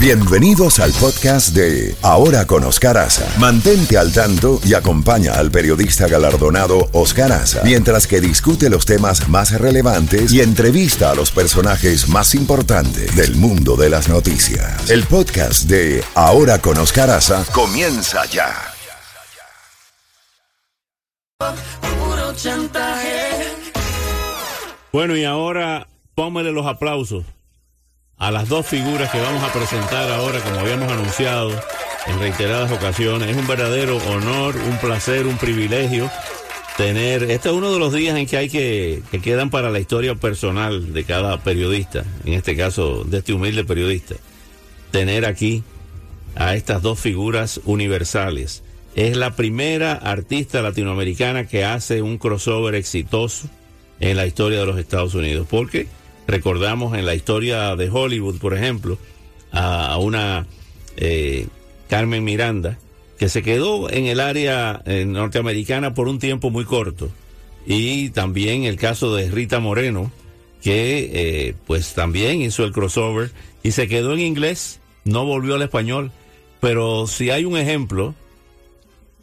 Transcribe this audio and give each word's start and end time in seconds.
Bienvenidos 0.00 0.78
al 0.78 0.92
podcast 0.92 1.56
de 1.56 1.96
Ahora 2.02 2.46
con 2.46 2.62
Oscar 2.62 2.96
Aza. 2.98 3.26
Mantente 3.36 3.98
al 3.98 4.12
tanto 4.12 4.60
y 4.64 4.74
acompaña 4.74 5.32
al 5.32 5.50
periodista 5.50 6.06
galardonado 6.06 6.88
Oscar 6.92 7.32
Aza 7.32 7.62
mientras 7.64 8.06
que 8.06 8.20
discute 8.20 8.70
los 8.70 8.86
temas 8.86 9.28
más 9.28 9.50
relevantes 9.60 10.32
y 10.32 10.40
entrevista 10.40 11.10
a 11.10 11.16
los 11.16 11.32
personajes 11.32 12.08
más 12.08 12.36
importantes 12.36 13.16
del 13.16 13.34
mundo 13.34 13.74
de 13.74 13.90
las 13.90 14.08
noticias. 14.08 14.88
El 14.88 15.02
podcast 15.02 15.64
de 15.64 16.04
Ahora 16.14 16.60
con 16.60 16.78
Oscar 16.78 17.10
Aza 17.10 17.44
comienza 17.52 18.24
ya. 18.26 18.54
Bueno, 24.92 25.16
y 25.16 25.24
ahora 25.24 25.88
póngale 26.14 26.52
los 26.52 26.66
aplausos 26.68 27.24
a 28.18 28.30
las 28.30 28.48
dos 28.48 28.66
figuras 28.66 29.10
que 29.10 29.20
vamos 29.20 29.42
a 29.42 29.52
presentar 29.52 30.10
ahora, 30.10 30.40
como 30.40 30.60
habíamos 30.60 30.90
anunciado 30.90 31.50
en 32.06 32.18
reiteradas 32.18 32.72
ocasiones. 32.72 33.30
Es 33.30 33.36
un 33.36 33.46
verdadero 33.46 33.96
honor, 34.08 34.56
un 34.56 34.76
placer, 34.78 35.26
un 35.26 35.38
privilegio 35.38 36.10
tener. 36.76 37.24
Este 37.24 37.48
es 37.48 37.54
uno 37.54 37.72
de 37.72 37.78
los 37.78 37.92
días 37.92 38.16
en 38.16 38.26
que 38.26 38.36
hay 38.36 38.48
que, 38.48 39.02
que 39.10 39.20
quedan 39.20 39.50
para 39.50 39.70
la 39.70 39.78
historia 39.78 40.14
personal 40.14 40.92
de 40.92 41.04
cada 41.04 41.42
periodista, 41.42 42.04
en 42.24 42.34
este 42.34 42.56
caso 42.56 43.04
de 43.04 43.18
este 43.18 43.32
humilde 43.32 43.64
periodista. 43.64 44.16
Tener 44.90 45.24
aquí 45.24 45.62
a 46.34 46.54
estas 46.54 46.82
dos 46.82 46.98
figuras 46.98 47.60
universales. 47.64 48.62
Es 48.94 49.16
la 49.16 49.36
primera 49.36 49.92
artista 49.92 50.62
latinoamericana 50.62 51.46
que 51.46 51.64
hace 51.64 52.02
un 52.02 52.18
crossover 52.18 52.74
exitoso 52.74 53.48
en 54.00 54.16
la 54.16 54.26
historia 54.26 54.60
de 54.60 54.66
los 54.66 54.78
Estados 54.78 55.14
Unidos. 55.14 55.46
Porque 55.48 55.86
recordamos 56.28 56.96
en 56.96 57.06
la 57.06 57.14
historia 57.14 57.74
de 57.74 57.88
Hollywood, 57.88 58.38
por 58.38 58.54
ejemplo, 58.54 58.98
a, 59.50 59.96
una 59.98 60.46
eh, 60.98 61.48
Carmen 61.88 62.22
Miranda, 62.22 62.78
que 63.18 63.30
se 63.30 63.42
quedó 63.42 63.90
en 63.90 64.06
el 64.06 64.20
área 64.20 64.82
eh, 64.84 65.04
norteamericana 65.06 65.94
por 65.94 66.06
un 66.06 66.18
tiempo 66.18 66.50
muy 66.50 66.64
corto. 66.64 67.10
Y 67.66 68.10
también 68.10 68.64
el 68.64 68.76
caso 68.76 69.16
de 69.16 69.30
Rita 69.30 69.58
Moreno, 69.58 70.12
que 70.62 71.10
eh, 71.12 71.54
pues 71.66 71.94
también 71.94 72.42
hizo 72.42 72.64
el 72.64 72.72
crossover 72.72 73.30
y 73.62 73.72
se 73.72 73.88
quedó 73.88 74.12
en 74.12 74.20
inglés, 74.20 74.80
no 75.04 75.24
volvió 75.24 75.54
al 75.54 75.62
español. 75.62 76.12
Pero 76.60 77.06
si 77.06 77.30
hay 77.30 77.46
un 77.46 77.56
ejemplo 77.56 78.14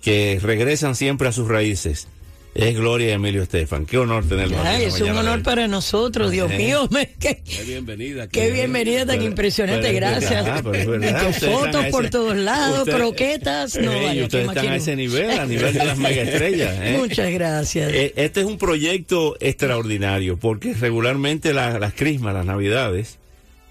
que 0.02 0.40
regresan 0.42 0.96
siempre 0.96 1.28
a 1.28 1.32
sus 1.32 1.48
raíces, 1.48 2.08
es 2.56 2.74
Gloria 2.74 3.14
Emilio 3.14 3.44
Estefan. 3.44 3.86
Qué 3.86 3.98
honor 3.98 4.24
tenerlo 4.28 4.58
aquí. 4.58 4.68
Ay, 4.68 4.84
es 4.86 5.02
un 5.02 5.10
honor 5.10 5.44
para 5.44 5.68
nosotros, 5.68 6.32
Dios 6.32 6.50
mío. 6.52 6.88
me- 6.90 7.10
qué, 7.20 7.44
Qué 7.44 7.64
bienvenida. 7.64 8.28
qué 8.30 8.50
bienvenida 8.50 9.00
tan 9.06 9.18
Pero- 9.18 9.24
impresionante, 9.24 9.82
pero 9.88 9.96
gracias. 9.98 10.62
pero 10.64 10.94
ustedes 10.94 11.04
están 11.04 11.34
fotos 11.52 11.86
por 11.92 12.10
todos 12.10 12.36
lados, 12.38 12.80
usted- 12.80 12.94
croquetas. 12.96 13.76
No, 13.78 13.92
Ey, 13.92 14.06
vaya, 14.06 14.24
ustedes 14.24 14.44
¿qué 14.44 14.48
más 14.48 14.56
están 14.56 14.72
a 14.72 14.76
ese 14.78 14.96
nivel, 14.96 15.30
a 15.32 15.46
nivel 15.46 15.74
de 15.74 15.86
las 15.86 15.98
megaestrellas. 15.98 16.76
¿eh? 16.82 16.96
Muchas 16.98 17.30
gracias. 17.32 17.92
Eh, 17.94 18.14
Este 18.16 18.40
es 18.40 18.46
un 18.46 18.58
proyecto 18.58 19.36
extraordinario 19.42 20.38
porque 20.38 20.74
regularmente 20.74 21.54
la- 21.54 21.78
las 21.78 21.94
crismas, 21.94 22.34
las 22.34 22.46
navidades, 22.46 23.20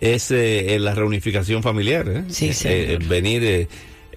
es 0.02 0.30
eh, 0.30 0.76
la 0.78 0.94
reunificación 0.94 1.62
familiar. 1.62 2.06
¿eh? 2.08 2.24
Sí, 2.28 2.50
eh, 2.64 2.98
venir 3.08 3.66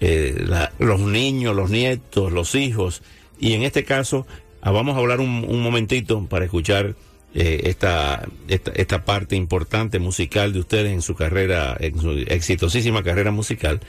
la- 0.01 0.73
los 0.77 0.99
niños, 0.99 1.55
los 1.55 1.69
nietos, 1.69 2.33
los 2.33 2.53
hijos. 2.53 3.01
Y 3.39 3.53
en 3.53 3.63
este 3.63 3.83
caso, 3.85 4.27
ah, 4.67 4.71
vamos 4.71 4.95
a 4.95 4.99
hablar 4.99 5.19
un, 5.19 5.45
un 5.47 5.61
momentito 5.61 6.25
para 6.25 6.45
escuchar 6.45 6.95
eh, 7.33 7.61
esta, 7.69 8.27
esta, 8.47 8.71
esta 8.71 9.05
parte 9.05 9.35
importante 9.35 9.99
musical 9.99 10.53
de 10.53 10.59
ustedes 10.59 10.91
en 10.91 11.01
su 11.01 11.13
carrera, 11.13 11.75
en 11.79 11.99
su 11.99 12.11
exitosísima 12.11 13.03
carrera 13.03 13.31
musical. 13.31 13.79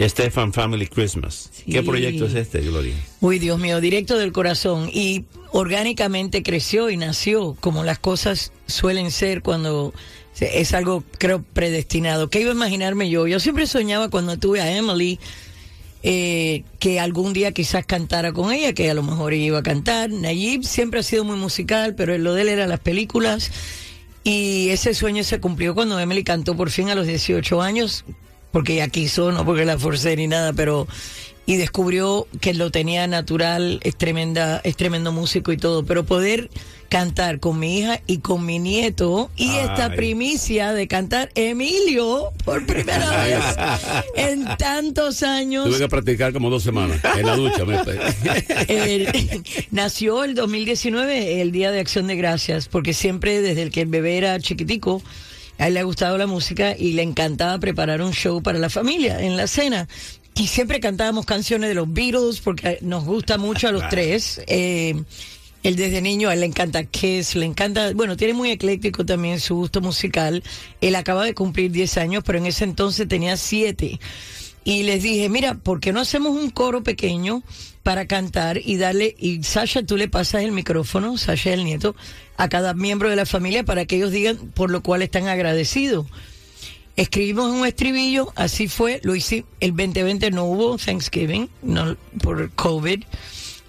Stefan 0.00 0.52
Family 0.52 0.86
Christmas. 0.86 1.50
¿Qué 1.70 1.82
proyecto 1.82 2.26
es 2.26 2.34
este, 2.34 2.60
Gloria? 2.60 2.94
Uy, 3.20 3.38
Dios 3.38 3.60
mío, 3.60 3.80
directo 3.80 4.18
del 4.18 4.32
corazón. 4.32 4.90
Y 4.92 5.24
orgánicamente 5.52 6.42
creció 6.42 6.90
y 6.90 6.96
nació 6.96 7.56
como 7.60 7.84
las 7.84 8.00
cosas 8.00 8.52
suelen 8.66 9.10
ser 9.10 9.42
cuando 9.42 9.94
es 10.40 10.74
algo, 10.74 11.04
creo, 11.18 11.42
predestinado. 11.42 12.28
¿Qué 12.28 12.40
iba 12.40 12.50
a 12.50 12.54
imaginarme 12.54 13.08
yo? 13.08 13.26
Yo 13.28 13.38
siempre 13.38 13.66
soñaba 13.66 14.08
cuando 14.10 14.36
tuve 14.36 14.60
a 14.60 14.76
Emily 14.76 15.20
eh, 16.06 16.64
que 16.78 17.00
algún 17.00 17.32
día 17.32 17.52
quizás 17.52 17.86
cantara 17.86 18.34
con 18.34 18.52
ella, 18.52 18.74
que 18.74 18.90
a 18.90 18.94
lo 18.94 19.02
mejor 19.02 19.32
iba 19.32 19.60
a 19.60 19.62
cantar. 19.62 20.10
Nayib 20.10 20.62
siempre 20.62 21.00
ha 21.00 21.02
sido 21.02 21.24
muy 21.24 21.36
musical, 21.36 21.94
pero 21.94 22.16
lo 22.18 22.34
de 22.34 22.42
él 22.42 22.50
era 22.50 22.66
las 22.66 22.80
películas. 22.80 23.50
Y 24.22 24.68
ese 24.68 24.92
sueño 24.92 25.24
se 25.24 25.40
cumplió 25.40 25.74
cuando 25.74 25.98
Emily 25.98 26.22
cantó 26.22 26.54
por 26.58 26.68
fin 26.68 26.90
a 26.90 26.94
los 26.94 27.06
18 27.06 27.62
años, 27.62 28.04
porque 28.52 28.74
ella 28.74 28.88
quiso, 28.88 29.32
no 29.32 29.46
porque 29.46 29.64
la 29.64 29.78
forcé 29.78 30.14
ni 30.14 30.26
nada, 30.26 30.52
pero 30.52 30.86
y 31.46 31.56
descubrió 31.56 32.26
que 32.38 32.52
lo 32.52 32.70
tenía 32.70 33.06
natural, 33.06 33.80
es 33.82 33.96
tremenda, 33.96 34.60
es 34.62 34.76
tremendo 34.76 35.10
músico 35.10 35.52
y 35.52 35.56
todo, 35.56 35.86
pero 35.86 36.04
poder 36.04 36.50
cantar 36.88 37.40
con 37.40 37.58
mi 37.58 37.78
hija 37.78 38.00
y 38.06 38.18
con 38.18 38.44
mi 38.46 38.58
nieto 38.58 39.30
y 39.36 39.50
esta 39.56 39.94
primicia 39.94 40.72
de 40.72 40.86
cantar 40.88 41.30
Emilio 41.34 42.30
por 42.44 42.64
primera 42.66 43.10
vez 43.24 43.42
en 44.16 44.44
tantos 44.56 45.22
años. 45.22 45.66
Tuve 45.66 45.78
que 45.78 45.88
practicar 45.88 46.32
como 46.32 46.50
dos 46.50 46.62
semanas 46.62 47.00
en 47.16 47.26
la 47.26 47.36
ducha. 47.36 47.64
me- 47.64 47.78
El- 48.68 49.42
nació 49.70 50.24
el 50.24 50.34
2019, 50.34 51.40
el 51.40 51.52
Día 51.52 51.70
de 51.70 51.80
Acción 51.80 52.06
de 52.06 52.16
Gracias, 52.16 52.68
porque 52.68 52.94
siempre 52.94 53.40
desde 53.42 53.62
el 53.62 53.70
que 53.70 53.82
el 53.82 53.88
bebé 53.88 54.16
era 54.16 54.38
chiquitico, 54.40 55.02
a 55.58 55.68
él 55.68 55.74
le 55.74 55.80
ha 55.80 55.84
gustado 55.84 56.18
la 56.18 56.26
música 56.26 56.76
y 56.76 56.92
le 56.92 57.02
encantaba 57.02 57.58
preparar 57.58 58.02
un 58.02 58.12
show 58.12 58.42
para 58.42 58.58
la 58.58 58.70
familia 58.70 59.20
en 59.20 59.36
la 59.36 59.46
cena. 59.46 59.88
Y 60.36 60.48
siempre 60.48 60.80
cantábamos 60.80 61.26
canciones 61.26 61.68
de 61.68 61.74
los 61.76 61.92
Beatles 61.92 62.40
porque 62.40 62.78
nos 62.80 63.04
gusta 63.04 63.38
mucho 63.38 63.68
a 63.68 63.72
los 63.72 63.88
tres. 63.88 64.40
Eh, 64.48 65.00
él 65.64 65.76
desde 65.76 66.00
niño, 66.00 66.28
a 66.28 66.34
él 66.34 66.40
le 66.40 66.46
encanta 66.46 66.84
Kiss, 66.84 67.34
le 67.34 67.46
encanta, 67.46 67.92
bueno, 67.94 68.16
tiene 68.16 68.34
muy 68.34 68.50
ecléctico 68.50 69.04
también 69.04 69.40
su 69.40 69.56
gusto 69.56 69.80
musical. 69.80 70.42
Él 70.80 70.94
acaba 70.94 71.24
de 71.24 71.34
cumplir 71.34 71.72
10 71.72 71.96
años, 71.96 72.22
pero 72.24 72.38
en 72.38 72.46
ese 72.46 72.64
entonces 72.64 73.08
tenía 73.08 73.36
7 73.36 73.98
y 74.64 74.82
les 74.82 75.02
dije, 75.02 75.28
mira, 75.28 75.54
¿por 75.54 75.80
qué 75.80 75.92
no 75.92 76.00
hacemos 76.00 76.36
un 76.36 76.50
coro 76.50 76.82
pequeño 76.82 77.42
para 77.82 78.06
cantar 78.06 78.58
y 78.64 78.76
darle, 78.76 79.14
y 79.18 79.42
Sasha, 79.42 79.82
tú 79.84 79.96
le 79.96 80.08
pasas 80.08 80.42
el 80.42 80.52
micrófono, 80.52 81.18
Sasha 81.18 81.52
el 81.52 81.64
nieto, 81.64 81.94
a 82.36 82.48
cada 82.48 82.74
miembro 82.74 83.10
de 83.10 83.16
la 83.16 83.26
familia 83.26 83.64
para 83.64 83.84
que 83.84 83.96
ellos 83.96 84.10
digan 84.10 84.36
por 84.54 84.70
lo 84.70 84.82
cual 84.82 85.02
están 85.02 85.28
agradecidos. 85.28 86.06
Escribimos 86.96 87.50
un 87.50 87.66
estribillo, 87.66 88.32
así 88.36 88.68
fue, 88.68 89.00
lo 89.02 89.14
hice, 89.14 89.44
el 89.60 89.70
2020 89.70 90.30
no 90.30 90.44
hubo 90.44 90.76
Thanksgiving, 90.78 91.48
no, 91.62 91.96
por 92.22 92.50
COVID, 92.52 93.04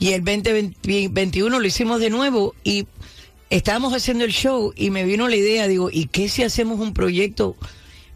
y 0.05 0.13
el 0.13 0.23
2021 0.23 1.59
lo 1.59 1.65
hicimos 1.65 1.99
de 1.99 2.11
nuevo 2.11 2.53
y 2.63 2.85
estábamos 3.49 3.91
haciendo 3.91 4.23
el 4.23 4.31
show 4.31 4.71
y 4.75 4.91
me 4.91 5.03
vino 5.03 5.27
la 5.27 5.35
idea, 5.35 5.67
digo, 5.67 5.89
¿y 5.91 6.05
qué 6.05 6.29
si 6.29 6.43
hacemos 6.43 6.79
un 6.79 6.93
proyecto 6.93 7.55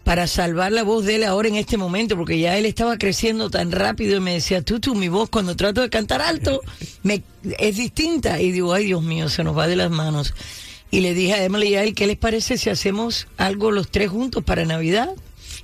para 0.03 0.27
salvar 0.27 0.71
la 0.71 0.83
voz 0.83 1.03
de 1.05 1.15
él 1.15 1.23
ahora 1.23 1.47
en 1.47 1.55
este 1.55 1.77
momento? 1.77 2.15
Porque 2.15 2.37
ya 2.37 2.55
él 2.59 2.67
estaba 2.67 2.99
creciendo 2.99 3.49
tan 3.49 3.71
rápido 3.71 4.15
y 4.15 4.19
me 4.19 4.33
decía, 4.33 4.61
tú, 4.61 4.79
tú, 4.79 4.93
mi 4.93 5.09
voz 5.09 5.31
cuando 5.31 5.55
trato 5.55 5.81
de 5.81 5.89
cantar 5.89 6.21
alto 6.21 6.61
me, 7.01 7.23
es 7.57 7.77
distinta. 7.77 8.39
Y 8.39 8.51
digo, 8.51 8.71
ay 8.71 8.85
Dios 8.85 9.01
mío, 9.01 9.27
se 9.27 9.43
nos 9.43 9.57
va 9.57 9.65
de 9.65 9.75
las 9.75 9.89
manos. 9.89 10.35
Y 10.91 10.99
le 10.99 11.15
dije 11.15 11.33
a 11.33 11.43
Emily 11.43 11.69
y 11.69 11.75
a 11.75 11.91
¿qué 11.91 12.05
les 12.05 12.17
parece 12.17 12.59
si 12.59 12.69
hacemos 12.69 13.25
algo 13.37 13.71
los 13.71 13.89
tres 13.89 14.11
juntos 14.11 14.43
para 14.43 14.63
Navidad? 14.63 15.09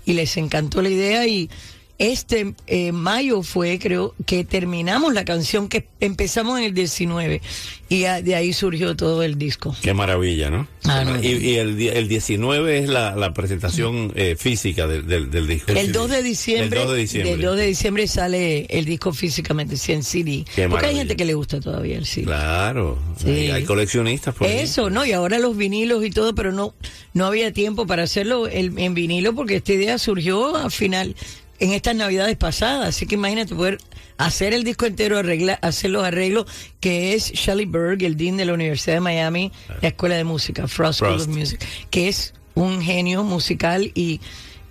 Y 0.07 0.13
les 0.13 0.37
encantó 0.37 0.81
la 0.81 0.89
idea 0.89 1.27
y 1.27 1.51
este 1.97 2.53
eh, 2.67 2.91
mayo 2.91 3.41
fue, 3.41 3.79
creo, 3.79 4.13
que 4.25 4.43
terminamos 4.43 5.13
la 5.13 5.23
canción 5.25 5.69
que 5.69 5.87
empezamos 5.99 6.59
en 6.59 6.65
el 6.65 6.73
19 6.73 7.41
y 7.87 8.03
a- 8.05 8.21
de 8.21 8.35
ahí 8.35 8.51
surgió 8.53 8.95
todo 8.95 9.23
el 9.23 9.37
disco. 9.37 9.75
Qué 9.81 9.93
maravilla, 9.93 10.49
¿no? 10.49 10.67
Ah, 10.83 11.03
no. 11.05 11.21
y 11.23 11.27
y 11.27 11.55
el, 11.55 11.79
el 11.81 12.07
19 12.07 12.79
es 12.79 12.89
la, 12.89 13.15
la 13.15 13.33
presentación 13.33 14.11
eh, 14.15 14.35
física 14.37 14.87
del, 14.87 15.07
del, 15.07 15.31
del 15.31 15.47
disco. 15.47 15.71
El 15.71 15.91
2 15.91 16.09
de 16.09 16.23
diciembre, 16.23 16.79
El 16.79 16.85
2 16.85 16.91
de 16.95 16.97
diciembre. 16.99 17.31
del 17.31 17.41
2 17.41 17.57
de 17.57 17.65
diciembre 17.67 18.07
sale 18.07 18.65
el 18.69 18.85
disco 18.85 19.13
físicamente, 19.13 19.77
sí, 19.77 19.93
en 19.93 20.03
CD. 20.03 20.43
Qué 20.55 20.63
Porque 20.63 20.67
maravilla. 20.67 20.89
hay 20.89 20.97
gente 20.97 21.15
que 21.15 21.25
le 21.25 21.33
gusta 21.33 21.59
todavía 21.61 21.97
el 21.97 22.05
CD. 22.05 22.25
Claro. 22.25 22.99
Sí. 23.17 23.29
Hay, 23.29 23.51
hay 23.51 23.63
coleccionistas 23.63 24.35
por 24.35 24.47
ahí. 24.47 24.59
Eso, 24.59 24.89
¿no? 24.89 25.05
Y 25.05 25.11
ahora 25.13 25.39
los 25.39 25.55
vinilos 25.55 26.03
y 26.05 26.09
todo, 26.09 26.35
pero 26.35 26.51
no 26.51 26.73
no 27.13 27.25
había 27.27 27.53
tiempo 27.53 27.87
para 27.87 28.03
hacerlo 28.03 28.47
el- 28.47 28.77
en 28.77 28.93
vinilo 28.93 29.33
porque 29.33 29.55
esta 29.55 29.71
idea 29.71 29.97
surgió 29.97 30.57
al 30.57 30.69
final, 30.71 31.15
en 31.59 31.71
estas 31.71 31.95
navidades 31.95 32.37
pasadas. 32.37 32.89
Así 32.89 33.05
que 33.05 33.15
imagínate 33.15 33.55
poder 33.55 33.77
hacer 34.17 34.53
el 34.53 34.63
disco 34.63 34.85
entero, 34.85 35.17
arregla, 35.17 35.53
hacer 35.61 35.91
los 35.91 36.03
arreglos, 36.03 36.45
que 36.79 37.13
es 37.13 37.31
Shelley 37.31 37.65
Berg, 37.65 38.03
el 38.03 38.17
dean 38.17 38.37
de 38.37 38.45
la 38.45 38.53
Universidad 38.53 38.95
de 38.95 39.01
Miami, 39.01 39.51
la 39.81 39.89
Escuela 39.89 40.15
de 40.15 40.23
Música, 40.23 40.67
Frost 40.67 40.99
School 40.99 41.21
of 41.21 41.27
Music, 41.27 41.65
que 41.89 42.07
es 42.07 42.33
un 42.53 42.81
genio 42.81 43.23
musical 43.23 43.91
y 43.93 44.21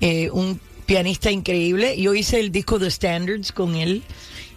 eh, 0.00 0.30
un 0.30 0.60
pianista 0.86 1.30
increíble. 1.30 2.00
Yo 2.00 2.14
hice 2.14 2.40
el 2.40 2.52
disco 2.52 2.78
The 2.78 2.90
Standards 2.90 3.52
con 3.52 3.74
él 3.74 4.02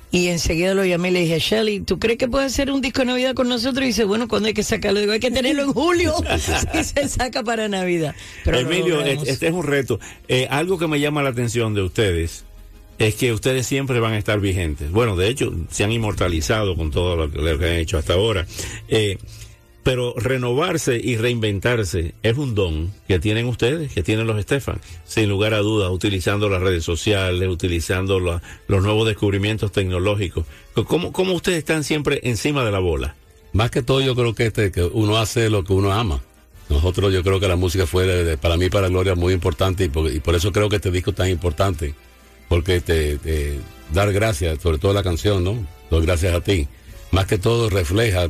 Y 0.09 0.27
enseguida 0.27 0.73
lo 0.73 0.85
llamé 0.85 1.09
y 1.09 1.11
le 1.11 1.19
dije, 1.21 1.39
Shelly, 1.39 1.81
¿tú 1.81 1.99
crees 1.99 2.17
que 2.17 2.29
puede 2.29 2.45
hacer 2.45 2.71
un 2.71 2.79
disco 2.79 3.01
de 3.01 3.07
Navidad 3.07 3.33
con 3.33 3.49
nosotros? 3.49 3.83
Y 3.83 3.87
dice, 3.87 4.05
bueno, 4.05 4.27
¿cuándo 4.27 4.47
hay 4.47 4.53
que 4.53 4.63
sacarlo? 4.63 5.01
Digo, 5.01 5.11
hay 5.11 5.19
que 5.19 5.31
tenerlo 5.31 5.63
en 5.63 5.73
julio. 5.73 6.13
y 6.73 6.83
se 6.83 7.09
saca 7.09 7.43
para 7.43 7.67
Navidad. 7.67 8.15
Pero 8.45 8.59
Emilio, 8.59 8.99
logramos. 8.99 9.27
este 9.27 9.47
es 9.47 9.53
un 9.53 9.63
reto. 9.63 9.99
Eh, 10.29 10.47
algo 10.49 10.77
que 10.77 10.87
me 10.87 10.99
llama 10.99 11.23
la 11.23 11.29
atención 11.29 11.73
de 11.73 11.81
ustedes 11.81 12.45
es 12.99 13.15
que 13.15 13.33
ustedes 13.33 13.67
siempre 13.67 13.99
van 13.99 14.13
a 14.13 14.17
estar 14.17 14.39
vigentes. 14.39 14.91
Bueno, 14.91 15.17
de 15.17 15.27
hecho, 15.27 15.53
se 15.69 15.83
han 15.83 15.91
inmortalizado 15.91 16.75
con 16.75 16.89
todo 16.89 17.15
lo 17.15 17.29
que, 17.29 17.39
lo 17.39 17.59
que 17.59 17.65
han 17.65 17.75
hecho 17.75 17.97
hasta 17.97 18.13
ahora. 18.13 18.47
Eh, 18.87 19.17
pero 19.87 20.13
renovarse 20.17 20.99
y 21.01 21.15
reinventarse 21.15 22.13
es 22.21 22.37
un 22.37 22.55
don 22.55 22.91
que 23.07 23.19
tienen 23.19 23.45
ustedes, 23.45 23.93
que 23.93 24.03
tienen 24.03 24.27
los 24.27 24.41
Stefan, 24.41 24.81
sin 25.05 25.29
lugar 25.29 25.53
a 25.53 25.59
dudas, 25.59 25.89
utilizando 25.91 26.49
las 26.49 26.61
redes 26.61 26.83
sociales, 26.83 27.47
utilizando 27.47 28.19
los 28.19 28.41
nuevos 28.67 29.07
descubrimientos 29.07 29.71
tecnológicos. 29.71 30.45
¿Cómo, 30.87 31.13
¿Cómo 31.13 31.31
ustedes 31.31 31.59
están 31.59 31.85
siempre 31.85 32.19
encima 32.23 32.65
de 32.65 32.71
la 32.71 32.79
bola? 32.79 33.15
Más 33.53 33.71
que 33.71 33.81
todo 33.81 34.01
yo 34.01 34.13
creo 34.13 34.35
que 34.35 34.47
este 34.47 34.73
que 34.73 34.83
uno 34.83 35.19
hace 35.19 35.49
lo 35.49 35.63
que 35.63 35.71
uno 35.71 35.93
ama. 35.93 36.21
Nosotros 36.67 37.13
yo 37.13 37.23
creo 37.23 37.39
que 37.39 37.47
la 37.47 37.55
música 37.55 37.87
fue 37.87 38.05
de- 38.05 38.35
para 38.37 38.57
mí 38.57 38.69
para 38.69 38.89
Gloria 38.89 39.15
muy 39.15 39.31
importante 39.33 39.85
y 39.85 39.87
por, 39.87 40.35
eso 40.35 40.51
creo 40.51 40.67
que 40.67 40.75
este 40.75 40.91
disco 40.91 41.11
es 41.11 41.15
tan 41.15 41.29
importante. 41.29 41.95
Porque 42.49 42.81
te, 42.81 43.17
te- 43.19 43.57
dar 43.93 44.11
gracias, 44.11 44.61
sobre 44.61 44.79
todo 44.79 44.91
la 44.91 45.01
canción, 45.03 45.45
¿no? 45.45 45.65
Doy 45.89 46.05
gracias 46.05 46.35
a 46.35 46.41
ti. 46.41 46.67
Más 47.11 47.25
que 47.25 47.37
todo 47.37 47.69
refleja 47.69 48.27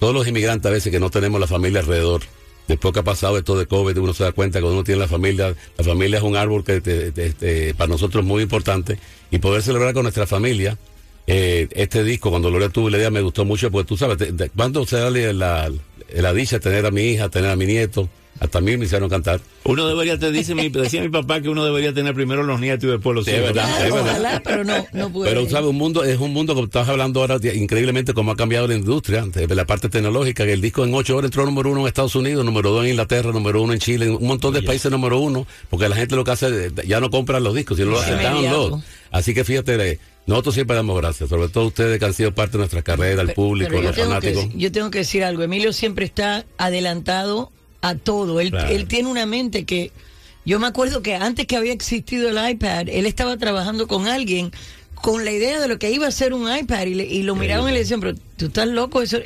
todos 0.00 0.12
los 0.12 0.26
inmigrantes 0.26 0.68
a 0.68 0.72
veces 0.72 0.90
que 0.90 0.98
no 0.98 1.10
tenemos 1.10 1.40
la 1.40 1.46
familia 1.46 1.80
alrededor. 1.80 2.22
Después 2.66 2.92
que 2.94 3.00
ha 3.00 3.04
pasado 3.04 3.36
esto 3.38 3.58
de 3.58 3.66
COVID, 3.66 3.96
uno 3.98 4.14
se 4.14 4.22
da 4.24 4.32
cuenta 4.32 4.58
que 4.60 4.64
uno 4.64 4.82
tiene 4.84 5.00
la 5.00 5.08
familia, 5.08 5.54
la 5.76 5.84
familia 5.84 6.18
es 6.18 6.22
un 6.24 6.36
árbol 6.36 6.62
que 6.64 6.80
te- 6.80 7.10
te- 7.12 7.30
te- 7.32 7.74
para 7.74 7.88
nosotros 7.88 8.22
es 8.22 8.28
muy 8.28 8.42
importante 8.42 8.98
y 9.30 9.38
poder 9.38 9.62
celebrar 9.62 9.92
con 9.94 10.02
nuestra 10.04 10.26
familia 10.26 10.78
eh, 11.26 11.68
este 11.72 12.02
disco, 12.04 12.30
cuando 12.30 12.48
Gloria 12.48 12.68
tuvo 12.70 12.90
la 12.90 12.98
idea, 12.98 13.10
me 13.10 13.20
gustó 13.20 13.44
mucho, 13.44 13.70
porque 13.70 13.86
tú 13.88 13.96
sabes, 13.96 14.16
cuando 14.56 14.84
se 14.86 14.96
da 14.96 15.10
la, 15.10 15.70
la 16.14 16.32
dicha 16.32 16.56
de 16.56 16.60
tener 16.60 16.86
a 16.86 16.90
mi 16.90 17.02
hija, 17.02 17.28
tener 17.28 17.50
a 17.50 17.56
mi 17.56 17.66
nieto, 17.66 18.08
hasta 18.38 18.58
a 18.58 18.60
mí 18.60 18.76
me 18.76 18.86
hicieron 18.86 19.08
cantar. 19.10 19.40
Uno 19.64 19.86
debería, 19.86 20.18
te 20.18 20.32
dice 20.32 20.54
mi, 20.54 20.68
decía 20.70 21.02
mi 21.02 21.10
papá 21.10 21.40
que 21.42 21.48
uno 21.50 21.62
debería 21.64 21.92
tener 21.92 22.14
primero 22.14 22.42
los 22.42 22.58
nietos 22.60 22.84
y 22.84 22.92
después 22.92 23.14
los 23.14 23.24
Sí, 23.26 23.32
hijos. 23.32 23.48
es 23.48 23.54
verdad. 23.54 23.86
Es 23.86 23.92
verdad. 23.92 24.10
ojalá, 24.12 24.42
pero 24.44 24.64
no, 24.64 24.86
no 24.94 25.12
puede. 25.12 25.30
Pero 25.30 25.48
sabes, 25.50 25.68
un 25.68 25.76
mundo, 25.76 26.04
es 26.04 26.18
un 26.18 26.32
mundo, 26.32 26.54
como 26.54 26.64
estás 26.66 26.88
hablando 26.88 27.20
ahora, 27.20 27.38
de- 27.38 27.54
increíblemente 27.56 28.14
cómo 28.14 28.32
ha 28.32 28.36
cambiado 28.36 28.66
la 28.66 28.74
industria, 28.76 29.24
de 29.26 29.54
la 29.54 29.66
parte 29.66 29.88
tecnológica, 29.90 30.44
que 30.46 30.52
el 30.54 30.60
disco 30.62 30.84
en 30.84 30.94
ocho 30.94 31.16
horas 31.16 31.26
entró 31.28 31.44
número 31.44 31.70
uno 31.70 31.80
en 31.82 31.86
Estados 31.88 32.14
Unidos, 32.14 32.44
número 32.44 32.70
dos 32.70 32.84
en 32.84 32.90
Inglaterra, 32.92 33.30
número 33.32 33.60
uno 33.62 33.72
en 33.74 33.78
Chile, 33.78 34.06
en 34.06 34.12
un 34.12 34.26
montón 34.26 34.54
de 34.54 34.62
países 34.62 34.90
número 34.90 35.18
uno, 35.18 35.46
porque 35.68 35.88
la 35.88 35.96
gente 35.96 36.16
lo 36.16 36.24
que 36.24 36.30
hace, 36.30 36.66
eh, 36.66 36.70
ya 36.86 37.00
no 37.00 37.10
compra 37.10 37.40
los 37.40 37.54
discos, 37.54 37.76
sino 37.76 37.90
los 37.90 38.04
Sí, 38.04 38.10
download. 38.12 38.32
inmediato. 38.36 38.82
Así 39.10 39.34
que 39.34 39.44
fíjate, 39.44 39.74
eh, 39.90 39.98
nosotros 40.26 40.54
siempre 40.54 40.76
damos 40.76 40.96
gracias, 40.96 41.28
sobre 41.28 41.48
todo 41.48 41.66
ustedes 41.66 41.98
que 41.98 42.04
han 42.06 42.14
sido 42.14 42.32
parte 42.32 42.52
de 42.52 42.58
nuestra 42.58 42.80
carrera, 42.82 43.20
el 43.22 43.32
público, 43.34 43.70
pero 43.70 43.82
los 43.82 43.94
que 43.96 44.02
fanáticos. 44.04 44.46
yo 44.54 44.72
tengo 44.72 44.90
que 44.90 44.98
decir 45.00 45.24
algo. 45.24 45.42
Emilio 45.42 45.72
siempre 45.72 46.04
está 46.06 46.46
adelantado 46.58 47.50
a 47.82 47.94
todo. 47.94 48.40
Él, 48.40 48.50
Claro. 48.50 48.68
él 48.68 48.86
tiene 48.86 49.08
una 49.08 49.26
mente 49.26 49.64
que. 49.64 49.92
Yo 50.46 50.58
me 50.58 50.66
acuerdo 50.66 51.02
que 51.02 51.14
antes 51.14 51.46
que 51.46 51.56
había 51.56 51.72
existido 51.72 52.28
el 52.30 52.50
iPad, 52.50 52.88
él 52.88 53.04
estaba 53.06 53.36
trabajando 53.36 53.86
con 53.86 54.08
alguien 54.08 54.50
con 54.94 55.24
la 55.24 55.32
idea 55.32 55.60
de 55.60 55.68
lo 55.68 55.78
que 55.78 55.90
iba 55.90 56.06
a 56.06 56.10
ser 56.10 56.32
un 56.34 56.54
iPad 56.54 56.86
y, 56.86 56.94
le- 56.94 57.06
y 57.06 57.22
lo 57.22 57.34
miraban 57.36 57.68
y 57.70 57.72
le 57.72 57.78
decían, 57.80 58.00
pero 58.00 58.14
tú 58.36 58.46
estás 58.46 58.66
loco. 58.68 59.00
eso 59.02 59.18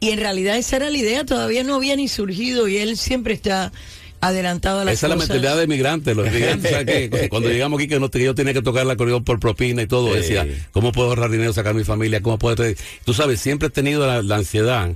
Y 0.00 0.10
en 0.10 0.18
realidad 0.20 0.56
esa 0.56 0.76
era 0.76 0.88
la 0.90 0.96
idea, 0.96 1.24
todavía 1.24 1.62
no 1.64 1.74
había 1.74 1.96
ni 1.96 2.06
surgido 2.08 2.66
y 2.68 2.78
él 2.78 2.96
siempre 2.96 3.34
está 3.34 3.72
adelantado 4.20 4.80
a 4.80 4.84
las 4.84 4.94
Esa 4.94 5.06
es 5.06 5.10
la 5.10 5.16
mentalidad 5.16 5.56
de 5.56 5.66
migrante. 5.66 6.14
Los 6.14 6.30
migrantes, 6.32 6.70
¿sabes 6.70 6.86
qué? 7.10 7.28
Cuando 7.30 7.48
llegamos 7.48 7.78
aquí, 7.78 7.88
que, 7.88 7.98
no, 8.00 8.10
que 8.10 8.22
yo 8.24 8.34
tenía 8.34 8.52
que 8.54 8.62
tocar 8.62 8.86
la 8.86 8.92
acordeón 8.94 9.24
por 9.24 9.38
propina 9.40 9.82
y 9.82 9.86
todo, 9.86 10.08
Sí. 10.14 10.20
decía, 10.20 10.46
¿cómo 10.72 10.92
puedo 10.92 11.08
ahorrar 11.08 11.30
dinero, 11.30 11.52
sacar 11.52 11.72
a 11.72 11.74
mi 11.74 11.84
familia? 11.84 12.22
¿Cómo 12.22 12.38
puedo...? 12.38 12.56
traer-?" 12.56 12.76
Tú 13.04 13.12
sabes, 13.14 13.40
siempre 13.40 13.68
he 13.68 13.70
tenido 13.70 14.06
la, 14.06 14.22
la 14.22 14.36
ansiedad 14.36 14.90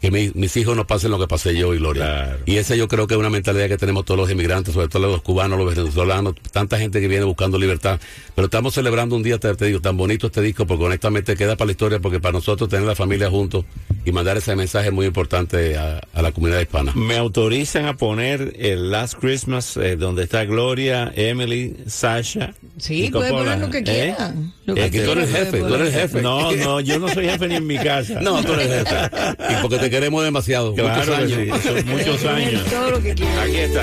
que 0.00 0.10
mi- 0.12 0.30
mis 0.34 0.56
hijos 0.56 0.76
no 0.76 0.86
pasen 0.86 1.10
lo 1.10 1.18
que 1.18 1.26
pasé 1.26 1.56
yo 1.56 1.74
y 1.74 1.78
Gloria. 1.78 2.04
Claro. 2.04 2.38
Y 2.46 2.56
esa 2.56 2.76
yo 2.76 2.86
creo 2.86 3.06
que 3.06 3.14
es 3.14 3.18
una 3.20 3.30
mentalidad 3.30 3.66
que 3.68 3.76
tenemos 3.76 4.04
todos 4.04 4.18
los 4.20 4.30
inmigrantes, 4.30 4.72
sobre 4.74 4.88
todo 4.88 5.08
los 5.08 5.22
cubanos, 5.22 5.58
los 5.58 5.74
venezolanos, 5.74 6.34
tanta 6.52 6.78
gente 6.78 7.00
que 7.00 7.08
viene 7.08 7.24
buscando 7.24 7.58
libertad. 7.58 7.98
Pero 8.34 8.46
estamos 8.46 8.74
celebrando 8.74 9.16
un 9.16 9.22
día, 9.24 9.38
te, 9.38 9.52
te 9.56 9.64
digo, 9.66 9.80
tan 9.80 9.96
bonito 9.96 10.28
este 10.28 10.40
disco, 10.40 10.66
porque 10.66 10.84
honestamente 10.84 11.34
queda 11.36 11.56
para 11.56 11.66
la 11.66 11.72
historia, 11.72 11.98
porque 11.98 12.20
para 12.20 12.32
nosotros 12.32 12.68
tener 12.68 12.86
la 12.86 12.94
familia 12.94 13.28
juntos 13.28 13.64
y 14.04 14.12
mandar 14.12 14.36
ese 14.36 14.54
mensaje 14.54 14.88
es 14.88 14.92
muy 14.94 15.06
importante 15.06 15.76
a, 15.76 16.00
a 16.14 16.22
la 16.22 16.30
comunidad 16.32 16.60
hispana. 16.60 16.92
Me 16.94 17.16
autorizan 17.16 17.86
a 17.86 17.96
poner 17.96 18.54
el 18.58 18.90
Last 18.92 19.14
Christmas 19.18 19.76
eh, 19.76 19.96
donde 19.96 20.22
está 20.22 20.44
Gloria, 20.44 21.12
Emily, 21.16 21.76
Sasha. 21.88 22.54
Sí, 22.76 23.10
puede 23.12 23.30
poner 23.32 23.58
lo 23.58 23.68
que 23.70 23.78
¿Eh? 23.78 23.82
quiera. 23.84 24.34
Lo 24.64 24.74
que 24.74 24.82
Aquí 24.84 24.98
tú 25.00 25.12
eres 25.12 25.30
quiera 25.30 25.44
jefe, 25.46 25.58
tú 25.58 25.74
eres 25.74 25.88
poner. 25.90 25.92
jefe. 25.92 26.22
No, 26.22 26.52
no, 26.52 26.80
yo 26.80 26.98
no 27.00 27.08
soy 27.08 27.24
jefe 27.26 27.48
ni 27.48 27.56
en 27.56 27.66
mi 27.66 27.78
casa. 27.78 28.20
No, 28.28 28.42
tú 28.44 28.52
eres 28.52 28.68
jefe. 28.84 28.96
Y 29.58 29.62
porque 29.62 29.78
te 29.78 29.87
queremos 29.90 30.24
demasiado. 30.24 30.74
claro 30.74 31.00
muchos 31.00 31.18
años. 31.18 31.60
sí, 31.62 31.84
muchos 31.86 32.24
años. 32.24 32.64
Todo 32.70 32.90
lo 32.90 33.02
que. 33.02 33.12
Aquí 33.12 33.56
está. 33.56 33.82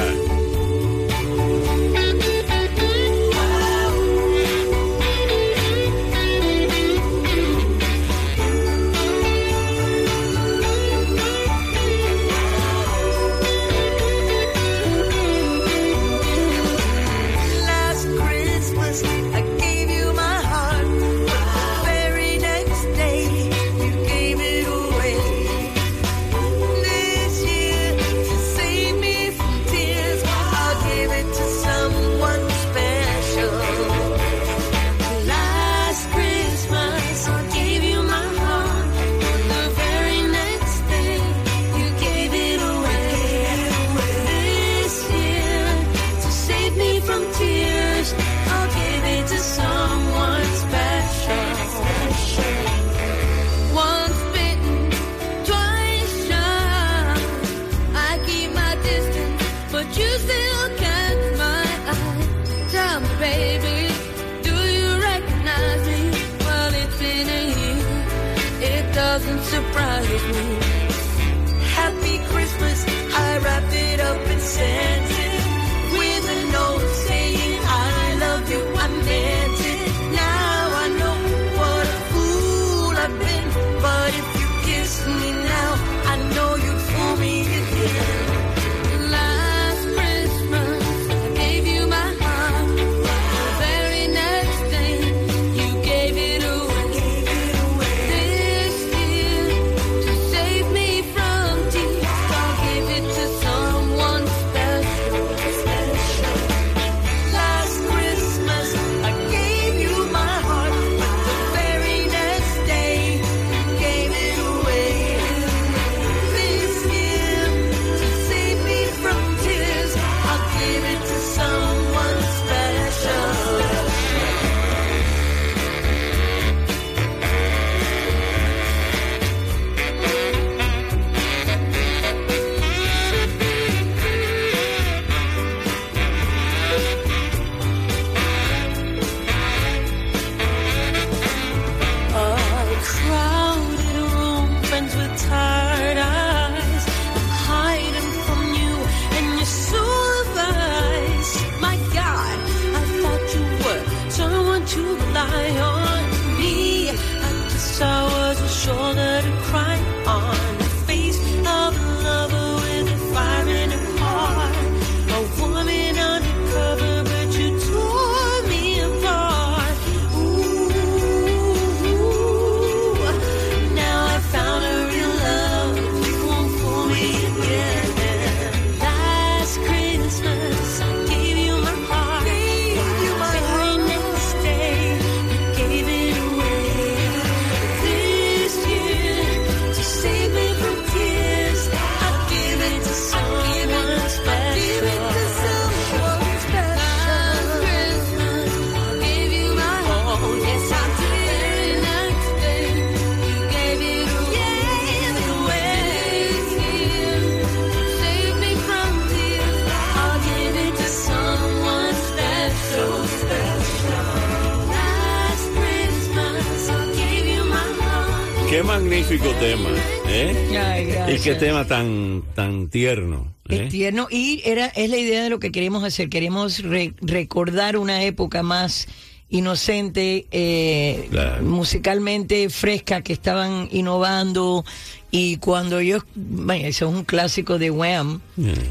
Qué 221.25 221.35
tema 221.35 221.65
tan, 221.65 222.23
tan 222.35 222.69
tierno. 222.69 223.33
¿eh? 223.49 223.63
Es 223.65 223.69
tierno 223.69 224.07
y 224.09 224.41
era 224.45 224.67
es 224.67 224.89
la 224.89 224.97
idea 224.97 225.23
de 225.23 225.29
lo 225.29 225.39
que 225.39 225.51
queremos 225.51 225.83
hacer. 225.83 226.09
Queremos 226.09 226.63
re- 226.63 226.93
recordar 227.01 227.77
una 227.77 228.03
época 228.03 228.43
más 228.43 228.87
inocente, 229.27 230.27
eh, 230.31 231.07
Claro. 231.09 231.43
musicalmente 231.43 232.49
fresca, 232.49 233.01
que 233.01 233.11
estaban 233.13 233.67
innovando. 233.71 234.63
Y 235.11 235.37
cuando 235.37 235.81
yo, 235.81 235.99
bueno, 236.15 236.67
eso 236.67 236.89
es 236.89 236.93
un 236.95 237.03
clásico 237.05 237.57
de 237.57 237.71
Wham, 237.71 238.19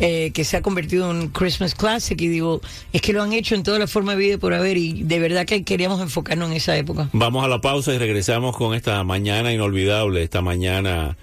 eh, 0.00 0.30
que 0.34 0.44
se 0.44 0.56
ha 0.58 0.62
convertido 0.62 1.10
en 1.10 1.16
un 1.16 1.28
Christmas 1.28 1.74
Classic, 1.74 2.20
y 2.20 2.28
digo, 2.28 2.60
es 2.92 3.00
que 3.00 3.12
lo 3.14 3.22
han 3.22 3.32
hecho 3.32 3.54
en 3.54 3.62
toda 3.62 3.78
la 3.78 3.86
forma 3.86 4.12
de 4.12 4.18
vida 4.18 4.38
por 4.38 4.52
haber, 4.52 4.76
y 4.76 5.02
de 5.04 5.18
verdad 5.18 5.46
que 5.46 5.64
queríamos 5.64 6.00
enfocarnos 6.02 6.50
en 6.50 6.56
esa 6.56 6.76
época. 6.76 7.08
Vamos 7.14 7.44
a 7.44 7.48
la 7.48 7.60
pausa 7.62 7.94
y 7.94 7.98
regresamos 7.98 8.54
con 8.56 8.74
esta 8.74 9.02
mañana 9.04 9.52
inolvidable, 9.54 10.22
esta 10.22 10.42
mañana 10.42 11.16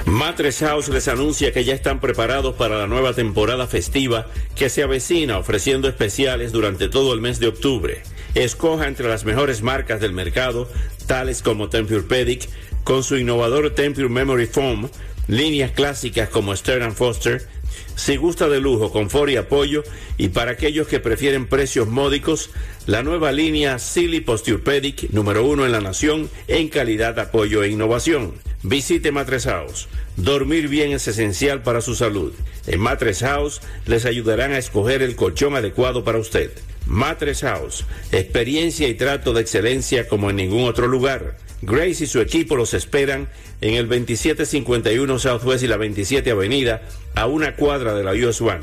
Matres 0.06 0.60
House 0.60 0.90
les 0.90 1.08
anuncia 1.08 1.52
que 1.52 1.64
ya 1.64 1.74
están 1.74 1.98
preparados 1.98 2.54
para 2.54 2.78
la 2.78 2.86
nueva 2.86 3.14
temporada 3.14 3.66
festiva 3.66 4.28
que 4.54 4.68
se 4.68 4.84
avecina 4.84 5.38
ofreciendo 5.38 5.88
especiales 5.88 6.52
durante 6.52 6.88
todo 6.88 7.12
el 7.12 7.20
mes 7.20 7.40
de 7.40 7.48
octubre. 7.48 8.00
Escoja 8.36 8.86
entre 8.86 9.08
las 9.08 9.24
mejores 9.24 9.60
marcas 9.60 10.00
del 10.00 10.12
mercado, 10.12 10.70
tales 11.08 11.42
como 11.42 11.68
Tempur-Pedic, 11.68 12.48
con 12.84 13.02
su 13.02 13.16
innovador 13.16 13.74
Tempur 13.74 14.08
Memory 14.08 14.46
Foam, 14.46 14.88
líneas 15.26 15.72
clásicas 15.72 16.28
como 16.28 16.54
Stern 16.54 16.94
Foster, 16.94 17.48
si 17.94 18.16
gusta 18.16 18.48
de 18.48 18.60
lujo, 18.60 18.90
confort 18.90 19.30
y 19.30 19.36
apoyo, 19.36 19.82
y 20.18 20.28
para 20.28 20.52
aquellos 20.52 20.88
que 20.88 21.00
prefieren 21.00 21.46
precios 21.46 21.88
módicos, 21.88 22.50
la 22.86 23.02
nueva 23.02 23.32
línea 23.32 23.78
Silly 23.78 24.20
Posturepedic, 24.20 25.10
número 25.10 25.44
uno 25.44 25.66
en 25.66 25.72
la 25.72 25.80
nación, 25.80 26.28
en 26.48 26.68
calidad, 26.68 27.18
apoyo 27.18 27.62
e 27.62 27.68
innovación. 27.68 28.34
Visite 28.62 29.12
Matres 29.12 29.44
House. 29.44 29.88
Dormir 30.16 30.68
bien 30.68 30.92
es 30.92 31.08
esencial 31.08 31.62
para 31.62 31.80
su 31.80 31.94
salud. 31.94 32.32
En 32.66 32.80
Matres 32.80 33.20
House 33.20 33.60
les 33.86 34.04
ayudarán 34.04 34.52
a 34.52 34.58
escoger 34.58 35.02
el 35.02 35.16
colchón 35.16 35.56
adecuado 35.56 36.04
para 36.04 36.18
usted. 36.18 36.52
Matres 36.86 37.40
House, 37.40 37.84
experiencia 38.12 38.88
y 38.88 38.94
trato 38.94 39.32
de 39.32 39.40
excelencia 39.40 40.06
como 40.08 40.30
en 40.30 40.36
ningún 40.36 40.64
otro 40.64 40.86
lugar. 40.86 41.36
Grace 41.62 42.04
y 42.04 42.06
su 42.06 42.20
equipo 42.20 42.56
los 42.56 42.74
esperan 42.74 43.28
en 43.62 43.74
el 43.74 43.88
2751 43.88 45.18
Southwest 45.18 45.64
y 45.64 45.68
la 45.68 45.78
27 45.78 46.30
Avenida, 46.30 46.82
a 47.14 47.26
una 47.26 47.56
cuadra 47.56 47.94
de 47.94 48.04
la 48.04 48.12
US 48.12 48.40
One. 48.40 48.60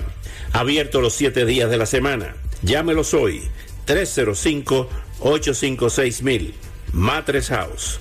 Abierto 0.52 1.00
los 1.02 1.14
siete 1.14 1.46
días 1.46 1.70
de 1.72 1.78
la 1.78 1.86
semana. 1.86 2.36
Llámelos 2.62 3.14
hoy, 3.14 3.44
305-856-1000. 3.88 6.52
Matres 6.92 7.50
House. 7.50 8.00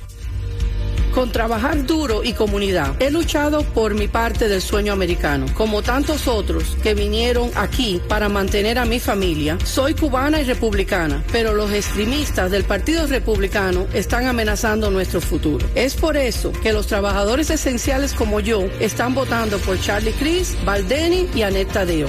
Con 1.15 1.33
trabajar 1.33 1.85
duro 1.87 2.23
y 2.23 2.33
comunidad, 2.33 2.95
he 3.01 3.11
luchado 3.11 3.63
por 3.63 3.95
mi 3.95 4.09
parte 4.09 4.49
del 4.49 4.63
sueño 4.63 4.93
americano. 4.93 5.47
Como 5.55 5.83
tantos 5.83 6.29
otros 6.29 6.77
que 6.83 6.95
vinieron 6.95 7.51
aquí 7.57 8.01
para 8.09 8.29
mantener 8.29 8.79
a 8.79 8.85
mi 8.85 9.01
familia, 9.01 9.59
soy 9.65 9.95
cubana 9.95 10.41
y 10.41 10.45
republicana, 10.45 11.23
pero 11.33 11.55
los 11.55 11.73
extremistas 11.73 12.51
del 12.51 12.65
Partido 12.65 13.07
Republicano 13.07 13.87
están 13.93 14.27
amenazando 14.27 14.91
nuestro 14.91 15.21
futuro. 15.21 15.67
Es 15.75 15.95
por 15.95 16.17
eso 16.17 16.53
que 16.63 16.73
los 16.73 16.87
trabajadores 16.87 17.51
esenciales 17.51 18.13
como 18.13 18.41
yo 18.41 18.63
están 18.81 19.15
votando 19.15 19.59
por 19.59 19.81
Charlie 19.81 20.13
Cris, 20.13 20.57
Baldeni 20.65 21.29
y 21.35 21.43
Annette 21.43 21.73
Tadeo. 21.73 22.09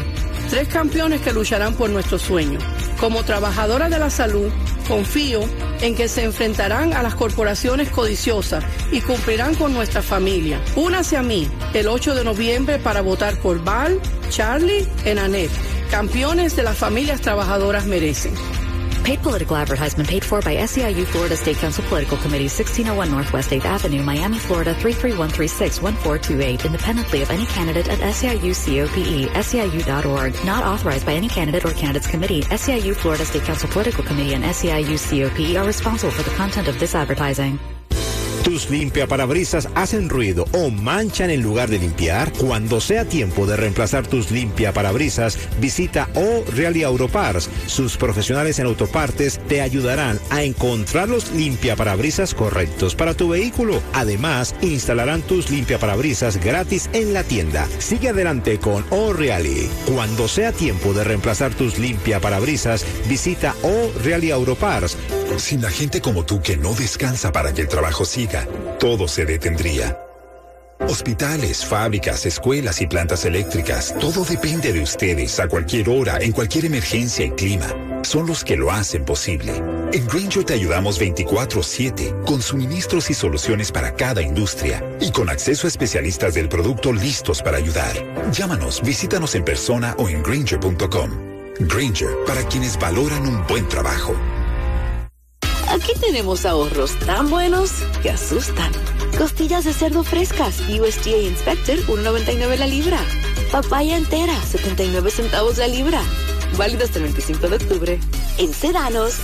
Tres 0.50 0.68
campeones 0.68 1.22
que 1.22 1.32
lucharán 1.32 1.75
por 1.75 1.91
nuestro 1.91 2.18
sueño. 2.18 2.58
Como 3.00 3.24
trabajadora 3.24 3.88
de 3.88 4.00
la 4.00 4.10
salud, 4.10 4.51
confío 4.88 5.41
en 5.82 5.96
que 5.96 6.08
se 6.08 6.24
enfrentarán 6.24 6.94
a 6.94 7.03
las 7.03 7.13
corporaciones 7.13 7.89
codiciosas 7.89 8.63
y 8.91 9.01
cumplirán 9.01 9.53
con 9.53 9.74
nuestra 9.74 10.01
familia. 10.01 10.60
Únase 10.75 11.18
a 11.18 11.22
mí 11.22 11.48
el 11.74 11.88
8 11.88 12.15
de 12.15 12.24
noviembre 12.24 12.79
para 12.79 13.01
votar 13.01 13.38
por 13.38 13.63
Val, 13.63 14.01
Charlie 14.29 14.88
y 15.06 15.10
Annette. 15.10 15.51
Campeones 15.91 16.56
de 16.56 16.63
las 16.63 16.77
familias 16.77 17.22
trabajadoras 17.22 17.86
merecen. 17.86 18.34
Paid 19.03 19.20
political 19.20 19.56
advertisement 19.56 20.08
paid 20.08 20.24
for 20.24 20.41
by 20.41 20.56
SEIU 20.56 21.06
Florida 21.08 21.36
State 21.36 21.58
Council 21.58 21.84
Political 21.86 22.18
Committee, 22.18 22.46
1601 22.46 23.10
Northwest 23.10 23.50
8th 23.50 23.65
Avenue, 23.65 24.03
Miami, 24.03 24.38
Florida 24.38 24.75
331361428, 24.75 26.65
independently 26.65 27.22
of 27.22 27.32
any 27.32 27.46
candidate 27.48 27.89
at 27.89 28.00
SEIU 28.00 28.53
COPE, 28.53 29.29
SEIU.org, 29.34 30.46
not 30.46 30.63
authorized 30.63 31.06
by 31.06 31.13
any 31.13 31.27
candidate 31.27 31.65
or 31.65 31.72
candidates 31.72 32.08
committee. 32.08 32.41
SEIU 32.44 32.96
Florida 32.96 33.25
State 33.25 33.44
Council 33.44 33.70
Political 33.70 34.03
Committee 34.03 34.36
and 34.36 34.44
SEIU 34.44 34.98
COPE 34.98 35.58
are 35.58 35.65
responsible 35.65 36.12
for 36.12 36.24
the 36.24 36.36
content 36.36 36.68
of 36.68 36.79
this 36.79 36.94
advertising. 36.94 37.58
¿Tus 38.43 38.69
limpiaparabrisas 38.69 39.69
hacen 39.75 40.10
ruido 40.10 40.46
o 40.53 40.69
manchan 40.69 41.29
en 41.29 41.41
lugar 41.41 41.69
de 41.69 41.77
limpiar? 41.77 42.31
Cuando 42.34 42.79
sea 42.79 43.05
tiempo 43.05 43.46
de 43.46 43.58
reemplazar 43.58 44.08
tus 44.08 44.31
limpiaparabrisas, 44.31 45.38
visita 45.60 46.08
O 46.15 46.43
Real. 46.55 46.69
Sus 47.67 47.98
profesionales 47.98 48.60
en 48.60 48.67
autopartes 48.67 49.39
te 49.48 49.62
ayudarán 49.62 50.19
a 50.29 50.43
encontrar 50.43 51.10
los 51.10 51.31
limpiaparabrisas 51.31 52.34
correctos 52.34 52.96
para 52.96 53.13
tu 53.13 53.29
vehículo. 53.29 53.81
Además, 53.93 54.55
instalarán 54.62 55.22
tus 55.22 55.50
limpiaparabrisas 55.50 56.38
gratis 56.38 56.89
en 56.93 57.13
la 57.13 57.24
tienda. 57.24 57.67
Sigue 57.79 58.10
adelante 58.10 58.60
con 58.60 58.86
O 58.89 59.13
Reali. 59.13 59.69
Cuando 59.93 60.27
sea 60.27 60.51
tiempo 60.51 60.93
de 60.93 61.03
reemplazar 61.03 61.53
tus 61.53 61.77
limpiaparabrisas, 61.77 62.86
visita 63.08 63.55
O 63.63 63.91
Real 64.03 64.31
Autoparts. 64.31 64.98
Sin 65.38 65.62
la 65.62 65.69
gente 65.69 66.01
como 66.01 66.25
tú 66.25 66.41
que 66.41 66.58
no 66.58 66.74
descansa 66.74 67.31
para 67.31 67.53
que 67.53 67.62
el 67.62 67.67
trabajo 67.67 68.03
siga, 68.03 68.28
todo 68.79 69.07
se 69.07 69.25
detendría. 69.25 69.98
Hospitales, 70.88 71.65
fábricas, 71.65 72.25
escuelas 72.25 72.81
y 72.81 72.88
plantas 72.88 73.25
eléctricas, 73.25 73.93
todo 74.00 74.24
depende 74.24 74.71
de 74.71 74.81
ustedes 74.81 75.38
a 75.39 75.48
cualquier 75.48 75.89
hora, 75.89 76.19
en 76.21 76.31
cualquier 76.31 76.65
emergencia 76.65 77.25
y 77.25 77.31
clima. 77.31 77.67
Son 78.03 78.25
los 78.25 78.45
que 78.45 78.55
lo 78.55 78.71
hacen 78.71 79.03
posible. 79.03 79.51
En 79.91 80.07
Granger 80.07 80.45
te 80.45 80.53
ayudamos 80.53 80.98
24/7, 80.98 82.15
con 82.25 82.41
suministros 82.41 83.09
y 83.09 83.13
soluciones 83.13 83.74
para 83.74 83.93
cada 83.93 84.21
industria 84.21 84.81
y 85.01 85.12
con 85.12 85.29
acceso 85.29 85.67
a 85.67 85.69
especialistas 85.69 86.33
del 86.33 86.48
producto 86.48 86.93
listos 86.93 87.41
para 87.41 87.57
ayudar. 87.57 87.93
Llámanos, 88.31 88.81
visítanos 88.81 89.36
en 89.36 89.43
persona 89.43 89.95
o 89.98 90.07
en 90.07 90.24
granger.com. 90.24 91.12
Granger, 91.59 92.09
para 92.25 92.43
quienes 92.43 92.79
valoran 92.79 93.27
un 93.27 93.45
buen 93.48 93.67
trabajo. 93.67 94.15
Aquí 95.69 95.93
tenemos 96.01 96.47
ahorros 96.47 96.97
tan 97.05 97.29
buenos 97.29 97.71
que 98.01 98.09
asustan. 98.09 98.71
Costillas 99.19 99.65
de 99.65 99.73
cerdo 99.73 100.03
frescas, 100.03 100.61
USDA 100.61 101.17
Inspector, 101.17 101.77
1.99 101.85 102.57
la 102.57 102.65
libra. 102.65 102.99
Papaya 103.51 103.95
entera, 103.95 104.35
79 104.41 105.11
centavos 105.11 105.59
la 105.59 105.67
libra. 105.67 106.01
Válido 106.57 106.85
hasta 106.85 106.97
el 106.97 107.03
25 107.03 107.49
de 107.49 107.55
octubre. 107.57 107.99
En 108.39 108.51
Sedanos. 108.51 109.17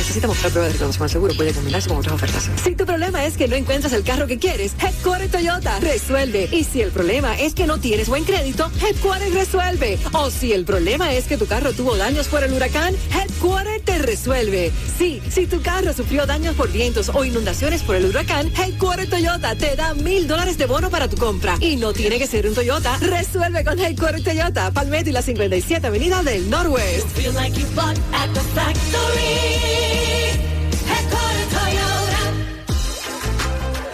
Necesita 0.00 0.28
mostrar 0.28 0.50
prueba 0.50 0.66
de 0.68 0.72
reconocimiento 0.72 1.04
al 1.04 1.10
seguro. 1.10 1.34
Puede 1.34 1.52
combinarse 1.52 1.88
con 1.90 1.98
otras 1.98 2.14
ofertas. 2.14 2.48
Si 2.64 2.74
tu 2.74 2.86
problema 2.86 3.26
es 3.26 3.36
que 3.36 3.46
no 3.48 3.54
encuentras 3.54 3.92
el 3.92 4.02
carro 4.02 4.26
que 4.26 4.38
quieres, 4.38 4.72
Headquarter 4.80 5.30
Toyota 5.30 5.78
resuelve. 5.78 6.48
Y 6.50 6.64
si 6.64 6.80
el 6.80 6.90
problema 6.90 7.38
es 7.38 7.52
que 7.52 7.66
no 7.66 7.78
tienes 7.78 8.08
buen 8.08 8.24
crédito, 8.24 8.70
Headquarter 8.80 9.30
resuelve. 9.34 9.98
O 10.14 10.30
si 10.30 10.54
el 10.54 10.64
problema 10.64 11.12
es 11.12 11.26
que 11.26 11.36
tu 11.36 11.46
carro 11.46 11.74
tuvo 11.74 11.98
daños 11.98 12.28
por 12.28 12.42
el 12.42 12.54
huracán, 12.54 12.96
Headquarter 13.14 13.82
te 13.82 13.98
resuelve. 13.98 14.72
Sí, 14.98 15.20
si 15.28 15.46
tu 15.46 15.60
carro 15.60 15.92
sufrió 15.92 16.24
daños 16.24 16.54
por 16.54 16.72
vientos 16.72 17.10
o 17.12 17.22
inundaciones 17.22 17.82
por 17.82 17.94
el 17.94 18.06
huracán, 18.06 18.50
Headquarter 18.56 19.06
Toyota 19.06 19.54
te 19.54 19.76
da 19.76 19.92
mil 19.92 20.26
dólares 20.26 20.56
de 20.56 20.64
bono 20.64 20.88
para 20.88 21.08
tu 21.08 21.18
compra. 21.18 21.58
Y 21.60 21.76
no 21.76 21.92
tiene 21.92 22.18
que 22.18 22.26
ser 22.26 22.46
un 22.46 22.54
Toyota. 22.54 22.96
Resuelve 23.00 23.64
con 23.64 23.78
Headquarter 23.78 24.24
Toyota, 24.24 24.70
Palmetto 24.70 25.10
y 25.10 25.12
la 25.12 25.20
57 25.20 25.86
Avenida 25.86 26.22
del 26.22 26.48
Norwest. 26.48 27.06
Feel 27.08 27.34
like 27.34 27.54
you 27.60 27.66
bought 27.74 27.98
at 28.14 28.32
the 28.32 28.40
factory. 28.54 29.89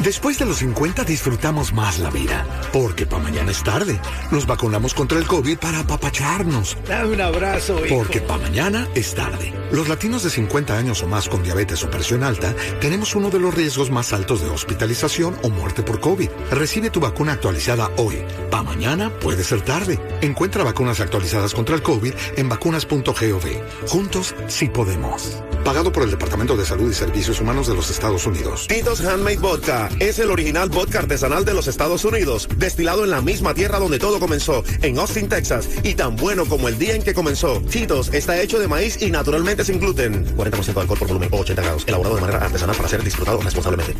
Después 0.07 0.39
de 0.39 0.47
los 0.47 0.59
50 0.59 1.03
disfrutamos 1.03 1.73
más 1.73 1.99
la 1.99 2.11
vida, 2.11 2.47
porque 2.73 3.07
para 3.07 3.25
mañana 3.25 3.51
es 3.51 3.65
tarde. 3.65 4.01
Nos 4.31 4.47
vacunamos 4.47 4.95
contra 4.95 5.19
el 5.19 5.27
COVID 5.27 5.59
para 5.59 5.81
apapacharnos. 5.81 6.79
Dame 6.87 7.15
un 7.15 7.21
abrazo, 7.21 7.85
hijo. 7.85 7.99
Porque 7.99 8.21
para 8.21 8.41
mañana 8.41 8.87
es 8.95 9.17
tarde. 9.17 9.53
Los 9.73 9.89
latinos 9.89 10.23
de 10.23 10.31
50 10.31 10.79
años 10.79 11.03
o 11.03 11.09
más 11.09 11.29
con 11.29 11.43
diabetes 11.43 11.83
o 11.83 11.91
presión 11.91 12.23
alta 12.23 12.55
tenemos 12.81 13.17
uno 13.17 13.31
de 13.31 13.41
los 13.41 13.53
riesgos 13.53 13.91
más 13.91 14.13
altos 14.13 14.41
de 14.43 14.49
hospitalización 14.49 15.37
o 15.43 15.51
muerte 15.51 15.83
por 15.83 15.99
COVID. 15.99 16.31
Recibe 16.53 16.91
tu 16.91 17.01
vacuna 17.01 17.33
actualizada 17.33 17.91
hoy. 17.97 18.25
Para 18.49 18.63
mañana 18.63 19.11
puede 19.11 19.43
ser 19.43 19.63
tarde. 19.63 19.99
Encuentra 20.21 20.63
vacunas 20.63 21.01
actualizadas 21.01 21.53
contra 21.53 21.75
el 21.75 21.83
COVID 21.83 22.15
en 22.37 22.49
vacunas.gov. 22.49 23.43
Juntos 23.89 24.37
sí 24.47 24.69
podemos. 24.69 25.43
Pagado 25.65 25.91
por 25.91 26.05
el 26.05 26.13
Departamento 26.13 26.57
de 26.57 26.65
Salud 26.65 26.89
y 26.89 26.95
Servicios 26.95 27.41
Humanos 27.41 27.67
de 27.67 27.75
los 27.75 27.91
Estados 27.91 28.25
Unidos. 28.25 28.69
Tito's 28.69 29.01
Handmade 29.01 29.39
Vodka 29.39 29.89
es 30.01 30.19
el 30.19 30.31
original 30.31 30.69
vodka 30.69 31.01
artesanal 31.01 31.45
de 31.45 31.55
los 31.55 31.69
Estados 31.69 32.05
Unidos, 32.05 32.49
destilado 32.57 33.05
en 33.05 33.11
la 33.11 33.21
misma 33.21 33.55
tierra 33.55 33.79
donde 33.79 33.99
todo 33.99 34.21
comenzó, 34.21 34.65
en 34.83 34.99
Austin, 34.99 35.29
Texas, 35.29 35.69
y 35.83 35.95
tan 35.95 36.17
bueno 36.17 36.47
como 36.47 36.69
el 36.69 36.79
día 36.79 36.95
en 36.95 37.03
que 37.03 37.15
comenzó. 37.15 37.61
Tito's 37.63 38.13
está 38.13 38.41
hecho 38.41 38.59
de 38.59 38.69
maíz 38.69 39.01
y 39.03 39.11
naturalmente 39.11 39.65
sin 39.65 39.81
gluten. 39.81 40.37
40% 40.37 40.75
de 40.75 40.81
alcohol 40.81 40.99
por 40.99 41.09
volumen 41.09 41.29
o 41.33 41.39
80 41.39 41.63
grados, 41.63 41.85
elaborado 41.87 42.17
de 42.17 42.21
manera 42.21 42.45
artesanal 42.45 42.77
para 42.77 42.89
ser 42.89 43.03
disfrutado 43.03 43.41
responsablemente. 43.41 43.95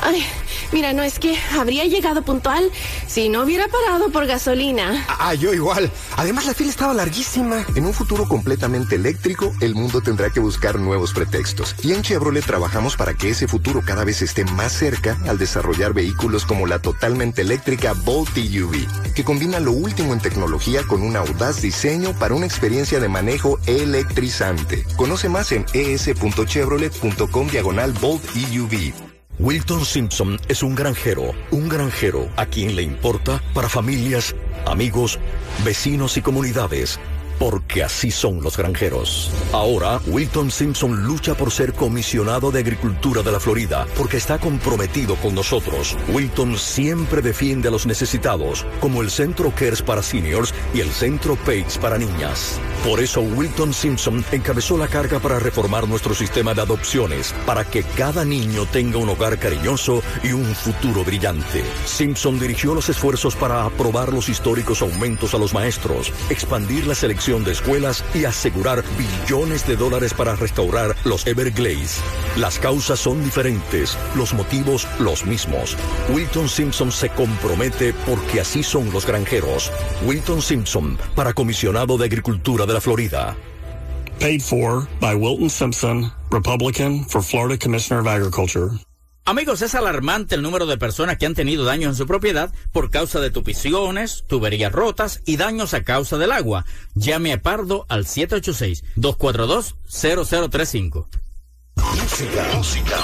Ay, 0.00 0.24
mira, 0.72 0.92
no 0.92 1.02
es 1.02 1.18
que 1.18 1.36
habría 1.58 1.84
llegado 1.84 2.22
puntual 2.22 2.70
si 3.06 3.28
no 3.28 3.42
hubiera 3.42 3.68
parado 3.68 4.10
por 4.10 4.26
gasolina. 4.26 5.04
Ah, 5.08 5.34
yo 5.34 5.52
igual. 5.54 5.90
Además, 6.16 6.46
la 6.46 6.54
fila 6.54 6.70
estaba 6.70 6.94
larguísima. 6.94 7.64
En 7.74 7.86
un 7.86 7.94
futuro 7.94 8.26
completamente 8.26 8.96
eléctrico, 8.96 9.52
el 9.60 9.74
mundo 9.74 10.00
tendrá 10.00 10.30
que 10.30 10.40
buscar 10.40 10.78
nuevos 10.78 11.12
pretextos. 11.12 11.74
Y 11.82 11.92
en 11.92 12.02
Chevrolet 12.02 12.44
trabajamos 12.44 12.96
para 12.96 13.14
que 13.14 13.30
ese 13.30 13.46
futuro 13.46 13.82
cada 13.84 14.04
vez 14.04 14.22
esté 14.22 14.44
más 14.44 14.72
cerca 14.72 15.18
al 15.26 15.38
desarrollar 15.38 15.92
vehículos 15.92 16.44
como 16.44 16.66
la 16.66 16.78
totalmente 16.80 17.42
eléctrica 17.42 17.92
Bolt 17.92 18.36
EUV, 18.36 19.14
que 19.14 19.24
combina 19.24 19.60
lo 19.60 19.72
último 19.72 20.12
en 20.12 20.20
tecnología 20.20 20.82
con 20.84 21.02
un 21.02 21.16
audaz 21.16 21.62
diseño 21.62 22.12
para 22.18 22.34
una 22.34 22.46
experiencia 22.46 23.00
de 23.00 23.08
manejo 23.08 23.58
electrizante. 23.66 24.84
Conoce 24.96 25.28
más 25.28 25.52
en 25.52 25.64
es.chevrolet.com 25.72 27.48
diagonal 27.48 27.92
Bolt 27.92 28.24
EUV. 28.34 29.11
Wilton 29.42 29.84
Simpson 29.84 30.38
es 30.46 30.62
un 30.62 30.76
granjero, 30.76 31.32
un 31.50 31.68
granjero 31.68 32.28
a 32.36 32.46
quien 32.46 32.76
le 32.76 32.82
importa 32.82 33.42
para 33.54 33.68
familias, 33.68 34.36
amigos, 34.66 35.18
vecinos 35.64 36.16
y 36.16 36.22
comunidades. 36.22 37.00
Porque 37.42 37.82
así 37.82 38.12
son 38.12 38.40
los 38.40 38.56
granjeros. 38.56 39.28
Ahora, 39.52 40.00
Wilton 40.06 40.48
Simpson 40.48 41.02
lucha 41.02 41.34
por 41.34 41.50
ser 41.50 41.72
comisionado 41.72 42.52
de 42.52 42.60
Agricultura 42.60 43.20
de 43.22 43.32
la 43.32 43.40
Florida, 43.40 43.84
porque 43.96 44.18
está 44.18 44.38
comprometido 44.38 45.16
con 45.16 45.34
nosotros. 45.34 45.96
Wilton 46.12 46.56
siempre 46.56 47.20
defiende 47.20 47.66
a 47.66 47.72
los 47.72 47.84
necesitados, 47.84 48.64
como 48.80 49.02
el 49.02 49.10
Centro 49.10 49.52
Cares 49.56 49.82
para 49.82 50.04
Seniors 50.04 50.54
y 50.72 50.82
el 50.82 50.90
Centro 50.92 51.34
PACE 51.34 51.80
para 51.80 51.98
niñas. 51.98 52.60
Por 52.84 53.00
eso, 53.00 53.22
Wilton 53.22 53.74
Simpson 53.74 54.24
encabezó 54.30 54.78
la 54.78 54.86
carga 54.86 55.18
para 55.18 55.40
reformar 55.40 55.88
nuestro 55.88 56.14
sistema 56.14 56.54
de 56.54 56.62
adopciones, 56.62 57.34
para 57.44 57.64
que 57.64 57.82
cada 57.82 58.24
niño 58.24 58.66
tenga 58.66 58.98
un 58.98 59.08
hogar 59.08 59.40
cariñoso 59.40 60.00
y 60.22 60.30
un 60.30 60.44
futuro 60.54 61.04
brillante. 61.04 61.64
Simpson 61.86 62.38
dirigió 62.38 62.72
los 62.72 62.88
esfuerzos 62.88 63.34
para 63.34 63.64
aprobar 63.64 64.12
los 64.12 64.28
históricos 64.28 64.80
aumentos 64.80 65.34
a 65.34 65.38
los 65.38 65.52
maestros, 65.52 66.12
expandir 66.30 66.86
la 66.86 66.94
selección 66.94 67.31
de 67.40 67.52
escuelas 67.52 68.04
y 68.14 68.26
asegurar 68.26 68.84
billones 68.98 69.66
de 69.66 69.76
dólares 69.76 70.12
para 70.12 70.36
restaurar 70.36 70.94
los 71.04 71.26
Everglades. 71.26 72.00
Las 72.36 72.58
causas 72.58 73.00
son 73.00 73.24
diferentes, 73.24 73.96
los 74.14 74.34
motivos 74.34 74.86
los 74.98 75.24
mismos. 75.24 75.76
Wilton 76.12 76.48
Simpson 76.48 76.92
se 76.92 77.08
compromete 77.08 77.94
porque 78.06 78.40
así 78.40 78.62
son 78.62 78.92
los 78.92 79.06
granjeros. 79.06 79.72
Wilton 80.04 80.42
Simpson, 80.42 80.98
para 81.16 81.32
comisionado 81.32 81.96
de 81.96 82.04
Agricultura 82.04 82.66
de 82.66 82.74
la 82.74 82.80
Florida. 82.80 83.34
Paid 84.20 84.42
for 84.42 84.86
by 85.00 85.14
Wilton 85.14 85.48
Simpson, 85.48 86.12
Republican 86.30 87.04
for 87.06 87.22
Florida 87.22 87.58
Commissioner 87.58 88.00
of 88.00 88.06
Agriculture. 88.06 88.70
Amigos, 89.24 89.62
es 89.62 89.76
alarmante 89.76 90.34
el 90.34 90.42
número 90.42 90.66
de 90.66 90.78
personas 90.78 91.16
que 91.16 91.26
han 91.26 91.34
tenido 91.34 91.64
daños 91.64 91.90
en 91.90 91.96
su 91.96 92.08
propiedad 92.08 92.52
por 92.72 92.90
causa 92.90 93.20
de 93.20 93.30
tupiciones, 93.30 94.24
tuberías 94.26 94.72
rotas 94.72 95.20
y 95.24 95.36
daños 95.36 95.74
a 95.74 95.84
causa 95.84 96.18
del 96.18 96.32
agua. 96.32 96.64
Llame 96.94 97.32
a 97.32 97.40
Pardo 97.40 97.86
al 97.88 98.06
786-242-0035. 98.06 101.06
Música, 101.76 102.48
música, 102.54 102.96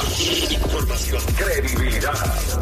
información, 0.51 1.23
credibilidad, 1.37 2.19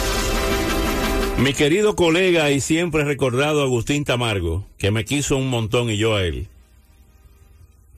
Mi 1.41 1.53
querido 1.53 1.95
colega 1.95 2.51
y 2.51 2.61
siempre 2.61 3.03
recordado 3.03 3.63
Agustín 3.63 4.05
Tamargo, 4.05 4.67
que 4.77 4.91
me 4.91 5.05
quiso 5.05 5.37
un 5.37 5.49
montón 5.49 5.89
y 5.89 5.97
yo 5.97 6.15
a 6.15 6.23
él, 6.23 6.49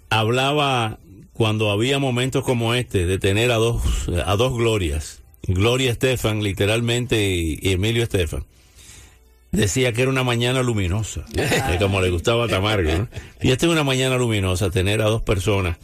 hablaba 0.09 0.97
cuando 1.33 1.69
había 1.69 1.99
momentos 1.99 2.45
como 2.45 2.73
este 2.73 3.05
de 3.05 3.19
tener 3.19 3.51
a 3.51 3.55
dos, 3.55 4.07
a 4.25 4.37
dos 4.37 4.57
glorias, 4.57 5.23
Gloria 5.45 5.91
Estefan 5.91 6.41
literalmente 6.41 7.31
y, 7.31 7.59
Emilio 7.63 8.03
Estefan. 8.03 8.45
Decía 9.51 9.91
que 9.91 10.03
era 10.03 10.11
una 10.11 10.23
mañana 10.23 10.63
luminosa, 10.63 11.25
eh, 11.35 11.75
como 11.79 11.99
le 11.99 12.11
gustaba 12.11 12.45
a 12.45 12.47
Tamargo. 12.47 12.93
¿no? 12.93 13.09
Y 13.41 13.51
esta 13.51 13.65
es 13.65 13.71
una 13.73 13.83
mañana 13.83 14.15
luminosa, 14.15 14.69
tener 14.69 15.01
a 15.01 15.09
dos 15.09 15.21
personas. 15.21 15.77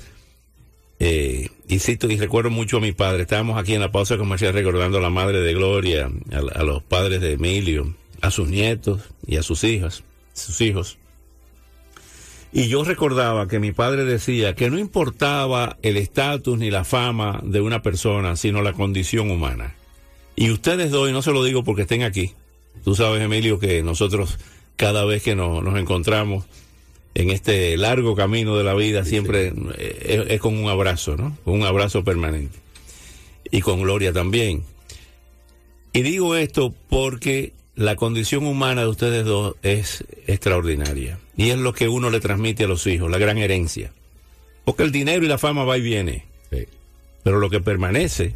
Eh, 1.01 1.49
cito, 1.77 2.09
y 2.09 2.17
recuerdo 2.17 2.49
mucho 2.49 2.77
a 2.77 2.81
mi 2.81 2.93
padre. 2.93 3.21
Estábamos 3.21 3.59
aquí 3.59 3.75
en 3.75 3.81
la 3.81 3.91
pausa 3.91 4.17
comercial 4.17 4.53
recordando 4.53 4.97
a 4.97 5.01
la 5.01 5.11
madre 5.11 5.39
de 5.41 5.53
Gloria, 5.53 6.09
a, 6.31 6.63
los 6.63 6.81
padres 6.81 7.21
de 7.21 7.33
Emilio, 7.33 7.93
a 8.21 8.31
sus 8.31 8.49
nietos 8.49 9.01
y 9.27 9.37
a 9.37 9.43
sus 9.43 9.63
hijas, 9.63 10.03
sus 10.33 10.59
hijos. 10.61 10.97
Y 12.51 12.67
yo 12.69 12.83
recordaba 12.83 13.47
que 13.47 13.59
mi 13.59 13.71
padre 13.71 14.03
decía 14.05 14.55
que 14.55 14.71
no 14.71 14.79
importaba 14.79 15.77
el 15.83 15.97
estatus 15.97 16.57
ni 16.57 16.71
la 16.71 16.83
fama 16.83 17.39
de 17.43 17.61
una 17.61 17.83
persona, 17.83 18.35
sino 18.35 18.63
la 18.63 18.73
condición 18.73 19.29
humana. 19.29 19.75
Y 20.35 20.49
ustedes 20.49 20.89
dos, 20.89 21.07
y 21.07 21.13
no 21.13 21.21
se 21.21 21.31
lo 21.31 21.43
digo 21.43 21.63
porque 21.63 21.83
estén 21.83 22.01
aquí, 22.01 22.33
tú 22.83 22.95
sabes, 22.95 23.21
Emilio, 23.21 23.59
que 23.59 23.83
nosotros 23.83 24.39
cada 24.75 25.05
vez 25.05 25.21
que 25.21 25.35
nos 25.35 25.77
encontramos 25.77 26.45
en 27.15 27.29
este 27.31 27.75
largo 27.77 28.15
camino 28.15 28.57
de 28.57 28.63
la 28.63 28.73
vida, 28.73 29.03
siempre 29.05 29.53
eh, 29.77 30.23
es, 30.27 30.31
es 30.31 30.39
con 30.39 30.57
un 30.57 30.69
abrazo, 30.69 31.17
¿no? 31.17 31.37
Con 31.43 31.55
un 31.55 31.63
abrazo 31.63 32.03
permanente. 32.03 32.57
Y 33.51 33.61
con 33.61 33.81
Gloria 33.81 34.13
también. 34.13 34.63
Y 35.91 36.01
digo 36.01 36.35
esto 36.35 36.73
porque 36.89 37.53
la 37.75 37.95
condición 37.95 38.45
humana 38.45 38.81
de 38.81 38.87
ustedes 38.87 39.25
dos 39.25 39.55
es 39.63 40.03
extraordinaria. 40.27 41.19
Y 41.35 41.49
es 41.49 41.57
lo 41.57 41.73
que 41.73 41.87
uno 41.87 42.09
le 42.09 42.19
transmite 42.19 42.65
a 42.65 42.67
los 42.67 42.85
hijos, 42.87 43.09
la 43.09 43.17
gran 43.17 43.37
herencia. 43.37 43.91
Porque 44.65 44.83
el 44.83 44.91
dinero 44.91 45.25
y 45.25 45.29
la 45.29 45.37
fama 45.37 45.63
va 45.63 45.77
y 45.77 45.81
viene. 45.81 46.25
Pero 47.23 47.39
lo 47.39 47.49
que 47.49 47.59
permanece 47.59 48.35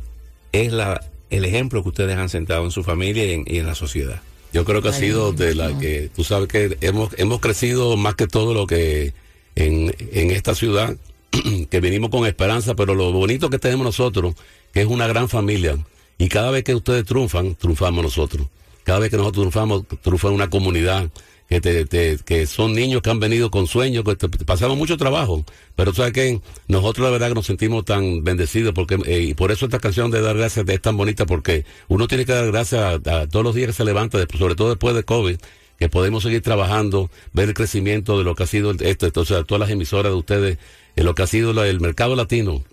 es 0.51 0.71
la, 0.71 1.03
el 1.29 1.45
ejemplo 1.45 1.83
que 1.83 1.89
ustedes 1.89 2.17
han 2.17 2.29
sentado 2.29 2.63
en 2.63 2.71
su 2.71 2.83
familia 2.83 3.25
y 3.25 3.31
en, 3.31 3.43
y 3.45 3.57
en 3.57 3.67
la 3.67 3.75
sociedad. 3.75 4.21
Yo 4.53 4.65
creo 4.65 4.83
que 4.83 4.89
ha 4.89 4.93
sido 4.93 5.33
de 5.33 5.55
la 5.55 5.77
que, 5.79 6.11
tú 6.15 6.23
sabes 6.23 6.47
que 6.47 6.77
hemos, 6.81 7.09
hemos 7.17 7.39
crecido 7.39 7.97
más 7.97 8.13
que 8.13 8.27
todo 8.27 8.53
lo 8.53 8.67
que 8.67 9.13
en, 9.55 9.93
en 10.11 10.29
esta 10.29 10.53
ciudad, 10.53 10.95
que 11.71 11.79
venimos 11.79 12.11
con 12.11 12.27
esperanza, 12.27 12.75
pero 12.75 12.93
lo 12.93 13.11
bonito 13.11 13.49
que 13.49 13.57
tenemos 13.57 13.83
nosotros, 13.83 14.35
que 14.71 14.81
es 14.81 14.87
una 14.87 15.07
gran 15.07 15.27
familia, 15.27 15.77
y 16.19 16.29
cada 16.29 16.51
vez 16.51 16.63
que 16.63 16.75
ustedes 16.75 17.03
triunfan, 17.03 17.55
triunfamos 17.55 18.03
nosotros. 18.03 18.47
Cada 18.83 18.99
vez 18.99 19.09
que 19.09 19.17
nosotros 19.17 19.41
triunfamos, 19.41 19.85
triunfa 20.01 20.29
una 20.29 20.49
comunidad, 20.49 21.09
que, 21.49 21.61
te, 21.61 21.85
te- 21.85 22.17
que 22.25 22.47
son 22.47 22.73
niños 22.73 23.01
que 23.01 23.09
han 23.09 23.19
venido 23.19 23.51
con 23.51 23.67
sueños, 23.67 24.03
que 24.03 24.15
te- 24.15 24.29
pasamos 24.45 24.77
mucho 24.77 24.97
trabajo, 24.97 25.43
pero 25.75 25.93
sabes 25.93 26.13
que 26.13 26.41
nosotros 26.67 27.05
la 27.05 27.11
verdad 27.11 27.29
que 27.29 27.35
nos 27.35 27.45
sentimos 27.45 27.85
tan 27.85 28.23
bendecidos, 28.23 28.73
porque 28.73 28.97
eh, 29.05 29.21
y 29.21 29.33
por 29.33 29.51
eso 29.51 29.65
esta 29.65 29.79
canción 29.79 30.09
de 30.11 30.21
dar 30.21 30.37
gracias 30.37 30.67
es 30.67 30.81
tan 30.81 30.97
bonita, 30.97 31.25
porque 31.25 31.65
uno 31.87 32.07
tiene 32.07 32.25
que 32.25 32.33
dar 32.33 32.47
gracias 32.51 32.81
a, 33.05 33.27
todos 33.27 33.43
los 33.43 33.55
días 33.55 33.67
que 33.67 33.73
se 33.73 33.85
levanta, 33.85 34.17
sobre 34.37 34.55
todo 34.55 34.69
después 34.69 34.95
de 34.95 35.03
COVID, 35.03 35.37
que 35.77 35.89
podemos 35.89 36.23
seguir 36.23 36.41
trabajando, 36.41 37.09
ver 37.33 37.49
el 37.49 37.53
crecimiento 37.53 38.17
de 38.17 38.23
lo 38.23 38.35
que 38.35 38.43
ha 38.43 38.47
sido 38.47 38.71
esto, 38.71 39.05
entonces 39.05 39.45
todas 39.45 39.59
las 39.59 39.69
emisoras 39.69 40.11
de 40.11 40.17
ustedes, 40.17 40.57
en 40.95 41.05
lo 41.05 41.15
que 41.15 41.23
ha 41.23 41.27
sido 41.27 41.63
el 41.63 41.79
mercado 41.81 42.15
latino. 42.15 42.63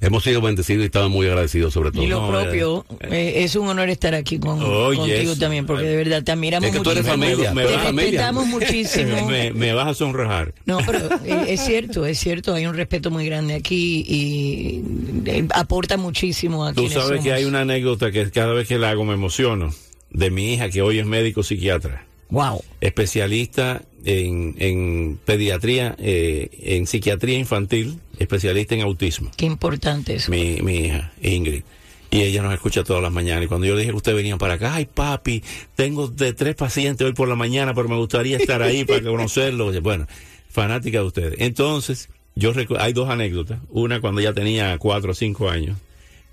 Hemos 0.00 0.22
sido 0.22 0.40
bendecidos 0.40 0.82
y 0.82 0.86
estamos 0.86 1.10
muy 1.10 1.26
agradecidos 1.26 1.74
sobre 1.74 1.90
todo. 1.90 2.02
Y 2.02 2.06
lo 2.06 2.28
propio, 2.28 2.86
eh, 3.00 3.42
es 3.42 3.56
un 3.56 3.66
honor 3.66 3.88
estar 3.88 4.14
aquí 4.14 4.38
con, 4.38 4.62
Oye, 4.62 4.96
contigo 4.96 5.34
también, 5.36 5.66
porque 5.66 5.84
de 5.84 5.96
verdad 5.96 6.22
te 6.22 6.30
admiramos 6.30 6.68
Es 6.68 6.76
que 6.76 6.80
tú 6.80 6.90
eres 6.90 7.04
familia, 7.04 7.52
me 7.52 7.64
te 7.64 7.72
vas 7.72 7.86
a 7.86 7.90
respetamos 7.90 8.46
muchísimo. 8.48 9.26
me, 9.26 9.52
me 9.52 9.72
vas 9.72 9.88
a 9.88 9.94
sonrojar. 9.94 10.54
No, 10.66 10.78
pero 10.86 11.00
eh, 11.24 11.46
es 11.48 11.60
cierto, 11.64 12.06
es 12.06 12.18
cierto, 12.18 12.54
hay 12.54 12.66
un 12.66 12.74
respeto 12.74 13.10
muy 13.10 13.26
grande 13.26 13.54
aquí 13.54 14.04
y 14.06 14.84
eh, 15.26 15.48
aporta 15.52 15.96
muchísimo 15.96 16.64
a 16.64 16.72
Tú 16.72 16.88
sabes 16.88 17.20
que 17.22 17.32
hay 17.32 17.44
una 17.44 17.62
anécdota 17.62 18.12
que 18.12 18.30
cada 18.30 18.52
vez 18.52 18.68
que 18.68 18.78
la 18.78 18.90
hago 18.90 19.04
me 19.04 19.14
emociono, 19.14 19.74
de 20.10 20.30
mi 20.30 20.54
hija 20.54 20.68
que 20.70 20.80
hoy 20.80 21.00
es 21.00 21.06
médico 21.06 21.42
psiquiatra. 21.42 22.06
Wow. 22.30 22.62
Especialista 22.80 23.82
en, 24.04 24.54
en 24.58 25.18
pediatría, 25.24 25.96
eh, 25.98 26.50
en 26.62 26.86
psiquiatría 26.86 27.38
infantil, 27.38 27.98
especialista 28.18 28.74
en 28.74 28.82
autismo. 28.82 29.30
Qué 29.36 29.46
importante 29.46 30.14
eso. 30.14 30.30
Mi, 30.30 30.60
mi 30.62 30.86
hija, 30.86 31.12
Ingrid. 31.22 31.62
Y 32.10 32.22
ella 32.22 32.42
nos 32.42 32.54
escucha 32.54 32.84
todas 32.84 33.02
las 33.02 33.12
mañanas. 33.12 33.44
Y 33.44 33.48
cuando 33.48 33.66
yo 33.66 33.74
le 33.74 33.80
dije 33.80 33.90
que 33.90 33.96
usted 33.96 34.14
venía 34.14 34.36
para 34.38 34.54
acá, 34.54 34.74
ay 34.74 34.86
papi, 34.86 35.42
tengo 35.74 36.08
de 36.08 36.32
tres 36.32 36.54
pacientes 36.54 37.06
hoy 37.06 37.12
por 37.12 37.28
la 37.28 37.34
mañana, 37.34 37.74
pero 37.74 37.88
me 37.88 37.96
gustaría 37.96 38.38
estar 38.38 38.62
ahí 38.62 38.84
para 38.84 39.02
conocerlo. 39.02 39.70
Bueno, 39.82 40.06
fanática 40.48 41.00
de 41.00 41.04
ustedes. 41.04 41.34
Entonces, 41.38 42.08
yo 42.34 42.52
hay 42.78 42.92
dos 42.92 43.10
anécdotas. 43.10 43.60
Una 43.68 44.00
cuando 44.00 44.20
ella 44.20 44.32
tenía 44.32 44.76
cuatro 44.78 45.12
o 45.12 45.14
cinco 45.14 45.50
años, 45.50 45.76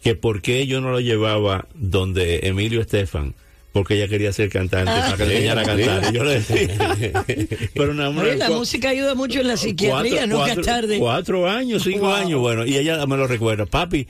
que 0.02 0.15
por 0.15 0.41
qué 0.41 0.65
yo 0.65 0.80
no 0.80 0.91
lo 0.91 1.00
llevaba 1.02 1.67
donde 1.74 2.41
Emilio 2.43 2.80
Estefan, 2.80 3.34
porque 3.75 3.95
ella 3.95 4.07
quería 4.07 4.31
ser 4.31 4.47
cantante, 4.47 4.89
Ah. 4.89 5.01
para 5.07 5.17
que 5.17 5.25
le 5.25 5.33
enseñara 5.35 5.61
a 5.61 5.65
cantar. 5.65 6.13
Y 6.13 6.15
yo 6.15 6.23
le 6.23 6.39
decía, 6.39 7.25
pero 7.75 7.93
nada 7.93 8.09
más- 8.09 8.23
Oye, 8.23 8.38
la 8.38 8.49
música 8.49 8.88
ayuda 8.89 9.15
mucho 9.15 9.41
en 9.41 9.49
la 9.49 9.57
psiquiatría, 9.57 10.25
nunca 10.27 10.53
es 10.53 10.61
tarde. 10.61 10.97
Cuatro 10.97 11.49
años, 11.49 11.83
cinco 11.83 12.05
Wow. 12.05 12.13
años, 12.13 12.39
bueno, 12.39 12.65
y 12.65 12.77
ella 12.77 13.05
me 13.05 13.17
lo 13.17 13.27
recuerda, 13.27 13.65
papi. 13.65 14.07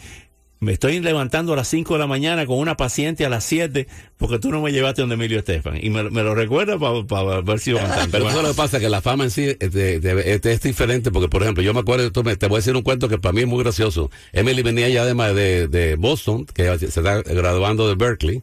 Me 0.60 0.71
estoy 0.71 0.99
levantando 1.01 1.51
a 1.54 1.56
las 1.58 1.67
5 1.67 1.93
de 1.95 1.99
la 1.99 2.08
mañana 2.08 2.45
con 2.45 2.58
una 2.58 2.78
paciente 2.78 3.25
a 3.25 3.30
las 3.30 3.43
7 3.43 3.88
porque 4.17 4.39
tú 4.39 4.51
no 4.51 4.62
me 4.62 4.71
llevaste 4.71 5.01
donde 5.01 5.15
Emilio 5.15 5.38
Estefan. 5.39 5.78
Y 5.84 5.89
me, 5.89 6.10
me 6.10 6.23
lo 6.23 6.34
recuerda 6.34 6.80
para 6.80 7.41
ver 7.41 7.60
si 7.60 7.73
cantante. 7.73 8.08
Pero 8.10 8.23
Bueno. 8.23 8.30
eso 8.30 8.38
es 8.39 8.43
lo 8.47 8.54
que 8.54 8.58
pasa, 8.58 8.80
que 8.80 8.88
la 8.89 9.01
fama 9.01 9.25
en 9.25 9.32
sí 9.32 9.56
es, 9.60 9.71
de- 9.73 9.99
de- 9.99 10.34
es- 10.34 10.45
es 10.45 10.62
diferente, 10.62 11.12
porque 11.12 11.28
por 11.28 11.41
ejemplo, 11.43 11.62
yo 11.62 11.73
me 11.73 11.82
acuerdo, 11.82 12.10
tú 12.12 12.23
me- 12.23 12.36
te 12.38 12.47
voy 12.47 12.56
a 12.56 12.60
decir 12.60 12.75
un 12.75 12.84
cuento 12.84 13.10
que 13.10 13.17
para 13.17 13.34
mí 13.34 13.41
es 13.41 13.47
muy 13.47 13.62
gracioso. 13.63 14.10
Emily 14.32 14.62
venía 14.63 14.88
ya 14.88 15.04
de, 15.06 15.13
de, 15.34 15.67
de 15.67 15.95
Boston, 15.97 16.45
que 16.45 16.80
se 16.80 16.86
está 16.86 17.21
graduando 17.21 17.88
de 17.89 17.95
Berkeley, 17.95 18.41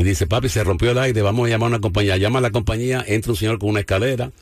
y 0.00 0.02
dice, 0.02 0.26
papi, 0.26 0.48
se 0.48 0.64
rompió 0.64 0.92
el 0.92 0.98
aire, 0.98 1.20
vamos 1.20 1.46
a 1.46 1.50
llamar 1.50 1.66
a 1.66 1.68
una 1.72 1.80
compañía. 1.80 2.16
Llama 2.16 2.38
a 2.38 2.42
la 2.42 2.50
compañía, 2.50 3.04
entra 3.06 3.32
un 3.32 3.36
señor 3.36 3.58
con 3.58 3.68
una 3.68 3.80
escalera, 3.80 4.32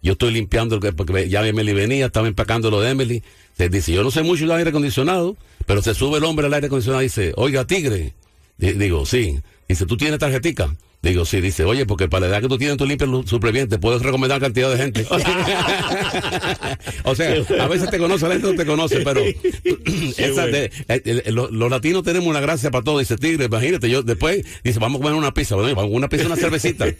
yo 0.00 0.12
estoy 0.12 0.32
limpiando, 0.32 0.78
porque 0.78 1.28
ya 1.28 1.44
Emily 1.44 1.72
venía, 1.72 2.06
estaba 2.06 2.28
empacando 2.28 2.70
lo 2.70 2.80
de 2.80 2.90
Emily. 2.90 3.22
Se 3.56 3.68
dice, 3.68 3.92
yo 3.92 4.04
no 4.04 4.12
sé 4.12 4.22
mucho 4.22 4.42
del 4.44 4.52
aire 4.52 4.70
acondicionado, 4.70 5.36
pero 5.66 5.82
se 5.82 5.92
sube 5.94 6.18
el 6.18 6.24
hombre 6.24 6.46
al 6.46 6.54
aire 6.54 6.68
acondicionado 6.68 7.02
y 7.02 7.06
dice, 7.06 7.32
oiga, 7.34 7.66
tigre. 7.66 8.14
Di- 8.58 8.74
Digo, 8.74 9.04
sí. 9.06 9.40
Dice, 9.68 9.86
¿tú 9.86 9.96
tienes 9.96 10.20
tarjetica? 10.20 10.76
Digo, 11.02 11.24
sí. 11.24 11.40
Dice, 11.40 11.64
oye, 11.64 11.86
porque 11.86 12.08
para 12.08 12.26
la 12.26 12.32
edad 12.34 12.42
que 12.42 12.48
tú 12.48 12.58
tienes, 12.58 12.76
tú 12.76 12.84
limpias 12.86 13.08
lo- 13.08 13.26
súper 13.26 13.52
bien, 13.52 13.68
te 13.68 13.78
puedes 13.78 14.02
recomendar 14.02 14.40
cantidad 14.40 14.70
de 14.70 14.76
gente. 14.78 15.06
o 17.04 17.14
sea, 17.14 17.34
a 17.60 17.68
veces 17.68 17.90
te 17.90 17.98
conoce, 17.98 18.24
a 18.24 18.28
veces 18.28 18.42
no 18.44 18.54
te 18.54 18.66
conoce, 18.66 19.00
pero 19.00 19.20
esa 20.16 20.42
bueno. 20.42 20.46
de- 20.48 20.64
eh, 20.88 21.02
eh, 21.04 21.30
los, 21.32 21.50
los 21.50 21.70
latinos 21.70 22.02
tenemos 22.02 22.28
una 22.28 22.40
gracia 22.40 22.70
para 22.70 22.84
todo. 22.84 22.98
Dice, 22.98 23.16
tigre, 23.16 23.46
imagínate, 23.46 23.88
yo 23.88 24.02
después, 24.02 24.44
dice, 24.64 24.78
vamos 24.78 25.00
a 25.00 25.02
comer 25.04 25.16
una 25.18 25.32
pizza. 25.32 25.54
Bueno, 25.54 25.74
vamos 25.74 25.92
a 25.92 25.96
una 25.96 26.08
pizza, 26.08 26.26
una 26.26 26.36
cervecita. 26.36 26.86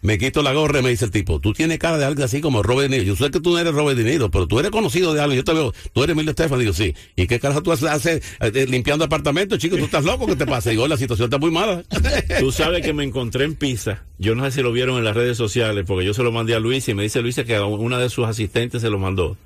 Me 0.00 0.18
quito 0.18 0.42
la 0.42 0.52
gorra 0.52 0.78
y 0.78 0.82
me 0.82 0.90
dice 0.90 1.04
el 1.04 1.10
tipo, 1.10 1.40
tú 1.40 1.52
tienes 1.52 1.78
cara 1.78 1.98
de 1.98 2.04
algo 2.04 2.22
así 2.22 2.40
como 2.40 2.62
Robert 2.62 2.88
De 2.90 2.96
Niro. 2.98 3.14
Yo 3.14 3.16
sé 3.16 3.30
que 3.30 3.40
tú 3.40 3.50
no 3.50 3.58
eres 3.58 3.74
Robert 3.74 3.98
De 3.98 4.04
Niro, 4.04 4.30
pero 4.30 4.46
tú 4.46 4.58
eres 4.60 4.70
conocido 4.70 5.12
de 5.12 5.20
algo. 5.20 5.34
Yo 5.34 5.42
te 5.44 5.52
veo, 5.52 5.74
tú 5.92 6.02
eres 6.04 6.12
Emilio 6.14 6.30
Estefan. 6.30 6.60
Digo, 6.60 6.72
sí. 6.72 6.94
¿Y 7.16 7.26
qué 7.26 7.40
carajo 7.40 7.62
tú 7.62 7.72
haces, 7.72 7.88
haces, 7.88 8.22
eh, 8.40 8.66
limpiando 8.68 9.04
apartamentos, 9.04 9.58
chico? 9.58 9.76
¿Tú 9.76 9.84
estás 9.86 10.04
loco? 10.04 10.26
¿Qué 10.26 10.36
te 10.36 10.46
pasa? 10.46 10.70
Digo, 10.70 10.86
la 10.86 10.96
situación 10.96 11.26
está 11.26 11.38
muy 11.38 11.50
mala. 11.50 11.82
Tú 12.38 12.52
sabes 12.52 12.82
que 12.84 12.92
me 12.96 13.04
encontré 13.04 13.44
en 13.44 13.54
Pisa. 13.54 14.04
Yo 14.18 14.34
no 14.34 14.44
sé 14.44 14.50
si 14.50 14.62
lo 14.62 14.72
vieron 14.72 14.98
en 14.98 15.04
las 15.04 15.14
redes 15.14 15.36
sociales, 15.36 15.84
porque 15.86 16.04
yo 16.04 16.12
se 16.14 16.22
lo 16.24 16.32
mandé 16.32 16.54
a 16.54 16.58
Luis 16.58 16.88
y 16.88 16.94
me 16.94 17.04
dice 17.04 17.22
Luis 17.22 17.36
que 17.46 17.54
a 17.54 17.64
una 17.64 17.98
de 17.98 18.08
sus 18.10 18.26
asistentes 18.26 18.82
se 18.82 18.90
lo 18.90 18.98
mandó. 18.98 19.36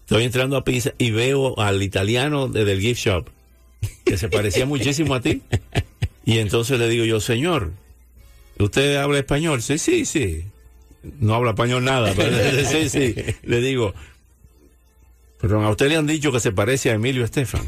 Estoy 0.00 0.22
entrando 0.24 0.56
a 0.56 0.62
Pisa 0.64 0.92
y 0.98 1.10
veo 1.10 1.58
al 1.58 1.82
italiano 1.82 2.46
de- 2.48 2.64
del 2.64 2.80
gift 2.80 3.00
shop, 3.00 3.28
que 4.04 4.16
se 4.16 4.28
parecía 4.28 4.64
muchísimo 4.66 5.14
a 5.16 5.20
ti. 5.20 5.42
Y 6.24 6.38
entonces 6.38 6.78
le 6.78 6.88
digo 6.88 7.04
yo, 7.04 7.18
señor, 7.20 7.72
¿usted 8.58 8.96
habla 8.96 9.18
español? 9.18 9.62
Sí, 9.62 9.78
sí, 9.78 10.04
sí. 10.04 10.44
No 11.20 11.34
habla 11.34 11.50
español 11.50 11.84
nada, 11.84 12.12
pero 12.16 12.64
sí, 12.70 12.88
sí. 12.88 13.14
Le 13.42 13.60
digo, 13.60 13.94
pero 15.40 15.62
a 15.62 15.70
usted 15.70 15.88
le 15.88 15.96
han 15.96 16.06
dicho 16.06 16.32
que 16.32 16.40
se 16.40 16.52
parece 16.52 16.90
a 16.90 16.94
Emilio 16.94 17.24
Estefan. 17.24 17.62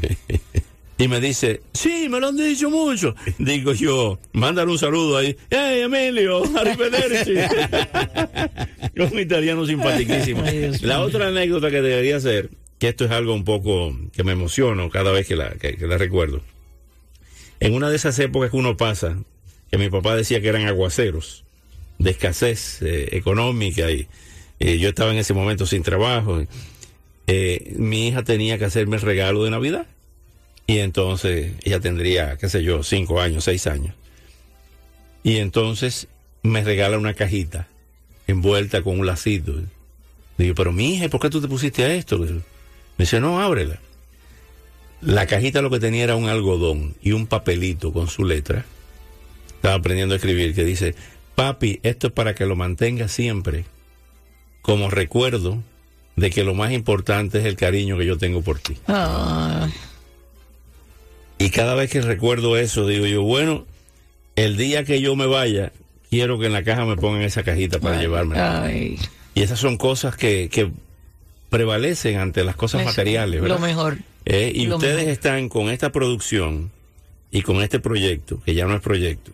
Y 0.99 1.07
me 1.07 1.21
dice, 1.21 1.61
sí, 1.73 2.07
me 2.09 2.19
lo 2.19 2.27
han 2.27 2.35
dicho 2.35 2.69
mucho. 2.69 3.15
Digo 3.39 3.71
yo, 3.73 4.19
mándale 4.33 4.69
un 4.69 4.77
saludo 4.77 5.17
ahí. 5.17 5.35
¡Hey, 5.49 5.83
Emilio! 5.83 6.43
¡Arrivederci! 6.57 7.35
Un 9.13 9.17
italiano 9.19 9.65
simpaticísimo. 9.65 10.43
Ay, 10.43 10.71
La 10.81 10.99
otra 10.99 11.29
anécdota 11.29 11.71
que 11.71 11.81
debería 11.81 12.19
ser, 12.19 12.49
que 12.79 12.89
esto 12.89 13.05
es 13.05 13.11
algo 13.11 13.33
un 13.33 13.45
poco 13.45 13.97
que 14.11 14.25
me 14.25 14.33
emociono 14.33 14.89
cada 14.89 15.11
vez 15.13 15.25
que 15.25 15.37
la, 15.37 15.51
que, 15.51 15.77
que 15.77 15.87
la 15.87 15.97
recuerdo. 15.97 16.41
En 17.61 17.73
una 17.75 17.89
de 17.89 17.95
esas 17.95 18.19
épocas 18.19 18.51
que 18.51 18.57
uno 18.57 18.75
pasa, 18.75 19.17
que 19.71 19.77
mi 19.77 19.89
papá 19.89 20.17
decía 20.17 20.41
que 20.41 20.49
eran 20.49 20.65
aguaceros, 20.67 21.45
de 21.97 22.11
escasez 22.11 22.81
eh, 22.81 23.09
económica, 23.13 23.89
y 23.89 24.07
eh, 24.59 24.77
yo 24.79 24.89
estaba 24.89 25.11
en 25.13 25.17
ese 25.19 25.33
momento 25.33 25.65
sin 25.65 25.81
trabajo. 25.81 26.41
eh, 27.27 27.73
mi 27.77 28.09
hija 28.09 28.23
tenía 28.23 28.57
que 28.57 28.65
hacerme 28.65 28.97
el 28.97 29.01
regalo 29.01 29.45
de 29.45 29.51
Navidad. 29.51 29.87
Y 30.69 30.77
entonces 30.81 31.53
ella 31.63 31.79
tendría, 31.79 32.37
qué 32.37 32.47
sé 32.47 32.61
yo, 32.61 32.83
cinco 32.83 33.19
años, 33.19 33.45
seis 33.45 33.65
años. 33.65 33.95
Y 35.23 35.37
entonces 35.37 36.07
me 36.43 36.63
regala 36.63 36.99
una 36.99 37.15
cajita 37.15 37.67
envuelta 38.27 38.83
con 38.83 38.99
un 38.99 39.07
lacito. 39.07 39.55
Digo, 40.37 40.53
pero 40.53 40.71
mi 40.71 40.93
hija, 40.93 41.09
¿por 41.09 41.21
qué 41.21 41.31
tú 41.31 41.41
te 41.41 41.47
pusiste 41.47 41.85
a 41.85 41.95
esto? 41.95 42.19
Me 42.19 42.43
dice, 42.99 43.19
no, 43.19 43.41
ábrela. 43.41 43.79
La 45.01 45.25
cajita 45.25 45.63
lo 45.63 45.71
que 45.71 45.79
tenía 45.79 46.03
era 46.03 46.15
un 46.15 46.29
algodón 46.29 46.93
y 47.01 47.13
un 47.13 47.25
papelito 47.25 47.91
con 47.91 48.07
su 48.07 48.23
letra. 48.23 48.63
Estaba 49.55 49.73
aprendiendo 49.73 50.13
a 50.13 50.17
escribir 50.17 50.53
que 50.53 50.63
dice, 50.63 50.93
papi, 51.33 51.79
esto 51.81 52.05
es 52.05 52.13
para 52.13 52.35
que 52.35 52.45
lo 52.45 52.55
mantenga 52.55 53.07
siempre 53.07 53.65
como 54.61 54.91
recuerdo 54.91 55.63
de 56.15 56.29
que 56.29 56.43
lo 56.43 56.53
más 56.53 56.73
importante 56.73 57.39
es 57.39 57.45
el 57.45 57.55
cariño 57.55 57.97
que 57.97 58.05
yo 58.05 58.19
tengo 58.19 58.43
por 58.43 58.59
ti. 58.59 58.77
Ah, 58.87 59.67
Y 61.39 61.49
cada 61.51 61.73
vez 61.75 61.89
que 61.89 62.01
recuerdo 62.01 62.57
eso, 62.57 62.85
digo 62.85 63.05
yo, 63.07 63.23
bueno, 63.23 63.65
el 64.35 64.57
día 64.57 64.83
que 64.83 65.01
yo 65.01 65.15
me 65.15 65.25
vaya, 65.25 65.71
quiero 66.09 66.37
que 66.37 66.47
en 66.47 66.53
la 66.53 66.63
caja 66.63 66.85
me 66.85 66.95
pongan 66.97 67.21
esa 67.23 67.43
cajita 67.43 67.79
para 67.79 67.99
llevarme. 67.99 68.37
Ay, 68.39 68.97
Y 69.33 69.41
esas 69.41 69.57
son 69.59 69.77
cosas 69.77 70.15
que, 70.17 70.49
que 70.51 70.69
prevalecen 71.49 72.17
ante 72.17 72.43
las 72.43 72.55
cosas 72.55 72.81
Eso, 72.81 72.89
materiales, 72.89 73.41
¿verdad? 73.41 73.55
lo 73.55 73.61
mejor. 73.65 73.97
Eh, 74.25 74.51
y 74.53 74.67
Lo 74.67 74.75
ustedes 74.75 74.97
mejor. 74.97 75.11
están 75.11 75.49
con 75.49 75.69
esta 75.69 75.91
producción 75.91 76.71
y 77.31 77.41
con 77.41 77.61
este 77.63 77.79
proyecto, 77.79 78.41
que 78.45 78.53
ya 78.53 78.65
no 78.65 78.75
es 78.75 78.81
proyecto, 78.81 79.31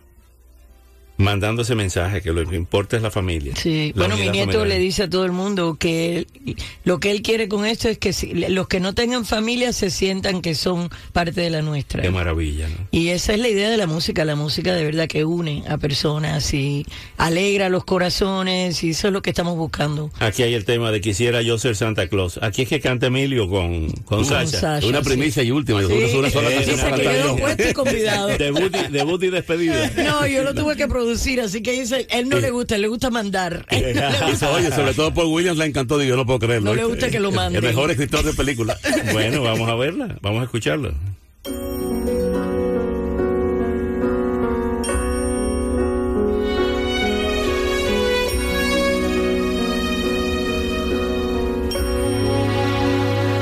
mandando 1.18 1.62
ese 1.62 1.74
mensaje 1.74 2.20
que 2.22 2.32
lo 2.32 2.44
que 2.46 2.56
importa 2.56 2.96
es 2.96 3.02
la 3.02 3.10
familia. 3.10 3.54
Sí, 3.56 3.92
La 3.94 4.02
bueno, 4.06 4.16
mi 4.16 4.28
nieto 4.30 4.52
familiar. 4.52 4.66
le 4.68 4.78
dice 4.78 5.04
a 5.04 5.10
todo 5.10 5.24
el 5.24 5.32
mundo 5.32 5.76
que 5.78 6.18
él- 6.18 6.56
lo 6.84 7.00
que 7.00 7.10
él 7.10 7.22
quiere 7.22 7.48
con 7.48 7.64
esto 7.64 7.88
es 7.88 7.98
que 7.98 8.12
si- 8.12 8.32
los 8.34 8.68
que 8.68 8.80
no 8.80 8.94
tengan 8.94 9.24
familia 9.24 9.72
se 9.72 9.90
sientan 9.90 10.42
que 10.42 10.54
son 10.54 10.90
parte 11.12 11.40
de 11.40 11.50
la 11.50 11.62
nuestra. 11.62 12.02
Qué 12.02 12.10
maravilla, 12.10 12.68
¿no? 12.68 12.74
Y 12.90 13.08
esa 13.08 13.32
es 13.32 13.40
la 13.40 13.48
idea 13.48 13.70
de 13.70 13.76
la 13.76 13.86
música, 13.86 14.24
la 14.24 14.36
música 14.36 14.74
de 14.74 14.84
verdad 14.84 15.08
que 15.08 15.24
une 15.24 15.64
a 15.68 15.78
personas 15.78 16.52
y 16.54 16.84
alegra 17.16 17.68
los 17.68 17.84
corazones 17.84 18.82
y 18.84 18.90
eso 18.90 19.06
es 19.08 19.12
lo 19.12 19.22
que 19.22 19.30
estamos 19.30 19.56
buscando. 19.56 20.10
Aquí 20.18 20.42
hay 20.42 20.54
el 20.54 20.64
tema 20.64 20.92
de 20.92 21.00
quisiera 21.00 21.42
yo 21.42 21.58
ser 21.58 21.76
Santa 21.76 22.08
Claus. 22.08 22.38
Aquí 22.42 22.62
es 22.62 22.68
que 22.68 22.80
canta 22.80 23.06
Emilio 23.06 23.48
con, 23.48 23.88
con, 23.90 24.18
Con 24.18 24.24
Sasha. 24.24 24.60
Sasha, 24.60 24.86
Una 24.86 25.02
primicia 25.02 25.42
y 25.42 25.50
última. 25.50 25.80
Sí. 25.80 25.92
una 26.16 26.30
sola 26.30 26.50
canción 26.50 26.76
Se 26.76 26.82
para 26.82 26.96
quedó 26.96 27.04
cantar 27.10 27.26
yo. 27.26 27.36
puesto 27.36 27.68
y 27.68 27.72
convidado. 27.72 28.28
Debut 28.38 28.76
y, 28.76 28.92
debut 28.92 29.22
y 29.22 29.30
despedida. 29.30 29.90
No, 30.04 30.26
yo 30.26 30.42
lo 30.42 30.54
tuve 30.54 30.76
que 30.76 30.86
producir, 30.86 31.05
así 31.12 31.62
que 31.62 31.72
dice, 31.72 32.06
él 32.10 32.28
no 32.28 32.38
le 32.38 32.50
gusta, 32.50 32.76
él 32.76 32.82
le 32.82 32.88
gusta 32.88 33.10
mandar. 33.10 33.66
Él 33.70 33.94
no 33.94 34.10
le 34.26 34.30
gusta 34.30 34.50
Oye, 34.52 34.70
sobre 34.70 34.94
todo 34.94 35.12
por 35.12 35.26
Williams 35.26 35.58
le 35.58 35.66
encantó, 35.66 35.98
digo, 35.98 36.10
yo 36.10 36.16
no 36.16 36.26
puedo 36.26 36.38
creerlo. 36.38 36.70
No 36.70 36.76
le 36.76 36.84
gusta 36.84 37.10
que 37.10 37.20
lo 37.20 37.32
manden. 37.32 37.62
El 37.62 37.68
mejor 37.70 37.90
escritor 37.90 38.24
de 38.24 38.32
película. 38.32 38.76
Bueno, 39.12 39.42
vamos 39.42 39.68
a 39.68 39.74
verla, 39.74 40.18
vamos 40.20 40.40
a 40.40 40.44
escucharla. 40.44 40.90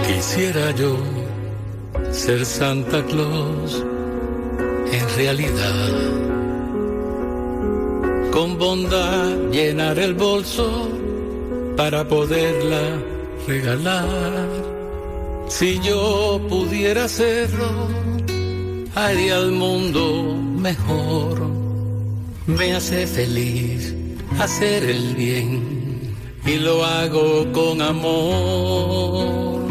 Quisiera 0.06 0.70
yo 0.72 0.96
ser 2.12 2.44
Santa 2.44 3.04
Claus 3.06 3.84
en 4.92 5.16
realidad. 5.16 6.33
Con 8.34 8.58
bondad 8.58 9.52
llenar 9.52 9.96
el 9.96 10.14
bolso 10.14 10.88
para 11.76 12.08
poderla 12.08 13.00
regalar. 13.46 14.48
Si 15.46 15.78
yo 15.78 16.40
pudiera 16.48 17.04
hacerlo, 17.04 17.86
haría 18.96 19.36
el 19.38 19.52
mundo 19.52 20.36
mejor. 20.58 21.48
Me 22.48 22.74
hace 22.74 23.06
feliz 23.06 23.94
hacer 24.40 24.82
el 24.82 25.14
bien 25.14 26.16
y 26.44 26.56
lo 26.56 26.84
hago 26.84 27.52
con 27.52 27.80
amor. 27.80 29.62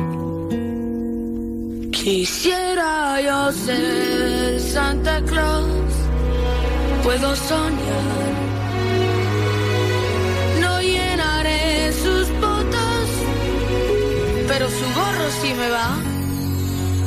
Quisiera 1.91 3.19
yo 3.21 3.51
ser 3.51 4.57
Santa 4.61 5.21
Claus, 5.25 5.91
puedo 7.03 7.35
soñar. 7.35 8.52
Pero 14.53 14.69
su 14.69 14.85
gorro 14.99 15.27
sí 15.41 15.51
me 15.61 15.69
va. 15.77 15.89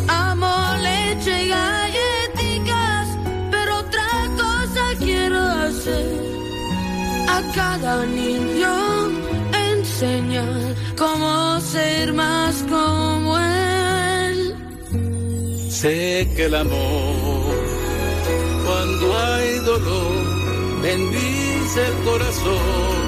Amo 0.08 0.54
leche 0.88 1.44
y 1.44 1.48
galletitas, 1.48 3.06
pero 3.52 3.70
otra 3.84 4.08
cosa 4.42 4.82
quiero 4.98 5.40
hacer. 5.64 6.06
A 7.36 7.38
cada 7.54 8.04
niño 8.06 8.74
enseñar 9.70 10.74
cómo 10.98 11.60
ser 11.60 12.12
más 12.12 12.64
como 12.68 13.38
él. 13.38 14.38
Sé 15.70 16.28
que 16.34 16.46
el 16.46 16.54
amor, 16.54 17.54
cuando 18.66 19.04
hay 19.24 19.48
dolor, 19.70 20.82
bendice 20.82 21.80
el 21.90 21.96
corazón. 22.08 23.05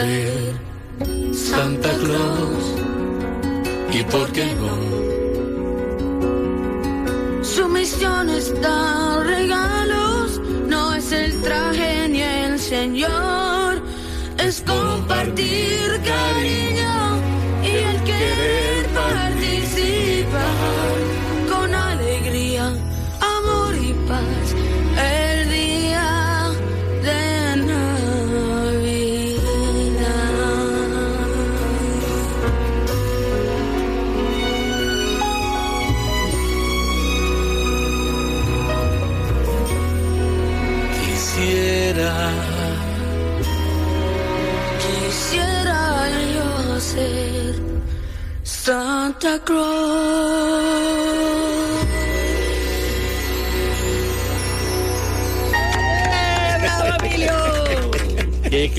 Ser 0.00 0.54
Santa 1.34 1.90
Claus. 2.02 2.64
¿Y 3.92 4.02
por 4.04 4.32
qué 4.32 4.46
no? 4.54 4.74
Su 7.42 7.68
misión 7.68 8.30
es 8.30 8.60
dar 8.60 9.26
regalos, 9.26 10.40
no 10.66 10.94
es 10.94 11.12
el 11.12 11.40
traje 11.42 12.08
ni 12.08 12.22
el 12.22 12.58
señor, 12.58 13.82
es 14.38 14.62
compartir 14.62 15.99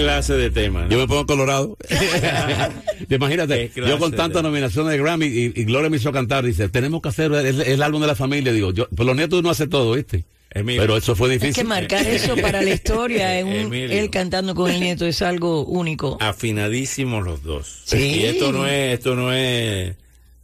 clase 0.02 0.34
de 0.34 0.50
tema? 0.50 0.88
Yo 0.90 0.98
me 0.98 1.08
pongo 1.08 1.26
colorado. 1.26 1.78
Imagínate, 3.10 3.72
yo 3.76 3.98
con 4.00 4.12
tantas 4.12 4.42
de- 4.44 4.50
nominaciones 4.50 4.92
de 4.94 4.98
Grammy 5.00 5.26
y, 5.26 5.54
y 5.56 5.64
Gloria 5.66 5.90
me 5.90 5.98
hizo 5.98 6.12
cantar, 6.12 6.46
dice, 6.46 6.70
tenemos 6.70 7.02
que 7.02 7.10
hacer 7.10 7.32
el, 7.34 7.62
el 7.62 7.82
álbum 7.84 8.02
de 8.02 8.08
la 8.08 8.16
familia. 8.16 8.52
Digo, 8.54 8.72
yo, 8.72 8.88
por 8.90 9.06
los 9.06 9.16
nietos 9.16 9.40
uno 9.40 9.50
hace 9.50 9.68
todo, 9.68 9.94
¿viste? 9.94 10.26
Emilio. 10.54 10.82
Pero 10.82 10.98
eso 10.98 11.16
fue 11.16 11.34
Es 11.34 11.40
difícil. 11.42 11.64
que 11.64 11.68
marcar 11.70 12.06
eso 12.06 12.36
para 12.36 12.62
la 12.62 12.70
historia, 12.72 13.40
en 13.40 13.48
un- 13.68 13.74
él 13.74 14.10
cantando 14.10 14.54
con 14.54 14.70
el 14.70 14.80
nieto 14.82 15.06
es 15.06 15.22
algo 15.22 15.66
único. 15.66 16.18
Afinadísimos 16.20 17.24
los 17.24 17.42
dos. 17.44 17.82
Sí. 17.86 17.98
Y 18.22 18.26
esto 18.26 18.52
no 18.52 18.68
es, 18.68 18.94
esto 18.96 19.16
no 19.16 19.32
es 19.32 19.96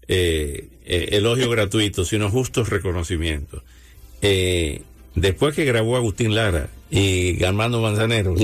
eh, 0.07 0.69
eh, 0.85 1.09
elogio 1.11 1.49
gratuito, 1.49 2.05
sino 2.05 2.29
justos 2.29 2.69
reconocimientos. 2.69 3.63
Eh, 4.21 4.81
después 5.17 5.55
que 5.55 5.65
grabó 5.65 5.97
Agustín 5.97 6.35
Lara 6.35 6.69
y 6.89 7.43
Armando 7.43 7.81
Manzanero, 7.81 8.35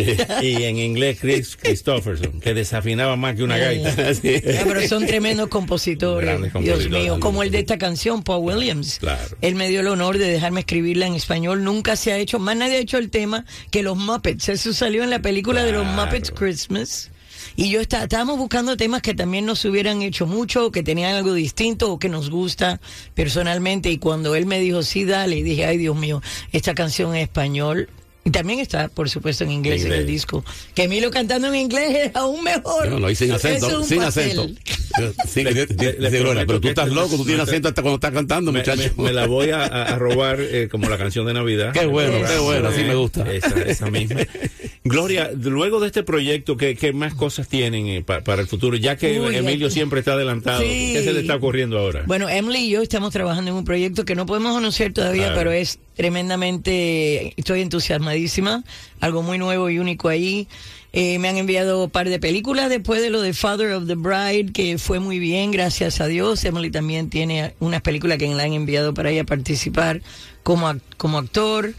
y 0.41 0.63
en 0.63 0.77
inglés 0.77 1.17
Chris 1.21 1.55
Christopherson, 1.55 2.41
que 2.41 2.53
desafinaba 2.53 3.15
más 3.15 3.36
que 3.36 3.43
una 3.43 3.57
gaita. 3.57 3.93
Sí. 4.13 4.36
Ah, 4.59 4.63
pero 4.65 4.86
son 4.88 5.05
tremendos 5.05 5.47
compositores, 5.47 6.53
Dios 6.59 6.89
mío, 6.89 7.19
como 7.19 7.41
el 7.41 7.51
de 7.51 7.59
esta 7.59 7.77
canción, 7.77 8.21
Paul 8.21 8.43
Williams. 8.43 8.97
Claro. 8.99 9.38
Él 9.41 9.55
me 9.55 9.69
dio 9.69 9.79
el 9.79 9.88
honor 9.88 10.17
de 10.17 10.25
dejarme 10.25 10.62
escribirla 10.62 11.07
en 11.07 11.15
español. 11.15 11.63
Nunca 11.63 11.95
se 11.95 12.12
ha 12.12 12.17
hecho, 12.17 12.38
más 12.39 12.57
nadie 12.57 12.75
ha 12.75 12.79
hecho 12.79 12.97
el 12.97 13.09
tema 13.09 13.45
que 13.71 13.81
los 13.81 13.97
Muppets. 13.97 14.49
Eso 14.49 14.73
salió 14.73 15.03
en 15.03 15.09
la 15.09 15.19
película 15.19 15.63
de 15.63 15.71
los 15.71 15.86
Muppets 15.86 16.31
Christmas. 16.31 17.12
Y 17.55 17.69
yo 17.69 17.81
está, 17.81 18.03
estábamos 18.03 18.37
buscando 18.37 18.77
temas 18.77 19.01
que 19.01 19.13
también 19.13 19.45
nos 19.45 19.63
hubieran 19.65 20.01
hecho 20.01 20.25
mucho, 20.25 20.71
que 20.71 20.83
tenían 20.83 21.15
algo 21.15 21.33
distinto 21.33 21.91
o 21.91 21.99
que 21.99 22.09
nos 22.09 22.29
gusta 22.29 22.79
personalmente. 23.13 23.89
Y 23.91 23.97
cuando 23.97 24.35
él 24.35 24.45
me 24.45 24.59
dijo, 24.59 24.83
sí, 24.83 25.05
dale, 25.05 25.43
dije, 25.43 25.65
ay 25.65 25.77
Dios 25.77 25.95
mío, 25.95 26.21
esta 26.51 26.73
canción 26.73 27.15
en 27.15 27.21
español. 27.21 27.89
Y 28.25 28.29
también 28.31 28.59
está, 28.59 28.88
por 28.88 29.09
supuesto, 29.09 29.43
en 29.43 29.51
inglés, 29.51 29.83
en 29.83 29.91
el 29.91 30.05
disco. 30.05 30.45
Que 30.73 30.83
Emilio 30.83 31.12
cantando 31.12 31.47
en 31.49 31.55
inglés 31.55 31.95
es 32.07 32.15
aún 32.15 32.41
mejor. 32.43 32.88
No, 32.89 32.99
lo 32.99 33.09
hice 33.09 33.25
sin 33.25 33.33
acento, 33.36 33.79
un 33.79 33.83
sin 33.86 33.99
pastel. 33.99 34.39
acento. 34.39 34.62
Dice 35.36 36.19
Gloria, 36.19 36.45
pero 36.45 36.62
tú 36.62 36.67
estás 36.69 36.89
loco, 36.89 37.15
tú 37.17 37.25
tienes 37.25 37.43
acento 37.47 37.67
hasta 37.67 37.81
cuando 37.81 37.95
estás 37.95 38.12
cantando, 38.12 38.51
Me, 38.51 38.59
muchacho. 38.59 38.91
me- 38.97 39.03
me 39.05 39.13
la 39.13 39.25
voy 39.27 39.49
a, 39.49 39.97
robar 39.97 40.38
eh, 40.39 40.67
como 40.71 40.88
la 40.89 40.97
canción 40.97 41.25
de 41.25 41.33
Navidad. 41.33 41.73
Qué 41.73 41.86
bueno, 41.86 42.13
qué 42.27 42.38
bueno, 42.39 42.69
así 42.69 42.83
me 42.83 42.95
gusta. 42.95 43.29
Esa, 43.31 43.59
esa 43.62 43.89
misma. 43.89 44.21
Gloria, 44.86 45.31
luego 45.38 45.79
de 45.79 45.88
este 45.88 46.03
proyecto, 46.03 46.57
¿qué, 46.57 46.75
qué 46.75 46.91
más 46.93 47.13
cosas 47.15 47.47
tienen 47.47 47.88
eh, 47.88 48.03
pa- 48.05 48.21
para 48.21 48.41
el 48.41 48.47
futuro? 48.47 48.75
Ya 48.77 48.97
que 48.97 49.19
Uy, 49.19 49.36
Emilio 49.36 49.67
aquí. 49.67 49.73
siempre 49.75 49.99
está 49.99 50.13
adelantado, 50.13 50.62
Sí. 50.62 50.91
¿qué 50.93 51.01
se 51.03 51.13
le 51.13 51.21
está 51.21 51.36
ocurriendo 51.36 51.77
ahora? 51.79 52.03
Bueno, 52.05 52.27
Emily 52.29 52.59
y 52.65 52.69
yo 52.71 52.81
estamos 52.81 53.12
trabajando 53.13 53.51
en 53.51 53.57
un 53.57 53.63
proyecto 53.65 54.05
que 54.05 54.15
no 54.15 54.25
podemos 54.25 54.55
anunciar 54.57 54.91
todavía, 54.93 55.23
Claro. 55.27 55.38
pero 55.38 55.51
es 55.51 55.79
tremendamente, 55.95 57.34
estoy 57.38 57.62
entusiasmadísima, 57.62 58.63
algo 58.99 59.21
muy 59.23 59.38
nuevo 59.38 59.69
y 59.69 59.79
único 59.79 60.10
ahí. 60.10 60.47
Eh, 60.95 61.17
me 61.17 61.27
han 61.27 61.38
enviado 61.38 61.86
un 61.86 61.89
par 61.89 62.08
de 62.08 62.19
películas 62.19 62.69
después 62.69 63.01
de 63.01 63.10
lo 63.10 63.21
de 63.21 63.34
Father 63.34 63.71
of 63.71 63.88
the 63.88 63.95
Bride, 63.95 64.51
que 64.53 64.77
fue 64.77 64.99
muy 64.99 65.17
bien, 65.17 65.49
gracias 65.49 65.99
a 65.99 66.06
Dios. 66.06 66.45
Emily 66.45 66.69
también 66.69 67.10
tiene 67.10 67.56
unas 67.60 67.82
películas 67.82 68.19
que 68.19 68.27
le 68.27 68.43
han 68.43 68.53
enviado 68.53 68.93
para 68.93 69.10
ella 69.10 69.23
participar 69.23 70.01
como, 70.43 70.71
como 70.97 71.17
actor. 71.17 71.73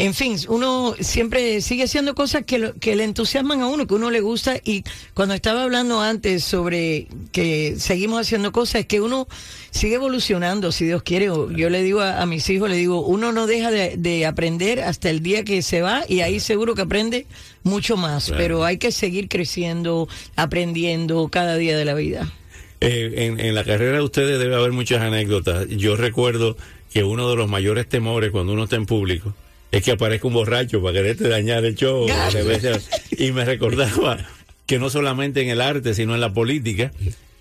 En 0.00 0.14
fin, 0.14 0.36
uno 0.48 0.94
siempre 1.00 1.60
sigue 1.60 1.82
haciendo 1.82 2.14
cosas 2.14 2.44
que, 2.44 2.58
lo- 2.60 2.74
que 2.74 2.94
le 2.94 3.02
entusiasman 3.02 3.62
a 3.62 3.66
uno, 3.66 3.84
que 3.88 3.94
uno 3.94 4.12
le 4.12 4.20
gusta. 4.20 4.56
Y 4.64 4.84
cuando 5.12 5.34
estaba 5.34 5.64
hablando 5.64 6.00
antes 6.00 6.44
sobre 6.44 7.08
que 7.32 7.74
seguimos 7.78 8.20
haciendo 8.20 8.52
cosas, 8.52 8.82
es 8.82 8.86
que 8.86 9.00
uno 9.00 9.26
sigue 9.72 9.96
evolucionando, 9.96 10.70
si 10.70 10.84
Dios 10.84 11.02
quiere. 11.02 11.26
Yo 11.26 11.68
le 11.68 11.82
digo 11.82 12.00
a, 12.00 12.22
a 12.22 12.26
mis 12.26 12.48
hijos, 12.48 12.70
le 12.70 12.76
digo, 12.76 13.00
uno 13.04 13.32
no 13.32 13.48
deja 13.48 13.72
de, 13.72 13.96
de 13.96 14.24
aprender 14.24 14.82
hasta 14.82 15.10
el 15.10 15.20
día 15.20 15.42
que 15.42 15.62
se 15.62 15.82
va 15.82 16.04
y 16.08 16.20
ahí 16.20 16.38
seguro 16.38 16.76
que 16.76 16.82
aprende 16.82 17.26
mucho 17.64 17.96
más. 17.96 18.26
Claro. 18.26 18.38
Pero 18.40 18.64
hay 18.64 18.78
que 18.78 18.92
seguir 18.92 19.28
creciendo, 19.28 20.06
aprendiendo 20.36 21.28
cada 21.28 21.56
día 21.56 21.76
de 21.76 21.84
la 21.84 21.94
vida. 21.94 22.32
Eh, 22.80 23.14
en, 23.26 23.40
en 23.40 23.54
la 23.56 23.64
carrera 23.64 23.96
de 23.98 24.04
ustedes 24.04 24.38
debe 24.38 24.54
haber 24.54 24.70
muchas 24.70 25.00
anécdotas. 25.02 25.66
Yo 25.68 25.96
recuerdo 25.96 26.56
que 26.92 27.02
uno 27.02 27.28
de 27.28 27.34
los 27.34 27.48
mayores 27.48 27.88
temores 27.88 28.30
cuando 28.30 28.52
uno 28.52 28.62
está 28.64 28.76
en 28.76 28.86
público 28.86 29.34
es 29.70 29.82
que 29.82 29.92
aparezca 29.92 30.26
un 30.26 30.34
borracho 30.34 30.82
para 30.82 30.94
quererte 30.94 31.28
dañar 31.28 31.64
el 31.64 31.74
show. 31.74 32.06
Y 33.16 33.32
me 33.32 33.44
recordaba 33.44 34.18
que 34.66 34.78
no 34.78 34.90
solamente 34.90 35.42
en 35.42 35.48
el 35.48 35.60
arte, 35.60 35.94
sino 35.94 36.14
en 36.14 36.20
la 36.20 36.32
política, 36.32 36.92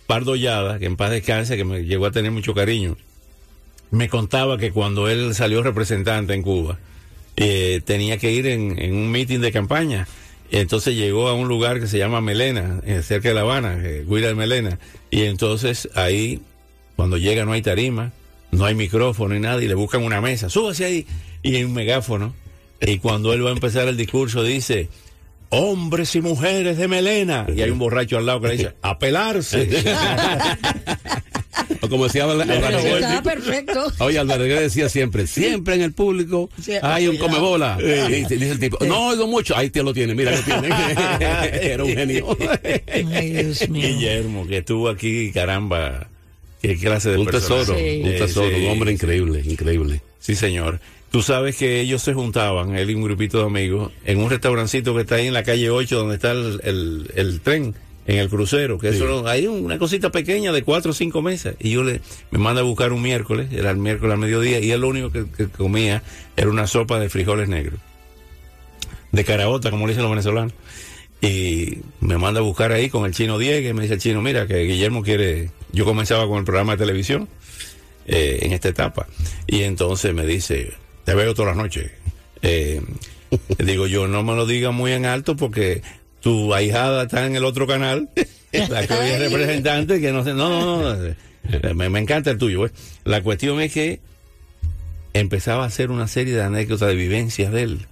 Pardo 0.08 0.36
Llada, 0.36 0.80
que 0.80 0.86
en 0.86 0.96
paz 0.96 1.12
descanse, 1.12 1.58
que 1.58 1.66
me 1.66 1.84
llegó 1.84 2.06
a 2.06 2.12
tener 2.12 2.32
mucho 2.32 2.54
cariño, 2.54 2.98
me 3.92 4.10
contaba 4.10 4.58
que 4.58 4.72
cuando 4.72 5.08
él 5.10 5.34
salió 5.36 5.64
representante 5.64 6.34
en 6.34 6.42
Cuba, 6.42 6.80
eh, 7.36 7.82
tenía 7.86 8.18
que 8.18 8.32
ir 8.32 8.48
en, 8.48 8.82
en 8.82 8.96
un 8.96 9.12
meeting 9.12 9.40
de 9.40 9.52
campaña. 9.52 10.08
Entonces 10.50 10.96
llegó 10.96 11.28
a 11.28 11.34
un 11.34 11.50
lugar 11.50 11.80
que 11.80 11.88
se 11.88 11.98
llama 11.98 12.22
Melena, 12.22 12.80
eh, 12.86 13.02
cerca 13.04 13.30
de 13.30 13.36
La 13.36 13.42
Habana, 13.42 13.78
eh, 13.84 14.06
Guira 14.08 14.30
de 14.30 14.36
Melena. 14.36 14.80
Y 15.12 15.24
entonces 15.24 15.90
ahí, 15.94 16.40
cuando 16.96 17.18
llega 17.18 17.44
no 17.44 17.52
hay 17.52 17.62
tarima, 17.62 18.14
no 18.52 18.64
hay 18.64 18.76
micrófono 18.76 19.34
ni 19.34 19.42
nada, 19.42 19.62
y 19.62 19.68
le 19.68 19.76
buscan 19.76 20.04
una 20.04 20.22
mesa, 20.22 20.50
súbase 20.50 20.86
ahí, 20.86 21.06
y 21.52 21.56
hay 21.56 21.64
un 21.64 21.74
megáfono. 21.74 22.34
Y 22.82 23.00
cuando 23.00 23.34
él 23.34 23.44
va 23.46 23.50
a 23.50 23.54
empezar 23.54 23.88
el 23.88 23.98
discurso 23.98 24.44
dice, 24.44 24.90
hombres 25.50 26.14
y 26.16 26.22
mujeres 26.22 26.78
de 26.78 26.88
Melena. 26.88 27.46
Y 27.56 27.62
hay 27.62 27.70
un 27.70 27.80
borracho 27.80 28.18
al 28.18 28.26
lado 28.26 28.42
que 28.42 28.48
le 28.50 28.58
dice, 28.58 28.74
apelarse. 28.82 29.68
O 31.82 31.90
como 31.90 32.06
decía 32.06 32.24
Álvaro 32.26 33.24
perfecto. 33.24 33.92
Oye, 34.00 34.24
Guerra 34.24 34.62
decía 34.62 34.90
siempre, 34.90 35.26
siempre 35.28 35.76
en 35.76 35.82
el 35.82 35.94
público 35.94 36.50
Sí, 36.62 36.74
hay 36.82 37.08
un 37.08 37.18
comebola. 37.18 37.78
Sí. 37.80 37.86
Y 38.34 38.38
dice 38.38 38.52
el 38.52 38.60
tipo, 38.60 38.78
no 38.86 39.08
oigo 39.10 39.28
mucho, 39.28 39.56
ahí 39.58 39.70
te 39.70 39.84
lo 39.84 39.94
tiene, 39.94 40.14
mira 40.16 40.32
que 40.36 40.44
tiene. 40.44 40.70
Era 41.74 41.84
un 41.84 41.94
genio. 41.94 42.38
Ay, 43.14 43.32
Dios 43.32 43.70
mío. 43.70 43.88
Guillermo, 43.88 44.48
que 44.48 44.58
estuvo 44.60 44.88
aquí, 44.90 45.32
caramba, 45.32 46.08
qué 46.62 46.78
clase 46.78 47.10
de 47.12 47.18
Un 47.18 47.26
persona. 47.26 47.60
tesoro, 47.62 47.78
Sí. 47.80 48.02
un 48.04 48.12
tesoro, 48.18 48.50
Sí, 48.56 48.64
un 48.66 48.72
hombre 48.72 48.90
sí. 48.92 48.94
increíble, 48.96 49.42
increíble. 49.46 50.02
Sí, 50.20 50.36
señor. 50.36 50.80
Tú 51.12 51.22
sabes 51.22 51.56
que 51.56 51.80
ellos 51.82 52.02
se 52.02 52.14
juntaban, 52.14 52.76
él 52.76 52.90
y 52.90 52.94
un 52.96 53.04
grupito 53.04 53.40
de 53.40 53.46
amigos, 53.46 53.92
en 54.06 54.20
un 54.20 54.30
restaurancito 54.30 54.94
que 54.94 55.02
está 55.02 55.16
ahí 55.16 55.28
en 55.28 55.34
la 55.34 55.44
calle 55.44 55.70
8, 55.70 55.98
donde 55.98 56.16
está 56.16 56.32
el, 56.32 56.60
el- 56.64 57.12
el 57.16 57.40
tren, 57.42 57.74
en 58.08 58.18
el 58.20 58.30
crucero, 58.30 58.78
que 58.78 58.92
Sí. 58.92 58.98
eso 58.98 59.28
hay 59.28 59.48
una 59.48 59.78
cosita 59.80 60.12
pequeña 60.12 60.52
de 60.54 60.64
cuatro 60.64 60.92
o 60.92 60.94
cinco 60.94 61.22
mesas. 61.22 61.56
Y 61.60 61.72
yo 61.72 61.84
le 61.84 62.02
me 62.32 62.40
manda 62.40 62.62
a 62.62 62.64
buscar 62.64 62.92
un 62.94 63.02
miércoles, 63.02 63.48
era 63.52 63.72
el 63.72 63.78
miércoles 63.78 64.14
al 64.14 64.20
mediodía, 64.20 64.60
y 64.60 64.72
él 64.72 64.82
lo 64.82 64.88
único 64.90 65.12
que, 65.12 65.26
que 65.30 65.48
comía 65.48 66.04
era 66.38 66.50
una 66.50 66.68
sopa 66.68 67.00
de 67.00 67.10
frijoles 67.10 67.50
negros. 67.50 67.80
De 69.12 69.24
caraota, 69.24 69.72
como 69.72 69.88
le 69.88 69.92
dicen 69.94 70.04
los 70.04 70.12
venezolanos. 70.12 70.54
Y 71.22 71.80
me 72.00 72.18
manda 72.18 72.40
a 72.42 72.44
buscar 72.44 72.72
ahí 72.72 72.90
con 72.90 73.06
el 73.06 73.14
chino 73.14 73.38
Diego, 73.40 73.68
y 73.70 73.74
me 73.74 73.82
dice 73.84 73.96
el 73.96 74.00
chino, 74.02 74.22
mira, 74.22 74.46
que 74.48 74.64
Guillermo 74.64 75.04
quiere... 75.04 75.52
Yo 75.72 75.84
comenzaba 75.86 76.28
con 76.28 76.38
el 76.40 76.44
programa 76.46 76.74
de 76.74 76.78
televisión 76.86 77.28
eh, 78.06 78.40
en 78.42 78.52
esta 78.54 78.70
etapa. 78.70 79.08
Y 79.48 79.64
entonces 79.64 80.14
me 80.14 80.26
dice, 80.26 80.74
te 81.08 81.16
veo 81.16 81.34
todas 81.34 81.56
las 81.56 81.64
noches. 81.64 81.90
Eh, 82.42 82.82
digo 83.60 83.88
yo, 83.88 84.10
no 84.10 84.24
me 84.24 84.36
lo 84.36 84.46
digas 84.46 84.74
muy 84.74 84.92
en 84.92 85.06
alto 85.06 85.38
porque 85.38 85.82
tu 86.20 86.54
ahijada 86.54 87.04
está 87.04 87.26
en 87.26 87.38
el 87.38 87.46
otro 87.46 87.66
canal, 87.66 88.10
la 88.70 88.86
que 88.86 88.94
hoy 88.94 89.08
es 89.12 89.20
representante, 89.20 90.02
que 90.02 90.12
no 90.12 90.26
sé, 90.26 90.34
no, 90.34 90.50
no, 90.50 90.82
no, 90.94 91.06
eh, 91.06 91.74
me, 91.74 91.88
me 91.90 92.00
encanta 92.00 92.30
el 92.30 92.38
tuyo. 92.38 92.60
pues. 92.60 92.74
La 93.06 93.24
cuestión 93.24 93.62
es 93.62 93.72
que 93.72 94.02
empezaba 95.14 95.64
a 95.64 95.68
hacer 95.68 95.92
una 95.92 96.10
serie 96.10 96.34
de 96.34 96.44
anécdotas, 96.44 96.90
de 96.90 96.96
vivencias 96.96 97.54
de 97.54 97.62
él, 97.64 97.86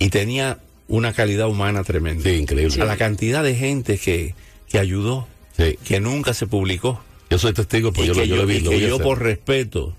y 0.00 0.08
tenía 0.08 0.58
una 0.88 1.12
calidad 1.12 1.48
humana 1.48 1.84
tremenda. 1.84 2.24
Sí, 2.24 2.30
increíble. 2.30 2.82
A 2.82 2.86
la 2.86 2.96
cantidad 2.96 3.44
de 3.44 3.54
gente 3.54 3.98
que, 3.98 4.34
que 4.68 4.78
ayudó, 4.80 5.28
Sí. 5.56 5.78
que 5.84 6.00
nunca 6.00 6.34
se 6.34 6.46
publicó. 6.48 7.00
Yo 7.30 7.38
soy 7.38 7.52
testigo, 7.52 7.92
Y 7.96 8.06
yo, 8.06 8.24
yo 8.24 8.34
lo 8.36 8.46
vi. 8.46 8.56
y 8.56 8.60
lo 8.60 8.70
que 8.70 8.80
yo 8.80 8.98
por 8.98 9.22
respeto, 9.22 9.94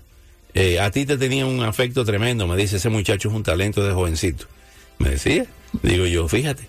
eh, 0.54 0.80
a 0.80 0.90
ti 0.90 1.04
te 1.04 1.16
tenía 1.16 1.46
un 1.46 1.62
afecto 1.62 2.04
tremendo, 2.04 2.46
me 2.46 2.56
dice, 2.56 2.76
ese 2.76 2.88
muchacho 2.88 3.28
es 3.28 3.34
un 3.34 3.42
talento 3.42 3.84
de 3.84 3.92
jovencito. 3.92 4.46
Me 4.98 5.10
decía, 5.10 5.46
digo 5.82 6.06
yo, 6.06 6.28
fíjate, 6.28 6.68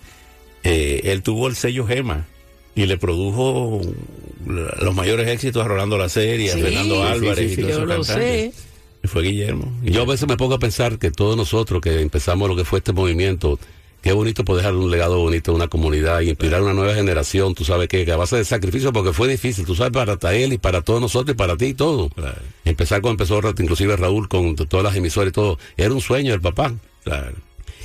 eh, 0.64 1.02
él 1.04 1.22
tuvo 1.22 1.46
el 1.46 1.54
sello 1.54 1.86
Gema 1.86 2.26
y 2.74 2.86
le 2.86 2.98
produjo 2.98 3.80
los 4.44 4.94
mayores 4.94 5.28
éxitos 5.28 5.64
a 5.64 5.68
Rolando 5.68 5.96
La 5.96 6.08
Serie, 6.08 6.52
a 6.52 6.58
Fernando 6.58 7.04
Álvarez 7.04 7.54
sí, 7.54 7.60
y 7.60 7.64
sí, 7.64 7.72
lo 7.72 7.86
cantantes. 7.86 8.06
sé. 8.06 8.52
Y 9.02 9.08
fue 9.08 9.22
Guillermo. 9.22 9.72
Yo 9.82 10.02
a 10.02 10.06
veces 10.06 10.28
me 10.28 10.36
pongo 10.36 10.54
a 10.54 10.58
pensar 10.58 10.98
que 10.98 11.10
todos 11.10 11.36
nosotros 11.36 11.80
que 11.80 12.00
empezamos 12.00 12.48
lo 12.48 12.56
que 12.56 12.64
fue 12.64 12.80
este 12.80 12.92
movimiento, 12.92 13.58
qué 14.06 14.12
bonito 14.12 14.44
poder 14.44 14.62
dejar 14.62 14.76
un 14.76 14.88
legado 14.88 15.18
bonito 15.18 15.50
a 15.50 15.54
una 15.56 15.66
comunidad 15.66 16.20
y 16.20 16.28
inspirar 16.28 16.60
a 16.60 16.62
una 16.62 16.74
nueva 16.74 16.94
generación, 16.94 17.56
tú 17.56 17.64
sabes 17.64 17.88
que, 17.88 18.04
que 18.04 18.12
a 18.12 18.16
base 18.16 18.36
de 18.36 18.44
sacrificio, 18.44 18.92
porque 18.92 19.12
fue 19.12 19.26
difícil, 19.26 19.66
tú 19.66 19.74
sabes, 19.74 19.90
para 19.90 20.32
él 20.32 20.52
y 20.52 20.58
para 20.58 20.82
todos 20.82 21.00
nosotros 21.00 21.34
y 21.34 21.36
para 21.36 21.56
ti 21.56 21.64
y 21.64 21.74
todo. 21.74 22.08
Claro. 22.10 22.38
Empezar 22.64 23.00
cuando 23.00 23.24
empezó 23.24 23.40
inclusive 23.60 23.96
Raúl 23.96 24.28
con 24.28 24.54
todas 24.54 24.84
las 24.84 24.94
emisoras 24.94 25.30
y 25.30 25.32
todo, 25.32 25.58
era 25.76 25.92
un 25.92 26.00
sueño 26.00 26.30
del 26.30 26.40
papá. 26.40 26.72
Claro. 27.02 27.34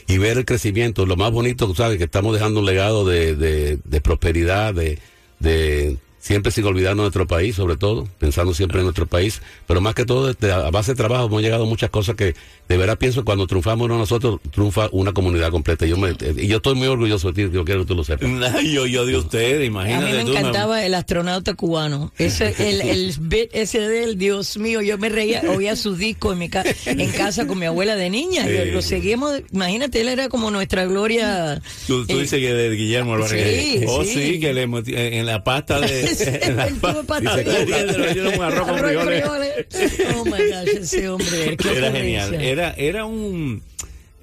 Y 0.08 0.20
ver 0.20 0.38
el 0.38 0.46
crecimiento, 0.46 1.08
lo 1.08 1.16
más 1.16 1.32
bonito, 1.32 1.66
tú 1.66 1.74
sabes, 1.74 1.98
que 1.98 2.04
estamos 2.04 2.36
dejando 2.36 2.60
un 2.60 2.68
legado 2.68 3.04
de, 3.04 3.36
de, 3.36 3.80
de 3.84 4.02
prosperidad, 4.02 4.76
de, 4.76 5.00
de 5.40 5.98
siempre 6.22 6.52
sin 6.52 6.64
olvidarnos 6.66 7.02
de 7.04 7.06
nuestro 7.08 7.28
país, 7.28 7.56
sobre 7.56 7.76
todo, 7.76 8.08
pensando 8.20 8.54
siempre 8.54 8.78
en 8.80 8.86
nuestro 8.86 9.08
país, 9.08 9.42
pero 9.68 9.82
más 9.82 9.96
que 9.96 10.06
todo, 10.06 10.30
a 10.54 10.70
base 10.72 10.92
de 10.92 10.96
trabajo 10.96 11.26
hemos 11.26 11.42
llegado 11.42 11.64
a 11.64 11.68
muchas 11.68 11.90
cosas 11.90 12.16
que 12.16 12.36
de 12.70 12.78
verdad 12.78 12.98
pienso 12.98 13.22
que 13.22 13.26
cuando 13.26 13.48
triunfamos 13.48 13.86
uno 13.86 13.98
nosotros, 13.98 14.40
triunfa 14.52 14.88
una 14.92 15.12
comunidad 15.14 15.50
completa. 15.52 15.86
Yo 15.86 15.98
me, 15.98 16.16
y 16.38 16.48
yo 16.48 16.58
estoy 16.58 16.76
muy 16.76 16.88
orgulloso 16.88 17.32
de 17.32 17.48
ti, 17.48 17.54
yo 17.54 17.66
quiero 17.66 17.82
que 17.82 17.88
tú 17.88 17.96
lo 17.96 18.04
sepas. 18.04 18.30
yo, 18.64 18.86
yo 18.86 19.06
de 19.06 19.18
usted, 19.18 19.62
A 19.62 19.66
imagínate 19.66 20.06
mí 20.12 20.18
me 20.20 20.24
tú, 20.26 20.32
encantaba 20.38 20.86
el 20.86 20.94
astronauta 20.94 21.56
cubano. 21.56 22.14
Ese, 22.18 22.54
el, 22.70 22.82
el 22.82 23.14
bit 23.20 23.50
ese 23.54 23.80
de 23.80 24.04
él, 24.04 24.18
Dios 24.18 24.58
mío, 24.58 24.82
yo 24.82 24.98
me 25.00 25.10
reía, 25.10 25.42
oía 25.50 25.76
sus 25.76 25.98
discos 25.98 26.34
en, 26.34 26.40
mi 26.40 26.50
ca- 26.50 26.64
en 26.86 27.12
casa 27.12 27.48
con 27.48 27.58
mi 27.60 27.66
abuela 27.66 27.96
de 27.96 28.10
niña. 28.12 28.46
Sí. 28.46 28.72
Lo 28.72 28.82
seguíamos, 28.82 29.42
imagínate, 29.52 30.02
él 30.02 30.08
era 30.08 30.30
como 30.30 30.52
nuestra 30.52 30.86
gloria. 30.86 31.62
Tú, 31.88 32.06
tú 32.06 32.18
eh, 32.18 32.22
dices 32.22 32.40
que 32.40 32.54
de 32.54 32.76
Guillermo 32.76 33.16
Álvarez. 33.16 33.64
Sí, 33.80 33.86
oh, 33.88 34.04
sí. 34.04 34.14
sí, 34.14 34.40
que 34.40 34.54
le 34.54 34.62
en 34.64 35.26
la 35.26 35.44
pasta 35.44 35.80
de. 35.80 36.11
arroz 38.42 38.68
con 38.68 38.78
frijoles. 38.80 39.24
Oh 40.16 40.26
my 40.26 40.32
gosh, 40.32 40.68
ese 40.80 41.10
hombre. 41.10 41.58
Era 41.76 41.92
genial. 41.92 42.34
Era, 42.36 42.74
era 42.78 43.06
un. 43.06 43.62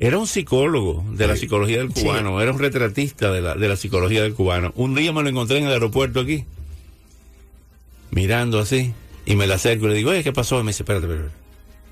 Era 0.01 0.17
un 0.19 0.27
psicólogo 0.29 1.05
de 1.12 1.27
la 1.27 1.35
psicología 1.37 1.79
del 1.79 1.93
Sí. 1.93 2.03
cubano, 2.03 2.41
era 2.41 2.53
un 2.53 2.59
retratista 2.61 3.33
de 3.33 3.41
la, 3.41 3.55
de 3.57 3.69
la 3.69 3.75
psicología 3.77 4.23
del 4.23 4.33
cubano. 4.35 4.73
Un 4.77 4.95
día 4.95 5.12
me 5.12 5.23
lo 5.25 5.29
encontré 5.29 5.59
en 5.59 5.67
el 5.67 5.73
aeropuerto 5.73 6.21
aquí, 6.21 6.45
mirando 8.11 8.61
así, 8.61 8.93
y 9.27 9.35
me 9.37 9.47
la 9.49 9.57
acerco 9.57 9.87
y 9.87 9.89
le 9.91 9.95
digo, 9.97 10.11
oye, 10.11 10.23
¿qué 10.23 10.33
pasó? 10.33 10.61
Y 10.61 10.62
me 10.62 10.71
dice, 10.71 10.85
espérate, 10.85 11.07
espérate. 11.07 11.31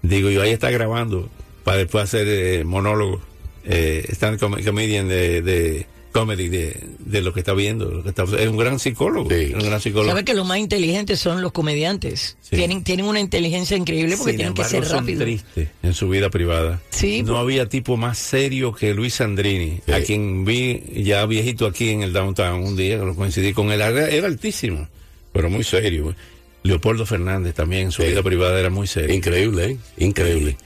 Digo, 0.02 0.30
yo 0.30 0.42
ahí 0.42 0.50
está 0.50 0.70
grabando 0.70 1.28
para 1.64 1.78
después 1.78 2.04
hacer 2.04 2.26
eh, 2.28 2.62
monólogo, 2.64 3.20
eh, 3.64 4.04
stand 4.10 4.38
comedian 4.38 5.08
de, 5.08 5.42
de 5.42 5.86
comedy 6.18 6.48
de, 6.48 6.80
de 7.00 7.20
lo 7.22 7.32
que 7.32 7.40
está 7.40 7.52
viendo. 7.54 7.86
lo 7.90 8.02
que 8.02 8.08
está- 8.10 8.24
es 8.24 8.48
un 8.48 8.56
gran 8.56 8.78
psicólogo. 8.78 9.30
es 9.30 9.54
un 9.54 9.60
gran 9.64 9.80
psicólogo. 9.80 10.10
¿Sabe 10.10 10.24
que 10.24 10.34
los 10.34 10.46
más 10.46 10.58
inteligentes 10.58 11.18
son 11.20 11.42
los 11.42 11.52
comediantes? 11.52 12.36
Tienen, 12.50 12.82
tienen 12.84 13.06
una 13.06 13.20
inteligencia 13.20 13.76
increíble 13.76 14.16
porque 14.16 14.32
Sin 14.32 14.36
tienen 14.38 14.54
que 14.54 14.62
embargo, 14.62 14.78
ser 14.82 14.86
son 14.90 15.00
rápidos. 15.00 15.22
tristes 15.24 15.68
en 15.82 15.94
su 15.94 16.08
vida 16.08 16.30
privada. 16.30 16.80
Sí, 16.90 17.22
no 17.22 17.36
había 17.38 17.68
tipo 17.68 17.96
más 17.96 18.18
serio 18.18 18.72
que 18.72 18.94
Luis 18.94 19.14
Sandrini, 19.14 19.80
a 19.92 20.00
quien 20.00 20.44
vi 20.44 20.82
ya 21.04 21.24
viejito 21.26 21.66
aquí 21.66 21.90
en 21.90 22.02
el 22.02 22.12
downtown 22.12 22.62
un 22.62 22.76
día, 22.76 22.98
que 22.98 23.04
lo 23.04 23.14
coincidí 23.14 23.52
con 23.52 23.70
él. 23.72 23.80
Era, 23.80 24.08
era 24.08 24.26
altísimo, 24.26 24.88
pero 25.32 25.50
muy 25.50 25.64
serio. 25.64 26.14
Leopoldo 26.62 27.06
Fernández 27.06 27.54
también 27.54 27.82
en 27.82 27.92
su 27.92 28.02
vida 28.02 28.22
privada 28.22 28.58
era 28.58 28.70
muy 28.70 28.86
serio. 28.86 29.14
Increíble, 29.14 29.64
¿eh? 29.72 29.76
Increíble. 29.98 30.56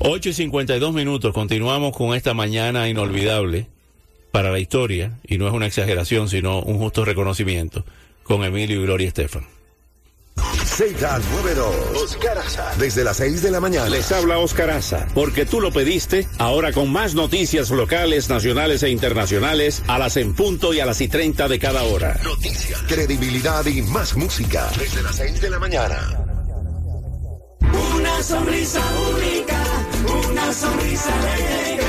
8 0.00 0.28
y 0.30 0.32
52 0.32 0.92
minutos, 0.92 1.32
continuamos 1.32 1.96
con 1.96 2.14
esta 2.14 2.34
mañana 2.34 2.88
inolvidable 2.88 3.66
para 4.32 4.50
la 4.50 4.58
historia, 4.58 5.18
y 5.24 5.38
no 5.38 5.46
es 5.46 5.52
una 5.52 5.66
exageración, 5.66 6.28
sino 6.28 6.60
un 6.60 6.78
justo 6.78 7.04
reconocimiento, 7.04 7.84
con 8.24 8.42
Emilio 8.42 8.80
y 8.80 8.82
Gloria 8.82 9.08
Estefan. 9.08 9.46
Z92. 10.36 12.02
Oscar 12.02 12.38
Aza. 12.38 12.72
Desde 12.78 13.04
las 13.04 13.18
6 13.18 13.42
de 13.42 13.50
la 13.50 13.60
mañana. 13.60 13.90
Les 13.90 14.10
habla 14.10 14.38
Oscar 14.38 14.70
Aza, 14.70 15.06
porque 15.14 15.44
tú 15.44 15.60
lo 15.60 15.70
pediste, 15.70 16.26
ahora 16.38 16.72
con 16.72 16.90
más 16.90 17.14
noticias 17.14 17.70
locales, 17.70 18.30
nacionales 18.30 18.82
e 18.82 18.88
internacionales, 18.88 19.82
a 19.86 19.98
las 19.98 20.16
en 20.16 20.34
punto 20.34 20.72
y 20.72 20.80
a 20.80 20.86
las 20.86 21.02
y 21.02 21.08
30 21.08 21.48
de 21.48 21.58
cada 21.58 21.82
hora. 21.82 22.18
Noticias, 22.24 22.80
credibilidad 22.88 23.66
y 23.66 23.82
más 23.82 24.16
música. 24.16 24.70
Desde 24.78 25.02
las 25.02 25.16
6 25.16 25.40
de 25.42 25.50
la 25.50 25.58
mañana. 25.58 26.24
Una 27.96 28.22
sonrisa 28.22 28.80
única, 29.14 29.62
una 30.30 30.52
sonrisa 30.52 31.22
alegre. 31.22 31.84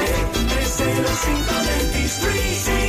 305 0.50 1.54
Dentistry, 1.64 1.93
sí, 2.14 2.22
que 2.22 2.30
te 2.30 2.30
lo 2.30 2.52
ofrece. 2.54 2.83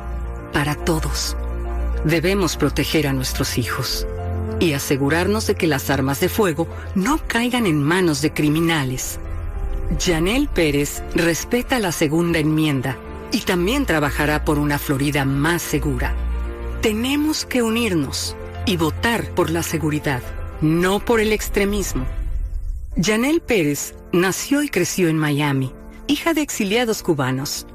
para 0.52 0.74
todos. 0.74 1.38
Debemos 2.04 2.58
proteger 2.58 3.08
a 3.08 3.14
nuestros 3.14 3.60
hijos 3.60 4.08
y 4.60 4.74
asegurarnos 4.74 5.48
de 5.48 5.56
que 5.56 5.68
las 5.68 5.90
armas 5.90 6.20
de 6.20 6.30
fuego 6.30 6.68
no 6.96 7.20
caigan 7.28 7.66
en 7.66 7.82
manos 7.82 8.22
de 8.22 8.34
criminales. 8.34 9.20
Yanel 10.00 10.48
Pérez 10.48 11.04
respeta 11.14 11.80
la 11.80 11.92
segunda 11.92 12.40
enmienda 12.40 12.98
y 13.32 13.42
también 13.42 13.86
trabajará 13.86 14.46
por 14.46 14.58
una 14.60 14.80
Florida 14.80 15.26
más 15.26 15.62
segura. 15.62 16.14
Tenemos 16.82 17.46
que 17.46 17.62
unirnos 17.62 18.36
y 18.66 18.78
votar 18.78 19.30
por 19.32 19.50
la 19.50 19.64
seguridad, 19.64 20.22
no 20.62 21.00
por 21.00 21.20
el 21.20 21.32
extremismo. 21.32 22.06
Yanel 22.96 23.42
Pérez 23.42 23.94
nació 24.12 24.64
y 24.64 24.70
creció 24.70 25.10
en 25.10 25.18
Miami, 25.18 25.74
hija 26.08 26.34
de 26.34 26.42
exiliados 26.42 27.04
cubanos, 27.04 27.68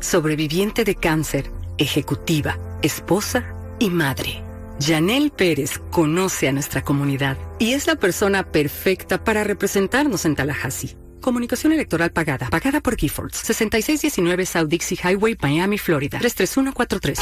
sobreviviente 0.00 0.84
de 0.84 0.94
cáncer, 0.94 1.50
ejecutiva, 1.78 2.58
esposa 2.82 3.54
y 3.78 3.90
madre. 3.90 4.47
Yanel 4.78 5.30
Pérez 5.30 5.80
conoce 5.90 6.48
a 6.48 6.52
nuestra 6.52 6.82
comunidad 6.82 7.36
y 7.58 7.72
es 7.72 7.86
la 7.86 7.96
persona 7.96 8.44
perfecta 8.52 9.24
para 9.24 9.42
representarnos 9.42 10.24
en 10.24 10.36
Tallahassee. 10.36 11.07
Comunicación 11.20 11.72
electoral 11.72 12.12
pagada, 12.12 12.48
pagada 12.50 12.80
por 12.80 12.96
Giffords. 12.96 13.38
6619 13.38 14.46
South 14.46 14.68
Dixie 14.68 14.98
Highway, 15.02 15.36
Miami, 15.40 15.78
Florida. 15.78 16.18
33143. 16.18 17.18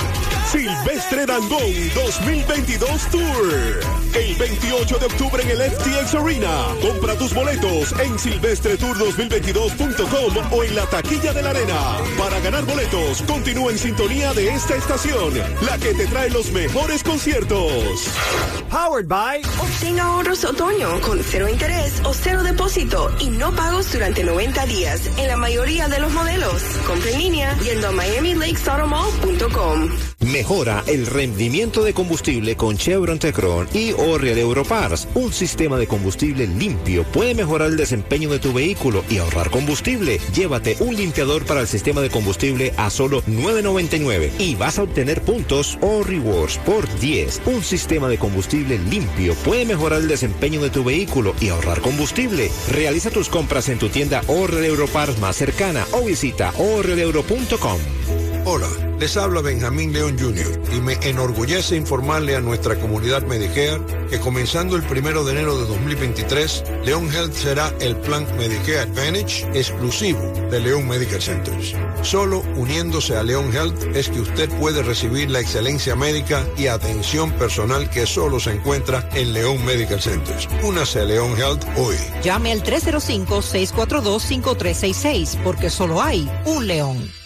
Silvestre 0.51 1.27
Dangón 1.27 1.61
2022 1.95 3.11
Tour. 3.11 3.81
El 4.15 4.35
28 4.37 4.99
de 4.99 5.07
octubre 5.07 5.43
en 5.43 5.51
el 5.51 5.61
FTX 5.71 6.15
Arena. 6.15 6.67
Compra 6.81 7.15
tus 7.17 7.35
boletos 7.35 7.93
en 8.01 8.17
silvestretour2022.com 8.17 10.53
o 10.53 10.65
en 10.65 10.75
la 10.75 10.87
taquilla 10.87 11.33
de 11.33 11.43
la 11.43 11.51
arena. 11.51 11.99
Para 12.19 12.41
ganar 12.41 12.65
boletos, 12.65 13.23
continúa 13.23 13.71
en 13.73 13.79
sintonía 13.79 14.33
de 14.35 14.55
esta 14.55 14.77
estación, 14.77 15.35
la 15.63 15.79
que 15.79 15.95
te 15.95 16.07
trae 16.07 16.31
los 16.31 16.53
mejores 16.53 17.03
conciertos. 17.03 18.09
Powered 18.71 19.09
by. 19.09 19.43
Obtenga 19.61 20.05
ahorros 20.05 20.45
otoño 20.45 21.01
con 21.01 21.21
cero 21.23 21.49
interés 21.49 22.01
o 22.05 22.13
cero 22.15 22.43
depósito 22.43 23.15
y 23.21 23.31
no 23.31 23.55
pagos 23.55 23.86
durante 23.93 24.25
90 24.25 24.67
días 24.67 25.01
en 25.19 25.29
la 25.29 25.37
mayoría 25.37 25.89
de 25.89 26.01
los 26.01 26.13
modelos. 26.13 26.63
Compra 26.87 27.11
en 27.11 27.19
línea 27.19 27.59
yendo 27.61 27.89
a 27.89 27.93
miamilakesautomall.com. 27.93 29.91
Mejora 30.33 30.83
el 30.89 31.07
rendimiento 31.07 31.85
de 31.85 31.95
combustible 31.95 32.57
con 32.57 32.77
Chevron 32.77 33.19
Tecron 33.19 33.69
y 33.73 33.93
Oriel 33.93 34.39
Europars. 34.39 35.07
Un 35.15 35.33
sistema 35.33 35.79
de 35.79 35.87
combustible 35.87 36.47
limpio 36.47 37.05
puede 37.05 37.35
mejorar 37.35 37.71
el 37.71 37.77
desempeño 37.77 38.31
de 38.31 38.39
tu 38.39 38.53
vehículo 38.53 39.05
y 39.09 39.19
ahorrar 39.19 39.51
combustible. 39.51 40.19
Llévate 40.35 40.77
un 40.81 40.97
limpiador 40.97 41.45
para 41.45 41.61
el 41.61 41.69
sistema 41.69 42.01
de 42.01 42.11
combustible 42.11 42.75
a 42.77 42.91
solo 42.91 43.23
$9.99 43.23 44.33
y 44.39 44.57
vas 44.57 44.79
a 44.79 44.83
obtener 44.83 45.23
puntos 45.23 45.79
o 45.81 46.03
rewards 46.03 46.59
por 46.59 46.89
10. 46.99 47.43
Un 47.47 47.63
sistema 47.63 48.09
de 48.09 48.19
combustible 48.19 48.79
limpio 48.79 49.35
puede 49.45 49.65
mejorar 49.65 50.01
el 50.01 50.09
desempeño 50.09 50.61
de 50.61 50.71
tu 50.71 50.83
vehículo 50.83 51.35
y 51.41 51.51
ahorrar 51.51 51.81
combustible. 51.81 52.51
Realiza 52.73 53.11
tus 53.11 53.29
compras 53.29 53.69
en 53.69 53.76
tu 53.79 53.89
tienda 53.89 54.23
Oriel 54.27 54.65
Europars 54.65 55.19
más 55.19 55.37
cercana 55.37 55.87
o 55.93 56.05
visita 56.05 56.53
orieleuro.com. 56.59 58.16
Hola. 58.49 58.69
Les 59.01 59.17
habla 59.17 59.41
Benjamín 59.41 59.93
León 59.93 60.17
Jr. 60.17 60.61
y 60.73 60.81
me 60.81 60.93
enorgullece 61.03 61.75
informarle 61.75 62.37
a 62.37 62.41
nuestra 62.41 62.77
comunidad 62.77 63.27
Medicare 63.27 63.81
que 64.09 64.21
comenzando 64.21 64.77
el 64.77 64.85
primero 64.85 65.25
de 65.25 65.33
enero 65.33 65.59
de 65.59 65.67
2023, 65.67 66.63
León 66.85 67.13
Health 67.13 67.35
será 67.35 67.75
el 67.81 67.97
plan 67.97 68.25
Medicare 68.39 68.79
Advantage 68.79 69.49
exclusivo 69.53 70.21
de 70.49 70.61
León 70.61 70.87
Medical 70.87 71.21
Centers. 71.21 71.75
Solo 72.03 72.45
uniéndose 72.55 73.17
a 73.17 73.25
León 73.25 73.53
Health 73.53 73.83
es 73.97 74.09
que 74.09 74.21
usted 74.21 74.49
puede 74.61 74.85
recibir 74.85 75.29
la 75.29 75.41
excelencia 75.41 75.97
médica 75.97 76.47
y 76.57 76.69
atención 76.69 77.33
personal 77.33 77.91
que 77.91 78.07
solo 78.07 78.39
se 78.39 78.53
encuentra 78.53 79.09
en 79.15 79.33
León 79.33 79.65
Medical 79.65 80.01
Centers. 80.01 80.49
Únase 80.63 81.01
a 81.01 81.05
León 81.05 81.37
Health 81.37 81.65
hoy. 81.77 81.97
Llame 82.23 82.53
al 82.53 82.63
305-642-5366 82.63 85.43
porque 85.43 85.69
solo 85.69 86.01
hay 86.01 86.31
un 86.45 86.69
león. 86.69 87.26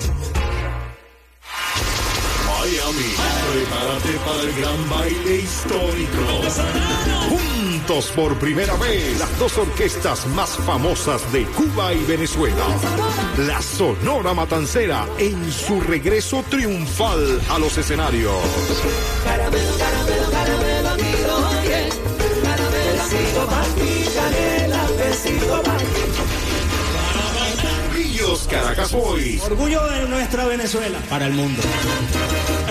Para 4.19 4.41
el 4.41 4.53
gran 4.55 4.89
baile 4.89 5.37
histórico. 5.37 6.17
Juntos 7.29 8.11
por 8.15 8.37
primera 8.37 8.75
vez, 8.75 9.19
las 9.19 9.39
dos 9.39 9.57
orquestas 9.57 10.27
más 10.27 10.57
famosas 10.57 11.31
de 11.31 11.45
Cuba 11.45 11.93
y 11.93 12.03
Venezuela. 12.03 12.65
La 13.37 13.61
Sonora 13.61 14.33
Matancera 14.33 15.07
en 15.17 15.51
su 15.51 15.81
regreso 15.81 16.43
triunfal 16.49 17.41
a 17.49 17.59
los 17.59 17.77
escenarios. 17.77 18.35
Caramelo, 19.23 19.71
Caracas 28.49 28.91
Boys. 28.91 29.41
Orgullo 29.43 29.83
de 29.87 30.07
nuestra 30.07 30.45
Venezuela 30.45 30.99
para 31.09 31.25
el 31.27 31.33
mundo. 31.33 31.61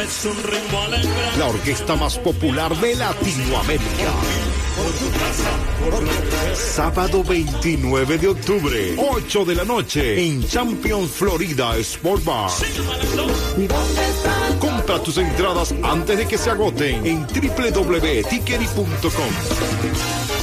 Es 0.01 0.25
un 0.25 0.37
ritmo 0.45 0.81
alegre. 0.83 1.11
La 1.39 1.47
orquesta 1.49 1.97
más 1.97 2.19
popular 2.19 2.75
de 2.77 2.95
Latinoamérica. 2.95 4.13
Sábado 6.55 7.25
29 7.25 8.19
de 8.19 8.29
octubre, 8.29 8.95
8 8.97 9.45
de 9.45 9.55
la 9.55 9.65
noche, 9.65 10.25
en 10.25 10.47
Champions 10.47 11.11
Florida 11.11 11.77
Sport 11.79 12.25
Bar. 12.25 12.51
Compra 14.91 15.05
tus 15.05 15.19
entradas 15.19 15.73
antes 15.85 16.19
de 16.19 16.27
que 16.27 16.37
se 16.37 16.51
agoten 16.51 17.07
en 17.07 17.25
www.tickery.com. 17.25 19.31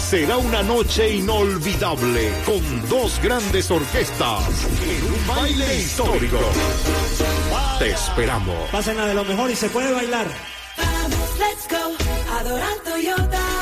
Será 0.10 0.38
una 0.38 0.64
noche 0.64 1.16
inolvidable 1.16 2.32
con 2.46 2.62
dos 2.88 3.20
grandes 3.22 3.70
orquestas 3.70 4.44
en 4.82 5.12
un 5.12 5.28
baile 5.28 5.76
histórico. 5.76 6.40
Te 7.78 7.90
esperamos. 7.90 8.56
Pásenla 8.72 9.08
de 9.08 9.16
lo 9.16 9.26
mejor 9.26 9.52
y 9.52 9.56
se 9.58 9.68
puede 9.68 9.92
bailar. 9.92 10.28
Let's 11.38 11.68
go, 11.70 11.98
adorar 12.40 12.78
Toyota. 12.86 13.57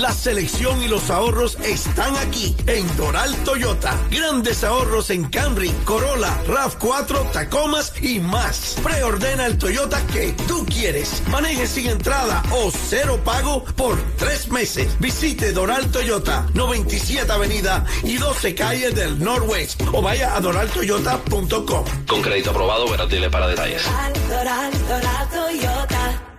La 0.00 0.12
selección 0.12 0.82
y 0.82 0.88
los 0.88 1.10
ahorros 1.10 1.58
están 1.62 2.16
aquí 2.16 2.56
en 2.66 2.96
Doral 2.96 3.36
Toyota. 3.44 3.94
Grandes 4.10 4.64
ahorros 4.64 5.10
en 5.10 5.24
Camry, 5.24 5.68
Corolla, 5.84 6.42
RAV4, 6.46 7.30
Tacomas 7.32 7.92
y 8.00 8.18
más. 8.18 8.76
Preordena 8.82 9.44
el 9.44 9.58
Toyota 9.58 10.00
que 10.06 10.32
tú 10.48 10.64
quieres. 10.64 11.22
Maneje 11.28 11.66
sin 11.66 11.90
entrada 11.90 12.42
o 12.50 12.70
cero 12.70 13.20
pago 13.22 13.62
por 13.76 14.00
tres 14.16 14.50
meses. 14.50 14.98
Visite 15.00 15.52
Doral 15.52 15.90
Toyota, 15.90 16.46
97 16.54 17.30
Avenida 17.30 17.84
y 18.02 18.16
12 18.16 18.54
calles 18.54 18.94
del 18.94 19.22
Norwest 19.22 19.82
o 19.92 20.00
vaya 20.00 20.34
a 20.34 20.40
doraltoyota.com. 20.40 21.84
Con 22.08 22.22
crédito 22.22 22.52
aprobado, 22.52 22.86
dile 23.06 23.28
para 23.28 23.48
detalles. 23.48 23.82
Doral, 24.30 24.72
Doral 24.88 25.28
Toyota. 25.28 26.29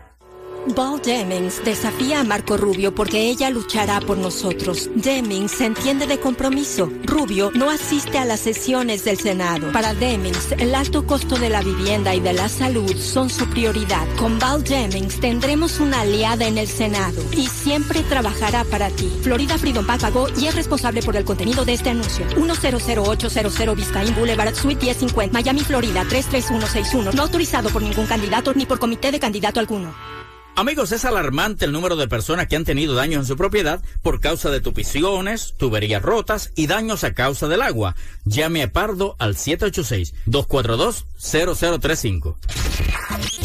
Ball 0.68 1.02
Demings 1.02 1.64
desafía 1.66 2.20
a 2.20 2.24
Marco 2.24 2.56
Rubio 2.56 2.94
porque 2.94 3.30
ella 3.30 3.50
luchará 3.50 4.00
por 4.00 4.18
nosotros. 4.18 4.90
Demings 4.94 5.52
se 5.52 5.66
entiende 5.66 6.06
de 6.06 6.20
compromiso. 6.20 6.90
Rubio 7.04 7.52
no 7.56 7.72
asiste 7.72 8.20
a 8.20 8.26
las 8.26 8.42
sesiones 8.42 9.04
del 9.04 9.20
Senado. 9.20 9.72
Para 9.72 9.96
Demings, 9.96 10.52
el 10.60 10.76
alto 10.76 11.06
costo 11.08 11.36
de 11.38 11.50
la 11.50 11.62
vivienda 11.62 12.14
y 12.14 12.20
de 12.20 12.34
la 12.34 12.48
salud 12.48 12.96
son 12.96 13.30
su 13.32 13.50
prioridad. 13.50 14.08
Con 14.18 14.38
Ball 14.38 14.64
Demings 14.64 15.20
tendremos 15.20 15.80
una 15.80 16.02
aliada 16.02 16.48
en 16.48 16.60
el 16.60 16.68
Senado 16.68 17.24
y 17.36 17.48
siempre 17.48 18.04
trabajará 18.04 18.64
para 18.64 18.90
ti. 18.92 19.12
Florida 19.24 19.58
Freedom 19.58 19.86
Pack 19.86 20.02
pagó 20.02 20.28
y 20.38 20.46
es 20.46 20.56
responsable 20.56 21.02
por 21.02 21.16
el 21.16 21.26
contenido 21.26 21.66
de 21.66 21.74
este 21.74 21.90
anuncio. 21.90 22.26
100800 22.38 23.76
Biscayne 23.76 24.12
Boulevard, 24.12 24.54
Suite 24.54 24.86
1050, 24.86 25.34
Miami, 25.34 25.62
Florida 25.62 26.06
33161. 26.08 27.14
No 27.14 27.24
autorizado 27.24 27.70
por 27.72 27.82
ningún 27.82 28.06
candidato 28.06 28.54
ni 28.54 28.68
por 28.68 28.78
comité 28.78 29.12
de 29.12 29.20
candidato 29.20 29.60
alguno. 29.60 30.21
Amigos, 30.56 30.92
es 30.92 31.06
alarmante 31.06 31.66
el 31.66 31.72
número 31.72 31.96
de 31.96 32.08
personas 32.08 32.48
que 32.48 32.56
han 32.56 32.66
tenido 32.66 32.94
daños 32.94 33.22
en 33.22 33.28
su 33.28 33.38
propiedad 33.38 33.82
por 34.02 34.20
causa 34.20 34.50
de 34.50 34.62
tupiciones, 34.62 35.54
tuberías 35.58 36.02
rotas 36.02 36.52
y 36.56 36.66
daños 36.68 37.04
a 37.04 37.14
causa 37.14 37.48
del 37.48 37.62
agua. 37.62 37.96
Llame 38.26 38.64
a 38.64 38.72
Pardo 38.72 39.16
al 39.18 39.36
786-242-0035. 39.36 42.36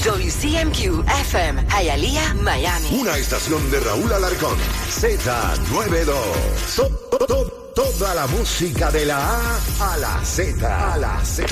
WCMQ 0.04 1.04
FM, 1.20 1.64
Hialeah, 1.68 2.34
Miami. 2.34 2.88
Una 2.92 3.16
estación 3.16 3.70
de 3.70 3.80
Raúl 3.80 4.12
Alarcón. 4.12 4.58
Z92. 4.90 7.65
To- 7.76 7.82
to- 7.82 7.90
to- 7.90 7.96
Toda 7.98 8.14
la 8.14 8.26
música 8.26 8.90
de 8.90 9.04
la 9.04 9.18
A 9.18 9.60
a 9.92 9.96
la 9.98 10.24
Z. 10.24 10.92
A 10.92 10.96
la 10.96 11.22
Z. 11.24 11.46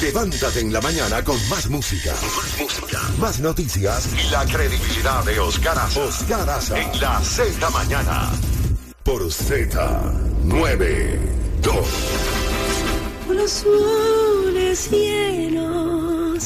Levántate 0.00 0.60
en 0.60 0.72
la 0.72 0.80
mañana 0.80 1.22
con 1.22 1.36
más 1.48 1.68
música. 1.68 2.12
Más 2.12 2.58
música. 2.60 2.98
Más 3.18 3.38
noticias 3.40 4.08
y 4.12 4.28
la 4.30 4.44
credibilidad 4.44 5.24
de 5.24 5.38
Oscar 5.40 5.78
Aza. 5.78 6.00
Oscar. 6.00 6.60
En 6.76 7.00
la 7.00 7.20
Z 7.20 7.70
mañana. 7.70 8.30
Por 9.04 9.22
Z92. 9.22 11.86
Los 13.28 13.64
lunes 13.64 14.90
llenos, 14.90 16.44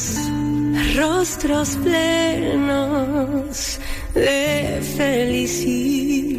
rostros 0.95 1.69
plenos 1.83 3.79
de 4.13 4.79
felicidad. 4.95 6.37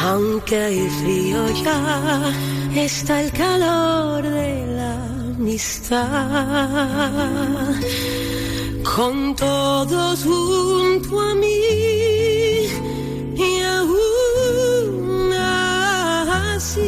Aunque 0.00 0.56
hay 0.56 0.88
frío 1.00 1.48
ya, 1.64 2.32
está 2.74 3.20
el 3.22 3.32
calor 3.32 4.22
de 4.22 4.66
la 4.76 4.94
amistad 5.34 5.98
con 8.94 9.34
todos 9.34 10.22
junto 10.22 11.20
a 11.20 11.34
mí 11.34 11.60
y 13.36 13.60
aún 13.62 15.32
así 16.52 16.80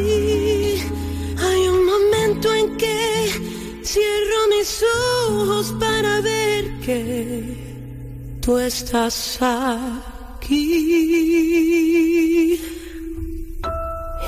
hay 1.37 1.69
un 1.69 1.85
momento 1.85 2.55
en 2.55 2.77
que 2.77 3.29
cierro 3.83 4.47
mis 4.57 4.85
ojos 5.27 5.75
para 5.81 6.21
ver 6.21 6.79
que 6.81 8.39
tú 8.41 8.57
estás 8.59 9.39
aquí. 9.41 10.61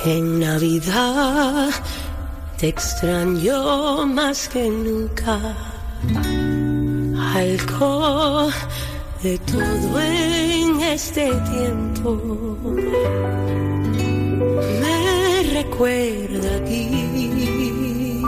En 0.05 0.41
Navidad 0.41 1.71
te 2.59 2.69
extraño 2.69 4.05
más 4.05 4.49
que 4.49 4.69
nunca. 4.69 5.57
Algo 7.35 8.51
de 9.23 9.39
todo 9.39 10.01
en 10.01 10.81
este 10.81 11.31
tiempo 11.53 12.19
me 14.81 15.43
recuerda 15.55 16.57
a 16.57 16.65
ti 16.65 18.25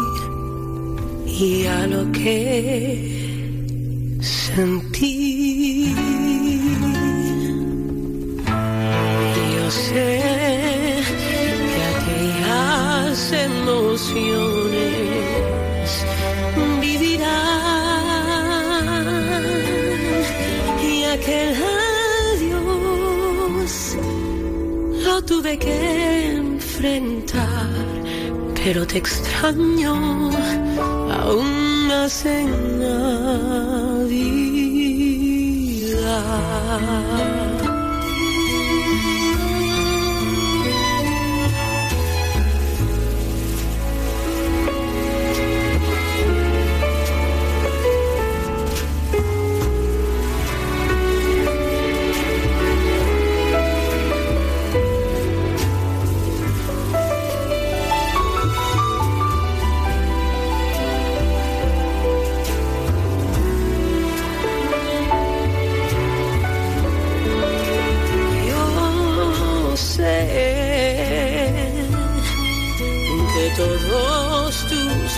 y 1.27 1.67
a 1.67 1.89
lo 1.89 2.13
que 2.13 4.17
sentí. 4.21 5.93
Yo 9.57 9.71
sé 9.71 10.24
aquellas 13.25 13.33
emociones 13.33 14.31
vivirán 16.81 17.25
y 20.83 21.05
aquel 21.05 21.55
adiós 22.35 23.97
lo 25.05 25.23
tuve 25.23 25.59
que 25.59 26.37
enfrentar, 26.37 27.69
pero 28.63 28.87
te 28.87 28.99
extraño 28.99 30.31
aún 31.11 31.87
más 31.89 32.27
en 32.27 32.79
Navidad. 32.81 34.25
Yo 37.39 37.44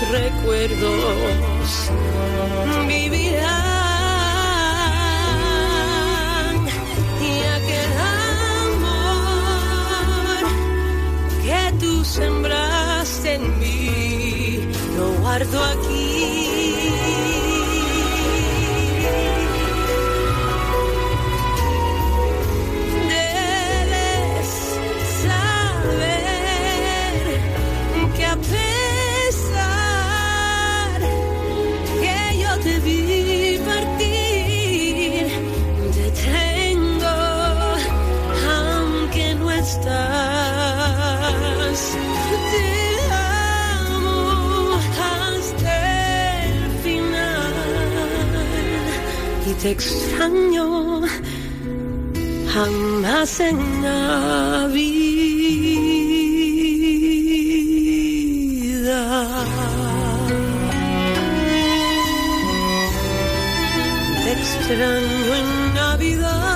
recuerdos 0.03 1.91
vivirán 2.87 3.47
y 7.21 7.41
aquel 7.57 7.93
amor 8.75 10.45
que 11.43 11.61
tú 11.81 12.05
sembraste 12.05 13.35
en 13.35 13.59
mí 13.59 14.61
lo 14.97 15.07
guardo 15.21 15.65
aquí. 15.65 15.96
Y 49.47 49.55
te 49.55 49.71
extraño 49.71 51.03
jamás 52.53 53.41
en 53.41 53.83
Navidad. 53.83 54.71
Te 64.25 64.33
extraño 64.33 65.35
en 65.35 65.75
Navidad. 65.75 66.47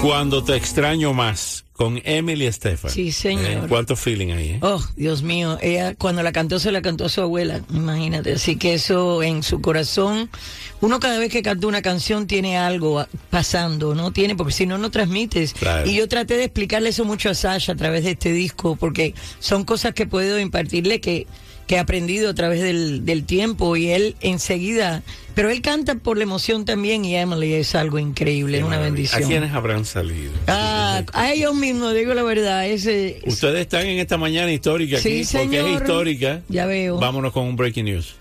Cuando 0.00 0.42
te 0.42 0.54
extraño 0.56 1.12
más, 1.12 1.57
con 1.78 2.02
Emily 2.04 2.44
Estefan. 2.46 2.90
Sí, 2.90 3.12
señor. 3.12 3.68
¿Cuánto 3.68 3.94
feeling 3.94 4.32
ahí? 4.32 4.48
eh? 4.48 4.58
Oh, 4.62 4.84
Dios 4.96 5.22
mío, 5.22 5.58
ella 5.62 5.94
cuando 5.94 6.24
la 6.24 6.32
cantó 6.32 6.58
se 6.58 6.72
la 6.72 6.82
cantó 6.82 7.04
a 7.04 7.08
su 7.08 7.20
abuela, 7.20 7.60
imagínate. 7.72 8.32
Así 8.32 8.56
que 8.56 8.74
eso 8.74 9.22
en 9.22 9.44
su 9.44 9.60
corazón, 9.60 10.28
uno 10.80 10.98
cada 10.98 11.20
vez 11.20 11.30
que 11.30 11.40
canta 11.40 11.68
una 11.68 11.80
canción 11.80 12.26
tiene 12.26 12.58
algo 12.58 13.06
pasando, 13.30 13.94
¿no? 13.94 14.12
Tiene, 14.12 14.34
porque 14.34 14.52
si 14.52 14.66
no, 14.66 14.76
no 14.76 14.90
transmites. 14.90 15.52
Claro. 15.52 15.88
Y 15.88 15.94
yo 15.94 16.08
traté 16.08 16.36
de 16.36 16.44
explicarle 16.46 16.88
eso 16.88 17.04
mucho 17.04 17.30
a 17.30 17.34
Sasha 17.34 17.74
a 17.74 17.76
través 17.76 18.02
de 18.02 18.10
este 18.10 18.32
disco, 18.32 18.74
porque 18.74 19.14
son 19.38 19.62
cosas 19.64 19.94
que 19.94 20.04
puedo 20.04 20.40
impartirle 20.40 21.00
que, 21.00 21.28
que 21.68 21.76
he 21.76 21.78
aprendido 21.78 22.30
a 22.30 22.34
través 22.34 22.60
del, 22.60 23.04
del 23.04 23.22
tiempo 23.22 23.76
y 23.76 23.90
él 23.90 24.16
enseguida, 24.20 25.04
pero 25.38 25.50
él 25.50 25.62
canta 25.62 25.94
por 25.94 26.16
la 26.16 26.24
emoción 26.24 26.64
también 26.64 27.04
y 27.04 27.14
Emily 27.14 27.54
es 27.54 27.76
algo 27.76 28.00
increíble, 28.00 28.58
es 28.58 28.64
una 28.64 28.78
¿A 28.78 28.80
bendición. 28.80 29.22
quiénes 29.22 29.52
habrán 29.52 29.84
salido? 29.84 30.32
Ah, 30.48 31.04
a 31.12 31.30
ellos 31.32 31.54
mismos, 31.54 31.94
digo 31.94 32.12
la 32.12 32.24
verdad, 32.24 32.66
ese... 32.66 33.22
Ustedes 33.24 33.60
están 33.60 33.86
en 33.86 34.00
esta 34.00 34.16
mañana 34.16 34.50
histórica 34.50 34.98
aquí, 34.98 35.22
Sí, 35.22 35.36
porque 35.38 35.60
es 35.60 35.80
histórica. 35.80 36.42
Ya 36.48 36.66
veo. 36.66 36.98
Vámonos 36.98 37.32
con 37.32 37.44
un 37.44 37.54
breaking 37.54 37.84
news. 37.84 38.16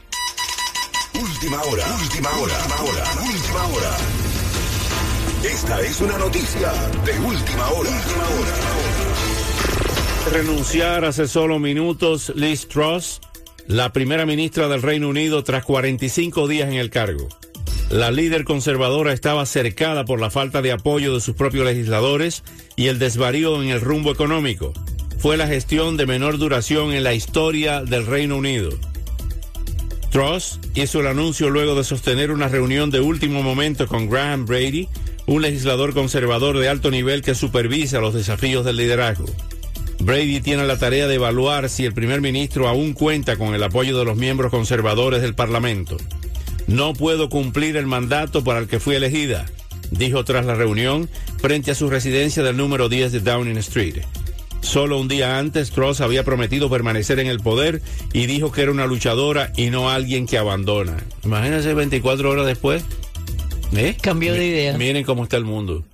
Última 1.20 1.60
hora, 1.64 1.88
última 2.04 2.30
hora, 2.38 2.54
última 2.54 2.82
hora, 2.84 3.12
última 3.26 3.66
hora. 3.66 3.98
Esta 5.44 5.82
es 5.82 6.00
una 6.00 6.20
noticia 6.20 6.72
de 7.04 7.20
última 7.20 7.68
hora. 7.70 7.90
Última 7.90 8.26
hora. 8.26 8.54
Renunciar 10.34 11.04
hace 11.04 11.28
solo 11.28 11.58
minutos 11.58 12.32
Liz 12.36 12.68
Truss, 12.68 13.22
la 13.68 13.92
primera 13.92 14.26
ministra 14.26 14.70
del 14.70 14.82
Reino 14.82 15.10
Unido 15.10 15.44
tras 15.44 15.66
45 15.66 16.48
días 16.48 16.70
en 16.70 16.76
el 16.76 16.90
cargo. 16.90 17.28
La 17.90 18.12
líder 18.12 18.46
conservadora 18.46 19.12
estaba 19.12 19.46
cercada 19.46 20.06
por 20.06 20.22
la 20.22 20.30
falta 20.30 20.62
de 20.62 20.72
apoyo 20.72 21.14
de 21.14 21.22
sus 21.22 21.36
propios 21.36 21.66
legisladores 21.66 22.44
y 22.78 22.88
el 22.88 22.98
desvarío 22.98 23.62
en 23.62 23.70
el 23.70 23.82
rumbo 23.82 24.12
económico. 24.12 24.72
Fue 25.20 25.36
la 25.36 25.48
gestión 25.48 25.98
de 25.98 26.06
menor 26.06 26.38
duración 26.38 26.94
en 26.94 27.04
la 27.04 27.14
historia 27.14 27.82
del 27.84 28.06
Reino 28.06 28.38
Unido. 28.38 28.70
Truss 30.12 30.60
hizo 30.74 31.02
el 31.02 31.08
anuncio 31.08 31.50
luego 31.50 31.76
de 31.76 31.84
sostener 31.84 32.32
una 32.32 32.48
reunión 32.48 32.90
de 32.90 33.02
último 33.02 33.44
momento 33.44 33.88
con 33.88 34.10
Graham 34.10 34.46
Brady, 34.46 34.88
un 35.26 35.42
legislador 35.42 35.94
conservador 35.94 36.58
de 36.58 36.70
alto 36.70 36.90
nivel 36.90 37.22
que 37.22 37.36
supervisa 37.36 38.00
los 38.00 38.14
desafíos 38.14 38.64
del 38.64 38.78
liderazgo. 38.78 39.26
Brady 40.00 40.42
tiene 40.42 40.66
la 40.66 40.78
tarea 40.78 41.08
de 41.08 41.16
evaluar 41.16 41.70
si 41.70 41.86
el 41.86 41.94
primer 41.94 42.22
ministro 42.22 42.68
aún 42.68 42.94
cuenta 42.94 43.36
con 43.36 43.56
el 43.56 43.64
apoyo 43.64 43.98
de 43.98 44.06
los 44.06 44.16
miembros 44.16 44.52
conservadores 44.52 45.22
del 45.22 45.36
Parlamento. 45.36 45.98
No 46.68 46.94
puedo 46.94 47.30
cumplir 47.30 47.78
el 47.78 47.88
mandato 47.88 48.44
para 48.44 48.60
el 48.60 48.68
que 48.68 48.80
fui 48.80 48.96
elegida, 48.96 49.46
dijo 49.92 50.24
tras 50.24 50.46
la 50.46 50.56
reunión 50.56 51.10
frente 51.38 51.72
a 51.72 51.76
su 51.76 51.90
residencia 51.90 52.44
del 52.44 52.58
número 52.58 52.90
10 52.90 53.12
de 53.12 53.20
Downing 53.22 53.58
Street. 53.58 54.04
Solo 54.62 55.00
un 55.00 55.08
día 55.08 55.40
antes, 55.40 55.72
Truss 55.72 56.02
había 56.02 56.24
prometido 56.24 56.70
permanecer 56.70 57.20
en 57.20 57.28
el 57.28 57.40
poder 57.40 57.82
y 58.12 58.26
dijo 58.26 58.52
que 58.52 58.64
era 58.64 58.72
una 58.72 58.86
luchadora 58.86 59.54
y 59.56 59.70
no 59.70 59.90
alguien 59.90 60.26
que 60.26 60.38
abandona. 60.38 60.98
Imagínense 61.24 61.74
24 61.74 62.30
horas 62.30 62.46
después. 62.46 62.84
¿Eh? 63.76 63.96
Cambió 64.02 64.34
de 64.34 64.46
idea. 64.46 64.78
Miren 64.78 65.04
cómo 65.06 65.24
está 65.24 65.38
el 65.38 65.46
mundo. 65.46 65.86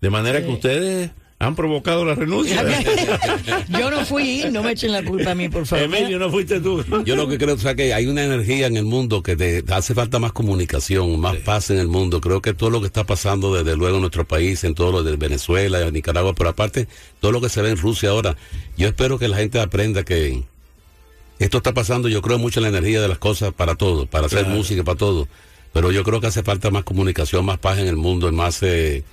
De 0.00 0.10
manera 0.10 0.42
que 0.42 0.50
ustedes 0.50 1.10
han 1.40 1.54
provocado 1.54 2.04
la 2.04 2.14
renuncia. 2.16 2.64
Yo 3.68 3.90
no 3.90 4.04
fui, 4.04 4.44
no 4.50 4.62
me 4.62 4.72
echen 4.72 4.90
la 4.90 5.04
culpa 5.04 5.30
a 5.30 5.34
mí, 5.36 5.48
por 5.48 5.66
favor. 5.66 5.84
Emilio, 5.84 6.18
no 6.18 6.30
fuiste 6.30 6.60
tú. 6.60 6.84
Yo 7.04 7.14
lo 7.14 7.28
que 7.28 7.38
creo 7.38 7.54
o 7.54 7.58
sea, 7.58 7.76
que 7.76 7.94
hay 7.94 8.06
una 8.06 8.24
energía 8.24 8.66
en 8.66 8.76
el 8.76 8.84
mundo 8.84 9.22
que 9.22 9.36
te 9.36 9.62
hace 9.72 9.94
falta 9.94 10.18
más 10.18 10.32
comunicación, 10.32 11.20
más 11.20 11.36
paz 11.36 11.70
en 11.70 11.78
el 11.78 11.86
mundo. 11.86 12.20
Creo 12.20 12.42
que 12.42 12.54
todo 12.54 12.70
lo 12.70 12.80
que 12.80 12.86
está 12.88 13.04
pasando 13.04 13.54
desde 13.54 13.76
luego 13.76 13.96
en 13.96 14.00
nuestro 14.00 14.26
país, 14.26 14.64
en 14.64 14.74
todo 14.74 14.90
lo 14.90 15.02
de 15.04 15.16
Venezuela, 15.16 15.80
en 15.80 15.94
Nicaragua, 15.94 16.34
pero 16.34 16.50
aparte 16.50 16.88
todo 17.20 17.30
lo 17.30 17.40
que 17.40 17.48
se 17.48 17.62
ve 17.62 17.70
en 17.70 17.76
Rusia 17.76 18.10
ahora, 18.10 18.36
yo 18.76 18.88
espero 18.88 19.18
que 19.18 19.28
la 19.28 19.36
gente 19.36 19.60
aprenda 19.60 20.02
que 20.02 20.42
esto 21.38 21.58
está 21.58 21.72
pasando, 21.72 22.08
yo 22.08 22.20
creo 22.20 22.38
mucho 22.38 22.58
en 22.58 22.64
la 22.64 22.70
energía 22.76 23.00
de 23.00 23.06
las 23.06 23.18
cosas 23.18 23.52
para 23.52 23.76
todo, 23.76 24.06
para 24.06 24.26
hacer 24.26 24.40
Claro. 24.40 24.56
música, 24.56 24.82
para 24.82 24.98
todo. 24.98 25.28
Pero 25.72 25.92
yo 25.92 26.02
creo 26.02 26.20
que 26.20 26.26
hace 26.26 26.42
falta 26.42 26.70
más 26.70 26.82
comunicación, 26.82 27.44
más 27.44 27.58
paz 27.58 27.78
en 27.78 27.86
el 27.86 27.94
mundo, 27.96 28.32
más 28.32 28.60
eh, 28.64 29.04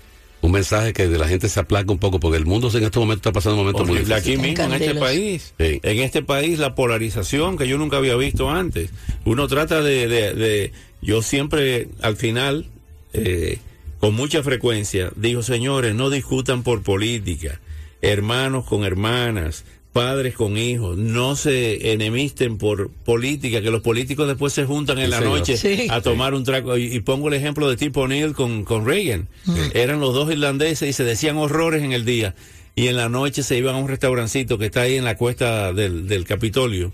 un 0.46 0.52
mensaje 0.52 0.94
que 0.94 1.08
de 1.08 1.18
la 1.18 1.28
gente 1.28 1.50
se 1.50 1.60
aplaque 1.60 1.92
un 1.92 1.98
poco, 1.98 2.20
porque 2.20 2.38
el 2.38 2.46
mundo 2.46 2.70
en 2.74 2.84
este 2.84 3.00
momento 3.00 3.20
está 3.30 3.32
pasando 3.32 3.56
un 3.56 3.62
momento 3.68 3.84
muy 3.86 3.98
difícil. 4.00 4.14
aquí 4.34 4.38
mismo, 4.38 4.64
en 4.64 4.74
este 4.74 4.94
país. 5.00 5.54
En 5.84 6.00
este 6.00 6.22
país, 6.22 6.60
la 6.60 6.76
polarización 6.76 7.58
que 7.58 7.68
yo 7.68 7.78
nunca 7.78 7.98
había 7.98 8.16
visto 8.16 8.50
antes. 8.50 8.90
Uno 9.26 9.48
trata 9.48 9.82
de. 9.82 10.08
de- 10.08 10.34
de- 10.34 10.72
yo 11.02 11.22
siempre, 11.22 11.88
al 12.02 12.16
final, 12.16 12.66
eh, 13.14 13.60
con 14.00 14.16
mucha 14.16 14.42
frecuencia, 14.44 15.12
digo, 15.16 15.44
señores, 15.44 15.94
no 15.96 16.10
discutan 16.10 16.64
por 16.64 16.82
política. 16.84 17.60
Hermanos 18.02 18.66
con 18.66 18.84
hermanas. 18.84 19.66
Padres 19.96 20.34
con 20.36 20.58
hijos, 20.58 20.98
no 20.98 21.38
se 21.38 21.94
enemisten 21.94 22.58
por 22.58 22.90
política, 22.90 23.62
que 23.62 23.72
los 23.72 23.80
políticos 23.82 24.28
después 24.28 24.52
se 24.52 24.66
juntan 24.66 24.98
en 25.00 25.06
Sí, 25.06 25.12
la 25.12 25.18
señor. 25.20 25.40
noche 25.40 25.56
Sí. 25.56 25.88
a 25.90 26.02
tomar 26.02 26.34
un 26.34 26.44
trago. 26.44 26.78
Y, 26.78 26.94
y 26.94 27.00
pongo 27.00 27.30
el 27.30 27.34
ejemplo 27.34 27.70
de 27.70 27.78
Tip 27.78 27.96
O'Neill 27.96 28.34
con, 28.34 28.66
con 28.66 28.86
Reagan. 28.86 29.30
Eran 29.74 30.02
los 30.02 30.14
dos 30.14 30.30
irlandeses 30.30 30.90
y 30.90 30.92
se 30.92 31.06
decían 31.06 31.38
horrores 31.38 31.82
en 31.82 31.94
el 31.94 32.04
día. 32.04 32.36
Y 32.76 32.88
en 32.88 32.98
la 32.98 33.08
noche 33.08 33.42
se 33.42 33.58
iban 33.58 33.76
a 33.76 33.78
un 33.78 33.88
restaurancito 33.88 34.58
que 34.58 34.66
está 34.66 34.82
ahí 34.82 34.96
en 34.96 35.06
la 35.06 35.16
cuesta 35.16 35.72
del, 35.72 36.10
del 36.10 36.26
Capitolio, 36.26 36.92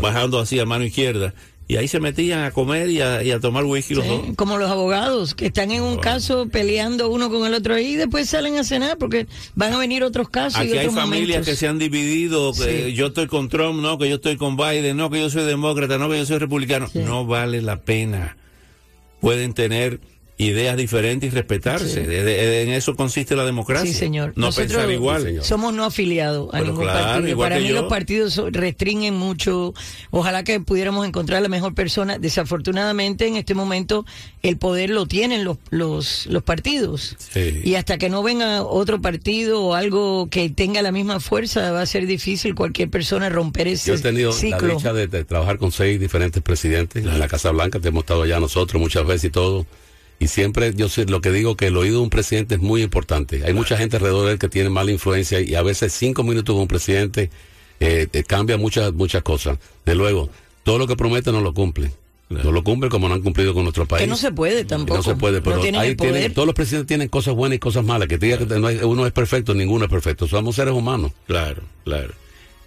bajando 0.00 0.38
así 0.38 0.58
a 0.58 0.64
mano 0.64 0.86
izquierda. 0.86 1.34
Y 1.68 1.76
ahí 1.76 1.88
se 1.88 2.00
metían 2.00 2.44
a 2.44 2.50
comer 2.50 2.90
y 2.90 3.00
a, 3.00 3.22
y 3.22 3.30
a 3.30 3.40
tomar 3.40 3.64
whisky 3.64 3.94
los 3.94 4.06
dos. 4.06 4.20
Como 4.36 4.58
los 4.58 4.70
abogados 4.70 5.34
que 5.34 5.46
están 5.46 5.70
en 5.70 5.82
un 5.82 5.96
caso 5.96 6.48
peleando 6.48 7.08
uno 7.08 7.30
con 7.30 7.46
el 7.46 7.54
otro 7.54 7.74
ahí 7.74 7.92
y 7.92 7.96
después 7.96 8.28
salen 8.28 8.58
a 8.58 8.64
cenar 8.64 8.98
porque 8.98 9.26
van 9.54 9.72
a 9.72 9.78
venir 9.78 10.02
otros 10.02 10.28
casos 10.28 10.58
y 10.60 10.64
Aquí 10.64 10.72
hay 10.72 10.78
otros 10.86 10.94
familias 10.94 11.28
momentos. 11.28 11.46
que 11.48 11.56
se 11.56 11.68
han 11.68 11.78
dividido, 11.78 12.52
que 12.52 12.88
Sí. 12.88 12.92
yo 12.94 13.06
estoy 13.06 13.26
con 13.26 13.48
Trump, 13.48 13.80
no, 13.80 13.96
que 13.96 14.08
yo 14.08 14.16
estoy 14.16 14.36
con 14.36 14.56
Biden, 14.56 14.96
no, 14.96 15.08
que 15.08 15.20
yo 15.20 15.30
soy 15.30 15.44
demócrata, 15.44 15.96
no, 15.98 16.10
que 16.10 16.18
yo 16.18 16.26
soy 16.26 16.38
republicano. 16.38 16.90
No 16.94 17.24
vale 17.26 17.62
la 17.62 17.80
pena. 17.80 18.36
Pueden 19.20 19.54
tener 19.54 20.00
ideas 20.42 20.76
diferentes 20.76 21.32
y 21.32 21.34
respetarse. 21.34 21.88
Sí. 21.88 22.00
De- 22.00 22.22
de- 22.24 22.62
en 22.62 22.70
eso 22.70 22.94
consiste 22.94 23.34
la 23.36 23.44
democracia. 23.44 23.90
Sí, 23.90 23.96
señor. 23.98 24.32
No 24.36 24.46
Nosotros 24.46 24.72
pensar 24.72 24.90
igual. 24.90 25.38
Somos 25.42 25.72
no 25.74 25.84
afiliados 25.84 26.48
a 26.48 26.58
Pero 26.58 26.64
ningún 26.66 26.84
claro, 26.84 27.12
partido. 27.14 27.38
Para 27.38 27.58
mí 27.58 27.68
yo. 27.68 27.74
los 27.74 27.84
partidos 27.88 28.40
restringen 28.50 29.14
mucho. 29.14 29.74
Ojalá 30.10 30.44
que 30.44 30.60
pudiéramos 30.60 31.06
encontrar 31.06 31.42
la 31.42 31.48
mejor 31.48 31.74
persona. 31.74 32.18
Desafortunadamente 32.18 33.26
en 33.26 33.36
este 33.36 33.54
momento 33.54 34.04
el 34.42 34.56
poder 34.58 34.90
lo 34.90 35.06
tienen 35.06 35.44
los, 35.44 35.58
los, 35.70 36.26
los 36.26 36.42
partidos. 36.42 37.16
Y 37.64 37.74
hasta 37.74 37.98
que 37.98 38.08
no 38.10 38.22
venga 38.22 38.62
otro 38.62 39.00
partido 39.00 39.62
o 39.62 39.74
algo 39.74 40.28
que 40.30 40.50
tenga 40.50 40.82
la 40.82 40.92
misma 40.92 41.20
fuerza 41.20 41.72
va 41.72 41.82
a 41.82 41.86
ser 41.86 42.06
difícil 42.06 42.54
cualquier 42.54 42.90
persona 42.90 43.28
romper 43.28 43.68
ese 43.68 43.88
Yo 43.88 43.94
he 43.94 43.98
tenido 43.98 44.32
ciclo. 44.32 44.68
la 44.68 44.74
dicha 44.74 44.92
de, 44.92 45.06
de 45.06 45.24
trabajar 45.24 45.58
con 45.58 45.72
seis 45.72 45.98
diferentes 46.00 46.42
presidentes 46.42 47.04
en 47.04 47.18
la 47.18 47.28
Casa 47.28 47.50
Blanca, 47.50 47.80
te 47.80 47.88
hemos 47.88 48.02
estado 48.02 48.22
allá 48.22 48.40
nosotros 48.40 48.80
muchas 48.80 49.06
veces 49.06 49.24
y 49.24 49.30
todo. 49.30 49.66
Y 50.22 50.28
siempre 50.28 50.72
yo 50.74 50.88
sé 50.88 51.04
lo 51.06 51.20
que 51.20 51.32
digo 51.32 51.56
que 51.56 51.66
el 51.66 51.76
oído 51.76 51.96
de 51.96 52.02
un 52.04 52.10
presidente 52.10 52.54
es 52.54 52.60
muy 52.60 52.80
importante. 52.82 53.42
Hay 53.44 53.52
mucha 53.54 53.76
gente 53.76 53.96
alrededor 53.96 54.26
de 54.26 54.32
él 54.34 54.38
que 54.38 54.48
tiene 54.48 54.68
mala 54.68 54.92
influencia 54.92 55.40
y 55.40 55.54
a 55.56 55.62
veces 55.62 55.92
cinco 55.92 56.22
minutos 56.22 56.52
con 56.54 56.62
un 56.62 56.68
presidente 56.68 57.28
eh, 57.80 58.06
te 58.10 58.22
cambia 58.22 58.56
muchas 58.56 58.92
muchas 58.92 59.22
cosas. 59.22 59.58
De 59.84 59.96
luego, 59.96 60.30
todo 60.62 60.78
lo 60.78 60.86
que 60.86 60.94
promete 60.94 61.32
no 61.32 61.40
lo 61.40 61.52
cumple. 61.54 61.90
No 62.28 62.52
lo 62.52 62.62
cumple 62.64 62.88
como 62.88 63.08
no 63.08 63.14
han 63.14 63.20
cumplido 63.20 63.52
con 63.52 63.64
nuestro 63.64 63.86
país. 63.86 64.02
Que 64.04 64.06
no 64.06 64.16
se 64.16 64.30
puede 64.32 64.58
Que 64.58 64.64
tampoco. 64.66 64.96
No 64.98 65.02
se 65.02 65.16
puede, 65.16 65.42
pero 65.42 65.60
tienen 65.60 65.80
ahí 65.80 65.96
tienen- 65.96 66.32
todos 66.32 66.46
los 66.46 66.54
presidentes 66.54 66.86
tienen 66.86 67.08
cosas 67.08 67.34
buenas 67.34 67.56
y 67.56 67.58
cosas 67.58 67.84
malas. 67.84 68.06
Que 68.08 68.16
te 68.16 68.26
diga 68.26 68.38
que 68.38 68.46
no 68.60 68.68
hay- 68.68 68.78
uno 68.78 69.04
es 69.06 69.12
perfecto, 69.12 69.54
ninguno 69.54 69.84
es 69.86 69.90
perfecto. 69.90 70.28
Somos 70.28 70.54
seres 70.54 70.72
humanos. 70.72 71.10
Claro, 71.26 71.62
claro. 71.84 72.14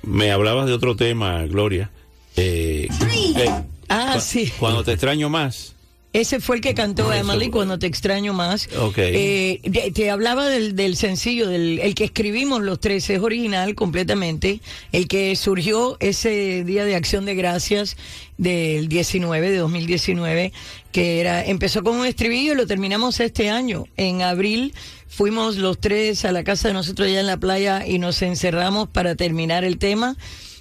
Me 0.03 0.29
hablabas 0.31 0.67
de 0.67 0.73
otro 0.73 0.95
tema, 0.97 1.45
Gloria. 1.45 1.89
Eh, 2.35 2.89
eh, 3.37 3.49
Ah, 3.87 4.11
cu- 4.15 4.21
sí. 4.21 4.51
Cuando 4.59 4.83
te 4.83 4.91
extraño 4.91 5.29
más. 5.29 5.74
Ese 6.15 6.39
fue 6.39 6.55
el 6.55 6.61
que 6.61 6.73
cantó 6.73 7.11
Emily 7.11 7.49
cuando 7.49 7.77
te 7.77 7.87
extraño 7.87 8.31
más. 8.31 8.69
Ok. 8.79 8.99
Eh, 8.99 9.91
te 9.93 10.09
hablaba 10.09 10.47
del, 10.47 10.73
del 10.73 10.95
sencillo, 10.95 11.49
del 11.49 11.79
el 11.79 11.93
que 11.93 12.05
escribimos 12.05 12.61
los 12.61 12.79
tres, 12.79 13.09
es 13.09 13.19
original 13.19 13.75
completamente. 13.75 14.61
El 14.93 15.09
que 15.09 15.35
surgió 15.35 15.97
ese 15.99 16.63
día 16.63 16.85
de 16.85 16.95
acción 16.95 17.25
de 17.25 17.35
gracias 17.35 17.97
del 18.37 18.87
19, 18.87 19.49
de 19.49 19.57
2019, 19.57 20.53
que 20.93 21.19
era, 21.19 21.43
empezó 21.43 21.83
con 21.83 21.97
un 21.97 22.05
estribillo 22.05 22.53
y 22.53 22.55
lo 22.55 22.65
terminamos 22.65 23.19
este 23.19 23.49
año. 23.49 23.83
En 23.97 24.21
abril 24.21 24.73
fuimos 25.09 25.57
los 25.57 25.81
tres 25.81 26.23
a 26.23 26.31
la 26.31 26.45
casa 26.45 26.69
de 26.69 26.75
nosotros 26.75 27.09
allá 27.09 27.19
en 27.19 27.27
la 27.27 27.35
playa 27.35 27.85
y 27.85 27.99
nos 27.99 28.21
encerramos 28.21 28.87
para 28.87 29.15
terminar 29.15 29.65
el 29.65 29.77
tema 29.79 30.15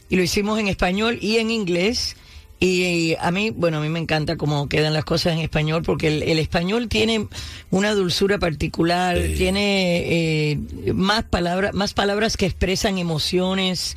y 0.09 0.17
lo 0.17 0.25
hicimos 0.25 0.59
en 0.59 0.67
español 0.67 1.17
y 1.21 1.37
en 1.37 1.53
inglés. 1.53 2.17
Y 2.61 3.15
a 3.21 3.31
mí, 3.31 3.51
bueno, 3.51 3.79
a 3.79 3.81
mí 3.81 3.89
me 3.89 3.99
encanta 3.99 4.37
cómo 4.37 4.69
quedan 4.69 4.95
las 4.95 5.05
cosas 5.05 5.35
en 5.35 5.41
español, 5.41 5.83
porque 5.83 6.09
el, 6.09 6.23
el 6.23 6.39
español 6.39 6.89
tiene 6.89 7.27
una 7.71 7.93
dulzura 7.93 8.39
particular, 8.39 9.19
tiene 9.37 10.53
eh, 10.53 10.59
más 10.95 11.25
palabras, 11.25 11.75
más 11.75 11.93
palabras 11.93 12.37
que 12.37 12.47
expresan 12.47 12.99
emociones. 12.99 13.97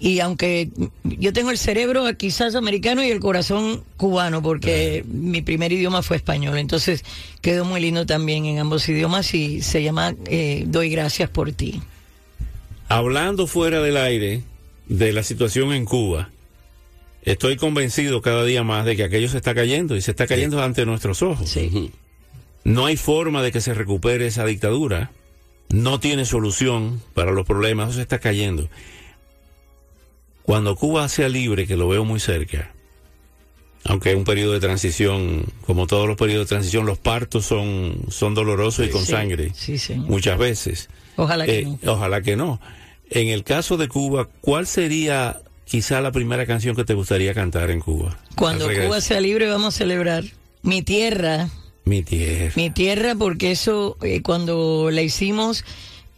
Y 0.00 0.18
aunque 0.18 0.68
yo 1.04 1.32
tengo 1.32 1.52
el 1.52 1.58
cerebro 1.58 2.04
quizás 2.16 2.56
americano 2.56 3.04
y 3.04 3.10
el 3.12 3.20
corazón 3.20 3.84
cubano, 3.96 4.42
porque 4.42 5.04
mi 5.06 5.42
primer 5.42 5.72
idioma 5.72 6.02
fue 6.02 6.16
español, 6.16 6.58
entonces 6.58 7.04
quedó 7.40 7.64
muy 7.64 7.80
lindo 7.80 8.04
también 8.04 8.46
en 8.46 8.58
ambos 8.58 8.88
idiomas 8.88 9.32
y 9.32 9.62
se 9.62 9.80
llama 9.80 10.16
eh, 10.26 10.64
Doy 10.66 10.90
gracias 10.90 11.30
por 11.30 11.52
ti. 11.52 11.80
Hablando 12.88 13.46
fuera 13.46 13.80
del 13.80 13.96
aire 13.96 14.42
de 14.88 15.12
la 15.12 15.22
situación 15.22 15.72
en 15.72 15.84
Cuba, 15.84 16.31
estoy 17.22 17.56
convencido 17.56 18.20
cada 18.22 18.44
día 18.44 18.62
más 18.62 18.84
de 18.84 18.96
que 18.96 19.04
aquello 19.04 19.28
se 19.28 19.36
está 19.38 19.54
cayendo 19.54 19.96
y 19.96 20.00
se 20.02 20.10
está 20.12 20.26
cayendo 20.26 20.62
ante 20.62 20.84
nuestros 20.86 21.22
ojos. 21.22 21.56
No 22.64 22.86
hay 22.86 22.96
forma 22.96 23.42
de 23.42 23.50
que 23.52 23.60
se 23.60 23.74
recupere 23.74 24.26
esa 24.26 24.44
dictadura. 24.44 25.10
No 25.70 26.00
tiene 26.00 26.24
solución 26.24 27.00
para 27.14 27.32
los 27.32 27.46
problemas, 27.46 27.88
eso 27.88 27.96
se 27.96 28.02
está 28.02 28.18
cayendo. 28.18 28.68
Cuando 30.42 30.76
Cuba 30.76 31.08
sea 31.08 31.28
libre, 31.28 31.66
que 31.66 31.76
lo 31.76 31.88
veo 31.88 32.04
muy 32.04 32.20
cerca, 32.20 32.72
aunque 33.84 34.10
es 34.10 34.16
un 34.16 34.24
periodo 34.24 34.52
de 34.52 34.60
transición, 34.60 35.44
como 35.66 35.86
todos 35.86 36.06
los 36.06 36.16
periodos 36.16 36.46
de 36.46 36.54
transición, 36.54 36.84
los 36.86 36.98
partos 36.98 37.46
son, 37.46 37.96
son 38.08 38.34
dolorosos 38.34 38.86
y 38.86 38.90
con 38.90 39.04
Sí, 39.04 39.12
sangre 39.12 39.52
Sí, 39.54 39.78
señor. 39.78 40.06
muchas 40.08 40.38
veces. 40.38 40.88
Ojalá 41.16 41.46
que 41.46 41.60
Eh, 41.60 41.64
no. 41.82 41.92
Ojalá 41.92 42.20
que 42.22 42.36
no. 42.36 42.60
En 43.10 43.28
el 43.28 43.44
caso 43.44 43.76
de 43.76 43.88
Cuba, 43.88 44.28
¿cuál 44.40 44.66
sería 44.66 45.40
quizá 45.66 46.00
la 46.00 46.12
primera 46.12 46.46
canción 46.46 46.76
que 46.76 46.84
te 46.84 46.94
gustaría 46.94 47.34
cantar 47.34 47.70
en 47.70 47.80
Cuba? 47.80 48.18
Cuando. 48.36 48.66
Cuba 48.68 49.00
sea 49.00 49.20
libre 49.20 49.48
vamos 49.48 49.74
a 49.74 49.78
celebrar 49.78 50.24
mi 50.62 50.82
tierra, 50.82 51.48
Mi 51.84 52.02
tierra. 52.02 52.52
mi 52.56 52.70
tierra, 52.70 53.14
porque 53.14 53.50
eso 53.52 53.96
eh, 54.02 54.22
cuando 54.22 54.90
la 54.90 55.02
hicimos 55.02 55.64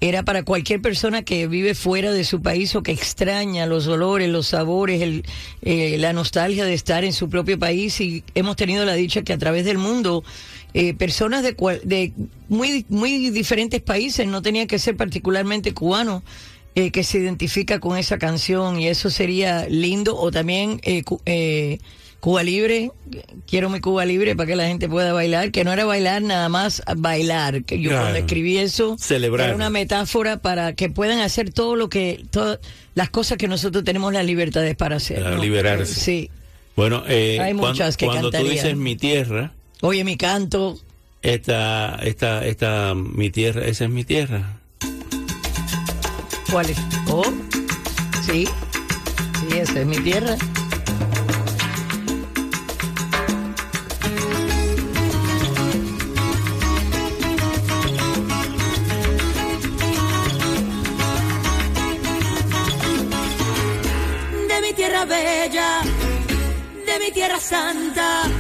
era 0.00 0.22
para 0.22 0.42
cualquier 0.42 0.82
persona 0.82 1.22
que 1.22 1.46
vive 1.46 1.74
fuera 1.74 2.12
de 2.12 2.24
su 2.24 2.42
país 2.42 2.74
o 2.74 2.82
que 2.82 2.92
extraña 2.92 3.64
los 3.64 3.86
olores, 3.86 4.28
los 4.28 4.48
sabores, 4.48 5.00
el, 5.00 5.24
eh, 5.62 5.96
la 5.98 6.12
nostalgia 6.12 6.64
de 6.66 6.74
estar 6.74 7.04
en 7.04 7.14
su 7.14 7.30
propio 7.30 7.58
país 7.58 7.98
y 8.02 8.22
hemos 8.34 8.56
tenido 8.56 8.84
la 8.84 8.94
dicha 8.94 9.22
que 9.22 9.32
a 9.32 9.38
través 9.38 9.64
del 9.64 9.78
mundo 9.78 10.22
eh, 10.74 10.92
personas 10.92 11.42
de, 11.42 11.54
cual- 11.54 11.80
de 11.84 12.12
muy, 12.50 12.84
muy 12.90 13.30
diferentes 13.30 13.80
países, 13.80 14.26
no 14.26 14.42
tenía 14.42 14.66
que 14.66 14.78
ser 14.78 14.94
particularmente 14.96 15.72
cubano, 15.72 16.22
eh, 16.74 16.90
que 16.90 17.04
se 17.04 17.18
identifica 17.18 17.78
con 17.80 17.96
esa 17.98 18.18
canción 18.18 18.80
y 18.80 18.88
eso 18.88 19.10
sería 19.10 19.66
lindo 19.68 20.16
o 20.16 20.30
también 20.30 20.80
eh, 20.82 21.02
eh, 21.26 21.78
Cuba 22.20 22.42
Libre, 22.42 22.90
quiero 23.46 23.68
mi 23.68 23.80
Cuba 23.80 24.04
Libre 24.06 24.34
para 24.34 24.46
que 24.46 24.56
la 24.56 24.66
gente 24.66 24.88
pueda 24.88 25.12
bailar, 25.12 25.50
que 25.50 25.62
no 25.62 25.72
era 25.72 25.84
bailar 25.84 26.22
nada 26.22 26.48
más 26.48 26.82
bailar, 26.96 27.64
que 27.64 27.78
yo 27.80 27.90
Claro. 27.90 28.04
cuando 28.04 28.18
escribí 28.20 28.56
eso 28.56 28.96
Celebrar. 28.98 29.48
era 29.48 29.56
una 29.56 29.68
metáfora 29.70 30.38
para 30.38 30.72
que 30.72 30.88
puedan 30.88 31.20
hacer 31.20 31.52
todo 31.52 31.76
lo 31.76 31.88
que, 31.90 32.24
todas 32.30 32.60
las 32.94 33.10
cosas 33.10 33.36
que 33.36 33.46
nosotros 33.46 33.84
tenemos 33.84 34.12
las 34.12 34.24
libertades 34.24 34.74
para 34.74 34.96
hacer. 34.96 35.22
Para 35.22 35.36
¿no? 35.36 35.42
liberarse. 35.42 35.94
Sí. 36.00 36.30
Bueno, 36.76 37.04
eh, 37.06 37.38
Hay 37.40 37.52
muchas 37.54 37.96
que 37.96 38.06
cuando 38.06 38.30
tú 38.30 38.42
dices 38.48 38.74
mi 38.74 38.96
tierra, 38.96 39.52
Oye, 39.82 40.02
mi 40.02 40.16
canto, 40.16 40.78
esta, 41.20 41.98
esta, 42.02 42.44
esta, 42.46 42.94
mi 42.94 43.28
tierra, 43.30 43.66
esa 43.66 43.84
es 43.84 43.90
mi 43.90 44.04
tierra. 44.04 44.60
¿Cuál 46.54 46.70
es? 46.70 46.78
Oh, 47.08 47.24
sí, 48.24 48.46
sí, 48.46 49.58
esa 49.58 49.80
es 49.80 49.86
mi 49.86 49.98
tierra. 49.98 50.36
De 64.48 64.60
mi 64.62 64.72
tierra 64.74 65.04
bella, 65.06 65.80
de 66.86 66.98
mi 67.04 67.10
tierra 67.10 67.40
santa. 67.40 68.30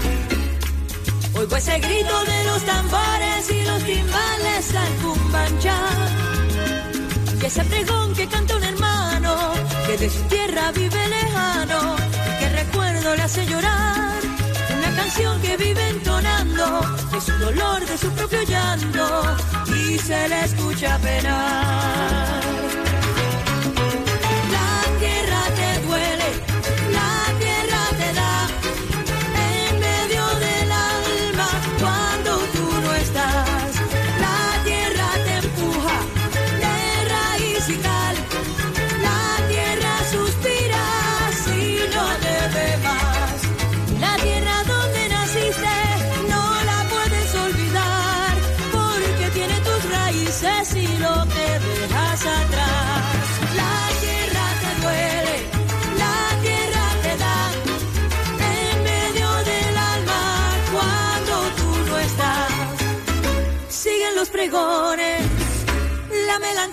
Oigo 1.34 1.56
ese 1.56 1.80
grito 1.80 2.24
de 2.26 2.44
los 2.44 2.62
tambores 2.62 3.50
y 3.50 3.62
los 3.64 3.82
timbales 3.82 4.72
al 4.76 5.58
ya. 5.58 6.13
Y 7.44 7.46
ese 7.46 7.62
pregón 7.66 8.14
que 8.14 8.26
canta 8.26 8.56
un 8.56 8.64
hermano 8.64 9.36
que 9.86 9.98
de 9.98 10.08
su 10.08 10.22
tierra 10.28 10.72
vive 10.72 11.08
lejano 11.08 11.94
y 11.98 12.38
que 12.38 12.48
recuerdo 12.48 13.14
le 13.16 13.22
hace 13.22 13.44
llorar. 13.44 14.18
Una 14.78 14.96
canción 14.96 15.42
que 15.42 15.54
vive 15.58 15.88
entonando 15.90 16.80
de 17.12 17.20
su 17.20 17.32
dolor, 17.32 17.84
de 17.84 17.98
su 17.98 18.08
propio 18.12 18.42
llanto 18.44 19.36
y 19.76 19.98
se 19.98 20.26
le 20.26 20.44
escucha 20.46 20.98
penar. 21.00 22.93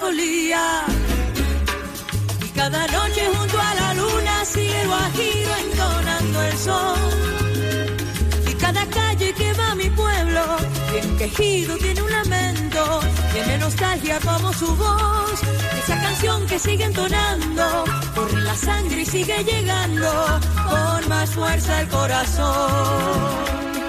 Y 0.03 0.49
cada 2.55 2.87
noche 2.87 3.21
junto 3.35 3.59
a 3.59 3.75
la 3.75 3.93
luna 3.93 4.43
sigue 4.45 4.85
guajiro 4.85 5.51
entonando 5.63 6.41
el 6.41 6.57
sol. 6.57 6.97
Y 8.49 8.53
cada 8.55 8.83
calle 8.87 9.31
que 9.33 9.53
va 9.53 9.71
a 9.71 9.75
mi 9.75 9.89
pueblo 9.91 10.41
tiene 10.91 11.17
quejido, 11.17 11.77
tiene 11.77 12.01
un 12.01 12.11
lamento, 12.11 12.99
tiene 13.31 13.59
nostalgia 13.59 14.19
como 14.21 14.51
su 14.53 14.75
voz. 14.75 15.39
Esa 15.83 16.01
canción 16.01 16.47
que 16.47 16.57
sigue 16.57 16.85
entonando, 16.85 17.83
corre 18.15 18.41
la 18.41 18.55
sangre 18.55 19.01
y 19.03 19.05
sigue 19.05 19.43
llegando 19.43 20.39
con 20.67 21.09
más 21.09 21.29
fuerza 21.29 21.81
el 21.81 21.87
corazón. 21.89 23.80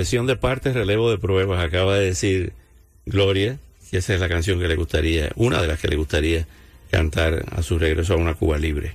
Confesión 0.00 0.26
de 0.26 0.36
parte, 0.36 0.72
relevo 0.72 1.10
de 1.10 1.18
pruebas, 1.18 1.62
acaba 1.62 1.98
de 1.98 2.06
decir 2.06 2.54
Gloria, 3.04 3.58
que 3.90 3.98
esa 3.98 4.14
es 4.14 4.20
la 4.20 4.30
canción 4.30 4.58
que 4.58 4.66
le 4.66 4.74
gustaría, 4.74 5.30
una 5.36 5.60
de 5.60 5.68
las 5.68 5.78
que 5.78 5.88
le 5.88 5.96
gustaría 5.96 6.46
cantar 6.90 7.44
a 7.50 7.62
su 7.62 7.78
regreso 7.78 8.14
a 8.14 8.16
una 8.16 8.32
Cuba 8.32 8.56
libre. 8.56 8.94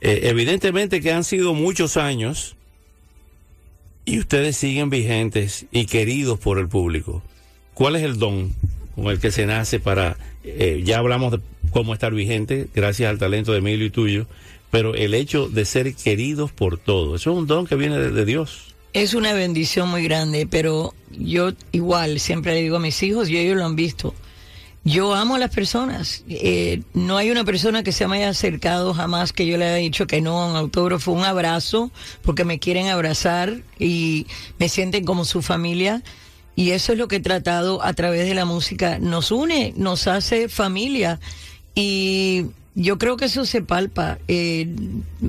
Eh, 0.00 0.20
evidentemente 0.28 1.00
que 1.00 1.10
han 1.10 1.24
sido 1.24 1.54
muchos 1.54 1.96
años 1.96 2.54
y 4.04 4.20
ustedes 4.20 4.56
siguen 4.56 4.90
vigentes 4.90 5.66
y 5.72 5.86
queridos 5.86 6.38
por 6.38 6.60
el 6.60 6.68
público. 6.68 7.20
¿Cuál 7.74 7.96
es 7.96 8.04
el 8.04 8.20
don 8.20 8.54
con 8.94 9.06
el 9.06 9.18
que 9.18 9.32
se 9.32 9.46
nace 9.46 9.80
para, 9.80 10.16
eh, 10.44 10.82
ya 10.84 10.98
hablamos 10.98 11.32
de 11.32 11.40
cómo 11.72 11.94
estar 11.94 12.14
vigente, 12.14 12.68
gracias 12.72 13.10
al 13.10 13.18
talento 13.18 13.50
de 13.50 13.58
Emilio 13.58 13.86
y 13.86 13.90
tuyo, 13.90 14.28
pero 14.70 14.94
el 14.94 15.14
hecho 15.14 15.48
de 15.48 15.64
ser 15.64 15.96
queridos 15.96 16.52
por 16.52 16.78
todos, 16.78 17.20
eso 17.20 17.32
es 17.32 17.38
un 17.38 17.48
don 17.48 17.66
que 17.66 17.74
viene 17.74 17.98
de 17.98 18.24
Dios. 18.24 18.73
Es 18.94 19.12
una 19.14 19.32
bendición 19.32 19.88
muy 19.88 20.04
grande, 20.04 20.46
pero 20.46 20.94
yo 21.10 21.50
igual 21.72 22.20
siempre 22.20 22.54
le 22.54 22.62
digo 22.62 22.76
a 22.76 22.80
mis 22.80 23.02
hijos 23.02 23.28
y 23.28 23.36
ellos 23.36 23.56
lo 23.56 23.64
han 23.64 23.74
visto. 23.74 24.14
Yo 24.84 25.14
amo 25.14 25.34
a 25.34 25.40
las 25.40 25.52
personas. 25.52 26.22
Eh, 26.28 26.80
no 26.92 27.16
hay 27.16 27.32
una 27.32 27.42
persona 27.42 27.82
que 27.82 27.90
se 27.90 28.06
me 28.06 28.18
haya 28.18 28.28
acercado 28.28 28.94
jamás 28.94 29.32
que 29.32 29.46
yo 29.46 29.56
le 29.56 29.64
haya 29.64 29.76
dicho 29.76 30.06
que 30.06 30.20
no 30.20 30.40
a 30.40 30.48
un 30.48 30.54
autógrafo, 30.54 31.10
un 31.10 31.24
abrazo, 31.24 31.90
porque 32.22 32.44
me 32.44 32.60
quieren 32.60 32.86
abrazar 32.86 33.62
y 33.80 34.28
me 34.60 34.68
sienten 34.68 35.04
como 35.04 35.24
su 35.24 35.42
familia. 35.42 36.04
Y 36.54 36.70
eso 36.70 36.92
es 36.92 36.98
lo 36.98 37.08
que 37.08 37.16
he 37.16 37.20
tratado 37.20 37.82
a 37.82 37.94
través 37.94 38.28
de 38.28 38.34
la 38.34 38.44
música. 38.44 39.00
Nos 39.00 39.32
une, 39.32 39.74
nos 39.76 40.06
hace 40.06 40.48
familia. 40.48 41.18
Y 41.74 42.44
yo 42.74 42.98
creo 42.98 43.16
que 43.16 43.26
eso 43.26 43.44
se 43.46 43.62
palpa. 43.62 44.18
Eh, 44.28 44.68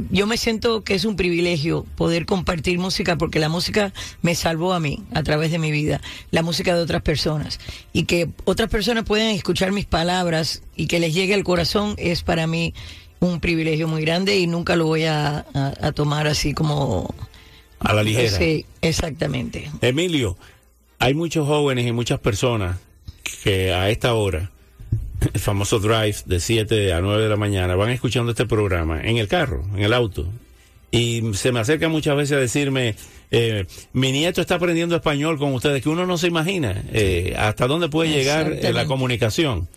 yo 0.09 0.25
me 0.27 0.37
siento 0.37 0.83
que 0.83 0.95
es 0.95 1.05
un 1.05 1.15
privilegio 1.15 1.85
poder 1.95 2.25
compartir 2.25 2.79
música 2.79 3.17
porque 3.17 3.39
la 3.39 3.49
música 3.49 3.93
me 4.21 4.33
salvó 4.35 4.73
a 4.73 4.79
mí 4.79 5.03
a 5.13 5.21
través 5.23 5.51
de 5.51 5.59
mi 5.59 5.71
vida, 5.71 6.01
la 6.31 6.41
música 6.41 6.75
de 6.75 6.81
otras 6.81 7.01
personas. 7.03 7.59
Y 7.93 8.03
que 8.05 8.29
otras 8.45 8.69
personas 8.69 9.03
puedan 9.03 9.27
escuchar 9.29 9.71
mis 9.71 9.85
palabras 9.85 10.63
y 10.75 10.87
que 10.87 10.99
les 10.99 11.13
llegue 11.13 11.33
al 11.35 11.43
corazón 11.43 11.93
es 11.97 12.23
para 12.23 12.47
mí 12.47 12.73
un 13.19 13.39
privilegio 13.39 13.87
muy 13.87 14.01
grande 14.01 14.37
y 14.37 14.47
nunca 14.47 14.75
lo 14.75 14.85
voy 14.87 15.05
a, 15.05 15.45
a- 15.53 15.73
a 15.81 15.91
tomar 15.91 16.27
así 16.27 16.53
como... 16.53 17.13
A 17.79 17.93
la 17.93 18.03
ligera. 18.03 18.31
Sí, 18.37 18.65
exactamente. 18.81 19.69
Emilio, 19.81 20.37
hay 20.97 21.13
muchos 21.13 21.45
jóvenes 21.47 21.85
y 21.85 21.91
muchas 21.91 22.19
personas 22.19 22.77
que 23.43 23.71
a 23.73 23.89
esta 23.89 24.13
hora, 24.15 24.51
el 25.34 25.39
famoso 25.39 25.80
drive 25.80 26.18
de 26.26 26.39
7 26.39 26.93
a 26.93 27.01
9 27.01 27.24
de 27.24 27.30
la 27.30 27.36
mañana, 27.36 27.76
van 27.76 27.89
escuchando 27.89 28.32
este 28.32 28.45
programa 28.45 29.01
en 29.01 29.18
el 29.18 29.28
carro, 29.28 29.66
en 29.76 29.84
el 29.84 29.93
auto. 29.93 30.28
Y 30.91 31.34
se 31.34 31.51
me 31.51 31.59
acerca 31.59 31.89
muchas 31.89 32.16
veces 32.16 32.38
a 32.38 32.39
decirme, 32.39 32.95
eh, 33.32 33.66
mi 33.93 34.11
nieto 34.11 34.41
está 34.41 34.55
aprendiendo 34.55 34.95
español 34.95 35.38
con 35.38 35.53
ustedes, 35.53 35.84
que 35.84 35.89
uno 35.89 36.05
no 36.05 36.18
se 36.18 36.28
imagina 36.28 36.84
eh, 36.93 37.36
hasta 37.38 37.68
dónde 37.68 37.89
puede 37.89 38.11
llegar 38.11 38.51
eh, 38.51 38.72
la 38.72 38.86
comunicación. 38.86 39.68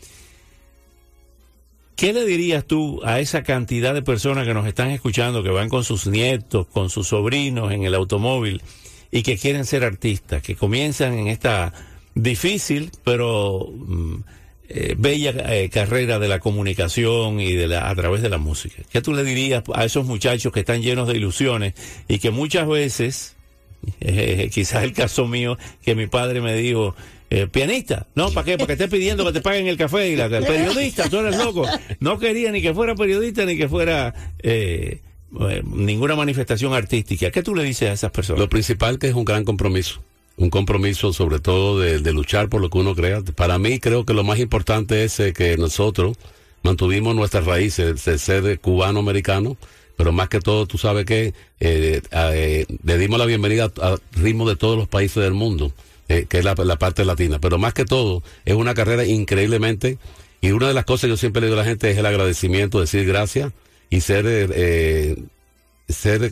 ¿Qué 1.97 2.12
le 2.12 2.24
dirías 2.24 2.64
tú 2.64 3.01
a 3.03 3.18
esa 3.18 3.43
cantidad 3.43 3.93
de 3.93 4.03
personas 4.03 4.47
que 4.47 4.55
nos 4.55 4.66
están 4.68 4.91
escuchando, 4.91 5.43
que 5.43 5.51
van 5.51 5.68
con 5.68 5.82
sus 5.82 6.07
nietos, 6.07 6.68
con 6.68 6.91
sus 6.91 7.09
sobrinos 7.09 7.72
en 7.72 7.82
el 7.82 7.95
automóvil 7.95 8.62
y 9.11 9.22
que 9.22 9.36
quieren 9.36 9.64
ser 9.64 9.82
artistas, 9.82 10.41
que 10.41 10.55
comienzan 10.55 11.14
en 11.14 11.26
esta 11.26 11.72
difícil 12.14 12.91
pero 13.05 13.68
mm, 13.72 14.16
eh, 14.68 14.94
bella 14.98 15.32
eh, 15.54 15.70
carrera 15.70 16.18
de 16.18 16.28
la 16.28 16.40
comunicación 16.40 17.40
y 17.40 17.54
de 17.54 17.68
la, 17.68 17.88
a 17.88 17.94
través 17.94 18.22
de 18.22 18.28
la 18.28 18.38
música? 18.38 18.82
¿Qué 18.90 19.00
tú 19.00 19.12
le 19.14 19.24
dirías 19.24 19.62
a 19.74 19.84
esos 19.84 20.06
muchachos 20.06 20.52
que 20.52 20.60
están 20.60 20.82
llenos 20.82 21.08
de 21.08 21.16
ilusiones 21.16 21.74
y 22.06 22.18
que 22.18 22.30
muchas 22.30 22.68
veces, 22.68 23.36
eh, 24.00 24.50
quizás 24.52 24.84
el 24.84 24.92
caso 24.92 25.26
mío, 25.26 25.58
que 25.82 25.94
mi 25.94 26.06
padre 26.06 26.40
me 26.40 26.54
dijo, 26.54 26.94
eh, 27.30 27.46
pianista, 27.46 28.06
no, 28.14 28.30
¿para 28.30 28.44
qué? 28.44 28.56
Para 28.56 28.74
que 28.74 28.88
pidiendo 28.88 29.24
que 29.26 29.32
te 29.32 29.40
paguen 29.42 29.66
el 29.66 29.76
café 29.76 30.08
y 30.08 30.16
la 30.16 30.28
periodista, 30.28 31.10
tú 31.10 31.18
eres 31.18 31.36
loco. 31.36 31.66
No 32.00 32.18
quería 32.18 32.50
ni 32.52 32.62
que 32.62 32.72
fuera 32.72 32.94
periodista 32.94 33.44
ni 33.44 33.56
que 33.56 33.68
fuera 33.68 34.14
eh, 34.42 35.02
ninguna 35.64 36.16
manifestación 36.16 36.72
artística. 36.72 37.30
¿Qué 37.30 37.42
tú 37.42 37.54
le 37.54 37.64
dices 37.64 37.90
a 37.90 37.92
esas 37.92 38.10
personas? 38.12 38.40
Lo 38.40 38.48
principal 38.48 38.98
que 38.98 39.08
es 39.08 39.14
un 39.14 39.26
gran 39.26 39.44
compromiso. 39.44 40.02
Un 40.39 40.51
compromiso 40.51 41.12
sobre 41.12 41.41
todo 41.41 41.78
de, 41.80 42.12
luchar 42.12 42.49
por 42.49 42.62
lo 42.62 42.70
que 42.70 42.78
uno 42.78 42.95
crea. 42.95 43.20
Para 43.22 43.59
mí 43.59 43.78
creo 43.78 44.07
que 44.07 44.14
lo 44.14 44.24
más 44.24 44.39
importante 44.39 45.05
es 45.05 45.20
eh, 45.20 45.32
que 45.32 45.57
nosotros 45.59 46.16
mantuvimos 46.62 47.14
nuestras 47.14 47.45
raíces 47.45 48.05
de 48.05 48.18
ser 48.18 48.61
cubano-americano, 48.61 49.57
pero 49.97 50.12
más 50.12 50.28
que 50.28 50.41
todo, 50.41 50.66
tú 50.66 50.78
sabes 50.78 51.05
que 51.05 51.34
eh, 51.61 52.01
eh, 52.12 52.66
le 52.84 52.99
dimos 52.99 53.18
la 53.18 53.26
bienvenida 53.26 53.72
a, 53.80 53.95
a 53.95 53.97
ritmo 54.12 54.49
de 54.49 54.57
todos 54.57 54.78
los 54.78 54.89
países 54.89 55.22
del 55.22 55.34
mundo, 55.34 55.72
eh, 56.09 56.26
que 56.28 56.39
es 56.39 56.45
la, 56.45 56.55
parte 56.55 57.05
latina. 57.05 57.41
Pero 57.41 57.59
más 57.59 57.74
que 57.74 57.84
todo, 57.84 58.22
es 58.45 58.55
una 58.55 58.74
carrera 58.74 59.05
increíblemente, 59.05 59.99
y 60.41 60.53
una 60.53 60.68
de 60.68 60.74
las 60.74 60.84
cosas 60.84 61.03
que 61.03 61.09
yo 61.09 61.16
siempre 61.16 61.41
le 61.41 61.49
digo 61.49 61.59
a 61.59 61.64
la 61.64 61.68
gente 61.68 61.91
es 61.91 61.99
el 61.99 62.07
agradecimiento, 62.07 62.80
decir 62.80 63.05
gracias 63.07 63.53
y 63.91 64.01
ser... 64.01 64.24
ser 65.89 66.30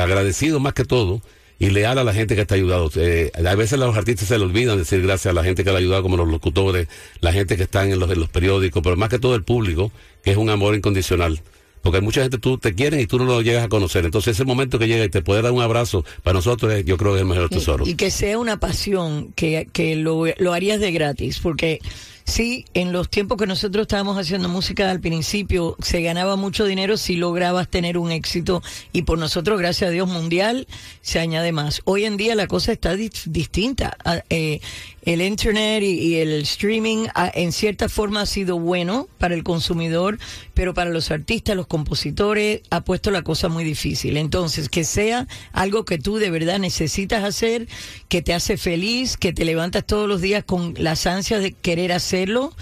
agradecido 0.00 0.58
más 0.58 0.72
que 0.72 0.84
todo 0.84 1.20
y 1.62 1.70
leal 1.70 1.96
a 1.98 2.02
la 2.04 2.12
gente 2.12 2.34
que 2.34 2.40
ha 2.42 2.54
ayudado. 2.56 2.90
Eh, 2.96 3.30
a 3.34 3.54
veces 3.54 3.78
los 3.78 3.96
artistas 3.96 4.26
se 4.26 4.36
le 4.36 4.44
olvidan 4.44 4.78
decir 4.78 5.00
gracias 5.00 5.30
a 5.30 5.34
la 5.34 5.44
gente 5.44 5.62
que 5.62 5.70
le 5.70 5.76
ha 5.76 5.78
ayudado, 5.78 6.02
como 6.02 6.16
los 6.16 6.28
locutores, 6.28 6.88
la 7.20 7.32
gente 7.32 7.56
que 7.56 7.62
está 7.62 7.84
en 7.84 7.98
los, 8.00 8.10
en 8.10 8.18
los 8.18 8.28
periódicos, 8.28 8.82
pero 8.82 8.96
más 8.96 9.08
que 9.08 9.20
todo 9.20 9.36
el 9.36 9.44
público, 9.44 9.92
que 10.24 10.32
es 10.32 10.36
un 10.36 10.50
amor 10.50 10.74
incondicional. 10.74 11.40
Porque 11.80 11.98
hay 11.98 12.02
mucha 12.04 12.22
gente 12.22 12.38
tú 12.38 12.58
te 12.58 12.74
quieren 12.74 12.98
y 13.00 13.06
tú 13.06 13.18
no 13.18 13.24
lo 13.24 13.42
llegas 13.42 13.64
a 13.64 13.68
conocer. 13.68 14.04
Entonces 14.04 14.34
ese 14.36 14.44
momento 14.44 14.78
que 14.78 14.86
llega 14.88 15.04
y 15.04 15.08
te 15.08 15.22
puede 15.22 15.42
dar 15.42 15.52
un 15.52 15.62
abrazo, 15.62 16.04
para 16.24 16.34
nosotros 16.34 16.72
es- 16.72 16.84
yo 16.84 16.96
creo 16.96 17.12
que 17.12 17.18
es 17.18 17.22
el 17.22 17.28
mejor 17.28 17.48
tesoro. 17.48 17.84
Y, 17.86 17.90
y 17.90 17.94
que 17.94 18.10
sea 18.10 18.38
una 18.38 18.58
pasión, 18.58 19.32
que, 19.34 19.68
que 19.72 19.94
lo, 19.96 20.24
lo 20.38 20.52
harías 20.52 20.80
de 20.80 20.90
gratis, 20.92 21.38
porque 21.40 21.78
sí, 22.24 22.64
en 22.74 22.92
los 22.92 23.08
tiempos 23.08 23.38
que 23.38 23.46
nosotros 23.46 23.82
estábamos 23.82 24.18
haciendo 24.18 24.48
música 24.48 24.90
al 24.90 25.00
principio, 25.00 25.76
se 25.80 26.02
ganaba 26.02 26.36
mucho 26.36 26.64
dinero 26.64 26.96
si 26.96 27.16
lograbas 27.16 27.68
tener 27.68 27.98
un 27.98 28.12
éxito, 28.12 28.62
y 28.92 29.02
por 29.02 29.18
nosotros, 29.18 29.58
gracias 29.58 29.88
a 29.88 29.92
Dios, 29.92 30.08
mundial, 30.08 30.66
se 31.00 31.18
añade 31.18 31.52
más. 31.52 31.80
Hoy 31.84 32.04
en 32.04 32.16
día 32.16 32.34
la 32.34 32.46
cosa 32.46 32.72
está 32.72 32.94
dis- 32.94 33.24
distinta. 33.26 33.96
Ah, 34.04 34.22
eh, 34.30 34.60
el 35.02 35.20
internet 35.20 35.82
y, 35.82 35.94
y 35.98 36.14
el 36.16 36.42
streaming 36.42 37.06
ah, 37.14 37.30
en 37.34 37.52
cierta 37.52 37.88
forma 37.88 38.22
ha 38.22 38.26
sido 38.26 38.58
bueno 38.58 39.08
para 39.18 39.34
el 39.34 39.42
consumidor, 39.42 40.18
pero 40.54 40.74
para 40.74 40.90
los 40.90 41.10
artistas, 41.10 41.56
los 41.56 41.66
compositores, 41.66 42.62
ha 42.70 42.82
puesto 42.82 43.10
la 43.10 43.22
cosa 43.22 43.48
muy 43.48 43.64
difícil. 43.64 44.16
Entonces, 44.16 44.68
que 44.68 44.84
sea 44.84 45.26
algo 45.52 45.84
que 45.84 45.98
tú 45.98 46.16
de 46.16 46.30
verdad 46.30 46.58
necesitas 46.58 47.24
hacer, 47.24 47.68
que 48.08 48.22
te 48.22 48.34
hace 48.34 48.56
feliz, 48.56 49.16
que 49.16 49.32
te 49.32 49.44
levantas 49.44 49.84
todos 49.84 50.08
los 50.08 50.20
días 50.20 50.44
con 50.44 50.74
las 50.78 51.06
ansias 51.06 51.42
de 51.42 51.52
querer 51.52 51.92
hacerlo. 51.92 52.52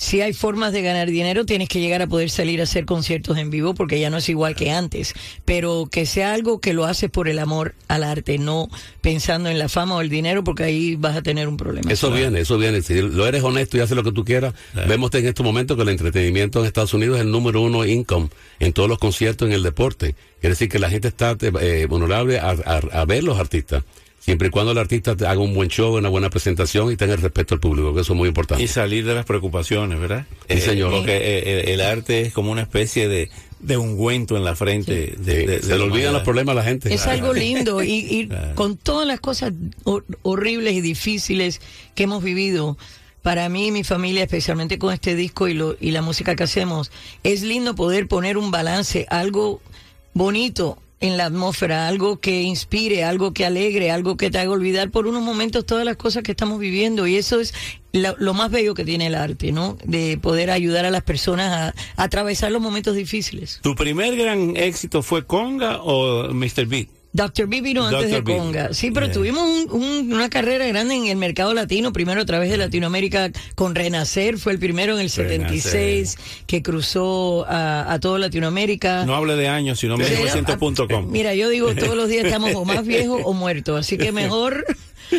Si 0.00 0.22
hay 0.22 0.32
formas 0.32 0.72
de 0.72 0.80
ganar 0.80 1.10
dinero, 1.10 1.44
tienes 1.44 1.68
que 1.68 1.78
llegar 1.78 2.00
a 2.00 2.06
poder 2.06 2.30
salir 2.30 2.60
a 2.60 2.62
hacer 2.62 2.86
conciertos 2.86 3.36
en 3.36 3.50
vivo 3.50 3.74
porque 3.74 4.00
ya 4.00 4.08
no 4.08 4.16
es 4.16 4.30
igual 4.30 4.54
que 4.56 4.70
antes. 4.70 5.12
Pero 5.44 5.90
que 5.92 6.06
sea 6.06 6.32
algo 6.32 6.58
que 6.58 6.72
lo 6.72 6.86
haces 6.86 7.10
por 7.10 7.28
el 7.28 7.38
amor 7.38 7.74
al 7.86 8.02
arte, 8.04 8.38
no 8.38 8.70
pensando 9.02 9.50
en 9.50 9.58
la 9.58 9.68
fama 9.68 9.96
o 9.96 10.00
el 10.00 10.08
dinero 10.08 10.42
porque 10.42 10.62
ahí 10.64 10.96
vas 10.96 11.16
a 11.18 11.22
tener 11.22 11.48
un 11.48 11.58
problema. 11.58 11.92
Eso 11.92 12.10
viene, 12.10 12.40
eso 12.40 12.56
viene. 12.56 12.80
Si 12.80 12.94
lo 13.02 13.26
eres 13.26 13.42
honesto 13.42 13.76
y 13.76 13.80
haces 13.80 13.94
lo 13.94 14.02
que 14.02 14.12
tú 14.12 14.24
quieras, 14.24 14.54
vemos 14.88 15.12
en 15.12 15.26
estos 15.26 15.44
momentos 15.44 15.76
que 15.76 15.82
el 15.82 15.90
entretenimiento 15.90 16.60
en 16.60 16.66
Estados 16.66 16.94
Unidos 16.94 17.16
es 17.18 17.22
el 17.26 17.30
número 17.30 17.60
uno 17.60 17.84
income 17.84 18.30
en 18.58 18.72
todos 18.72 18.88
los 18.88 18.98
conciertos 18.98 19.48
en 19.48 19.52
el 19.52 19.62
deporte. 19.62 20.14
Quiere 20.40 20.54
decir 20.54 20.70
que 20.70 20.78
la 20.78 20.88
gente 20.88 21.08
está 21.08 21.36
eh, 21.60 21.86
vulnerable 21.90 22.38
a, 22.38 22.52
a- 22.52 23.00
a 23.00 23.04
ver 23.04 23.22
los 23.22 23.38
artistas. 23.38 23.84
Siempre 24.20 24.48
y 24.48 24.50
cuando 24.50 24.72
el 24.72 24.78
artista 24.78 25.12
haga 25.12 25.38
un 25.38 25.54
buen 25.54 25.68
show, 25.70 25.96
una 25.96 26.10
buena 26.10 26.28
presentación 26.28 26.92
y 26.92 26.96
tenga 26.96 27.14
el 27.14 27.22
respeto 27.22 27.54
al 27.54 27.60
público, 27.60 27.94
que 27.94 28.02
eso 28.02 28.12
es 28.12 28.16
muy 28.18 28.28
importante. 28.28 28.62
Y 28.62 28.68
salir 28.68 29.06
de 29.06 29.14
las 29.14 29.24
preocupaciones, 29.24 29.98
¿verdad? 29.98 30.26
Sí, 30.48 30.60
señor. 30.60 30.90
porque 30.92 31.16
eh, 31.16 31.60
el, 31.62 31.68
el 31.70 31.80
arte 31.80 32.20
es 32.20 32.32
como 32.34 32.52
una 32.52 32.60
especie 32.60 33.08
de, 33.08 33.30
de 33.60 33.76
ungüento 33.78 34.36
en 34.36 34.44
la 34.44 34.54
frente. 34.54 35.16
de- 35.18 35.46
de- 35.46 35.60
se 35.62 35.68
de 35.68 35.72
le 35.72 35.78
la 35.78 35.84
olvidan 35.84 36.12
los 36.12 36.22
problemas 36.22 36.52
a 36.52 36.56
la 36.56 36.64
gente. 36.64 36.92
Es 36.92 37.06
algo 37.06 37.32
lindo 37.32 37.82
y, 37.82 37.88
y 37.92 38.28
con 38.54 38.76
todas 38.76 39.06
las 39.08 39.20
cosas 39.20 39.52
hor- 39.84 40.04
horribles 40.22 40.74
y 40.74 40.80
difíciles 40.82 41.60
que 41.94 42.02
hemos 42.02 42.22
vivido. 42.22 42.76
Para 43.22 43.48
mí 43.50 43.66
y 43.66 43.70
mi 43.70 43.84
familia, 43.84 44.22
especialmente 44.22 44.78
con 44.78 44.94
este 44.94 45.14
disco 45.14 45.46
y, 45.48 45.52
lo, 45.54 45.76
y 45.80 45.90
la 45.90 46.00
música 46.02 46.36
que 46.36 46.42
hacemos, 46.44 46.90
es 47.22 47.42
lindo 47.42 47.74
poder 47.74 48.06
poner 48.08 48.38
un 48.38 48.50
balance, 48.50 49.06
algo 49.10 49.60
bonito 50.14 50.78
en 51.00 51.16
la 51.16 51.24
atmósfera, 51.24 51.88
algo 51.88 52.20
que 52.20 52.42
inspire, 52.42 53.04
algo 53.04 53.32
que 53.32 53.46
alegre, 53.46 53.90
algo 53.90 54.16
que 54.18 54.30
te 54.30 54.38
haga 54.38 54.50
olvidar 54.50 54.90
por 54.90 55.06
unos 55.06 55.22
momentos 55.22 55.64
todas 55.64 55.84
las 55.86 55.96
cosas 55.96 56.22
que 56.22 56.32
estamos 56.32 56.60
viviendo. 56.60 57.06
Y 57.06 57.16
eso 57.16 57.40
es 57.40 57.54
la- 57.92 58.14
lo 58.18 58.34
más 58.34 58.50
bello 58.50 58.74
que 58.74 58.84
tiene 58.84 59.06
el 59.06 59.14
arte, 59.14 59.50
¿no? 59.50 59.78
De 59.84 60.18
poder 60.18 60.50
ayudar 60.50 60.84
a 60.84 60.90
las 60.90 61.02
personas 61.02 61.74
a, 61.96 62.00
a 62.00 62.04
atravesar 62.04 62.52
los 62.52 62.60
momentos 62.60 62.94
difíciles. 62.96 63.60
¿Tu 63.62 63.74
primer 63.74 64.14
gran 64.14 64.56
éxito 64.56 65.02
fue 65.02 65.24
Conga 65.24 65.78
o 65.82 66.28
Mr. 66.34 66.66
Beat? 66.66 66.88
Dr. 67.12 67.48
B 67.48 67.60
vino 67.60 67.84
antes 67.86 68.10
Dr. 68.10 68.24
de 68.24 68.32
B. 68.32 68.38
Conga. 68.38 68.72
Sí, 68.74 68.90
pero 68.92 69.06
Yeah. 69.06 69.14
tuvimos 69.14 69.42
un- 69.48 69.82
un- 69.82 70.12
una 70.12 70.30
carrera 70.30 70.66
grande 70.66 70.94
en 70.94 71.06
el 71.06 71.16
mercado 71.16 71.54
latino, 71.54 71.92
primero 71.92 72.20
a 72.20 72.24
través 72.24 72.50
de 72.50 72.56
Latinoamérica 72.56 73.30
con 73.56 73.74
Renacer, 73.74 74.38
fue 74.38 74.52
el 74.52 74.58
primero 74.60 74.94
en 74.94 75.00
el 75.00 75.10
76 75.10 76.16
que 76.46 76.62
cruzó 76.62 77.44
a, 77.48 77.92
a 77.92 77.98
toda 77.98 78.18
Latinoamérica. 78.20 79.04
No 79.06 79.14
hable 79.16 79.34
de 79.36 79.48
años, 79.48 79.80
sino 79.80 79.96
Pero, 79.96 80.08
1900.com. 80.08 81.10
Mira, 81.10 81.34
yo 81.34 81.48
digo, 81.48 81.74
todos 81.74 81.96
los 81.96 82.08
días 82.08 82.24
estamos 82.26 82.54
o 82.54 82.64
más 82.64 82.86
viejos 82.86 83.20
o 83.24 83.32
muertos, 83.32 83.80
así 83.80 83.98
que 83.98 84.12
mejor 84.12 84.64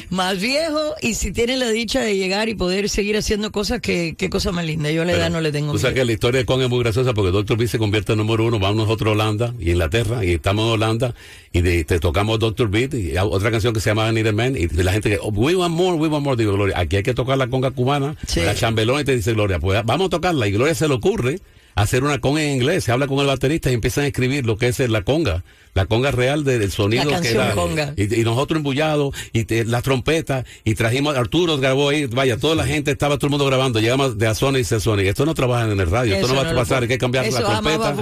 más 0.09 0.39
viejo 0.39 0.95
y 1.01 1.13
si 1.15 1.31
tienen 1.31 1.59
la 1.59 1.69
dicha 1.69 2.01
de 2.01 2.15
llegar 2.17 2.49
y 2.49 2.55
poder 2.55 2.89
seguir 2.89 3.17
haciendo 3.17 3.51
cosas, 3.51 3.81
que 3.81 4.15
qué 4.17 4.29
cosa 4.29 4.51
más 4.51 4.65
linda. 4.65 4.91
Yo 4.91 5.01
a 5.01 5.05
la 5.05 5.13
edad 5.13 5.29
no 5.29 5.41
le 5.41 5.51
tengo 5.51 5.73
O 5.73 5.77
sea 5.77 5.93
que 5.93 6.03
la 6.05 6.11
historia 6.11 6.39
de 6.39 6.45
Con 6.45 6.61
es 6.61 6.69
muy 6.69 6.79
graciosa 6.79 7.13
porque 7.13 7.31
Doctor 7.31 7.57
B 7.57 7.67
se 7.67 7.77
convierte 7.77 8.13
en 8.13 8.17
número 8.19 8.45
uno, 8.45 8.59
vamos 8.59 8.77
nosotros 8.87 9.09
a 9.09 9.11
Holanda 9.13 9.53
y 9.59 9.71
Inglaterra 9.71 10.23
y 10.25 10.31
estamos 10.33 10.65
en 10.65 10.71
Holanda 10.73 11.15
y 11.53 11.61
de- 11.61 11.83
te 11.83 11.99
tocamos 11.99 12.39
Doctor 12.39 12.69
Beat 12.69 12.93
y 12.93 13.17
otra 13.17 13.51
canción 13.51 13.73
que 13.73 13.79
se 13.79 13.89
llama 13.89 14.11
Need 14.11 14.27
a 14.27 14.31
Man 14.31 14.55
y 14.57 14.67
la 14.67 14.91
gente 14.93 15.09
que 15.09 15.17
oh, 15.21 15.29
we 15.29 15.55
want 15.55 15.73
more, 15.75 15.97
we 15.97 16.07
want 16.07 16.23
more, 16.23 16.35
digo 16.37 16.53
Gloria, 16.53 16.79
aquí 16.79 16.95
hay 16.97 17.03
que 17.03 17.13
tocar 17.13 17.37
la 17.37 17.47
conga 17.47 17.71
cubana, 17.71 18.15
la 18.35 18.55
chambelona 18.55 19.01
y 19.01 19.05
te 19.05 19.15
dice 19.15 19.33
Gloria, 19.33 19.59
pues 19.59 19.81
vamos 19.85 20.07
a 20.07 20.09
tocarla 20.09 20.47
y 20.47 20.51
Gloria 20.51 20.73
se 20.75 20.87
le 20.87 20.93
ocurre 20.93 21.39
hacer 21.81 22.03
una 22.03 22.19
conga 22.19 22.43
en 22.43 22.55
inglés. 22.55 22.83
Se 22.83 22.91
habla 22.91 23.07
con 23.07 23.19
el 23.19 23.27
baterista 23.27 23.69
y 23.71 23.73
empiezan 23.73 24.03
a 24.05 24.07
escribir 24.07 24.45
lo 24.45 24.57
que 24.57 24.67
es 24.67 24.79
la 24.79 25.01
conga. 25.03 25.43
La 25.73 25.85
conga 25.85 26.11
real 26.11 26.43
de- 26.43 26.59
del 26.59 26.71
sonido 26.71 27.09
La 27.09 27.21
que 27.21 27.33
da. 27.33 27.53
conga. 27.53 27.93
Y, 27.95 28.19
y 28.19 28.23
nosotros 28.25 28.57
embullados, 28.57 29.15
y 29.31 29.45
te- 29.45 29.63
la 29.63 29.81
trompeta, 29.81 30.43
y 30.65 30.75
trajimos, 30.75 31.15
Arturo 31.15 31.57
grabó 31.57 31.89
ahí, 31.89 32.05
vaya, 32.07 32.37
toda 32.37 32.55
la 32.55 32.65
gente 32.65 32.91
estaba 32.91 33.17
todo 33.17 33.27
el 33.27 33.31
mundo 33.31 33.45
grabando, 33.45 33.79
llegamos 33.79 34.17
de 34.17 34.27
a 34.27 34.35
Sony 34.35 34.57
y 34.57 34.63
Sony. 34.65 34.99
Esto 35.05 35.25
no 35.25 35.33
trabaja 35.33 35.71
en 35.71 35.79
el 35.79 35.89
radio, 35.89 36.15
esto 36.15 36.27
no 36.27 36.35
va 36.35 36.41
a 36.41 36.53
pasar, 36.55 36.79
puedo- 36.79 36.81
hay 36.81 36.87
que 36.89 36.97
cambiar 36.97 37.25
eso 37.25 37.39
la 37.39 37.61
trompeta, 37.61 37.95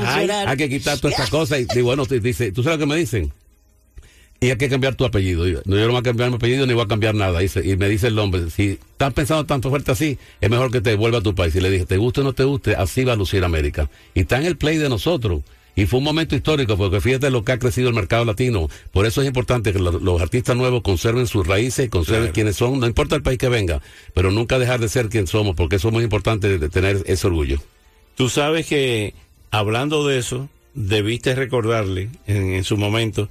hay, 0.49 0.57
que 0.57 0.69
quitar 0.69 0.97
todas 0.97 1.13
estas 1.13 1.29
cosas. 1.29 1.59
Y 1.59 1.65
digo, 1.73 1.87
bueno, 1.87 2.05
dice, 2.05 2.51
¿tú 2.51 2.63
sabes 2.63 2.79
lo 2.79 2.85
que 2.87 2.91
me 2.91 2.97
dicen? 2.97 3.31
Y 4.41 4.49
hay 4.49 4.57
que 4.57 4.69
cambiar 4.69 4.95
tu 4.95 5.05
apellido. 5.05 5.47
Y 5.47 5.53
yo, 5.53 5.59
no, 5.65 5.75
yo 5.75 5.83
no 5.85 5.91
voy 5.91 5.99
a 5.99 6.03
cambiar 6.03 6.29
mi 6.29 6.35
apellido 6.37 6.65
ni 6.65 6.73
voy 6.73 6.83
a 6.85 6.87
cambiar 6.87 7.13
nada. 7.15 7.39
Dice, 7.39 7.61
y 7.67 7.75
me 7.77 7.89
dice 7.89 8.07
el 8.07 8.17
hombre, 8.19 8.49
si 8.49 8.79
estás 8.91 9.13
pensando 9.13 9.45
tanto 9.45 9.69
fuerte 9.69 9.91
así, 9.91 10.17
es 10.39 10.49
mejor 10.49 10.71
que 10.71 10.81
te 10.81 10.95
vuelva 10.95 11.17
a 11.19 11.21
tu 11.21 11.35
país. 11.35 11.55
Y 11.55 11.61
le 11.61 11.69
dije, 11.69 11.85
te 11.85 11.97
guste 11.97 12.21
o 12.21 12.23
no 12.23 12.33
te 12.33 12.43
guste, 12.45 12.75
así 12.75 13.03
va 13.03 13.13
a 13.13 13.15
lucir 13.15 13.43
América. 13.43 13.89
Y 14.13 14.21
está 14.21 14.37
en 14.39 14.45
el 14.45 14.55
play 14.57 14.77
de 14.77 14.87
nosotros. 14.89 15.41
Y 15.75 15.85
fue 15.85 15.99
un 15.99 16.03
momento 16.05 16.35
histórico, 16.35 16.75
porque 16.75 16.99
fíjate 16.99 17.29
lo 17.29 17.45
que 17.45 17.53
ha 17.53 17.59
crecido 17.59 17.87
el 17.89 17.95
mercado 17.95 18.25
latino. 18.25 18.67
Por 18.91 19.05
eso 19.05 19.21
es 19.21 19.27
importante 19.27 19.71
que 19.71 19.79
lo- 19.79 19.99
los 19.99 20.21
artistas 20.21 20.55
nuevos 20.57 20.81
conserven 20.81 21.25
sus 21.27 21.47
raíces 21.47 21.85
y 21.85 21.89
conserven 21.89 22.21
Claro. 22.23 22.33
quienes 22.33 22.55
son, 22.57 22.79
no 22.81 22.87
importa 22.87 23.15
el 23.15 23.21
país 23.21 23.37
que 23.37 23.47
venga, 23.49 23.81
pero 24.13 24.29
nunca 24.31 24.59
dejar 24.59 24.79
de 24.81 24.89
ser 24.89 25.07
quien 25.07 25.27
somos, 25.27 25.55
porque 25.55 25.77
eso 25.77 25.87
es 25.89 25.93
muy 25.93 26.03
importante 26.03 26.57
de 26.57 26.69
tener 26.69 27.03
ese 27.05 27.27
orgullo. 27.27 27.61
Tú 28.15 28.27
sabes 28.27 28.65
que, 28.67 29.13
hablando 29.51 30.05
de 30.05 30.17
eso, 30.19 30.49
debiste 30.73 31.33
recordarle 31.35 32.09
en, 32.27 32.53
en 32.53 32.63
su 32.65 32.75
momento 32.75 33.29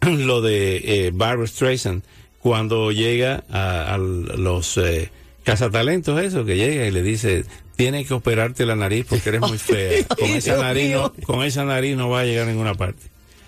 lo 0.06 0.40
de 0.42 1.06
eh, 1.06 1.10
Barbara 1.12 1.46
Streisand 1.46 2.02
cuando 2.40 2.92
llega 2.92 3.44
a, 3.50 3.94
a 3.94 3.98
los 3.98 4.76
eh, 4.78 5.10
cazatalentos, 5.44 6.20
eso, 6.22 6.44
que 6.44 6.56
llega 6.56 6.86
y 6.86 6.90
le 6.90 7.02
dice, 7.02 7.44
tienes 7.76 8.06
que 8.06 8.14
operarte 8.14 8.64
la 8.64 8.76
nariz 8.76 9.06
porque 9.08 9.28
eres 9.30 9.40
muy 9.40 9.58
fea. 9.58 10.04
Con 10.06 10.30
esa, 10.30 10.56
nariz 10.56 10.92
no, 10.92 11.12
con 11.26 11.42
esa 11.44 11.64
nariz 11.64 11.96
no 11.96 12.08
va 12.10 12.20
a 12.20 12.24
llegar 12.24 12.46
a 12.46 12.50
ninguna 12.50 12.74
parte. 12.74 13.02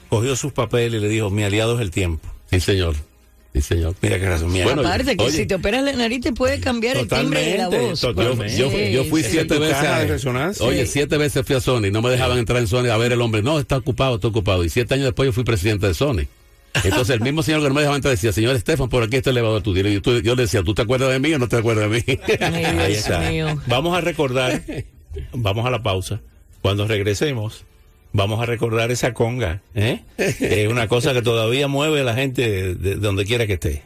Cogió 0.09 0.34
sus 0.34 0.53
papeles 0.53 0.98
y 1.01 1.03
le 1.03 1.09
dijo, 1.09 1.30
mi 1.30 1.44
aliado 1.44 1.76
es 1.76 1.80
el 1.82 1.90
tiempo. 1.92 2.28
Sí, 2.51 2.59
señor. 2.61 2.96
Sí, 3.55 3.62
señor. 3.62 3.94
Mira 4.03 4.18
qué 4.18 4.28
razón. 4.28 4.53
mi 4.53 4.62
Bueno, 4.62 4.82
Aparte 4.82 5.16
que 5.16 5.24
oye. 5.24 5.36
si 5.36 5.46
te 5.46 5.55
operas 5.57 5.82
la 5.84 5.92
nariz 5.92 6.20
te 6.20 6.32
puede 6.32 6.61
cambiar 6.61 6.96
el 6.96 7.09
timbre 7.09 7.42
de 7.44 7.59
la 7.59 7.68
voz. 7.68 8.01
totalmente. 8.01 8.57
Yo, 8.57 8.70
Sí, 8.70 8.92
yo 8.92 9.05
fui 9.05 9.22
sí. 9.22 9.30
siete 9.32 9.59
veces 9.59 9.76
a 9.76 10.05
resonancia. 10.05 10.66
Oye, 10.66 10.86
siete 10.86 11.16
veces 11.16 11.44
fui 11.46 11.55
a 11.57 11.61
Sony, 11.61 11.90
no 11.92 12.03
me 12.03 12.11
dejaban 12.11 12.38
entrar 12.38 12.59
en 12.61 12.66
Sony 12.68 12.86
a 12.90 12.96
ver 12.96 13.12
el 13.12 13.20
hombre. 13.20 13.42
No, 13.42 13.59
está 13.61 13.76
ocupado, 13.76 14.16
está 14.16 14.28
ocupado. 14.28 14.64
Y 14.64 14.68
siete 14.68 14.94
años 14.94 15.07
después 15.07 15.26
yo 15.28 15.32
fui 15.32 15.44
presidente 15.44 15.86
de 15.88 15.94
Sony. 15.94 16.26
Entonces 16.85 17.11
el 17.16 17.21
mismo 17.21 17.43
señor 17.43 17.62
que 17.62 17.68
no 17.68 17.75
me 17.75 17.81
dejaba 17.81 17.97
entrar 17.97 18.12
decía, 18.14 18.33
señor 18.33 18.55
Estefan, 18.57 18.89
por 18.89 19.03
aquí 19.03 19.16
está 19.16 19.31
el 19.31 19.37
elevador 19.39 19.62
tú 19.62 19.75
dile. 19.75 19.91
Y 19.93 20.01
tú- 20.01 20.21
yo 20.21 20.35
le 20.37 20.43
decía, 20.43 20.62
¿tú 20.62 20.73
te 20.75 20.83
acuerdas 20.83 21.11
de 21.11 21.18
mí 21.18 21.33
o 21.35 21.39
no 21.39 21.49
te 21.49 21.57
acuerdas 21.57 21.91
de 21.91 21.97
mí? 22.07 22.21
Ay, 22.41 22.64
Ahí 22.64 22.93
Dios 22.93 22.99
está. 23.05 23.21
mío. 23.31 23.61
Vamos 23.66 23.97
a 23.97 24.01
recordar, 24.01 24.62
vamos 25.33 25.66
a 25.66 25.71
la 25.71 25.83
pausa. 25.83 26.21
Cuando 26.62 26.87
regresemos, 26.87 27.64
vamos 28.12 28.41
a 28.41 28.47
recordar 28.47 28.91
esa 28.91 29.12
conga. 29.14 29.62
¿eh? 29.75 30.01
Es 30.18 30.68
una 30.68 30.87
cosa 30.89 31.12
que 31.12 31.23
todavía 31.23 31.68
mueve 31.68 32.01
a 32.01 32.05
la 32.05 32.14
gente 32.14 32.49
de, 32.49 32.75
de 32.75 32.95
donde 32.97 33.25
quiera 33.25 33.47
que 33.47 33.55
esté. 33.55 33.83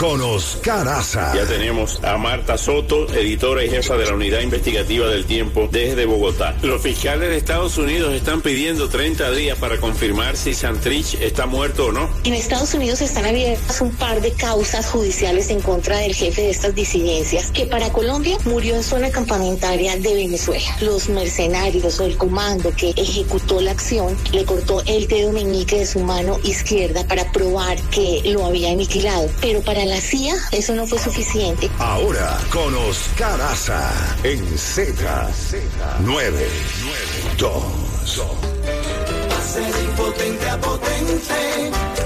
Con 0.00 0.18
Oscar 0.22 0.88
Aza. 0.88 1.34
Ya 1.36 1.44
tenemos 1.44 2.02
a 2.02 2.16
Marta 2.16 2.56
Soto, 2.56 3.06
editora 3.12 3.62
y 3.62 3.68
jefa 3.68 3.98
de 3.98 4.06
la 4.06 4.14
Unidad 4.14 4.40
Investigativa 4.40 5.06
del 5.08 5.26
Tiempo 5.26 5.68
desde 5.70 6.06
Bogotá. 6.06 6.56
Los 6.62 6.80
fiscales 6.80 7.28
de 7.28 7.36
Estados 7.36 7.76
Unidos 7.76 8.14
están 8.14 8.40
pidiendo 8.40 8.88
30 8.88 9.30
días 9.32 9.58
para 9.58 9.76
confirmar 9.76 10.38
si 10.38 10.54
Santrich 10.54 11.20
está 11.20 11.44
muerto 11.44 11.88
o 11.88 11.92
no. 11.92 12.08
En 12.24 12.32
Estados 12.32 12.72
Unidos 12.72 13.02
están 13.02 13.26
abiertas 13.26 13.82
un 13.82 13.94
par 13.94 14.22
de 14.22 14.32
causas 14.32 14.86
judiciales 14.86 15.50
en 15.50 15.60
contra 15.60 15.98
del 15.98 16.14
jefe 16.14 16.44
de 16.44 16.50
estas 16.50 16.74
disidencias, 16.74 17.50
que 17.50 17.66
para 17.66 17.92
Colombia 17.92 18.38
murió 18.46 18.76
en 18.76 18.82
zona 18.82 19.10
campamentaria 19.10 19.98
de 19.98 20.14
Venezuela. 20.14 20.78
Los 20.80 21.10
mercenarios 21.10 22.00
o 22.00 22.06
el 22.06 22.16
comando 22.16 22.72
que 22.74 22.94
ejecutó 22.96 23.60
la 23.60 23.72
acción 23.72 24.16
le 24.32 24.46
cortó 24.46 24.82
el 24.86 25.08
dedo 25.08 25.30
meñique 25.30 25.80
de 25.80 25.86
su 25.86 26.00
mano 26.00 26.38
izquierda 26.42 27.06
para 27.06 27.30
probar 27.32 27.78
que 27.90 28.22
lo 28.24 28.46
había 28.46 28.70
aniquilado. 28.70 29.28
Pero 29.42 29.60
para 29.60 29.89
la 29.90 30.00
CIA 30.00 30.34
eso 30.52 30.74
no 30.74 30.86
fue 30.86 30.98
suficiente. 30.98 31.68
Ahora 31.78 32.38
con 32.50 32.72
Oscar 32.74 33.40
Aza 33.40 34.16
en 34.22 34.56
Z. 34.56 35.28
992. 36.04 37.62
Ser 39.52 39.84
impotente 39.84 40.48
a 40.48 40.60
potente. 40.60 41.99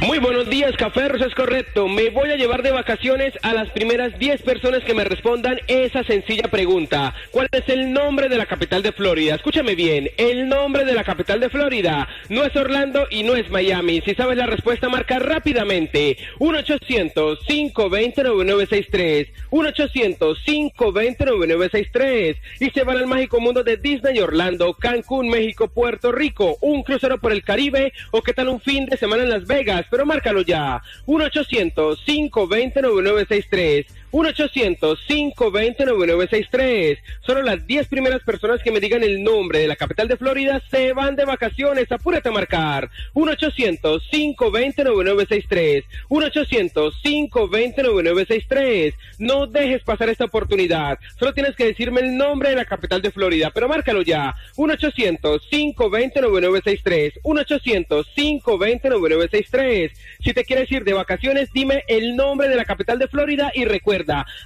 Muy 0.00 0.20
buenos 0.20 0.48
días, 0.48 0.76
Caferros, 0.76 1.20
es 1.20 1.34
correcto. 1.34 1.88
Me 1.88 2.10
voy 2.10 2.30
a 2.30 2.36
llevar 2.36 2.62
de 2.62 2.70
vacaciones 2.70 3.34
a 3.42 3.52
las 3.52 3.68
primeras 3.70 4.16
10 4.16 4.42
personas 4.42 4.84
que 4.84 4.94
me 4.94 5.02
respondan 5.02 5.58
esa 5.66 6.04
sencilla 6.04 6.44
pregunta. 6.44 7.16
¿Cuál 7.32 7.48
es 7.50 7.68
el 7.68 7.92
nombre 7.92 8.28
de 8.28 8.38
la 8.38 8.46
capital 8.46 8.84
de 8.84 8.92
Florida? 8.92 9.34
Escúchame 9.34 9.74
bien, 9.74 10.08
el 10.16 10.48
nombre 10.48 10.84
de 10.84 10.94
la 10.94 11.02
capital 11.02 11.40
de 11.40 11.50
Florida 11.50 12.06
no 12.28 12.44
es 12.44 12.54
Orlando 12.54 13.08
y 13.10 13.24
no 13.24 13.34
es 13.34 13.50
Miami. 13.50 14.00
Si 14.02 14.14
sabes 14.14 14.36
la 14.36 14.46
respuesta, 14.46 14.88
marca 14.88 15.18
rápidamente. 15.18 16.16
1-800-520-9963. 16.38 19.32
1-800-520-9963. 19.50 22.36
Y 22.60 22.70
se 22.70 22.84
van 22.84 22.98
al 22.98 23.08
mágico 23.08 23.40
mundo 23.40 23.64
de 23.64 23.76
Disney 23.76 24.20
Orlando, 24.20 24.74
Cancún, 24.74 25.28
México, 25.28 25.66
Puerto 25.66 26.12
Rico. 26.12 26.56
Un 26.60 26.84
crucero 26.84 27.18
por 27.18 27.32
el 27.32 27.42
Caribe 27.42 27.92
o 28.12 28.22
qué 28.22 28.32
tal 28.32 28.48
un 28.48 28.60
fin 28.60 28.86
de 28.86 28.96
semana 28.96 29.24
en 29.24 29.30
Las 29.30 29.48
Vegas. 29.48 29.87
Pero 29.90 30.06
márcalo 30.06 30.42
ya. 30.42 30.80
1-800-520-9963. 31.06 33.86
1-800-520-9963. 34.12 36.98
Solo 37.20 37.42
las 37.42 37.66
10 37.66 37.88
primeras 37.88 38.22
personas 38.22 38.62
que 38.62 38.70
me 38.70 38.78
digan 38.80 39.02
el 39.02 39.22
nombre 39.22 39.58
de 39.58 39.68
la 39.68 39.76
capital 39.76 40.08
de 40.08 40.16
Florida 40.16 40.62
se 40.70 40.92
van 40.92 41.16
de 41.16 41.24
vacaciones. 41.24 41.90
Apúrate 41.92 42.28
a 42.28 42.32
marcar. 42.32 42.90
1-800-520-9963. 43.14 45.84
1-800-520-9963. 46.08 48.94
No 49.18 49.46
dejes 49.46 49.82
pasar 49.82 50.08
esta 50.08 50.24
oportunidad. 50.24 50.98
Solo 51.18 51.34
tienes 51.34 51.54
que 51.56 51.66
decirme 51.66 52.00
el 52.00 52.16
nombre 52.16 52.48
de 52.50 52.56
la 52.56 52.64
capital 52.64 53.02
de 53.02 53.10
Florida, 53.10 53.50
pero 53.52 53.68
márcalo 53.68 54.00
ya. 54.02 54.34
1-800-520-9963. 54.56 57.20
1-800-520-9963. 57.22 59.90
Si 60.20 60.32
te 60.32 60.44
quieres 60.44 60.72
ir 60.72 60.84
de 60.84 60.94
vacaciones, 60.94 61.52
dime 61.52 61.84
el 61.88 62.16
nombre 62.16 62.48
de 62.48 62.56
la 62.56 62.64
capital 62.64 62.98
de 62.98 63.08
Florida 63.08 63.52
y 63.54 63.64
recuerda, 63.64 63.97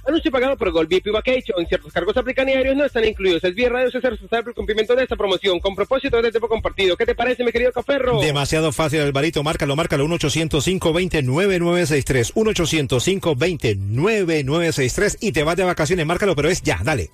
anuncio 0.05 0.31
pagado 0.31 0.57
por 0.57 0.71
Gold 0.71 0.89
VIP 0.89 1.11
Vacation. 1.11 1.65
Ciertos 1.67 1.93
cargos 1.93 2.17
aplican 2.17 2.47
diarios 2.47 2.75
no 2.75 2.85
están 2.85 3.05
incluidos. 3.05 3.43
El 3.43 3.55
Radio 3.69 3.87
hace 3.87 3.99
responsable 3.99 4.43
por 4.43 4.51
el 4.51 4.55
cumplimiento 4.55 4.95
de 4.95 5.03
esta 5.03 5.15
promoción 5.15 5.59
con 5.59 5.75
propósito 5.75 6.19
de 6.21 6.31
tiempo 6.31 6.47
compartido. 6.47 6.95
¿Qué 6.97 7.05
te 7.05 7.13
parece, 7.15 7.43
mi 7.43 7.51
querido 7.51 7.71
Caferro? 7.71 8.19
Demasiado 8.21 8.71
fácil, 8.71 9.01
Alvarito. 9.01 9.43
Márcalo, 9.43 9.75
márcalo. 9.75 10.07
1-800-520-9963. 10.07 12.33
1-800-520-9963. 12.33 15.17
Y 15.21 15.31
te 15.31 15.43
vas 15.43 15.55
de 15.55 15.63
vacaciones. 15.63 16.05
Márcalo, 16.05 16.35
pero 16.35 16.49
es 16.49 16.61
ya. 16.61 16.79
Dale. 16.83 17.09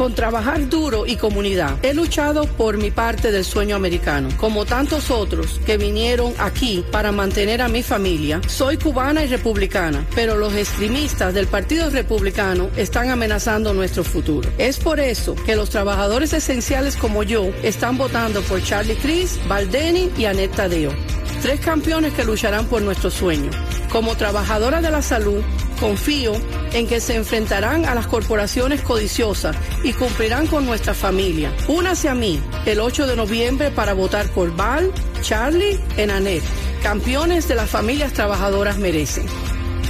Con 0.00 0.14
trabajar 0.14 0.66
duro 0.70 1.04
y 1.04 1.16
comunidad, 1.16 1.76
he 1.84 1.92
luchado 1.92 2.44
por 2.44 2.78
mi 2.78 2.90
parte 2.90 3.30
del 3.30 3.44
sueño 3.44 3.76
americano. 3.76 4.30
Como 4.38 4.64
tantos 4.64 5.10
otros 5.10 5.60
que 5.66 5.76
vinieron 5.76 6.32
aquí 6.38 6.82
para 6.90 7.12
mantener 7.12 7.60
a 7.60 7.68
mi 7.68 7.82
familia, 7.82 8.40
soy 8.48 8.78
cubana 8.78 9.22
y 9.24 9.26
republicana, 9.26 10.06
pero 10.14 10.38
los 10.38 10.54
extremistas 10.54 11.34
del 11.34 11.48
Partido 11.48 11.90
Republicano 11.90 12.70
están 12.78 13.10
amenazando 13.10 13.74
nuestro 13.74 14.02
futuro. 14.02 14.50
Es 14.56 14.78
por 14.78 15.00
eso 15.00 15.34
que 15.34 15.54
los 15.54 15.68
trabajadores 15.68 16.32
esenciales 16.32 16.96
como 16.96 17.22
yo 17.22 17.50
están 17.62 17.98
votando 17.98 18.40
por 18.40 18.64
Charlie 18.64 18.96
Cris, 18.96 19.38
Baldeni 19.48 20.10
y 20.16 20.24
Annette 20.24 20.56
Tadeo. 20.56 20.94
Tres 21.42 21.60
campeones 21.60 22.14
que 22.14 22.24
lucharán 22.24 22.64
por 22.68 22.80
nuestro 22.80 23.10
sueño. 23.10 23.50
Como 23.92 24.16
trabajadora 24.16 24.80
de 24.80 24.90
la 24.90 25.02
salud, 25.02 25.42
confío 25.80 26.34
en 26.72 26.86
que 26.86 27.00
se 27.00 27.16
enfrentarán 27.16 27.86
a 27.86 27.94
las 27.94 28.06
corporaciones 28.06 28.82
codiciosas 28.82 29.56
y 29.82 29.92
cumplirán 29.94 30.46
con 30.46 30.66
nuestra 30.66 30.94
familia. 30.94 31.52
Únase 31.66 32.08
a 32.08 32.14
mí 32.14 32.40
el 32.66 32.78
8 32.78 33.06
de 33.06 33.16
noviembre 33.16 33.70
para 33.70 33.94
votar 33.94 34.28
por 34.28 34.54
Val, 34.54 34.92
Charlie 35.22 35.80
Annette. 35.98 36.44
Campeones 36.82 37.48
de 37.48 37.54
las 37.56 37.68
familias 37.68 38.12
trabajadoras 38.12 38.78
merecen. 38.78 39.26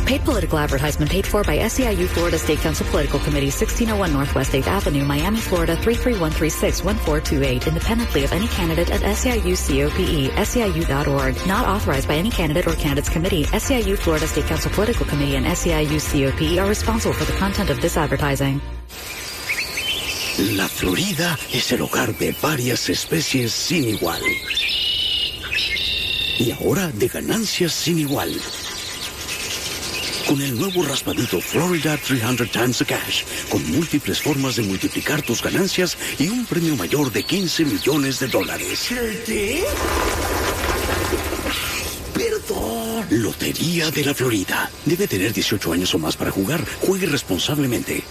Paid 0.07 0.23
political 0.25 0.59
advertisement 0.59 1.11
paid 1.11 1.27
for 1.27 1.45
by 1.45 1.59
SEIU 1.59 2.09
Florida 2.09 2.39
State 2.39 2.59
Council 2.59 2.87
Political 2.89 3.21
Committee, 3.21 3.47
1601 3.47 4.13
Northwest 4.13 4.53
8th 4.53 4.67
Avenue, 4.67 5.05
Miami, 5.05 5.39
Florida 5.39 5.77
331361428, 5.77 7.69
independently 7.69 8.25
of 8.25 8.33
any 8.33 8.49
candidate 8.49 8.91
at 8.91 9.03
SEIU 9.03 9.55
COPE, 9.57 10.33
SEIU.org, 10.37 11.47
not 11.47 11.67
authorized 11.69 12.09
by 12.09 12.15
any 12.15 12.31
candidate 12.31 12.67
or 12.67 12.75
candidates 12.75 13.09
committee. 13.09 13.45
SEIU 13.45 13.97
Florida 13.97 14.27
State 14.27 14.47
Council 14.47 14.71
Political 14.73 15.07
Committee 15.07 15.37
and 15.37 15.47
SEIU 15.47 16.01
COPE 16.01 16.59
are 16.59 16.69
responsible 16.69 17.15
for 17.15 17.25
the 17.25 17.39
content 17.39 17.71
of 17.71 17.81
this 17.81 17.97
advertising. 17.97 18.61
La 20.57 20.69
Florida 20.69 21.39
es 21.53 21.71
el 21.73 21.83
hogar 21.83 22.17
de 22.17 22.33
varias 22.41 22.89
especies 22.89 23.53
sin 23.53 23.89
igual. 23.89 24.23
Y 26.39 26.51
ahora 26.53 26.89
de 26.89 27.09
ganancias 27.09 27.73
sin 27.73 27.99
igual. 27.99 28.33
Con 30.29 30.41
el 30.41 30.59
nuevo 30.59 30.83
raspadito 30.83 31.41
Florida 31.41 31.97
300 31.97 32.51
Times 32.51 32.79
the 32.79 32.85
Cash, 32.85 33.25
con 33.51 33.69
múltiples 33.71 34.21
formas 34.21 34.57
de 34.57 34.63
multiplicar 34.63 35.23
tus 35.23 35.43
ganancias 35.43 35.97
y 36.19 36.29
un 36.29 36.47
premio 36.47 36.77
mayor 36.77 37.11
de 37.13 37.25
15 37.25 37.65
millones 37.65 38.21
de 38.21 38.29
dólares. 38.29 38.89
¿Qué? 38.89 39.65
Perdón. 42.15 43.07
Lotería 43.11 43.91
de 43.91 44.05
la 44.05 44.15
Florida. 44.15 44.71
Debe 44.85 45.09
tener 45.09 45.33
18 45.33 45.73
años 45.73 45.95
o 45.95 45.99
más 45.99 46.17
para 46.17 46.31
jugar. 46.31 46.65
Juegue 46.81 47.07
responsablemente. 47.07 48.05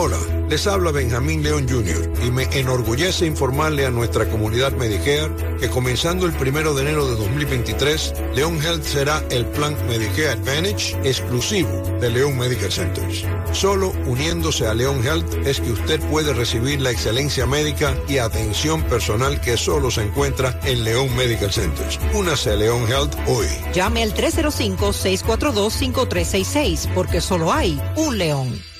Hola, 0.00 0.20
les 0.48 0.64
habla 0.68 0.92
Benjamín 0.92 1.42
León 1.42 1.66
Jr. 1.68 2.12
y 2.24 2.30
me 2.30 2.44
enorgullece 2.56 3.26
informarle 3.26 3.84
a 3.84 3.90
nuestra 3.90 4.28
comunidad 4.28 4.70
Medicare 4.70 5.58
que 5.58 5.68
comenzando 5.68 6.24
el 6.24 6.32
primero 6.34 6.72
de 6.72 6.82
enero 6.82 7.08
de 7.08 7.16
2023, 7.16 8.14
León 8.32 8.62
Health 8.62 8.84
será 8.84 9.24
el 9.32 9.44
plan 9.46 9.76
Medicare 9.88 10.28
Advantage 10.28 10.96
exclusivo 11.02 11.82
de 12.00 12.10
León 12.10 12.38
Medical 12.38 12.70
Centers. 12.70 13.24
Solo 13.50 13.92
uniéndose 14.06 14.68
a 14.68 14.74
León 14.74 15.04
Health 15.04 15.34
es 15.44 15.60
que 15.60 15.72
usted 15.72 15.98
puede 16.10 16.32
recibir 16.32 16.80
la 16.80 16.92
excelencia 16.92 17.44
médica 17.44 17.96
y 18.06 18.18
atención 18.18 18.84
personal 18.84 19.40
que 19.40 19.56
solo 19.56 19.90
se 19.90 20.04
encuentra 20.04 20.60
en 20.62 20.84
León 20.84 21.12
Medical 21.16 21.50
Centers. 21.50 21.98
Únase 22.14 22.52
a 22.52 22.54
León 22.54 22.86
Health 22.86 23.16
hoy. 23.26 23.48
Llame 23.74 24.04
al 24.04 24.14
305-642-5366 24.14 26.94
porque 26.94 27.20
solo 27.20 27.52
hay 27.52 27.82
un 27.96 28.16
león. 28.16 28.77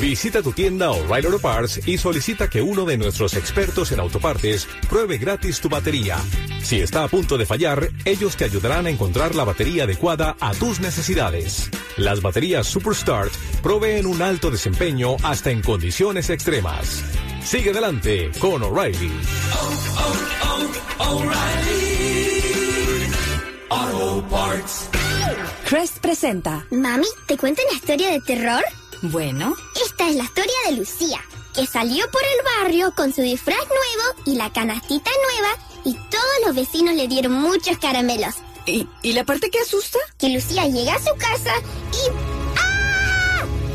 Visita 0.00 0.42
tu 0.42 0.52
tienda 0.52 0.90
O'Reilly 0.90 1.26
Auto 1.26 1.38
Parts 1.40 1.88
y 1.88 1.98
solicita 1.98 2.48
que 2.48 2.62
uno 2.62 2.84
de 2.84 2.96
nuestros 2.96 3.34
expertos 3.34 3.90
en 3.90 4.00
autopartes 4.00 4.68
pruebe 4.88 5.18
gratis 5.18 5.60
tu 5.60 5.68
batería. 5.68 6.18
Si 6.62 6.80
está 6.80 7.04
a 7.04 7.08
punto 7.08 7.36
de 7.36 7.46
fallar, 7.46 7.90
ellos 8.04 8.36
te 8.36 8.44
ayudarán 8.44 8.86
a 8.86 8.90
encontrar 8.90 9.34
la 9.34 9.44
batería 9.44 9.84
adecuada 9.84 10.36
a 10.40 10.52
tus 10.52 10.78
necesidades. 10.80 11.68
Las 11.96 12.22
baterías 12.22 12.66
Superstart 12.66 13.32
proveen 13.62 14.06
un 14.06 14.22
alto 14.22 14.50
desempeño 14.50 15.16
hasta 15.22 15.50
en 15.50 15.62
condiciones 15.62 16.30
extremas. 16.30 17.02
Sigue 17.42 17.70
adelante 17.70 18.30
con 18.38 18.62
O'Reilly. 18.62 19.10
Crest 25.68 25.98
presenta. 25.98 26.66
Mami, 26.70 27.06
¿te 27.26 27.36
cuento 27.36 27.62
una 27.66 27.76
historia 27.76 28.10
de 28.10 28.20
terror? 28.20 28.62
Bueno. 29.02 29.54
Esta 29.84 30.08
es 30.08 30.16
la 30.16 30.24
historia 30.24 30.54
de 30.66 30.76
Lucía, 30.76 31.20
que 31.54 31.66
salió 31.66 32.08
por 32.10 32.22
el 32.22 32.62
barrio 32.62 32.94
con 32.94 33.12
su 33.12 33.22
disfraz 33.22 33.58
nuevo 33.58 34.22
y 34.26 34.36
la 34.36 34.52
canastita 34.52 35.10
nueva 35.30 35.56
y 35.84 35.94
todos 36.10 36.46
los 36.46 36.56
vecinos 36.56 36.94
le 36.94 37.08
dieron 37.08 37.32
muchos 37.32 37.78
caramelos. 37.78 38.34
¿Y, 38.66 38.88
y 39.02 39.12
la 39.12 39.24
parte 39.24 39.50
que 39.50 39.60
asusta? 39.60 39.98
Que 40.18 40.30
Lucía 40.30 40.66
llega 40.66 40.94
a 40.94 40.98
su 40.98 41.14
casa 41.18 41.52
y... 41.92 42.23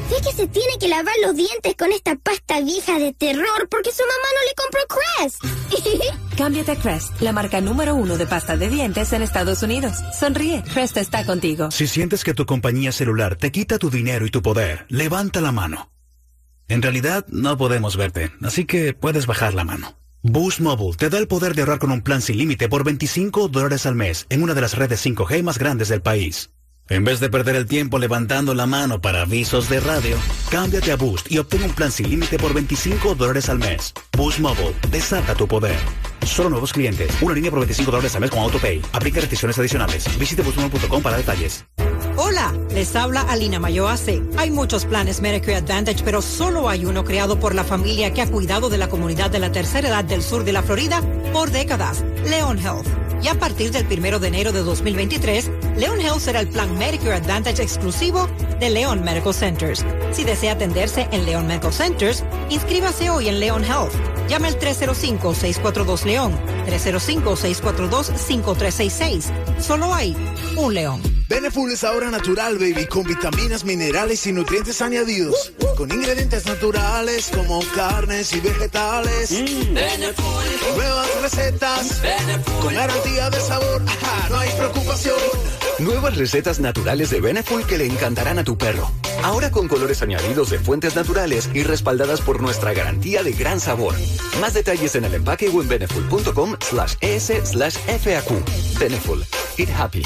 Ve 0.10 0.16
que 0.24 0.32
se 0.32 0.48
tiene 0.48 0.74
que 0.80 0.88
lavar 0.88 1.14
los 1.24 1.36
dientes 1.36 1.76
con 1.78 1.92
esta 1.92 2.16
pasta 2.16 2.62
vieja 2.62 2.98
de 2.98 3.14
terror 3.14 3.68
porque 3.70 3.92
su 3.92 4.02
mamá 4.02 4.28
no 4.36 4.42
le 4.48 4.56
compró 4.56 4.82
Crest. 4.90 6.20
Cámbiate 6.38 6.72
a 6.72 6.76
Crest, 6.76 7.22
la 7.22 7.32
marca 7.32 7.62
número 7.62 7.94
uno 7.96 8.18
de 8.18 8.26
pasta 8.26 8.58
de 8.58 8.70
dientes 8.70 9.14
en 9.14 9.22
Estados 9.22 9.62
Unidos. 9.62 9.98
Sonríe, 10.20 10.64
Crest 10.74 10.98
está 10.98 11.26
contigo. 11.26 11.70
Si 11.70 11.88
sientes 11.88 12.24
que 12.24 12.34
tu 12.34 12.46
compañía 12.46 12.92
celular 12.92 13.36
te 13.36 13.52
quita 13.52 13.78
tu 13.78 13.90
dinero 13.90 14.26
y 14.26 14.32
tu 14.32 14.42
poder, 14.42 14.86
levanta 14.90 15.42
la 15.42 15.52
mano. 15.52 15.92
En 16.68 16.82
realidad, 16.82 17.26
no 17.30 17.58
podemos 17.58 17.98
verte, 17.98 18.32
así 18.44 18.66
que 18.66 18.94
puedes 18.94 19.28
bajar 19.28 19.54
la 19.54 19.64
mano. 19.64 19.98
Boost 20.22 20.60
Mobile 20.60 20.96
te 20.98 21.10
da 21.10 21.18
el 21.18 21.28
poder 21.28 21.56
de 21.56 21.62
ahorrar 21.62 21.80
con 21.80 21.92
un 21.92 22.02
plan 22.02 22.22
sin 22.22 22.38
límite 22.38 22.68
por 22.68 22.84
25 22.84 23.48
dólares 23.48 23.86
al 23.86 23.96
mes 23.96 24.26
en 24.30 24.44
una 24.44 24.54
de 24.54 24.62
las 24.62 24.76
redes 24.76 25.06
5G 25.06 25.44
más 25.44 25.58
grandes 25.58 25.88
del 25.88 26.02
país. 26.02 26.50
En 26.90 27.04
vez 27.04 27.20
de 27.20 27.30
perder 27.30 27.56
el 27.56 27.68
tiempo 27.68 28.00
levantando 28.00 28.56
la 28.56 28.66
mano 28.66 29.00
para 29.00 29.22
avisos 29.22 29.70
de 29.70 29.80
radio, 29.80 30.18
cámbiate 30.50 30.92
a 30.92 30.96
Boost 30.96 31.32
y 31.32 31.38
obtén 31.38 31.64
un 31.64 31.72
plan 31.72 31.92
sin 31.92 32.10
límite 32.10 32.40
por 32.40 32.52
25 32.52 33.14
dólares 33.14 33.48
al 33.50 33.60
mes. 33.60 33.94
Boost 34.18 34.40
Mobile, 34.40 34.74
desata 34.90 35.36
tu 35.36 35.48
poder. 35.48 35.78
Solo 36.26 36.50
nuevos 36.50 36.74
clientes. 36.74 37.12
Una 37.22 37.36
línea 37.36 37.52
por 37.52 37.60
25 37.60 37.92
dólares 37.92 38.16
al 38.16 38.22
mes 38.22 38.32
con 38.32 38.40
AutoPay. 38.40 38.82
Aplica 38.94 39.20
restricciones 39.20 39.58
adicionales. 39.60 40.08
Visite 40.18 40.42
boostmobile.com 40.42 41.02
para 41.04 41.18
detalles. 41.18 41.64
Hola, 42.22 42.54
les 42.72 42.98
habla 42.98 43.22
Alina 43.22 43.60
Mayo 43.60 43.88
AC. 43.88 44.22
Hay 44.36 44.52
muchos 44.52 44.84
planes 44.84 45.22
Medicare 45.22 45.56
Advantage, 45.56 46.04
pero 46.04 46.22
solo 46.22 46.68
hay 46.68 46.84
uno 46.84 47.06
creado 47.06 47.40
por 47.40 47.56
la 47.56 47.64
familia 47.64 48.14
que 48.14 48.22
ha 48.22 48.30
cuidado 48.30 48.70
de 48.70 48.78
la 48.78 48.90
comunidad 48.90 49.32
de 49.32 49.40
la 49.40 49.54
tercera 49.54 49.88
edad 49.88 50.04
del 50.04 50.22
sur 50.22 50.44
de 50.44 50.52
la 50.52 50.62
Florida 50.62 51.02
por 51.32 51.50
décadas, 51.50 52.04
Leon 52.30 52.60
Health. 52.60 52.88
Y 53.24 53.30
a 53.30 53.40
partir 53.40 53.72
del 53.72 53.86
primero 53.86 54.20
de 54.20 54.28
enero 54.28 54.52
de 54.52 54.64
2023, 54.64 55.50
Leon 55.78 56.02
Health 56.02 56.20
será 56.20 56.42
el 56.42 56.50
plan 56.50 56.78
Medicare 56.78 57.14
Advantage 57.14 57.64
exclusivo 57.64 58.28
de 58.60 58.70
Leon 58.70 59.02
Medical 59.02 59.34
Centers. 59.34 59.86
Si 60.12 60.26
desea 60.26 60.52
atenderse 60.52 61.08
en 61.14 61.26
Leon 61.26 61.48
Medical 61.48 61.72
Centers, 61.72 62.26
inscríbase 62.50 63.10
hoy 63.10 63.30
en 63.30 63.40
Leon 63.40 63.64
Health. 63.64 63.94
Llame 64.28 64.50
al 64.50 64.60
305-642-LEON, 64.60 66.34
305-642-5366. 66.68 69.24
Solo 69.62 69.94
hay 69.94 70.18
un 70.58 70.74
León. 70.74 71.19
Beneful 71.30 71.72
es 71.72 71.84
ahora 71.84 72.10
natural, 72.10 72.58
baby, 72.58 72.88
con 72.88 73.04
vitaminas, 73.04 73.64
minerales 73.64 74.26
y 74.26 74.34
nutrientes 74.34 74.82
añadidos. 74.82 75.54
Con 75.78 75.92
ingredientes 75.92 76.48
naturales 76.48 77.30
como 77.32 77.62
carnes 77.76 78.34
y 78.34 78.40
vegetales. 78.40 79.32
Nuevas 80.76 81.22
recetas. 81.22 82.02
Con 82.64 82.74
garantía 82.74 83.30
de 83.30 83.40
sabor. 83.42 83.84
Ajá, 83.88 84.30
no 84.30 84.40
hay 84.40 84.50
preocupación. 84.54 85.20
Nuevas 85.78 86.18
recetas 86.18 86.60
naturales 86.60 87.12
de 87.12 87.22
Beneful 87.22 87.64
que 87.68 87.78
le 87.78 87.86
encantarán 87.86 88.40
a 88.40 88.44
tu 88.44 88.58
perro. 88.58 88.90
Ahora 89.22 89.52
con 89.52 89.68
colores 89.68 90.02
añadidos 90.02 90.50
de 90.50 90.58
fuentes 90.58 90.96
naturales 90.96 91.48
y 91.54 91.62
respaldadas 91.62 92.22
por 92.22 92.42
nuestra 92.42 92.74
garantía 92.74 93.22
de 93.22 93.34
gran 93.34 93.60
sabor. 93.60 93.94
Más 94.42 94.56
detalles 94.56 94.96
en 94.96 95.06
el 95.06 95.14
empaque 95.14 95.48
o 95.50 95.62
en 95.62 95.68
beneful.com 95.68 96.56
slash 96.60 96.96
es 97.02 97.32
slash 97.44 97.78
FAQ. 97.78 98.80
Beneful. 98.80 99.24
Eat 99.60 99.70
happy. 99.70 100.02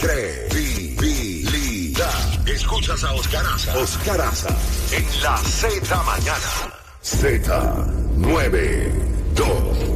credibilidad. 0.00 2.48
Escuchas 2.48 3.04
a 3.04 3.14
Oscar 3.14 3.46
Aza. 3.46 3.78
Oscar 3.78 4.20
Aza 4.20 4.48
en 4.92 5.04
la 5.22 5.38
Z 5.38 6.02
mañana. 6.02 6.74
Z92. 7.02 9.93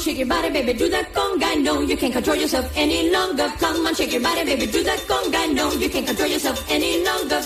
Shake 0.00 0.18
your 0.18 0.26
body, 0.26 0.50
baby, 0.50 0.72
do 0.72 0.88
that 0.88 1.12
conga. 1.12 1.62
No, 1.62 1.80
you 1.80 1.96
can't 1.96 2.12
control 2.12 2.36
yourself 2.36 2.72
any 2.74 3.10
longer. 3.10 3.48
Come 3.58 3.86
on, 3.86 3.94
shake 3.94 4.12
your 4.12 4.22
body, 4.22 4.44
baby, 4.44 4.66
do 4.66 4.82
that 4.82 4.98
conga. 5.00 5.52
No, 5.54 5.72
you 5.72 5.90
can't 5.90 6.06
control 6.06 6.28
yourself 6.28 6.64
any 6.70 7.04
longer. 7.04 7.42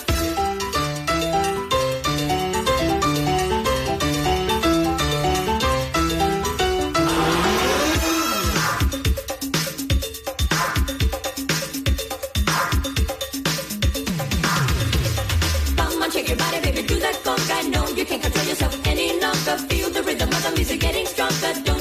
Come 15.76 16.02
on, 16.02 16.10
shake 16.12 16.28
your 16.28 16.36
body, 16.38 16.60
baby, 16.60 16.82
do 16.86 17.00
that 17.00 17.16
conga. 17.24 17.70
No, 17.70 17.88
you 17.88 18.04
can't 18.04 18.22
control 18.22 18.46
yourself 18.46 18.86
any 18.86 19.20
longer. 19.20 19.56
Feel 19.68 19.90
the 19.90 20.02
rhythm 20.04 20.28
of 20.28 20.42
the 20.44 20.52
music 20.54 20.80
getting 20.80 21.06
stronger. 21.06 21.52
Don't 21.64 21.73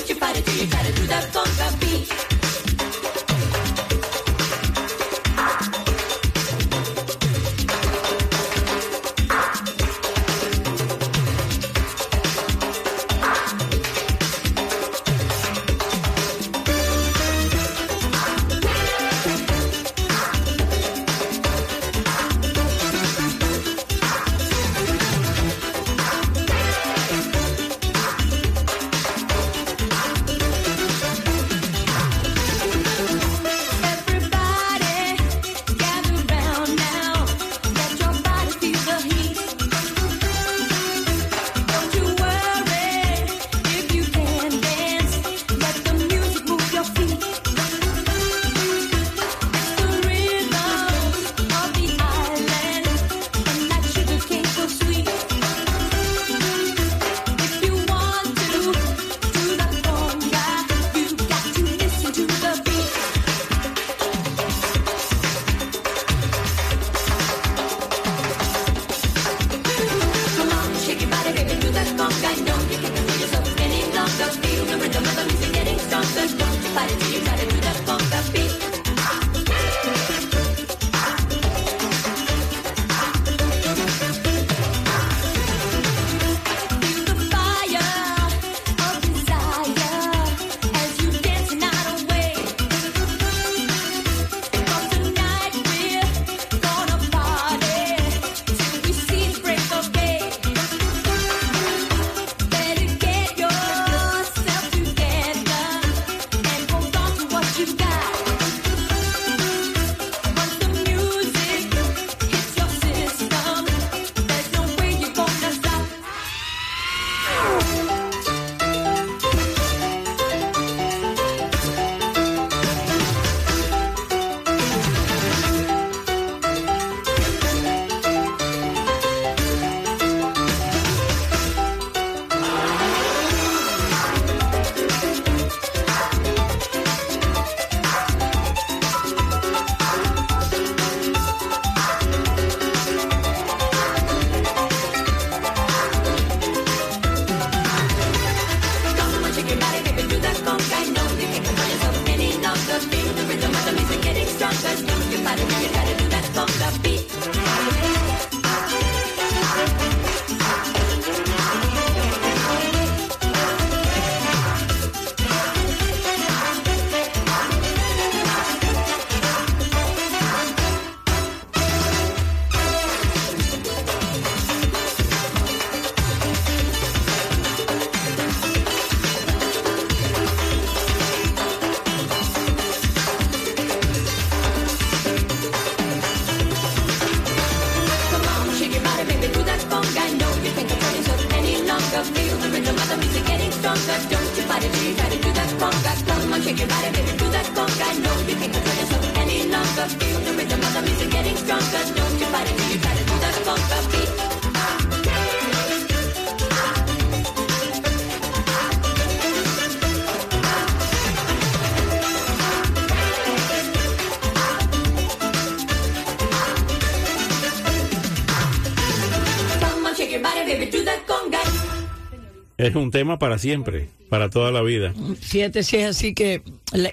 tema 222.93 223.19
para 223.19 223.39
siempre, 223.39 223.89
para 224.07 224.29
toda 224.29 224.51
la 224.51 224.61
vida. 224.61 224.93
Fíjate 225.19 225.63
si 225.63 225.77
es 225.77 225.89
así 225.89 226.13
que 226.13 226.43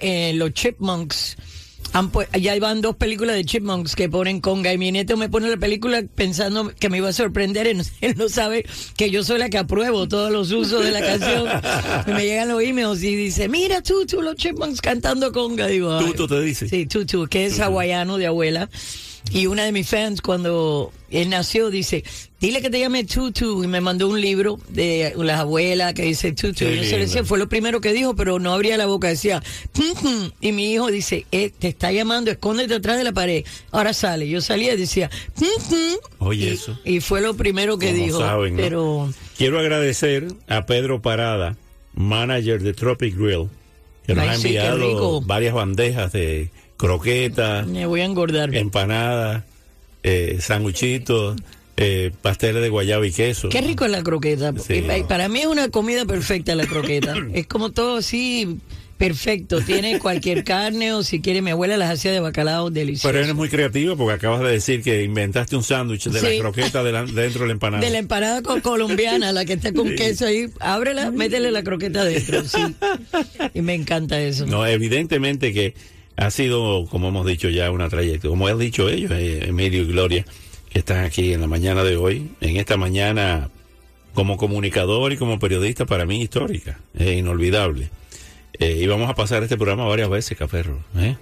eh, 0.01 0.33
los 0.35 0.53
Chipmunks 0.55 1.37
han 1.93 2.11
ya 2.41 2.59
van 2.59 2.81
dos 2.81 2.97
películas 2.97 3.37
de 3.37 3.45
Chipmunks 3.45 3.95
que 3.95 4.09
ponen 4.09 4.41
conga 4.41 4.73
y 4.73 4.79
mi 4.79 4.93
nieto 4.93 5.17
me 5.17 5.29
pone 5.29 5.51
la 5.51 5.57
película 5.59 6.03
pensando 6.15 6.73
que 6.79 6.89
me 6.89 6.99
iba 6.99 7.09
a 7.09 7.13
sorprender 7.13 7.67
él, 7.67 7.83
él 8.01 8.15
no 8.17 8.29
sabe 8.29 8.65
que 8.97 9.11
yo 9.11 9.23
soy 9.23 9.39
la 9.39 9.51
que 9.51 9.59
apruebo 9.59 10.09
todos 10.09 10.33
los 10.33 10.51
usos 10.53 10.85
de 10.85 10.91
la 10.91 11.01
canción 11.01 11.49
y 12.07 12.11
me 12.13 12.25
llegan 12.25 12.49
los 12.49 12.63
emails 12.63 13.03
y 13.03 13.15
dice 13.15 13.49
mira 13.49 13.83
Tutu 13.83 14.23
los 14.23 14.37
Chipmunks 14.37 14.81
cantando 14.81 15.33
conga 15.33 15.67
digo. 15.67 15.99
Tutu 15.99 16.27
te 16.27 16.41
dice. 16.41 16.69
sí 16.69 16.87
Tutu 16.87 17.27
que 17.27 17.47
es 17.47 17.61
hawaiano 17.61 18.17
de 18.17 18.27
abuela 18.27 18.71
y 19.33 19.47
una 19.47 19.65
de 19.65 19.73
mis 19.73 19.89
fans 19.89 20.21
cuando 20.23 20.93
él 21.11 21.29
nació 21.29 21.71
dice 21.71 22.05
dile 22.41 22.63
que 22.63 22.71
te 22.71 22.79
llame 22.81 23.05
Tutu 23.05 23.63
y 23.63 23.67
me 23.67 23.81
mandó 23.81 24.09
un 24.09 24.21
libro 24.21 24.59
de 24.69 25.13
las 25.17 25.41
abuelas 25.41 25.93
que 25.95 26.03
dice 26.03 26.33
Tutu 26.33 26.65
Qué 26.65 26.73
y 26.73 26.77
yo 26.79 26.85
se 26.85 26.91
le 26.93 26.99
decía 27.07 27.25
fue 27.25 27.39
lo 27.39 27.49
primero 27.49 27.81
que 27.81 27.93
dijo, 27.93 28.17
pero 28.17 28.39
no 28.39 28.53
abría 28.55 28.77
la 28.79 28.87
boca, 28.87 29.09
decía, 29.09 29.43
"Pum-pum". 29.73 30.31
y 30.41 30.53
mi 30.53 30.73
hijo 30.73 30.91
dice, 30.91 31.27
eh, 31.33 31.51
te 31.57 31.69
está 31.69 31.93
llamando, 31.93 32.31
escóndete 32.31 32.75
atrás 32.75 32.97
de 32.99 33.05
la 33.05 33.13
pared. 33.13 33.45
Ahora 33.73 33.93
sale. 33.93 34.29
Yo 34.29 34.41
salía 34.41 34.73
y 34.75 34.77
decía, 34.79 35.11
"Pum-pum". 35.35 35.97
Oye, 36.19 36.53
eso. 36.53 36.79
y 36.85 37.01
fue 37.01 37.21
lo 37.21 37.35
primero 37.35 37.79
que 37.79 37.91
Como 37.93 38.05
dijo. 38.05 38.19
saben, 38.21 38.57
¿no? 38.57 38.63
Pero 38.63 39.13
Quiero 39.37 39.59
agradecer 39.59 40.29
a 40.49 40.65
Pedro 40.67 41.03
Parada, 41.03 41.57
manager 41.95 42.63
de 42.63 42.73
Tropic 42.73 43.17
Grill, 43.17 43.49
que 44.07 44.15
nos 44.15 44.25
Ay, 44.25 44.31
ha 44.31 44.35
enviado 44.35 45.21
varias 45.21 45.55
bandejas 45.55 46.13
de 46.13 46.51
croquetas, 46.81 47.67
me 47.67 47.87
voy 47.87 48.01
a 48.01 48.05
engordar. 48.05 48.55
empanadas, 48.55 49.45
eh, 50.03 50.39
sanguchitos, 50.41 51.37
eh, 51.77 52.11
pasteles 52.23 52.63
de 52.63 52.69
guayaba 52.69 53.07
y 53.07 53.13
queso. 53.13 53.49
Qué 53.49 53.61
rico 53.61 53.85
es 53.85 53.91
la 53.91 54.03
croqueta. 54.03 54.53
Sí. 54.67 54.75
Y 54.75 54.83
pa- 54.83 55.07
Para 55.09 55.29
mí 55.29 55.41
es 55.41 55.47
una 55.47 55.69
comida 55.69 56.05
perfecta 56.05 56.55
la 56.55 56.67
croqueta. 56.67 57.15
es 57.35 57.47
como 57.47 57.71
todo 57.71 57.99
así 57.99 58.59
perfecto. 58.99 59.63
Tiene 59.63 59.99
cualquier 59.99 60.45
carne 60.45 60.93
o 60.93 61.03
si 61.03 61.21
quiere 61.23 61.41
mi 61.41 61.53
abuela 61.53 61.79
las 61.79 61.91
hacía 61.91 62.13
de 62.13 62.21
bacalao 62.21 62.69
delicioso. 62.69 63.09
Pero 63.09 63.25
eres 63.25 63.35
muy 63.35 63.49
creativo 63.49 63.97
porque 63.97 64.13
acabas 64.13 64.43
de 64.43 64.51
decir 64.51 64.83
que 64.83 65.03
inventaste 65.05 65.57
un 65.57 65.63
sándwich 65.63 66.05
de 66.11 66.21
Sí. 66.21 66.27
la 66.37 66.39
croqueta 66.43 66.83
de 66.83 66.93
la- 66.93 67.05
dentro 67.07 67.41
de 67.43 67.47
la 67.47 67.53
empanada. 67.53 67.83
De 67.83 67.89
la 67.91 67.99
empanada 67.99 68.43
co- 68.43 68.61
colombiana, 68.61 69.33
la 69.33 69.47
que 69.47 69.55
está 69.55 69.73
con 69.73 69.89
Sí. 69.89 69.95
queso 69.97 70.27
ahí, 70.27 70.49
ábrela, 70.61 71.11
métele 71.11 71.51
la 71.51 71.63
croqueta 71.63 72.05
dentro, 72.05 72.45
sí. 72.45 72.59
Y 73.55 73.63
me 73.63 73.73
encanta 73.75 74.21
eso. 74.21 74.45
No, 74.47 74.67
evidentemente 74.67 75.55
que 75.55 75.73
ha 76.21 76.31
sido, 76.31 76.87
como 76.87 77.09
hemos 77.09 77.27
dicho 77.27 77.49
ya, 77.49 77.71
una 77.71 77.89
trayectoria. 77.89 78.31
Como 78.31 78.47
han 78.47 78.59
dicho 78.59 78.89
ellos, 78.89 79.11
eh, 79.13 79.49
Emilio 79.49 79.83
y 79.83 79.87
Gloria, 79.87 80.27
que 80.69 80.79
están 80.79 81.03
aquí 81.05 81.33
en 81.33 81.41
la 81.41 81.47
mañana 81.47 81.83
de 81.83 81.97
hoy, 81.97 82.31
en 82.43 82.59
esta 82.59 82.77
mañana 82.77 83.49
como 84.13 84.37
comunicador 84.37 85.13
y 85.13 85.17
como 85.17 85.39
periodista 85.39 85.87
para 85.87 86.05
mí 86.05 86.21
histórica, 86.21 86.79
es 86.95 87.17
inolvidable. 87.17 87.89
Eh, 88.59 88.81
y 88.83 88.87
vamos 88.87 89.09
a 89.09 89.15
pasar 89.15 89.43
este 89.43 89.57
programa 89.57 89.87
varias 89.87 90.11
veces, 90.11 90.37
Caferro. 90.37 90.85
¿eh? 90.99 91.17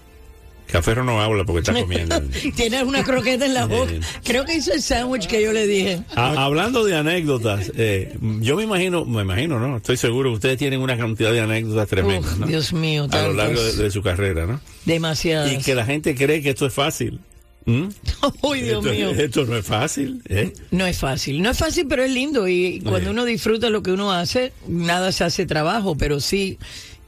Caferro 0.71 1.03
no 1.03 1.21
habla 1.21 1.45
porque 1.45 1.61
está 1.61 1.73
comiendo. 1.81 2.21
Tienes 2.57 2.83
una 2.83 3.03
croqueta 3.03 3.47
en 3.47 3.55
la 3.55 3.67
boca. 3.67 3.93
Creo 4.23 4.45
que 4.45 4.55
hizo 4.57 4.73
el 4.73 4.83
sándwich 4.83 5.27
que 5.27 5.43
yo 5.43 5.53
le 5.53 5.67
dije. 5.67 6.03
Ha- 6.15 6.45
hablando 6.45 6.85
de 6.85 6.95
anécdotas, 6.97 7.73
eh, 7.77 8.17
yo 8.41 8.57
me 8.57 8.65
imagino, 8.65 9.05
me 9.05 9.23
imagino, 9.23 9.59
¿no? 9.59 9.79
Estoy 9.79 9.97
seguro 9.97 10.31
que 10.31 10.35
ustedes 10.35 10.59
tienen 10.59 10.81
una 10.81 10.97
cantidad 10.97 11.33
de 11.33 11.41
anécdotas 11.41 11.89
tremendas, 11.89 12.33
Uf, 12.35 12.39
¿no? 12.39 12.47
Dios 12.47 12.73
mío, 12.73 13.09
A 13.11 13.23
lo 13.23 13.33
largo 13.33 13.63
de, 13.63 13.73
de 13.77 13.91
su 13.91 14.03
carrera, 14.03 14.47
¿no? 14.47 14.61
Demasiadas. 14.85 15.53
Y 15.53 15.59
que 15.59 15.75
la 15.75 15.85
gente 15.87 16.15
cree 16.15 16.43
que 16.43 16.51
esto 16.51 16.67
es 16.67 16.73
fácil. 16.75 17.21
¿Mm? 17.65 17.89
Uy, 18.43 18.61
Dios 18.63 18.85
esto, 18.85 18.95
mío. 18.95 19.11
esto 19.11 19.45
no 19.45 19.57
es 19.57 19.67
fácil, 19.67 20.23
¿eh? 20.29 20.53
No 20.71 20.87
es 20.87 20.97
fácil, 20.99 21.43
no 21.43 21.51
es 21.51 21.59
fácil, 21.59 21.87
pero 21.87 22.03
es 22.03 22.11
lindo 22.11 22.49
y 22.49 22.81
cuando 22.81 23.11
uno 23.11 23.27
disfruta 23.27 23.69
lo 23.69 23.83
que 23.83 23.91
uno 23.93 24.11
hace, 24.11 24.53
nada 24.67 25.13
se 25.13 25.25
hace 25.25 25.45
trabajo, 25.45 25.95
pero 25.97 26.19
sí 26.21 26.59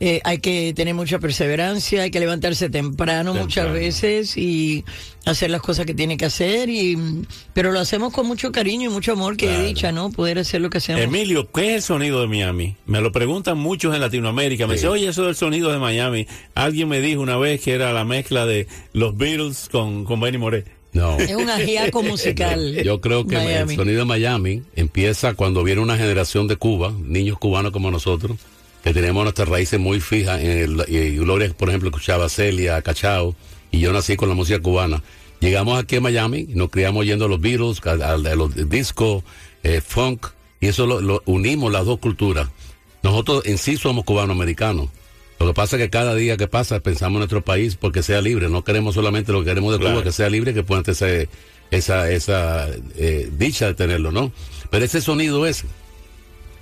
eh, 0.01 0.21
hay 0.25 0.39
que 0.39 0.73
tener 0.75 0.95
mucha 0.95 1.19
perseverancia, 1.19 2.03
hay 2.03 2.11
que 2.11 2.21
levantarse 2.21 2.71
temprano, 2.71 3.35
muchas 3.35 3.71
veces 3.73 4.37
y 4.37 4.85
hacer 5.27 5.51
las 5.51 5.61
cosas 5.61 5.85
que 5.87 5.93
tiene 5.95 6.17
que 6.17 6.25
hacer, 6.25 6.69
y 6.71 6.97
pero 7.53 7.71
lo 7.71 7.79
hacemos 7.81 8.13
con 8.13 8.27
mucho 8.27 8.51
cariño 8.51 8.91
y 8.91 8.93
mucho 8.93 9.13
amor, 9.13 9.37
que 9.37 9.47
Claro. 9.47 9.63
he 9.63 9.67
dicha, 9.67 9.93
¿no? 9.93 10.11
Poder 10.11 10.39
hacer 10.39 10.61
lo 10.63 10.71
que 10.71 10.79
hacemos. 10.79 11.03
Emilio, 11.03 11.51
¿qué 11.53 11.71
es 11.71 11.75
el 11.77 11.83
sonido 11.83 12.21
de 12.23 12.27
Miami? 12.29 12.77
Me 12.87 13.01
lo 13.01 13.13
preguntan 13.13 13.59
muchos 13.59 13.95
en 13.95 14.01
Latinoamérica. 14.01 14.67
Me 14.67 14.75
Sí. 14.75 14.79
dice, 14.79 14.89
oye, 14.89 15.09
eso 15.09 15.27
del 15.27 15.37
sonido 15.37 15.71
de 15.71 15.79
Miami. 15.79 16.27
Alguien 16.55 16.89
me 16.89 17.01
dijo 17.01 17.21
una 17.21 17.37
vez 17.37 17.61
que 17.61 17.75
era 17.75 17.93
la 17.93 18.05
mezcla 18.05 18.47
de 18.47 18.67
los 18.95 19.17
Beatles 19.17 19.69
con, 19.71 20.05
con 20.05 20.19
Benny 20.21 20.39
Moré. 20.39 20.65
No. 20.93 21.19
Es 21.19 21.37
un 21.37 21.51
ajiaco 21.51 22.03
musical. 22.05 22.83
Yo 22.83 23.01
creo 23.03 23.27
que 23.27 23.37
Miami. 23.37 23.75
el 23.75 23.79
sonido 23.79 23.99
de 24.01 24.05
Miami 24.07 24.63
empieza 24.75 25.35
cuando 25.35 25.63
viene 25.63 25.81
una 25.83 25.97
generación 25.99 26.49
de 26.49 26.57
Cuba, 26.57 26.93
niños 26.99 27.39
cubanos 27.39 27.71
como 27.73 27.91
nosotros, 27.91 28.39
que 28.83 28.93
tenemos 28.95 29.23
nuestras 29.25 29.49
raíces 29.49 29.79
muy 29.81 30.01
fijas. 30.01 30.41
En 30.41 30.51
el, 30.51 30.85
y 30.89 31.17
Gloria, 31.19 31.53
por 31.57 31.69
ejemplo, 31.69 31.89
escuchaba 31.91 32.27
a 32.27 32.29
Celia, 32.29 32.77
a 32.77 32.83
Cachao, 32.83 33.35
y 33.71 33.81
yo 33.81 33.93
nací 33.93 34.17
con 34.17 34.29
la 34.29 34.35
música 34.35 34.61
cubana. 34.61 35.03
Llegamos 35.41 35.79
aquí 35.83 35.97
a 35.97 36.01
Miami, 36.01 36.47
nos 36.51 36.71
criamos 36.71 37.01
oyendo 37.01 37.25
a 37.25 37.29
los 37.29 37.41
Beatles, 37.41 37.81
a, 37.87 37.91
a- 37.93 38.13
a 38.15 38.17
los 38.37 38.55
disco, 38.69 39.25
eh, 39.63 39.81
funk, 39.81 40.27
y 40.61 40.67
eso 40.69 40.87
lo, 40.87 41.01
lo 41.01 41.23
unimos 41.27 41.73
las 41.73 41.87
dos 41.87 41.99
culturas. 41.99 42.49
Nosotros 43.03 43.43
en 43.47 43.57
sí 43.57 43.77
somos 43.79 44.05
cubano-americanos. 44.05 44.91
Lo 45.39 45.47
que 45.47 45.55
pasa 45.55 45.77
es 45.77 45.83
que 45.83 45.89
cada 45.89 46.15
día 46.15 46.37
que 46.37 46.49
pasa 46.49 46.81
pensamos 46.81 47.15
en 47.17 47.21
nuestro 47.21 47.43
país 47.43 47.77
porque 47.77 48.03
sea 48.03 48.21
libre. 48.21 48.51
No 48.51 48.63
queremos 48.63 48.95
solamente 48.95 49.33
lo 49.33 49.39
que 49.41 49.47
queremos 49.47 49.73
de 49.73 49.79
Claro. 49.79 49.95
Cuba, 49.95 50.05
que 50.05 50.13
sea 50.13 50.29
libre, 50.29 50.53
que 50.53 50.63
puedan 50.63 50.85
tener 50.85 51.31
esa, 51.71 52.11
esa 52.11 52.69
eh, 52.99 53.31
dicha 53.39 53.67
de 53.69 53.73
tenerlo, 53.75 54.13
¿no? 54.13 54.33
Pero 54.69 54.85
ese 54.85 55.01
sonido 55.01 55.47
es, 55.47 55.65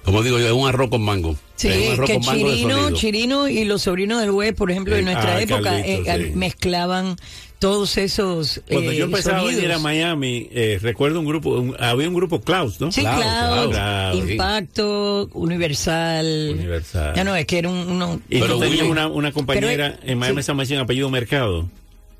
como 0.04 0.22
digo 0.22 0.38
yo, 0.38 0.46
es 0.46 0.52
un 0.52 0.68
arroz 0.68 0.88
con 0.90 1.02
mango. 1.02 1.36
Sí, 1.56 1.68
es 1.68 1.86
un 1.88 1.92
arroz 1.94 2.06
que 2.08 2.14
con 2.16 2.26
mango 2.26 2.48
de 2.50 2.54
Chirino. 2.56 2.90
Chirino 2.92 3.48
y 3.48 3.64
los 3.64 3.82
sobrinos 3.82 4.20
del 4.20 4.30
Web, 4.30 4.54
por 4.54 4.70
ejemplo, 4.70 4.94
en 4.96 5.00
Eh, 5.08 5.12
nuestra 5.12 5.36
ah, 5.36 5.42
época 5.42 5.80
eh, 5.80 6.02
sí. 6.04 6.36
mezclaban 6.36 7.16
todos 7.58 7.96
esos 7.98 8.60
Cuando 8.70 8.92
eh, 8.92 8.96
yo 8.96 9.06
empezaba 9.06 9.38
a 9.38 9.40
sonidos. 9.40 9.60
venir 9.62 9.74
a 9.74 9.78
Miami, 9.80 10.48
eh, 10.52 10.78
recuerdo 10.80 11.18
un 11.18 11.26
grupo, 11.26 11.50
un- 11.50 11.74
había 11.80 12.08
un 12.08 12.14
grupo 12.14 12.40
Klaus, 12.40 12.80
¿no? 12.80 12.92
Sí. 12.92 13.00
Klaus, 13.00 13.74
sí. 14.24 14.30
Impacto, 14.32 15.28
Universal. 15.32 16.50
Universal. 16.52 17.14
Ya 17.16 17.24
no, 17.24 17.34
es 17.34 17.46
que 17.46 17.58
era 17.58 17.68
un 17.68 17.76
uno- 17.88 18.20
Y 18.30 18.38
Pero 18.40 18.54
tú 18.54 18.60
tenías 18.60 18.82
Willy- 18.82 18.90
una, 18.90 19.08
una 19.08 19.32
compañera 19.32 19.96
Pero, 20.00 20.12
en 20.12 20.18
Miami 20.18 20.42
sí. 20.42 20.46
se 20.66 20.76
apellido 20.76 21.10
Mercado. 21.10 21.68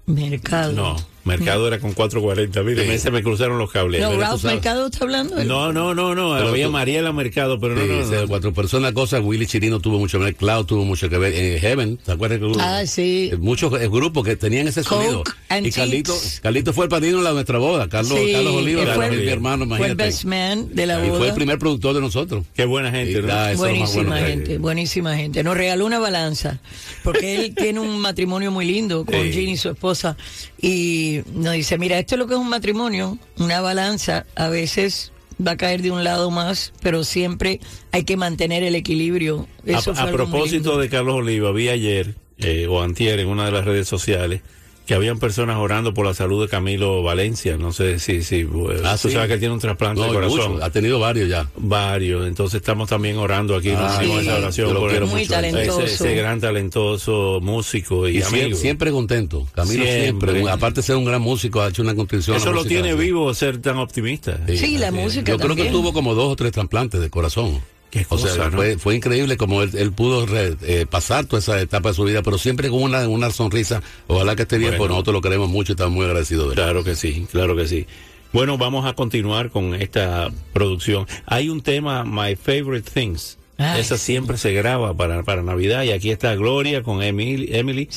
Mercado. 0.06 0.72
No, 0.72 0.96
Mercado 1.28 1.68
era 1.68 1.78
con 1.78 1.92
440. 1.92 2.62
Mire, 2.62 2.98
se 2.98 3.10
me 3.10 3.22
cruzaron 3.22 3.58
los 3.58 3.70
cables. 3.70 4.00
No, 4.00 4.18
Ralph 4.18 4.42
Mercado 4.44 4.86
está 4.86 5.04
hablando. 5.04 5.44
No, 5.44 5.72
no, 5.72 5.94
no, 5.94 6.14
no. 6.14 6.34
Pero 6.34 6.48
había 6.48 6.66
tú- 6.66 6.72
Mariela 6.72 7.12
Mercado, 7.12 7.60
pero 7.60 7.74
no, 7.76 7.82
Sí, 7.82 8.10
no, 8.12 8.26
cuatro 8.28 8.52
personas, 8.52 8.92
cosas. 8.92 9.20
Willy 9.22 9.46
Chirino 9.46 9.78
tuvo 9.80 9.98
mucho 9.98 10.18
que 10.18 10.24
ver, 10.24 10.34
Cloud 10.34 10.64
tuvo 10.66 10.84
mucho 10.84 11.08
que 11.08 11.18
ver, 11.18 11.32
eh, 11.34 11.58
Heaven, 11.60 11.96
¿te 11.98 12.12
acuerdas? 12.12 12.38
que 12.40 12.52
Ah, 12.60 12.84
sí. 12.86 13.30
eh, 13.32 13.36
Muchos 13.36 13.72
eh, 13.80 13.88
grupos 13.88 14.24
que 14.24 14.36
tenían 14.36 14.66
ese 14.68 14.82
Coke, 14.82 15.04
sonido. 15.04 15.22
Y 15.50 15.52
Antiques. 15.54 15.76
Carlito, 15.76 16.14
Carlito 16.42 16.72
fue 16.72 16.86
el 16.86 16.90
padrino 16.90 17.18
de 17.18 17.24
la- 17.24 17.32
nuestra 17.32 17.58
boda, 17.58 17.88
Carlos, 17.88 18.18
Sí, 18.18 18.32
Carlos 18.32 18.54
Oliva, 18.54 18.80
Carlos, 18.84 18.96
fue 18.96 19.06
el- 19.14 19.20
mi 19.24 19.28
hermano, 19.28 19.66
Fue 19.66 19.76
el 19.76 19.80
imagínate. 19.92 20.04
best 20.04 20.24
man 20.24 20.68
de 20.74 20.86
la 20.86 21.04
Y 21.04 21.08
boda. 21.08 21.18
fue 21.18 21.28
el 21.28 21.34
primer 21.34 21.58
productor 21.58 21.94
de 21.94 22.00
nosotros. 22.00 22.44
Qué 22.54 22.64
buena 22.64 22.90
gente, 22.90 23.12
Y, 23.12 23.16
ah, 23.30 23.48
más 23.50 23.56
Buenísima 23.58 24.02
bueno 24.04 24.14
que 24.16 24.24
hay. 24.24 24.30
gente, 24.32 24.58
buenísima 24.58 25.16
gente. 25.16 25.42
Nos 25.42 25.56
regaló 25.56 25.86
una 25.86 25.98
balanza, 25.98 26.60
porque 27.04 27.36
él 27.36 27.54
tiene 27.72 27.80
un 27.80 27.98
matrimonio 28.00 28.50
muy 28.50 28.64
lindo 28.66 29.04
con 29.04 29.14
Sí. 29.22 29.32
Ginny, 29.32 29.56
su 29.56 29.70
esposa, 29.70 30.16
y 30.60 31.17
nos 31.32 31.54
dice, 31.54 31.78
mira, 31.78 31.98
esto 31.98 32.14
es 32.14 32.18
lo 32.18 32.26
que 32.26 32.34
es 32.34 32.40
un 32.40 32.48
matrimonio, 32.48 33.18
una 33.38 33.60
balanza, 33.60 34.26
a 34.34 34.48
veces 34.48 35.12
va 35.44 35.52
a 35.52 35.56
caer 35.56 35.82
de 35.82 35.90
un 35.90 36.04
lado 36.04 36.30
más, 36.30 36.72
pero 36.82 37.04
siempre 37.04 37.60
hay 37.92 38.04
que 38.04 38.16
mantener 38.16 38.62
el 38.62 38.74
equilibrio. 38.74 39.46
Eso 39.64 39.92
a, 39.96 40.02
a 40.02 40.10
propósito 40.10 40.78
de 40.78 40.88
Carlos 40.88 41.16
Oliva, 41.16 41.52
vi 41.52 41.68
ayer 41.68 42.16
eh, 42.38 42.66
o 42.68 42.82
antier 42.82 43.20
en 43.20 43.28
una 43.28 43.46
de 43.46 43.52
las 43.52 43.64
redes 43.64 43.88
sociales 43.88 44.42
que 44.88 44.94
habían 44.94 45.18
personas 45.18 45.58
orando 45.58 45.92
por 45.92 46.06
la 46.06 46.14
salud 46.14 46.42
de 46.42 46.48
Camilo 46.48 47.02
Valencia. 47.02 47.58
No 47.58 47.72
sé 47.72 47.98
si, 47.98 48.22
si 48.22 48.36
eh, 48.40 48.48
Ah, 48.84 48.96
tú 49.00 49.08
sí. 49.08 49.14
sabes 49.14 49.28
que 49.28 49.36
tiene 49.36 49.52
un 49.52 49.60
trasplante 49.60 50.00
No, 50.00 50.06
de 50.06 50.14
corazón. 50.14 50.52
mucho, 50.52 50.64
ha 50.64 50.70
tenido 50.70 50.98
varios 50.98 51.28
ya. 51.28 51.46
Varios. 51.58 52.26
Entonces 52.26 52.62
estamos 52.62 52.88
también 52.88 53.18
orando 53.18 53.54
aquí. 53.54 53.70
Ah, 53.76 53.98
sí. 54.02 54.10
esa 54.10 54.36
oración 54.38 54.74
por 54.74 55.06
Muy 55.06 55.26
talentoso. 55.26 55.82
ese, 55.82 55.94
ese 55.94 56.14
gran 56.14 56.40
talentoso 56.40 57.38
músico 57.42 58.08
y, 58.08 58.16
Y 58.18 58.22
amigo. 58.22 58.56
siempre, 58.56 58.90
contento. 58.90 59.46
Camilo 59.54 59.84
Siempre. 59.84 60.32
siempre. 60.32 60.50
Aparte 60.50 60.76
de 60.80 60.86
ser 60.86 60.96
un 60.96 61.04
gran 61.04 61.20
músico, 61.20 61.60
ha 61.60 61.68
hecho 61.68 61.82
una 61.82 61.94
contribución. 61.94 62.38
Eso 62.38 62.50
lo 62.52 62.64
tiene 62.64 62.94
vivo 62.94 63.34
ser 63.34 63.58
tan 63.60 63.76
optimista. 63.76 64.40
Sí, 64.56 64.78
la 64.78 64.90
música 64.90 65.32
Yo 65.32 65.38
creo 65.38 65.54
que 65.54 65.66
tuvo 65.66 65.92
como 65.92 66.14
dos 66.14 66.32
o 66.32 66.36
tres 66.36 66.52
trasplantes 66.52 66.98
de 67.00 67.10
corazón. 67.10 67.60
Qué 67.90 68.04
O 68.08 68.18
sea, 68.18 68.30
cosa, 68.32 68.50
¿no? 68.50 68.56
fue, 68.56 68.76
fue 68.78 68.96
increíble 68.96 69.36
como 69.38 69.62
él, 69.62 69.70
él 69.74 69.92
pudo 69.92 70.26
re- 70.26 70.56
eh, 70.62 70.86
pasar 70.88 71.24
toda 71.26 71.40
esa 71.40 71.58
etapa 71.60 71.88
de 71.88 71.94
su 71.94 72.04
vida, 72.04 72.22
pero 72.22 72.36
siempre 72.36 72.68
con 72.68 72.82
una, 72.82 73.08
una 73.08 73.30
sonrisa. 73.30 73.82
Ojalá 74.08 74.36
que 74.36 74.42
esté 74.42 74.58
bien, 74.58 74.72
Bueno. 74.72 74.78
pues 74.80 74.90
nosotros 74.90 75.14
lo 75.14 75.20
queremos 75.22 75.48
mucho 75.48 75.72
y 75.72 75.74
estamos 75.74 75.94
muy 75.94 76.04
agradecidos 76.04 76.46
de 76.48 76.50
él. 76.50 76.54
Claro 76.56 76.84
que 76.84 76.94
sí, 76.96 77.26
claro 77.30 77.56
que 77.56 77.66
sí. 77.66 77.86
Bueno, 78.32 78.58
vamos 78.58 78.84
a 78.84 78.92
continuar 78.92 79.48
con 79.50 79.74
esta 79.74 80.28
producción. 80.52 81.06
Hay 81.24 81.48
un 81.48 81.62
tema, 81.62 82.04
My 82.04 82.36
Favorite 82.36 82.90
Things. 82.92 83.38
Ay, 83.60 83.80
Esa 83.80 83.96
siempre 83.98 84.36
se 84.36 84.52
graba 84.52 84.94
para, 84.94 85.24
para 85.24 85.42
Navidad 85.42 85.82
y 85.82 85.90
aquí 85.90 86.10
está 86.10 86.32
Gloria 86.36 86.82
con 86.84 87.02
Emily, 87.02 87.48
Emily 87.52 87.88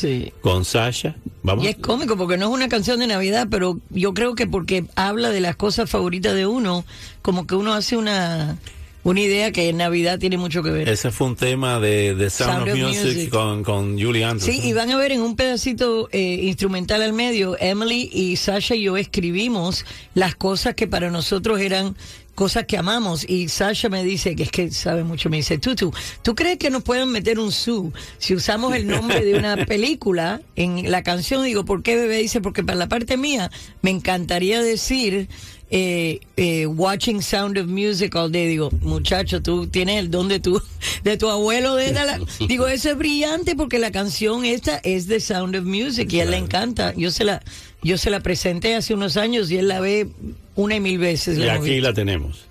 con 0.42 0.64
Sasha. 0.66 1.16
Vamos. 1.44 1.66
Y 1.66 1.68
es 1.68 1.76
cómico 1.76 2.18
porque 2.18 2.38
no 2.38 2.48
es 2.48 2.52
una 2.54 2.68
canción 2.68 3.00
de 3.00 3.06
Navidad, 3.08 3.48
pero 3.52 3.78
yo 3.92 4.14
creo 4.16 4.34
que 4.36 4.48
porque 4.48 4.86
habla 4.96 5.30
de 5.30 5.40
las 5.42 5.56
cosas 5.58 5.88
favoritas 5.90 6.34
de 6.34 6.48
uno, 6.48 6.84
como 7.22 7.46
que 7.46 7.54
uno 7.54 7.74
hace 7.74 7.96
una, 7.96 8.58
una 9.04 9.22
idea 9.22 9.52
que 9.52 9.70
en 9.70 9.78
Navidad 9.78 10.20
tiene 10.20 10.38
mucho 10.38 10.62
que 10.62 10.72
ver. 10.72 10.90
Ese 10.90 11.12
fue 11.12 11.28
un 11.28 11.36
tema 11.36 11.80
de, 11.80 12.14
de 12.16 12.30
Sound, 12.30 12.70
of, 12.70 12.78
Music, 12.78 13.30
Con, 13.30 13.64
con 13.64 14.00
Julie 14.00 14.24
Anderson. 14.24 14.54
Sí, 14.54 14.68
y 14.68 14.74
van 14.74 14.92
a 14.92 14.98
ver 14.98 15.12
en 15.12 15.22
un 15.22 15.36
pedacito 15.36 16.10
eh, 16.12 16.40
instrumental 16.44 17.02
al 17.02 17.14
medio, 17.14 17.58
Emily 17.60 18.10
y 18.12 18.36
Sasha 18.36 18.76
y 18.76 18.84
yo 18.84 18.98
escribimos 18.98 19.86
las 20.14 20.36
cosas 20.36 20.76
que 20.76 20.88
para 20.88 21.10
nosotros 21.10 21.60
eran 21.60 21.96
cosas 22.36 22.66
que 22.66 22.78
amamos 22.78 23.28
y 23.30 23.50
Sasha 23.50 23.90
me 23.90 24.04
dice 24.04 24.36
que 24.36 24.44
es 24.44 24.52
que 24.52 24.72
sabe 24.72 25.04
mucho 25.04 25.30
me 25.30 25.38
dice 25.38 25.58
Tutu 25.58 25.94
¿tú 26.22 26.34
crees 26.34 26.58
que 26.58 26.70
nos 26.70 26.82
pueden 26.82 27.10
meter 27.10 27.40
un 27.40 27.52
su 27.52 27.92
si 28.18 28.34
usamos 28.34 28.74
el 28.74 28.88
nombre 28.88 29.24
de 29.24 29.36
una 29.36 29.58
película 29.68 30.42
en 30.56 30.90
la 30.90 31.04
canción 31.04 31.44
digo 31.44 31.66
¿por 31.66 31.84
qué 31.84 31.96
bebé? 31.98 32.18
dice 32.18 32.42
porque 32.42 32.64
para 32.64 32.78
la 32.78 32.88
parte 32.88 33.18
mía 33.18 33.52
me 33.82 33.92
encantaría 33.92 34.62
decir 34.62 35.28
eh, 35.72 36.20
eh, 36.36 36.66
watching 36.66 37.22
Sound 37.22 37.58
of 37.58 37.68
Music 37.68 38.16
all 38.16 38.30
day. 38.30 38.48
Digo 38.48 38.70
muchacho 38.82 39.42
tú 39.42 39.68
tienes 39.68 40.00
el 40.00 40.12
don 40.12 40.28
de 40.28 40.40
tu 40.40 40.62
de 41.04 41.18
tu 41.18 41.30
abuelo 41.30 41.76
de 41.76 41.94
la, 41.94 42.20
digo 42.48 42.68
eso 42.68 42.92
es 42.92 42.98
brillante 42.98 43.56
porque 43.56 43.80
la 43.80 43.92
canción 43.92 44.46
esta 44.46 44.78
es 44.84 45.08
de 45.08 45.20
Sound 45.20 45.56
of 45.56 45.64
Music 45.64 46.12
y 46.12 46.20
a 46.20 46.24
él 46.24 46.32
le 46.32 46.38
encanta. 46.38 46.94
Yo 46.96 47.10
se 47.10 47.24
la 47.24 47.42
yo 47.82 47.98
se 47.98 48.10
la 48.10 48.20
presenté 48.20 48.76
hace 48.76 48.94
unos 48.94 49.18
años 49.18 49.50
y 49.50 49.58
él 49.58 49.70
la 49.70 49.80
ve 49.80 50.10
una 50.56 50.76
y 50.76 50.80
mil 50.80 50.98
veces 51.00 51.38
Y 51.38 51.48
aquí 51.48 51.80
la 51.82 51.94
tenemos. 51.94 52.51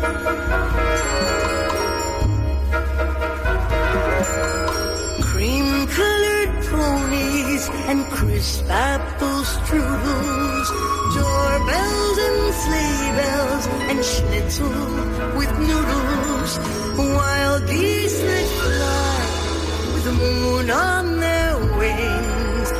Cream 0.00 0.16
colored 5.88 6.52
ponies 6.70 7.68
and 7.90 8.06
crisp 8.06 8.64
apple 8.70 9.44
strudels, 9.44 10.68
doorbells 11.14 12.18
and 12.28 12.54
sleigh 12.62 13.12
bells 13.18 13.66
and 13.90 14.00
schnitzel 14.02 14.70
with 15.36 15.52
noodles, 15.58 16.52
wild 16.96 17.62
geese 17.68 18.20
that 18.20 18.46
fly 18.62 19.22
with 19.92 20.04
the 20.04 20.12
moon 20.12 20.70
on 20.70 21.20
their 21.20 21.58
wings. 21.76 22.72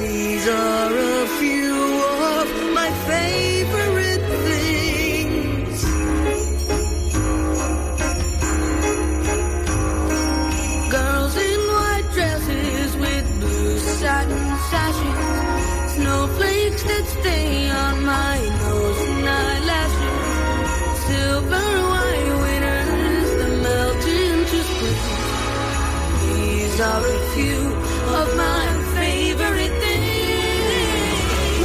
These 0.00 0.48
are 0.48 0.96
a 0.96 1.26
few 1.38 2.02
of 2.38 2.46
my 2.74 2.90
favorite 3.06 3.51
stay 17.20 17.70
on 17.70 18.04
my 18.04 18.38
nose 18.60 19.12
silver 21.12 21.68
white 21.92 22.32
winters 22.42 23.30
that 23.38 23.54
melt 23.64 24.04
into 24.24 24.58
spring. 24.70 25.02
These 26.22 26.76
are 26.90 27.04
a 27.16 27.20
few 27.34 27.62
of 28.20 28.26
my 28.44 28.64
favorite 28.96 29.74
things. 29.84 31.16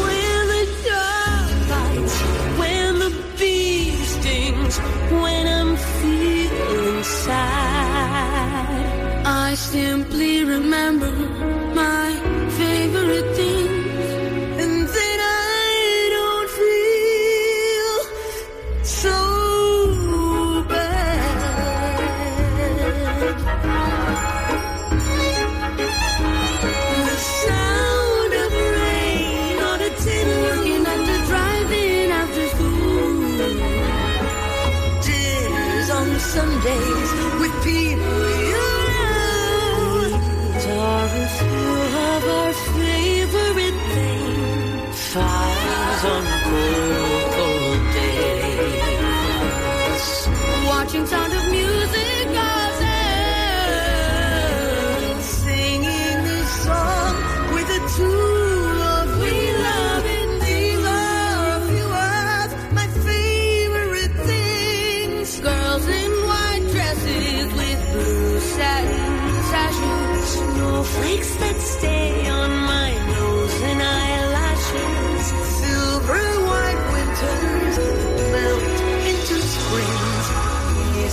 When 0.06 0.40
the 0.54 0.64
dog 0.90 1.48
bites, 1.72 2.18
when 2.60 2.90
the 3.04 3.12
bee 3.40 3.92
stings, 4.16 4.76
when 5.24 5.44
I'm 5.60 5.74
feeling 6.00 7.04
sad, 7.04 8.76
I 9.26 9.54
simply 9.56 10.34
remember 10.44 11.14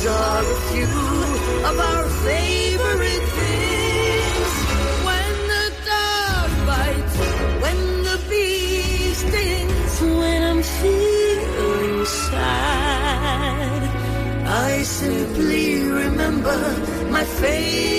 are 0.06 0.42
a 0.42 0.60
few 0.70 0.94
of 1.68 1.78
our 1.78 2.04
favorite 2.26 3.26
things. 3.40 4.52
When 5.08 5.34
the 5.52 5.66
dog 5.92 6.50
bites, 6.66 7.16
when 7.62 7.78
the 8.08 8.18
bee 8.28 9.14
stings, 9.14 10.00
when 10.00 10.42
I'm 10.42 10.62
feeling 10.62 12.04
sad, 12.04 13.82
I 14.46 14.82
simply 14.82 15.84
remember 15.84 16.58
my 17.10 17.24
favorite 17.24 17.93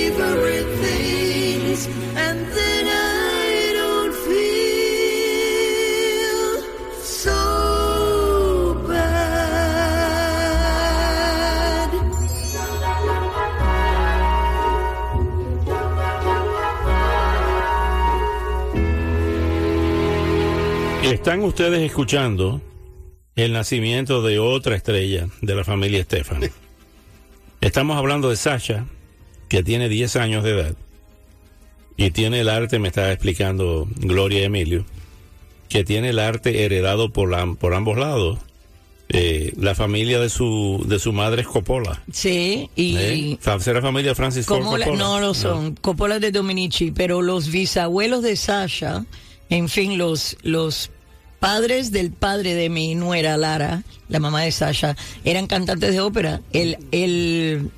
Están 21.26 21.42
ustedes 21.44 21.82
escuchando 21.82 22.62
el 23.36 23.52
nacimiento 23.52 24.22
de 24.22 24.38
otra 24.38 24.76
estrella 24.76 25.28
de 25.42 25.56
la 25.56 25.64
familia 25.64 26.00
Estefan. 26.02 26.52
Estamos 27.62 27.98
hablando 27.98 28.30
de 28.30 28.36
Sasha, 28.36 28.86
que 29.50 29.64
tiene 29.64 29.90
10 29.90 30.18
años 30.18 30.44
de 30.44 30.52
edad 30.52 30.76
y 31.98 32.12
tiene 32.12 32.42
el 32.42 32.48
arte, 32.48 32.78
me 32.78 32.90
estaba 32.90 33.12
explicando 33.12 33.88
Gloria 33.96 34.44
Emilio, 34.44 34.86
que 35.68 35.84
tiene 35.84 36.10
el 36.10 36.20
arte 36.20 36.64
heredado 36.64 37.10
por, 37.12 37.32
la- 37.32 37.56
por 37.60 37.74
ambos 37.74 37.98
lados. 37.98 38.38
Eh, 39.10 39.52
la 39.58 39.74
familia 39.74 40.20
de 40.20 40.30
su 40.30 40.86
de 40.88 41.00
su 41.00 41.12
madre 41.12 41.42
es 41.42 41.48
Coppola. 41.48 42.04
Sí, 42.12 42.70
y 42.76 42.98
¿eh? 42.98 43.38
¿Será 43.62 43.82
familia 43.82 44.14
Francis 44.14 44.46
Ford 44.46 44.62
Coppola? 44.64 44.86
no 44.96 45.20
lo 45.20 45.34
son, 45.34 45.74
Coppola 45.74 46.20
de 46.20 46.30
Dominici, 46.32 46.92
pero 46.92 47.24
los 47.24 47.50
bisabuelos 47.50 48.22
de 48.22 48.36
Sasha, 48.36 49.06
en 49.50 49.70
fin, 49.70 49.98
los 49.98 50.38
los 50.44 50.92
padres 51.46 51.92
del 51.92 52.12
padre 52.12 52.56
de 52.56 52.70
mi 52.70 52.96
nuera 52.96 53.38
Lara, 53.38 53.84
la 54.10 54.20
mamá 54.20 54.42
de 54.42 54.52
Sasha, 54.52 54.98
eran 55.24 55.46
cantantes 55.46 55.94
de 55.94 56.02
ópera. 56.02 56.42
El 56.54 56.80
el 56.92 57.70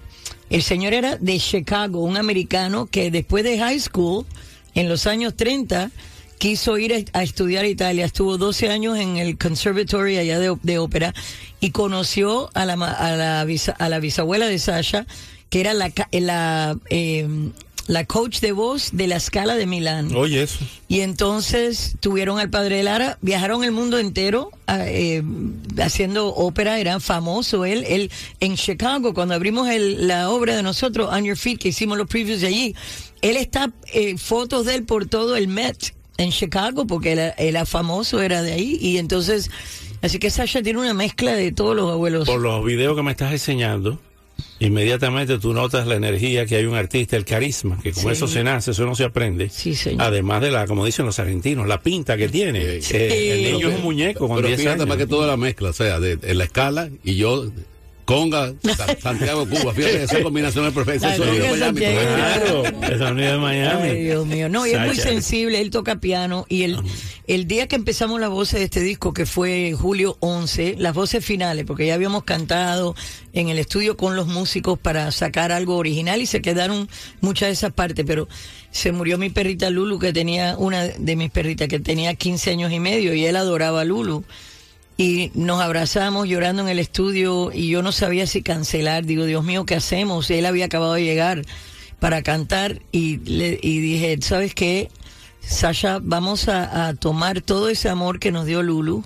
el 0.50 0.64
señor 0.64 0.94
era 0.94 1.18
de 1.18 1.38
Chicago, 1.38 2.00
un 2.00 2.16
americano 2.16 2.86
que 2.86 3.12
después 3.12 3.44
de 3.44 3.60
high 3.60 3.82
school, 3.82 4.26
en 4.74 4.88
los 4.88 5.06
años 5.06 5.36
30, 5.36 5.92
quiso 6.38 6.78
ir 6.78 7.10
a, 7.12 7.24
estudiar 7.24 7.66
Italia. 7.66 8.06
Estuvo 8.06 8.38
12 8.38 8.70
años 8.70 8.98
en 8.98 9.18
el 9.18 9.38
conservatorio 9.38 10.22
allá 10.22 10.40
de, 10.40 10.56
de 10.64 10.80
ópera 10.80 11.14
y 11.60 11.72
conoció 11.72 12.50
a 12.54 12.66
la, 12.66 12.76
a 12.76 13.18
la, 13.18 13.42
a 13.42 13.90
la 13.90 14.00
bisabuela 14.00 14.48
de 14.48 14.60
Sasha, 14.60 15.06
que 15.50 15.60
era 15.60 15.74
la, 15.74 15.92
la, 16.14 16.78
eh, 16.90 17.28
la 17.88 18.06
coach 18.06 18.40
de 18.42 18.52
voz 18.52 18.90
de 18.92 19.08
la 19.08 19.20
Scala 19.20 19.56
de 19.56 19.66
Milán. 19.66 20.14
Oye, 20.16 20.44
eso. 20.44 20.60
Y 20.90 21.00
entonces 21.02 21.96
tuvieron 22.00 22.38
al 22.40 22.50
padre 22.50 22.78
de 22.78 22.84
Lara, 22.84 23.18
viajaron 23.22 23.64
el 23.64 23.72
mundo 23.72 23.98
entero 23.98 24.52
a- 24.68 24.86
eh, 24.88 25.24
haciendo 25.82 26.28
ópera, 26.36 26.80
era 26.80 27.00
famoso 27.00 27.66
él, 27.66 27.86
él 27.88 28.12
en 28.40 28.56
Chicago, 28.56 29.14
cuando 29.14 29.34
abrimos 29.36 29.70
el- 29.70 30.08
la 30.08 30.30
obra 30.30 30.56
de 30.56 30.64
nosotros, 30.64 31.10
On 31.12 31.24
Your 31.24 31.38
Feet, 31.38 31.58
que 31.60 31.70
hicimos 31.70 31.98
los 31.98 32.08
previews 32.08 32.42
de 32.42 32.48
allí, 32.48 32.76
él 33.22 33.38
está, 33.38 33.72
eh, 33.94 34.18
fotos 34.18 34.66
de 34.66 34.76
él 34.76 34.84
por 34.84 35.08
todo 35.08 35.36
el 35.38 35.48
Met 35.48 35.94
en 36.18 36.32
Chicago, 36.32 36.86
porque 36.88 37.14
él 37.14 37.34
era 37.38 37.66
famoso, 37.66 38.22
era 38.22 38.42
de 38.42 38.54
ahí, 38.54 38.78
y 38.82 38.98
entonces, 38.98 39.50
así 40.02 40.20
que 40.20 40.30
Sasha 40.30 40.62
tiene 40.62 40.80
una 40.80 40.94
mezcla 40.94 41.34
de 41.36 41.52
todos 41.52 41.76
los 41.76 41.92
abuelos. 41.92 42.26
Por 42.28 42.42
los 42.42 42.66
videos 42.66 42.96
que 42.96 43.04
me 43.04 43.12
estás 43.12 43.32
enseñando, 43.32 44.00
inmediatamente 44.60 45.38
tú 45.40 45.54
notas 45.54 45.88
la 45.88 45.96
energía 45.96 46.46
que 46.46 46.56
hay 46.56 46.66
un 46.66 46.76
artista, 46.76 47.16
el 47.18 47.26
carisma, 47.26 47.80
que 47.82 47.94
Sí. 47.94 48.08
eso 48.10 48.28
se 48.28 48.44
nace, 48.44 48.72
eso 48.72 48.86
no 48.86 48.96
se 48.96 49.04
aprende. 49.04 49.50
Además 50.00 50.42
de 50.42 50.52
la, 50.52 50.68
como 50.68 50.86
dicen 50.86 51.06
los 51.06 51.20
argentinos, 51.20 51.68
la 51.68 51.82
pinta 51.82 52.18
que 52.18 52.30
tiene. 52.30 52.60
Eh, 52.92 53.36
el 53.36 53.54
niño 53.54 53.70
es 53.70 53.76
un 53.78 53.84
muñeco 53.84 54.28
con 54.28 54.38
Pero 54.38 54.48
10 54.48 54.60
fíjate 54.60 54.76
años. 54.82 54.88
más 54.88 54.98
que 54.98 55.08
toda 55.08 55.28
la 55.28 55.38
mezcla, 55.38 55.70
o 55.70 55.74
sea, 55.74 56.00
de, 56.00 56.18
en 56.22 56.38
la 56.38 56.44
escala 56.46 56.90
y 57.04 57.16
yo, 57.16 57.46
Conga, 58.08 58.54
Sa- 58.64 58.96
Santiago, 59.02 59.46
Cuba. 59.46 59.74
Fíjate, 59.74 60.04
esa 60.04 60.24
combinación 60.24 60.66
es 60.66 60.72
perfecta. 60.74 61.14
Eso 61.14 61.26
es 61.26 61.50
Miami. 61.60 61.80
Claro, 61.82 62.64
unidad 63.12 63.34
de 63.34 63.38
Miami. 63.38 63.90
Ay, 63.90 64.04
Dios 64.06 64.26
mío. 64.26 64.48
No, 64.48 64.66
y 64.66 64.72
es 64.72 64.80
muy 64.80 64.96
sensible, 64.96 65.60
él 65.60 65.72
toca 65.72 65.98
piano 66.00 66.46
y 66.48 66.64
el, 66.64 66.80
el 67.28 67.48
día 67.48 67.68
que 67.68 67.76
empezamos 67.76 68.22
las 68.22 68.30
voces 68.30 68.60
de 68.60 68.66
este 68.66 68.80
disco, 68.80 69.14
que 69.14 69.26
fue 69.26 69.74
julio 69.78 70.16
11, 70.22 70.76
las 70.80 70.94
voces 70.94 71.26
finales, 71.26 71.66
porque 71.66 71.86
ya 71.86 71.96
habíamos 71.96 72.24
cantado 72.24 72.96
en 73.34 73.50
el 73.50 73.60
estudio 73.60 73.98
con 73.98 74.16
los 74.16 74.28
músicos 74.28 74.80
para 74.80 75.12
sacar 75.12 75.52
algo 75.52 75.76
original 75.76 76.22
y 76.22 76.28
se 76.28 76.42
quedaron 76.42 76.88
muchas 77.20 77.50
de 77.50 77.54
esas 77.54 77.74
partes, 77.74 78.06
pero 78.08 78.30
se 78.72 78.94
murió 78.94 79.18
mi 79.18 79.30
perrita 79.30 79.70
Lulu, 79.70 80.00
que 80.00 80.14
tenía 80.14 80.56
una 80.58 80.84
de 80.88 81.16
mis 81.18 81.30
perritas 81.30 81.68
que 81.68 81.82
tenía 81.82 82.14
15 82.16 82.52
años 82.52 82.72
y 82.72 82.80
medio 82.80 83.14
y 83.14 83.26
él 83.26 83.36
adoraba 83.36 83.82
a 83.82 83.84
Lulu 83.84 84.24
y 84.98 85.32
nos 85.36 85.62
abrazamos 85.62 86.28
llorando 86.28 86.64
en 86.64 86.70
el 86.70 86.80
estudio 86.80 87.52
y 87.54 87.70
yo 87.70 87.84
no 87.84 87.92
sabía 87.92 88.26
si 88.26 88.42
cancelar. 88.42 89.06
Digo, 89.06 89.26
Dios 89.26 89.44
mío, 89.44 89.66
¿qué 89.66 89.76
hacemos? 89.76 90.30
Él 90.32 90.46
había 90.46 90.66
acabado 90.66 90.94
de 90.94 91.04
llegar 91.04 91.44
para 92.00 92.24
cantar 92.24 92.82
y, 92.92 93.18
le, 93.18 93.60
y 93.62 93.80
dije, 93.80 94.18
¿sabes 94.22 94.56
qué? 94.56 94.90
Sasha, 95.42 96.00
vamos 96.02 96.50
a, 96.50 96.88
a 96.88 96.94
tomar 96.96 97.42
todo 97.42 97.70
ese 97.70 97.90
amor 97.90 98.20
que 98.20 98.32
nos 98.32 98.46
dio 98.46 98.64
Lulu 98.64 99.04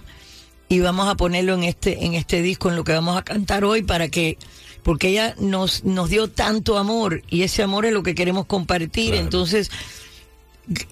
y 0.70 0.80
vamos 0.80 1.10
a 1.10 1.16
ponerlo 1.16 1.54
en 1.54 1.64
este, 1.64 2.06
en 2.06 2.14
este 2.14 2.42
disco, 2.42 2.70
en 2.70 2.78
lo 2.78 2.86
que 2.86 2.94
vamos 2.94 3.18
a 3.18 3.24
cantar 3.24 3.66
hoy 3.66 3.84
para 3.84 4.08
que 4.08 4.38
porque 4.84 5.10
ella 5.10 5.36
nos, 5.40 5.84
nos 5.84 6.10
dio 6.10 6.30
tanto 6.30 6.78
amor 6.78 7.22
y 7.30 7.44
ese 7.44 7.64
amor 7.64 7.86
es 7.86 7.94
lo 7.94 8.04
que 8.04 8.16
queremos 8.16 8.46
compartir. 8.46 9.14
Entonces, 9.14 9.70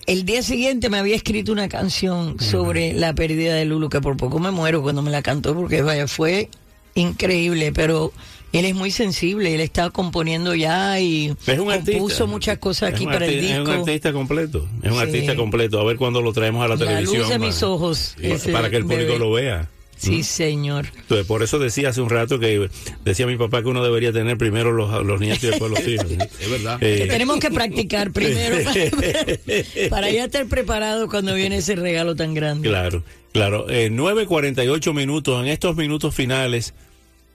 el 0.08 0.26
día 0.26 0.42
siguiente 0.44 0.90
me 0.90 0.98
había 0.98 1.16
escrito 1.16 1.52
una 1.52 1.70
canción 1.70 2.40
sobre 2.40 2.94
la 2.94 3.14
pérdida 3.14 3.56
de 3.56 3.66
Lulu, 3.66 3.90
que 3.90 4.02
por 4.02 4.18
poco 4.18 4.40
me 4.40 4.52
muero 4.52 4.82
cuando 4.82 5.02
me 5.02 5.12
la 5.12 5.22
cantó, 5.22 5.56
porque 5.56 5.82
vaya, 5.82 6.08
fue 6.08 6.50
increíble, 6.96 7.72
pero 7.72 8.12
él 8.52 8.66
es 8.66 8.76
muy 8.76 8.92
sensible, 8.92 9.54
él 9.54 9.62
está 9.62 9.90
componiendo 9.92 10.56
ya 10.56 11.00
y 11.00 11.36
Es 11.46 11.60
un 11.60 11.72
artista. 11.72 12.00
compuso 12.00 12.28
muchas 12.28 12.58
cosas 12.58 12.94
aquí 12.94 13.06
para 13.06 13.26
el 13.26 13.32
arti- 13.32 13.36
Es 13.36 13.42
disco. 13.58 13.62
un 13.64 13.70
artista 13.80 14.12
completo. 14.14 14.68
Es 14.82 14.92
un 14.92 14.98
Sí. 14.98 15.04
artista 15.04 15.36
completo. 15.36 15.80
A 15.80 15.84
ver 15.86 15.98
cuándo 15.98 16.22
lo 16.22 16.34
traemos 16.34 16.64
a 16.66 16.68
la, 16.68 16.76
La 16.76 16.80
televisión. 16.86 17.18
luz 17.20 17.30
de 17.30 17.36
para- 17.36 17.46
mis 17.48 17.64
ojos. 17.64 18.16
para 18.52 18.70
que 18.70 18.78
el 18.78 18.84
público 18.84 19.04
bebé. 19.14 19.20
lo 19.20 19.32
vea. 19.32 19.70
Sí, 20.00 20.24
señor. 20.24 20.88
Entonces, 20.96 21.28
por 21.28 21.44
eso 21.44 21.60
decía 21.60 21.90
hace 21.90 22.00
un 22.00 22.10
rato 22.10 22.40
que 22.40 22.70
decía 23.04 23.28
mi 23.28 23.36
papá 23.36 23.62
que 23.62 23.68
uno 23.68 23.84
debería 23.84 24.14
tener 24.14 24.38
primero 24.38 24.72
los, 24.72 25.06
los 25.06 25.20
nietos 25.20 25.44
y 25.44 25.48
después 25.48 25.72
los 25.72 25.88
hijos. 25.88 26.06
Es 26.40 26.50
verdad. 26.50 26.80
Que 26.80 27.06
tenemos 27.08 27.40
que 27.40 27.52
practicar 27.52 28.12
primero 28.14 28.58
para, 28.64 29.90
para 29.90 30.10
ya 30.10 30.26
estar 30.26 30.46
preparado 30.48 31.10
cuando 31.10 31.36
viene 31.36 31.58
ese 31.58 31.76
regalo 31.76 32.16
tan 32.16 32.34
grande. 32.34 32.70
Claro, 32.70 33.04
claro. 33.34 33.70
Eh, 33.70 33.90
9.48 33.92 34.94
minutos. 34.94 35.42
En 35.44 35.50
estos 35.50 35.76
minutos 35.76 36.16
finales, 36.16 36.74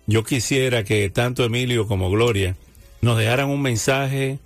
yo 0.07 0.25
quisiera 0.25 0.85
que 0.85 1.11
tanto 1.11 1.45
Emilio 1.45 1.87
como 1.87 2.11
Gloria 2.11 2.57
nos 3.03 3.19
dejaran 3.19 3.51
un 3.51 3.61
mensaje 3.61 4.39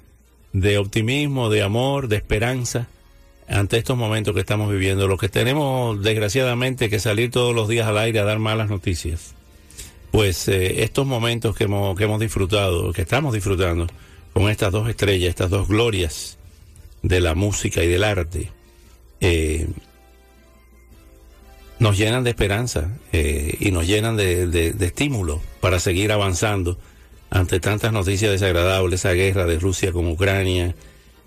de 0.53 0.79
optimismo, 0.79 1.51
de 1.51 1.63
amor, 1.63 2.09
de 2.09 2.17
esperanza 2.17 2.89
ante 3.49 3.79
estos 3.79 3.97
momentos 3.97 4.35
que 4.35 4.41
estamos 4.41 4.71
viviendo. 4.71 5.07
Los 5.09 5.19
que 5.19 5.29
tenemos, 5.29 6.01
desgraciadamente, 6.03 6.91
que 6.91 7.01
salir 7.01 7.31
todos 7.31 7.55
los 7.55 7.69
días 7.69 7.87
al 7.87 7.99
aire 7.99 8.19
a 8.21 8.25
dar 8.25 8.39
malas 8.39 8.69
noticias. 8.69 9.35
Pues 10.11 10.49
eh, 10.49 10.83
estos 10.85 11.07
momentos 11.07 11.55
que 11.57 11.65
hemos, 11.65 11.97
que 11.97 12.05
hemos 12.05 12.21
disfrutado, 12.21 12.93
que 12.93 13.03
estamos 13.03 13.35
disfrutando 13.35 13.87
con 14.33 14.49
estas 14.51 14.73
dos 14.73 14.89
estrellas, 14.89 15.31
estas 15.31 15.51
dos 15.51 15.69
glorias 15.69 16.39
de 17.03 17.21
la 17.21 17.35
música 17.35 17.83
y 17.83 17.87
del 17.89 18.05
arte, 18.05 18.51
eh, 19.21 19.67
nos 21.79 21.97
llenan 21.97 22.25
de 22.25 22.31
esperanza 22.31 22.91
eh, 23.13 23.57
y 23.61 23.71
nos 23.71 23.87
llenan 23.87 24.17
de, 24.17 24.47
de- 24.47 24.73
de 24.73 24.87
estímulo 24.87 25.41
para 25.61 25.79
seguir 25.79 26.11
avanzando 26.13 26.79
ante 27.31 27.61
tantas 27.61 27.93
noticias 27.93 28.33
desagradables, 28.33 29.01
esa 29.01 29.13
guerra 29.13 29.45
de 29.45 29.59
Rusia 29.59 29.93
con 29.93 30.09
Ucrania, 30.09 30.75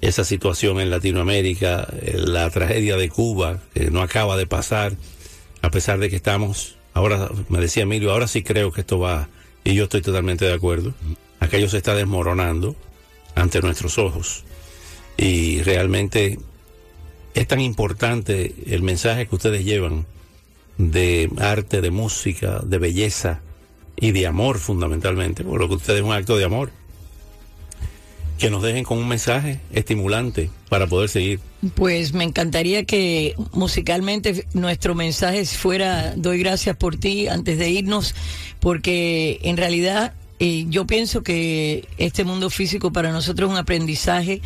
esa 0.01 0.23
situación 0.23 0.81
en 0.81 0.89
Latinoamérica, 0.89 1.87
eh, 2.01 2.17
la 2.17 2.49
tragedia 2.49 2.97
de 2.97 3.09
Cuba 3.09 3.59
que 3.73 3.91
no 3.91 4.01
acaba 4.01 4.35
de 4.35 4.47
pasar, 4.47 4.93
a 5.61 5.69
pesar 5.71 5.99
de 5.99 6.09
que 6.09 6.15
estamos, 6.15 6.75
ahora 6.93 7.29
me 7.49 7.59
decía 7.59 7.83
Emilio, 7.83 8.11
ahora 8.11 8.27
sí 8.27 8.41
creo 8.41 8.71
que 8.71 8.81
esto 8.81 8.99
va, 8.99 9.29
y 9.63 9.75
yo 9.75 9.83
estoy 9.83 10.01
totalmente 10.01 10.45
de 10.45 10.53
acuerdo, 10.53 10.93
aquello 11.39 11.69
se 11.69 11.77
está 11.77 11.93
desmoronando 11.93 12.75
ante 13.35 13.61
nuestros 13.61 13.97
ojos. 13.97 14.43
Y 15.17 15.61
realmente 15.61 16.39
es 17.33 17.47
tan 17.47 17.61
importante 17.61 18.55
el 18.65 18.81
mensaje 18.81 19.27
que 19.27 19.35
ustedes 19.35 19.63
llevan 19.63 20.07
de 20.77 21.29
arte, 21.37 21.81
de 21.81 21.91
música, 21.91 22.59
de 22.63 22.77
belleza 22.79 23.41
y 23.95 24.11
de 24.11 24.25
amor 24.25 24.57
fundamentalmente, 24.57 25.43
por 25.43 25.59
lo 25.59 25.67
que 25.67 25.75
ustedes 25.75 25.99
es 25.99 26.05
un 26.05 26.13
acto 26.13 26.37
de 26.37 26.45
amor. 26.45 26.71
Que 28.41 28.49
nos 28.49 28.63
dejen 28.63 28.83
con 28.83 28.97
un 28.97 29.07
mensaje 29.07 29.59
estimulante 29.71 30.49
para 30.67 30.87
poder 30.87 31.09
seguir. 31.09 31.39
Pues 31.75 32.13
me 32.13 32.23
encantaría 32.23 32.85
que 32.85 33.35
musicalmente 33.53 34.47
nuestro 34.53 34.95
mensaje 34.95 35.45
fuera 35.45 36.15
doy 36.15 36.39
gracias 36.39 36.75
por 36.75 36.97
ti 36.97 37.27
antes 37.27 37.59
de 37.59 37.69
irnos, 37.69 38.15
porque 38.59 39.39
en 39.43 39.57
realidad 39.57 40.13
eh, 40.39 40.65
yo 40.69 40.87
pienso 40.87 41.21
que 41.21 41.87
este 41.99 42.23
mundo 42.23 42.49
físico 42.49 42.91
para 42.91 43.11
nosotros 43.11 43.47
es 43.47 43.53
un 43.53 43.59
aprendizaje. 43.59 44.41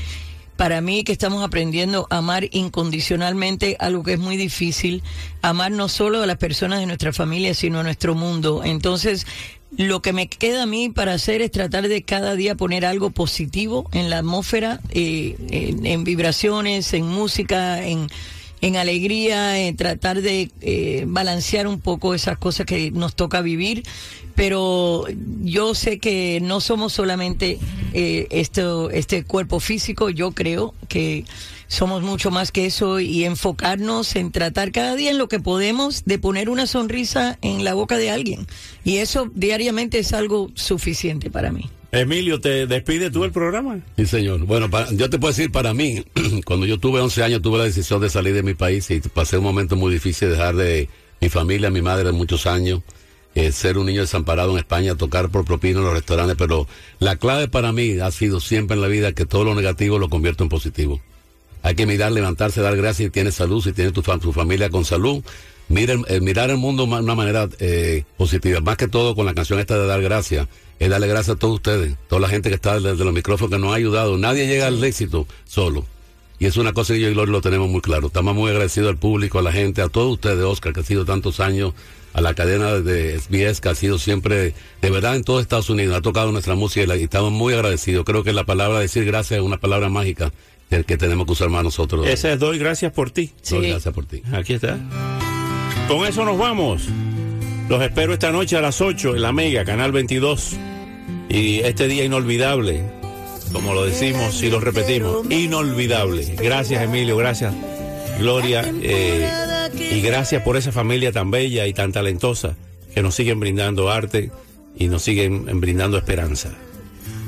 Para 0.57 0.81
mí 0.81 1.05
que 1.05 1.13
estamos 1.13 1.41
aprendiendo 1.41 2.05
a 2.09 2.17
amar 2.17 2.49
incondicionalmente, 2.51 3.77
algo 3.80 4.03
que 4.03 4.13
es 4.13 4.19
muy 4.19 4.35
difícil, 4.35 5.03
amar 5.41 5.72
no 5.72 5.88
solo 5.88 6.22
a 6.22 6.26
las 6.26 6.38
personas 6.38 6.81
de 6.81 6.85
nuestra 6.85 7.13
familia, 7.13 7.53
sino 7.53 7.80
a 7.80 7.84
nuestro 7.84 8.13
mundo. 8.13 8.61
Entonces, 8.65 9.26
lo 9.77 10.01
que 10.01 10.13
me 10.13 10.27
queda 10.27 10.63
a 10.63 10.65
mí 10.65 10.89
para 10.89 11.13
hacer 11.13 11.41
es 11.41 11.51
tratar 11.51 11.87
de 11.87 12.03
cada 12.03 12.35
día 12.35 12.55
poner 12.55 12.85
algo 12.85 13.09
positivo 13.09 13.89
en 13.91 14.09
la 14.09 14.19
atmósfera, 14.19 14.79
eh, 14.91 15.35
en, 15.83 16.03
vibraciones, 16.03 16.93
en 16.93 17.05
música, 17.05 17.85
en, 17.85 18.07
en 18.61 18.77
alegría, 18.77 19.59
en 19.59 19.75
tratar 19.75 20.21
de 20.21 20.51
eh, 20.61 21.03
balancear 21.07 21.67
un 21.67 21.79
poco 21.79 22.13
esas 22.13 22.37
cosas 22.37 22.65
que 22.65 22.91
nos 22.91 23.15
toca 23.15 23.41
vivir. 23.41 23.83
Pero 24.35 25.05
yo 25.43 25.73
sé 25.75 25.99
que 25.99 26.39
no 26.41 26.59
somos 26.61 26.93
solamente 26.93 27.57
eh, 27.93 28.27
esto, 28.31 28.89
este 28.89 29.23
cuerpo 29.23 29.59
físico, 29.59 30.09
yo 30.09 30.31
creo 30.31 30.73
que 30.89 31.23
somos 31.67 32.03
mucho 32.03 32.29
más 32.31 32.51
que 32.51 32.65
eso 32.67 32.99
y 32.99 33.23
enfocarnos 33.23 34.15
en 34.15 34.31
tratar 34.31 34.71
cada 34.71 34.95
día 34.95 35.09
en 35.11 35.17
lo 35.17 35.27
que 35.27 35.39
podemos 35.39 36.05
de 36.05 36.19
poner 36.19 36.49
una 36.49 36.67
sonrisa 36.67 37.39
en 37.41 37.63
la 37.63 37.73
boca 37.73 37.97
de 37.97 38.11
alguien. 38.11 38.45
Y 38.83 38.97
eso 38.97 39.31
diariamente 39.33 39.99
es 39.99 40.13
algo 40.13 40.51
suficiente 40.53 41.29
para 41.31 41.51
mí. 41.51 41.69
Emilio, 41.91 42.41
¿te 42.41 42.67
despide 42.67 43.09
tú 43.09 43.23
el 43.23 43.31
programa? 43.31 43.79
Sí, 43.95 44.05
señor. 44.05 44.41
Bueno, 44.45 44.69
para- 44.69 44.91
yo 44.91 45.09
te 45.09 45.17
puedo 45.17 45.31
decir, 45.33 45.49
para 45.49 45.73
mí, 45.73 46.03
cuando 46.45 46.65
yo 46.65 46.77
tuve 46.77 46.99
11 46.99 47.23
años, 47.23 47.41
tuve 47.41 47.57
la 47.57 47.63
decisión 47.63 48.01
de 48.01 48.09
salir 48.09 48.33
de 48.33 48.43
mi 48.43 48.53
país 48.53 48.91
y 48.91 48.99
pasé 48.99 49.37
un 49.37 49.45
momento 49.45 49.77
muy 49.77 49.93
difícil, 49.93 50.29
dejar 50.29 50.55
de 50.57 50.89
mi 51.21 51.29
familia, 51.29 51.69
mi 51.69 51.81
madre 51.81 52.03
de 52.03 52.11
muchos 52.11 52.45
años, 52.47 52.81
eh, 53.35 53.51
ser 53.51 53.77
un 53.77 53.85
niño 53.85 54.01
desamparado 54.01 54.51
en 54.51 54.57
España, 54.57 54.95
tocar 54.95 55.29
por 55.29 55.45
propina 55.45 55.79
en 55.79 55.85
los 55.85 55.93
restaurantes, 55.93 56.35
pero 56.37 56.67
la 56.99 57.17
clave 57.17 57.47
para 57.47 57.71
mí 57.71 57.99
ha 57.99 58.09
sido 58.11 58.39
siempre 58.39 58.75
en 58.75 58.81
la 58.81 58.87
vida 58.87 59.11
que 59.13 59.25
todo 59.25 59.43
lo 59.43 59.55
negativo 59.55 59.99
lo 59.99 60.09
convierto 60.09 60.43
en 60.43 60.49
positivo. 60.49 61.01
Hay 61.61 61.75
que 61.75 61.85
mirar, 61.85 62.11
levantarse, 62.11 62.61
dar 62.61 62.75
gracias 62.75 63.07
si 63.07 63.09
tienes 63.11 63.35
salud, 63.35 63.63
si 63.63 63.73
tienes 63.73 63.93
tu, 63.93 64.01
tu 64.01 64.33
familia 64.33 64.69
con 64.69 64.85
salud. 64.85 65.23
Eh, 65.69 66.19
mirar 66.21 66.51
el 66.51 66.57
mundo 66.57 66.85
de 66.85 66.93
una 66.93 67.15
manera 67.15 67.49
eh, 67.59 68.03
positiva. 68.17 68.59
Más 68.61 68.77
que 68.77 68.87
todo 68.87 69.15
con 69.15 69.25
la 69.25 69.33
canción 69.33 69.59
esta 69.59 69.77
de 69.77 69.87
dar 69.87 70.01
gracias. 70.01 70.47
Es 70.77 70.89
darle 70.89 71.07
gracias 71.07 71.37
a 71.37 71.39
todos 71.39 71.55
ustedes, 71.55 71.95
toda 72.09 72.21
la 72.21 72.27
gente 72.27 72.49
que 72.49 72.55
está 72.55 72.79
desde 72.79 73.03
los 73.03 73.13
micrófonos 73.13 73.51
que 73.51 73.57
nos 73.57 73.71
ha 73.71 73.75
ayudado. 73.75 74.17
Nadie 74.17 74.45
llega 74.45 74.67
al 74.67 74.83
éxito 74.83 75.25
solo. 75.45 75.85
Y 76.37 76.45
es 76.45 76.57
una 76.57 76.73
cosa 76.73 76.93
que 76.93 76.99
yo 76.99 77.09
y 77.09 77.13
Gloria 77.13 77.31
lo 77.31 77.41
tenemos 77.41 77.69
muy 77.69 77.81
claro. 77.81 78.07
Estamos 78.07 78.35
muy 78.35 78.51
agradecidos 78.51 78.89
al 78.89 78.97
público, 78.97 79.39
a 79.39 79.41
la 79.41 79.53
gente, 79.53 79.81
a 79.81 79.87
todos 79.87 80.13
ustedes, 80.13 80.43
Oscar, 80.43 80.73
que 80.73 80.81
ha 80.81 80.83
sido 80.83 81.05
tantos 81.05 81.39
años, 81.39 81.73
a 82.15 82.21
la 82.21 82.33
cadena 82.33 82.79
de 82.79 83.19
SBS, 83.19 83.59
que 83.61 83.69
ha 83.69 83.75
sido 83.75 83.99
siempre, 83.99 84.53
de 84.81 84.89
verdad, 84.89 85.15
en 85.17 85.23
todo 85.23 85.39
Estados 85.41 85.69
Unidos, 85.69 85.95
ha 85.97 86.01
tocado 86.01 86.31
nuestra 86.31 86.55
música 86.55 86.81
y, 86.83 86.87
la- 86.87 86.95
y 86.95 87.03
estamos 87.03 87.31
muy 87.31 87.53
agradecidos. 87.53 88.05
Creo 88.05 88.23
que 88.23 88.31
la 88.33 88.45
palabra 88.45 88.79
decir 88.79 89.03
gracias 89.05 89.39
es 89.39 89.45
una 89.45 89.57
palabra 89.57 89.89
mágica 89.89 90.31
que, 90.69 90.83
que 90.85 90.97
tenemos 90.97 91.25
que 91.25 91.33
usar 91.33 91.49
más 91.49 91.63
nosotros. 91.63 92.07
Esa 92.07 92.31
es 92.31 92.39
Doy 92.39 92.57
Gracias 92.57 92.91
por 92.93 93.11
ti. 93.11 93.31
Doy 93.49 93.69
gracias 93.69 93.93
por 93.93 94.05
ti. 94.05 94.23
Aquí 94.31 94.53
está. 94.53 94.79
Con 95.89 96.07
eso 96.07 96.23
nos 96.25 96.37
vamos. 96.37 96.83
Los 97.69 97.81
espero 97.81 98.13
esta 98.13 98.31
noche 98.31 98.55
a 98.57 98.61
las 98.61 98.79
8 98.79 99.15
en 99.15 99.21
la 99.21 99.31
Mega, 99.33 99.65
Canal 99.65 99.91
22. 99.91 100.53
Y 101.29 101.59
este 101.59 101.87
día 101.87 102.05
inolvidable, 102.05 102.81
como 103.51 103.73
lo 103.73 103.83
decimos 103.85 104.41
y 104.41 104.49
lo 104.49 104.59
repetimos, 104.61 105.29
inolvidable. 105.29 106.35
Gracias 106.41 106.81
Emilio, 106.81 107.17
gracias 107.17 107.53
Gloria. 108.19 108.63
eh, 108.81 109.69
y 109.91 110.01
gracias 110.01 110.41
por 110.43 110.57
esa 110.57 110.71
familia 110.71 111.11
tan 111.11 111.31
bella 111.31 111.67
y 111.67 111.73
tan 111.73 111.91
talentosa 111.91 112.55
que 112.93 113.01
nos 113.01 113.15
siguen 113.15 113.39
brindando 113.39 113.89
arte 113.89 114.31
y 114.77 114.87
nos 114.87 115.03
siguen 115.03 115.59
brindando 115.59 115.97
esperanza. 115.97 116.49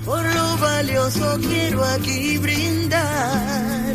Por 0.06 0.24
lo 0.34 0.58
valioso 0.58 1.38
quiero 1.42 1.84
aquí 1.84 2.38
brindar. 2.38 3.94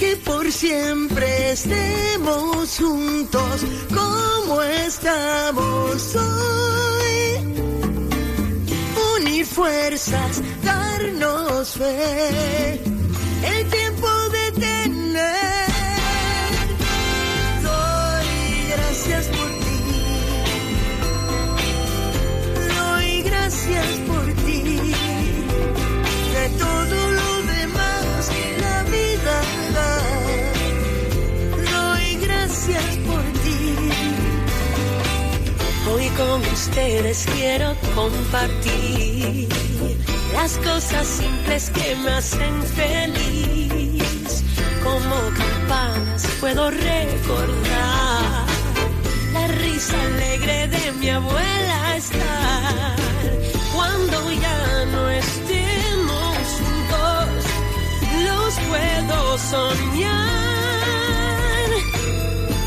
Que 0.00 0.16
por 0.16 0.50
siempre 0.50 1.52
estemos 1.52 2.76
juntos 2.76 3.60
como 3.88 4.62
estamos 4.62 6.16
hoy. 6.16 7.54
Unir 9.16 9.46
fuerzas, 9.46 10.42
darnos 10.64 11.68
fe. 11.70 12.80
El 13.44 13.70
tiempo 13.70 14.08
gracias 23.44 23.86
por 24.08 24.24
ti. 24.46 24.80
De 26.34 26.48
todo 26.58 26.96
lo 27.18 27.42
demás 27.42 28.30
que 28.34 28.46
la 28.58 28.82
vida 28.84 29.36
da. 29.76 29.92
Doy 31.72 32.16
gracias 32.26 32.84
por 33.06 33.22
ti. 33.42 33.60
Hoy 35.92 36.08
con 36.20 36.40
ustedes 36.52 37.26
quiero 37.34 37.76
compartir 37.94 39.48
las 40.32 40.56
cosas 40.58 41.06
simples 41.06 41.68
que 41.68 41.96
me 41.96 42.10
hacen 42.12 42.62
feliz. 42.62 44.42
Como 44.82 45.16
campanas 45.36 46.26
puedo 46.40 46.70
recordar 46.70 48.46
la 49.34 49.46
risa 49.48 49.96
alegre 50.02 50.68
de 50.68 50.92
mi 50.92 51.10
abuela 51.10 51.96
estar 51.96 53.13
cuando 53.74 54.32
ya 54.32 54.84
no 54.92 55.10
estemos 55.10 56.38
juntos. 56.60 57.28
Los 58.28 58.52
puedo 58.68 59.38
soñar, 59.38 60.14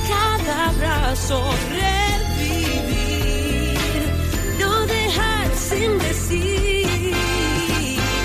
cada 0.09 0.69
abrazo 0.69 1.37
revivir, 1.81 2.99
no 4.59 4.71
dejar 4.85 5.47
sin 5.69 5.97
decir 5.99 7.15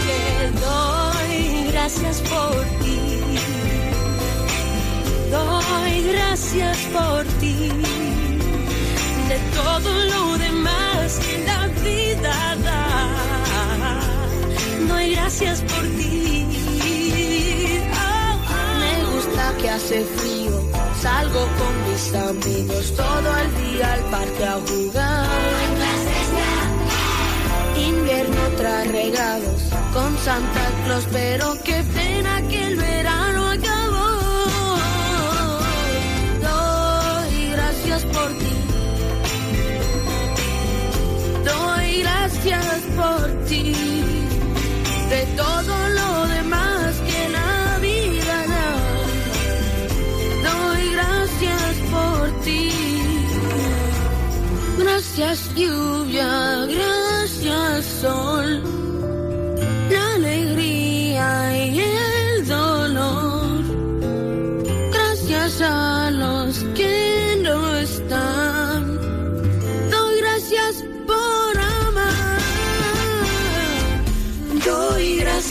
que 0.07 0.21
doy 0.67 1.71
gracias 1.73 2.17
por 2.23 2.65
ti. 2.83 2.99
Doy 5.31 5.95
gracias 6.13 6.79
por 6.93 7.25
ti 7.41 7.71
de 9.29 9.39
todo 9.55 9.91
lo 10.13 10.39
demás 10.39 11.19
que 11.25 11.39
la 11.47 11.72
da. 12.23 12.57
Doy 14.89 15.15
gracias 15.15 15.61
por 15.63 15.83
ti. 15.97 16.47
Me 18.81 19.05
gusta 19.13 19.55
que 19.61 19.71
hace 19.71 20.05
frío, 20.05 20.53
salgo 21.01 21.41
con 21.59 21.91
mis 21.91 22.15
amigos 22.15 22.95
todo 22.97 23.39
el 23.43 23.49
día 23.65 23.93
al 23.95 24.01
parque 24.11 24.45
a 24.45 24.59
jugar. 24.67 25.27
Invierno 27.77 28.43
trae 28.57 28.85
regalos 28.89 29.63
con 29.93 30.19
Santa 30.19 30.65
Claus, 30.85 31.07
pero 31.13 31.57
qué 31.65 31.83
pena 31.95 32.43
que 32.49 32.67
el 32.69 32.77
verano 32.77 33.47
acabó. 33.49 34.11
Doy 36.43 37.51
gracias 37.51 38.05
por 38.05 38.29
ti. 38.39 38.52
Doy 41.53 42.03
gracias 42.03 42.81
por 42.99 43.25
ti. 43.49 43.73
De 45.13 45.23
todo 45.37 45.75
lo 45.99 46.11
demás 46.37 46.89
que 47.09 47.21
la 47.39 47.79
vida 47.81 48.37
da. 48.53 48.71
Doy 50.49 50.83
gracias 50.97 51.73
por 51.95 52.41
ti. 52.45 52.71
Gracias 54.79 55.55
lluvia, 55.55 56.67
gracias 56.67 57.85
sol. 58.01 58.92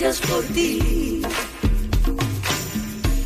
Gracias 0.02 0.28
por 0.32 0.44
ti. 0.46 1.22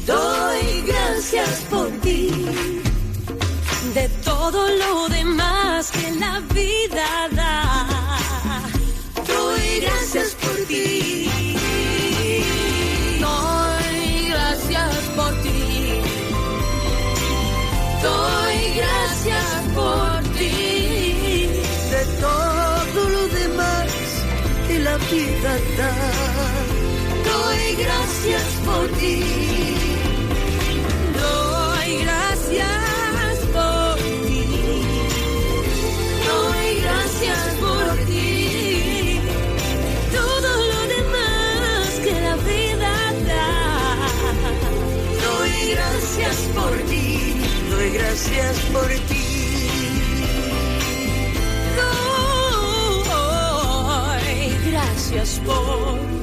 Doy 0.05 0.83
gracias 0.85 1.49
por 1.69 1.87
ti. 2.01 2.29
De 3.93 4.09
todo 4.25 4.67
lo 4.81 5.07
demás 5.07 5.89
que 5.91 6.11
la 6.19 6.41
vida 6.53 7.29
da. 7.31 7.87
Doy 9.25 9.79
gracias 9.79 10.35
por 10.41 10.55
ti. 10.67 11.29
Doy 13.21 14.27
gracias 14.31 14.95
por 15.15 15.31
ti. 15.43 16.01
Doy 18.03 18.57
gracias 18.81 19.49
por 19.73 20.23
ti. 20.37 21.47
De 21.93 22.01
todo 22.19 23.09
lo 23.15 23.27
demás 23.29 23.87
que 24.67 24.79
la 24.79 24.97
vida 24.97 25.51
da. 25.77 26.24
Gracias 27.77 28.43
por 28.65 28.87
ti. 28.97 29.23
Doy 31.13 31.97
gracias 32.03 33.37
por 33.53 33.95
ti. 34.25 34.43
Doy 36.27 36.81
gracias 36.81 37.41
por 37.59 37.85
ti. 38.07 39.19
Todo 40.11 40.49
lo 40.71 40.79
demás 40.95 41.87
que 42.03 42.13
la 42.21 42.35
vida 42.37 42.93
da. 43.27 43.49
Doy 45.25 45.55
gracias 45.71 46.37
por 46.55 46.73
ti, 46.89 47.05
doy 47.69 47.89
gracias 47.91 48.55
por 48.71 48.87
ti. 49.09 49.25
Doy 54.15 54.71
gracias 54.71 55.29
por 55.45 56.14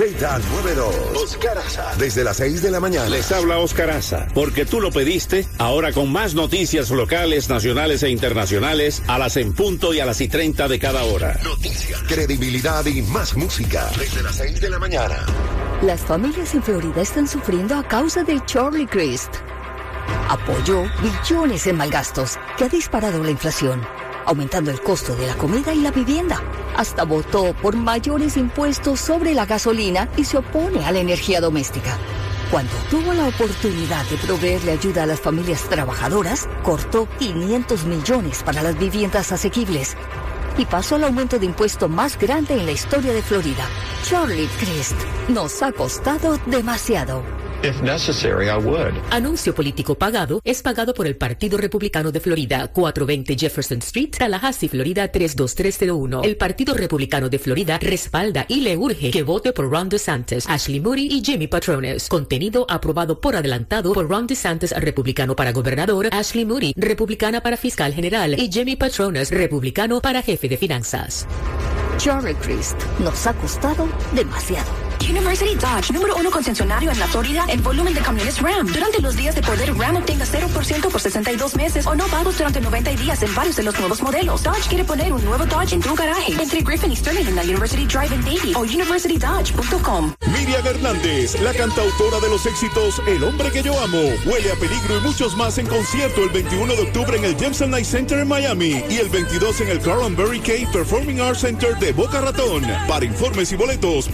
Z92. 0.00 1.22
Oscar 1.22 1.58
Aza. 1.58 1.94
Desde 1.98 2.24
las 2.24 2.38
6 2.38 2.62
de 2.62 2.70
la 2.70 2.80
mañana. 2.80 3.10
Les 3.10 3.30
habla 3.32 3.58
Oscar 3.58 3.90
Aza, 3.90 4.28
porque 4.32 4.64
tú 4.64 4.80
lo 4.80 4.90
pediste, 4.90 5.46
ahora 5.58 5.92
con 5.92 6.10
más 6.10 6.34
noticias 6.34 6.90
locales, 6.90 7.50
nacionales 7.50 8.02
e 8.02 8.08
internacionales, 8.08 9.02
a 9.08 9.18
las 9.18 9.36
en 9.36 9.52
punto 9.52 9.92
y 9.92 10.00
a 10.00 10.06
las 10.06 10.22
y 10.22 10.28
30 10.28 10.68
de 10.68 10.78
cada 10.78 11.04
hora. 11.04 11.38
Noticias, 11.44 12.02
credibilidad 12.04 12.86
y 12.86 13.02
más 13.02 13.36
música. 13.36 13.90
Desde 13.98 14.22
las 14.22 14.36
6 14.36 14.62
de 14.62 14.70
la 14.70 14.78
mañana. 14.78 15.26
Las 15.82 16.00
familias 16.00 16.54
en 16.54 16.62
Florida 16.62 17.02
están 17.02 17.28
sufriendo 17.28 17.76
a 17.76 17.86
causa 17.86 18.24
de 18.24 18.42
Charlie 18.46 18.86
Crist. 18.86 19.34
Apoyó 20.30 20.84
billones 21.02 21.66
en 21.66 21.76
malgastos 21.76 22.38
que 22.56 22.64
ha 22.64 22.68
disparado 22.70 23.22
la 23.22 23.32
inflación, 23.32 23.82
aumentando 24.30 24.70
el 24.70 24.80
costo 24.80 25.16
de 25.16 25.26
la 25.26 25.34
comida 25.34 25.74
y 25.74 25.80
la 25.80 25.90
vivienda. 25.90 26.40
Hasta 26.76 27.04
votó 27.04 27.52
por 27.60 27.76
mayores 27.76 28.36
impuestos 28.36 29.00
sobre 29.00 29.34
la 29.34 29.44
gasolina 29.44 30.08
y 30.16 30.24
se 30.24 30.38
opone 30.38 30.84
a 30.86 30.92
la 30.92 31.00
energía 31.00 31.40
doméstica. 31.40 31.98
Cuando 32.50 32.72
tuvo 32.90 33.12
la 33.12 33.26
oportunidad 33.26 34.04
de 34.06 34.16
proveerle 34.18 34.72
ayuda 34.72 35.02
a 35.02 35.06
las 35.06 35.20
familias 35.20 35.62
trabajadoras, 35.68 36.48
cortó 36.62 37.08
500 37.18 37.84
millones 37.84 38.42
para 38.44 38.62
las 38.62 38.78
viviendas 38.78 39.32
asequibles 39.32 39.96
y 40.56 40.64
pasó 40.64 40.94
al 40.94 41.04
aumento 41.04 41.38
de 41.38 41.46
impuesto 41.46 41.88
más 41.88 42.18
grande 42.18 42.54
en 42.54 42.66
la 42.66 42.72
historia 42.72 43.12
de 43.12 43.22
Florida. 43.22 43.64
Charlie 44.04 44.48
Crist 44.58 44.96
nos 45.28 45.60
ha 45.62 45.72
costado 45.72 46.38
demasiado. 46.46 47.22
If 47.62 47.82
necessary, 47.82 48.48
I 48.48 48.56
would. 48.56 48.94
Anuncio 49.10 49.54
político 49.54 49.94
pagado 49.94 50.40
es 50.44 50.62
pagado 50.62 50.94
por 50.94 51.06
el 51.06 51.16
Partido 51.16 51.58
Republicano 51.58 52.10
de 52.10 52.18
Florida, 52.18 52.68
420 52.68 53.36
Jefferson 53.36 53.78
Street, 53.80 54.14
Tallahassee, 54.16 54.70
Florida 54.70 55.08
32301. 55.08 56.22
El 56.22 56.38
Partido 56.38 56.72
Republicano 56.72 57.28
de 57.28 57.38
Florida 57.38 57.78
respalda 57.78 58.46
y 58.48 58.62
le 58.62 58.78
urge 58.78 59.10
que 59.10 59.22
vote 59.22 59.52
por 59.52 59.70
Ron 59.70 59.90
DeSantis, 59.90 60.48
Ashley 60.48 60.80
Moody 60.80 61.08
y 61.10 61.22
Jimmy 61.22 61.48
Patrones. 61.48 62.08
Contenido 62.08 62.64
aprobado 62.66 63.20
por 63.20 63.36
adelantado 63.36 63.92
por 63.92 64.08
Ron 64.08 64.26
DeSantis, 64.26 64.72
republicano 64.72 65.36
para 65.36 65.52
gobernador, 65.52 66.08
Ashley 66.12 66.46
Moody, 66.46 66.72
republicana 66.76 67.42
para 67.42 67.58
fiscal 67.58 67.92
general 67.92 68.40
y 68.40 68.50
Jimmy 68.50 68.76
Patrones, 68.76 69.30
republicano 69.30 70.00
para 70.00 70.22
jefe 70.22 70.48
de 70.48 70.56
finanzas. 70.56 71.26
Charlie 71.98 72.34
Crist 72.36 72.80
nos 73.00 73.26
ha 73.26 73.34
costado 73.34 73.86
demasiado. 74.14 74.89
University 75.08 75.54
Dodge, 75.54 75.92
número 75.92 76.16
uno 76.16 76.30
concesionario 76.30 76.90
en 76.90 76.98
la 76.98 77.06
Florida 77.06 77.44
en 77.48 77.62
volumen 77.62 77.94
de 77.94 78.00
camiones 78.00 78.40
Ram. 78.40 78.66
Durante 78.66 79.00
los 79.00 79.16
días 79.16 79.34
de 79.34 79.42
poder 79.42 79.74
Ram 79.76 79.96
obtenga 79.96 80.24
0% 80.24 80.90
por 80.90 81.00
62 81.00 81.56
meses 81.56 81.86
o 81.86 81.94
no 81.94 82.06
pagos 82.06 82.38
durante 82.38 82.60
90 82.60 82.90
días 82.92 83.22
en 83.22 83.34
varios 83.34 83.56
de 83.56 83.62
los 83.62 83.78
nuevos 83.78 84.02
modelos. 84.02 84.42
Dodge 84.42 84.68
quiere 84.68 84.84
poner 84.84 85.12
un 85.12 85.24
nuevo 85.24 85.46
Dodge 85.46 85.74
en 85.74 85.80
tu 85.80 85.94
garaje. 85.94 86.32
Entre 86.40 86.62
Griffin 86.62 86.92
y 86.92 86.96
Sterling 86.96 87.26
en 87.26 87.36
la 87.36 87.42
University 87.42 87.86
Drive 87.86 88.14
en 88.14 88.22
Davie 88.22 88.54
o 88.54 88.60
universitydodge.com. 88.60 90.14
Miriam 90.32 90.66
Hernández, 90.66 91.40
la 91.40 91.52
cantautora 91.52 92.20
de 92.20 92.28
los 92.28 92.46
éxitos 92.46 93.02
El 93.06 93.24
hombre 93.24 93.50
que 93.50 93.62
yo 93.62 93.78
amo, 93.82 93.98
Huele 94.26 94.52
a 94.52 94.56
peligro 94.56 94.98
y 94.98 95.00
muchos 95.00 95.36
más 95.36 95.58
en 95.58 95.66
concierto 95.66 96.22
el 96.22 96.30
21 96.30 96.74
de 96.74 96.82
octubre 96.82 97.16
en 97.16 97.24
el 97.24 97.36
Jameson 97.36 97.70
Night 97.70 97.86
Center 97.86 98.18
en 98.18 98.28
Miami 98.28 98.82
y 98.88 98.96
el 98.96 99.08
22 99.08 99.60
en 99.60 99.68
el 99.68 99.80
Carl 99.80 100.14
Berry 100.14 100.40
K 100.40 100.52
Performing 100.72 101.20
Arts 101.20 101.40
Center 101.40 101.76
de 101.78 101.92
Boca 101.92 102.20
Ratón. 102.20 102.62
Para 102.88 103.04
informes 103.04 103.52
y 103.52 103.56
boletos, 103.56 104.08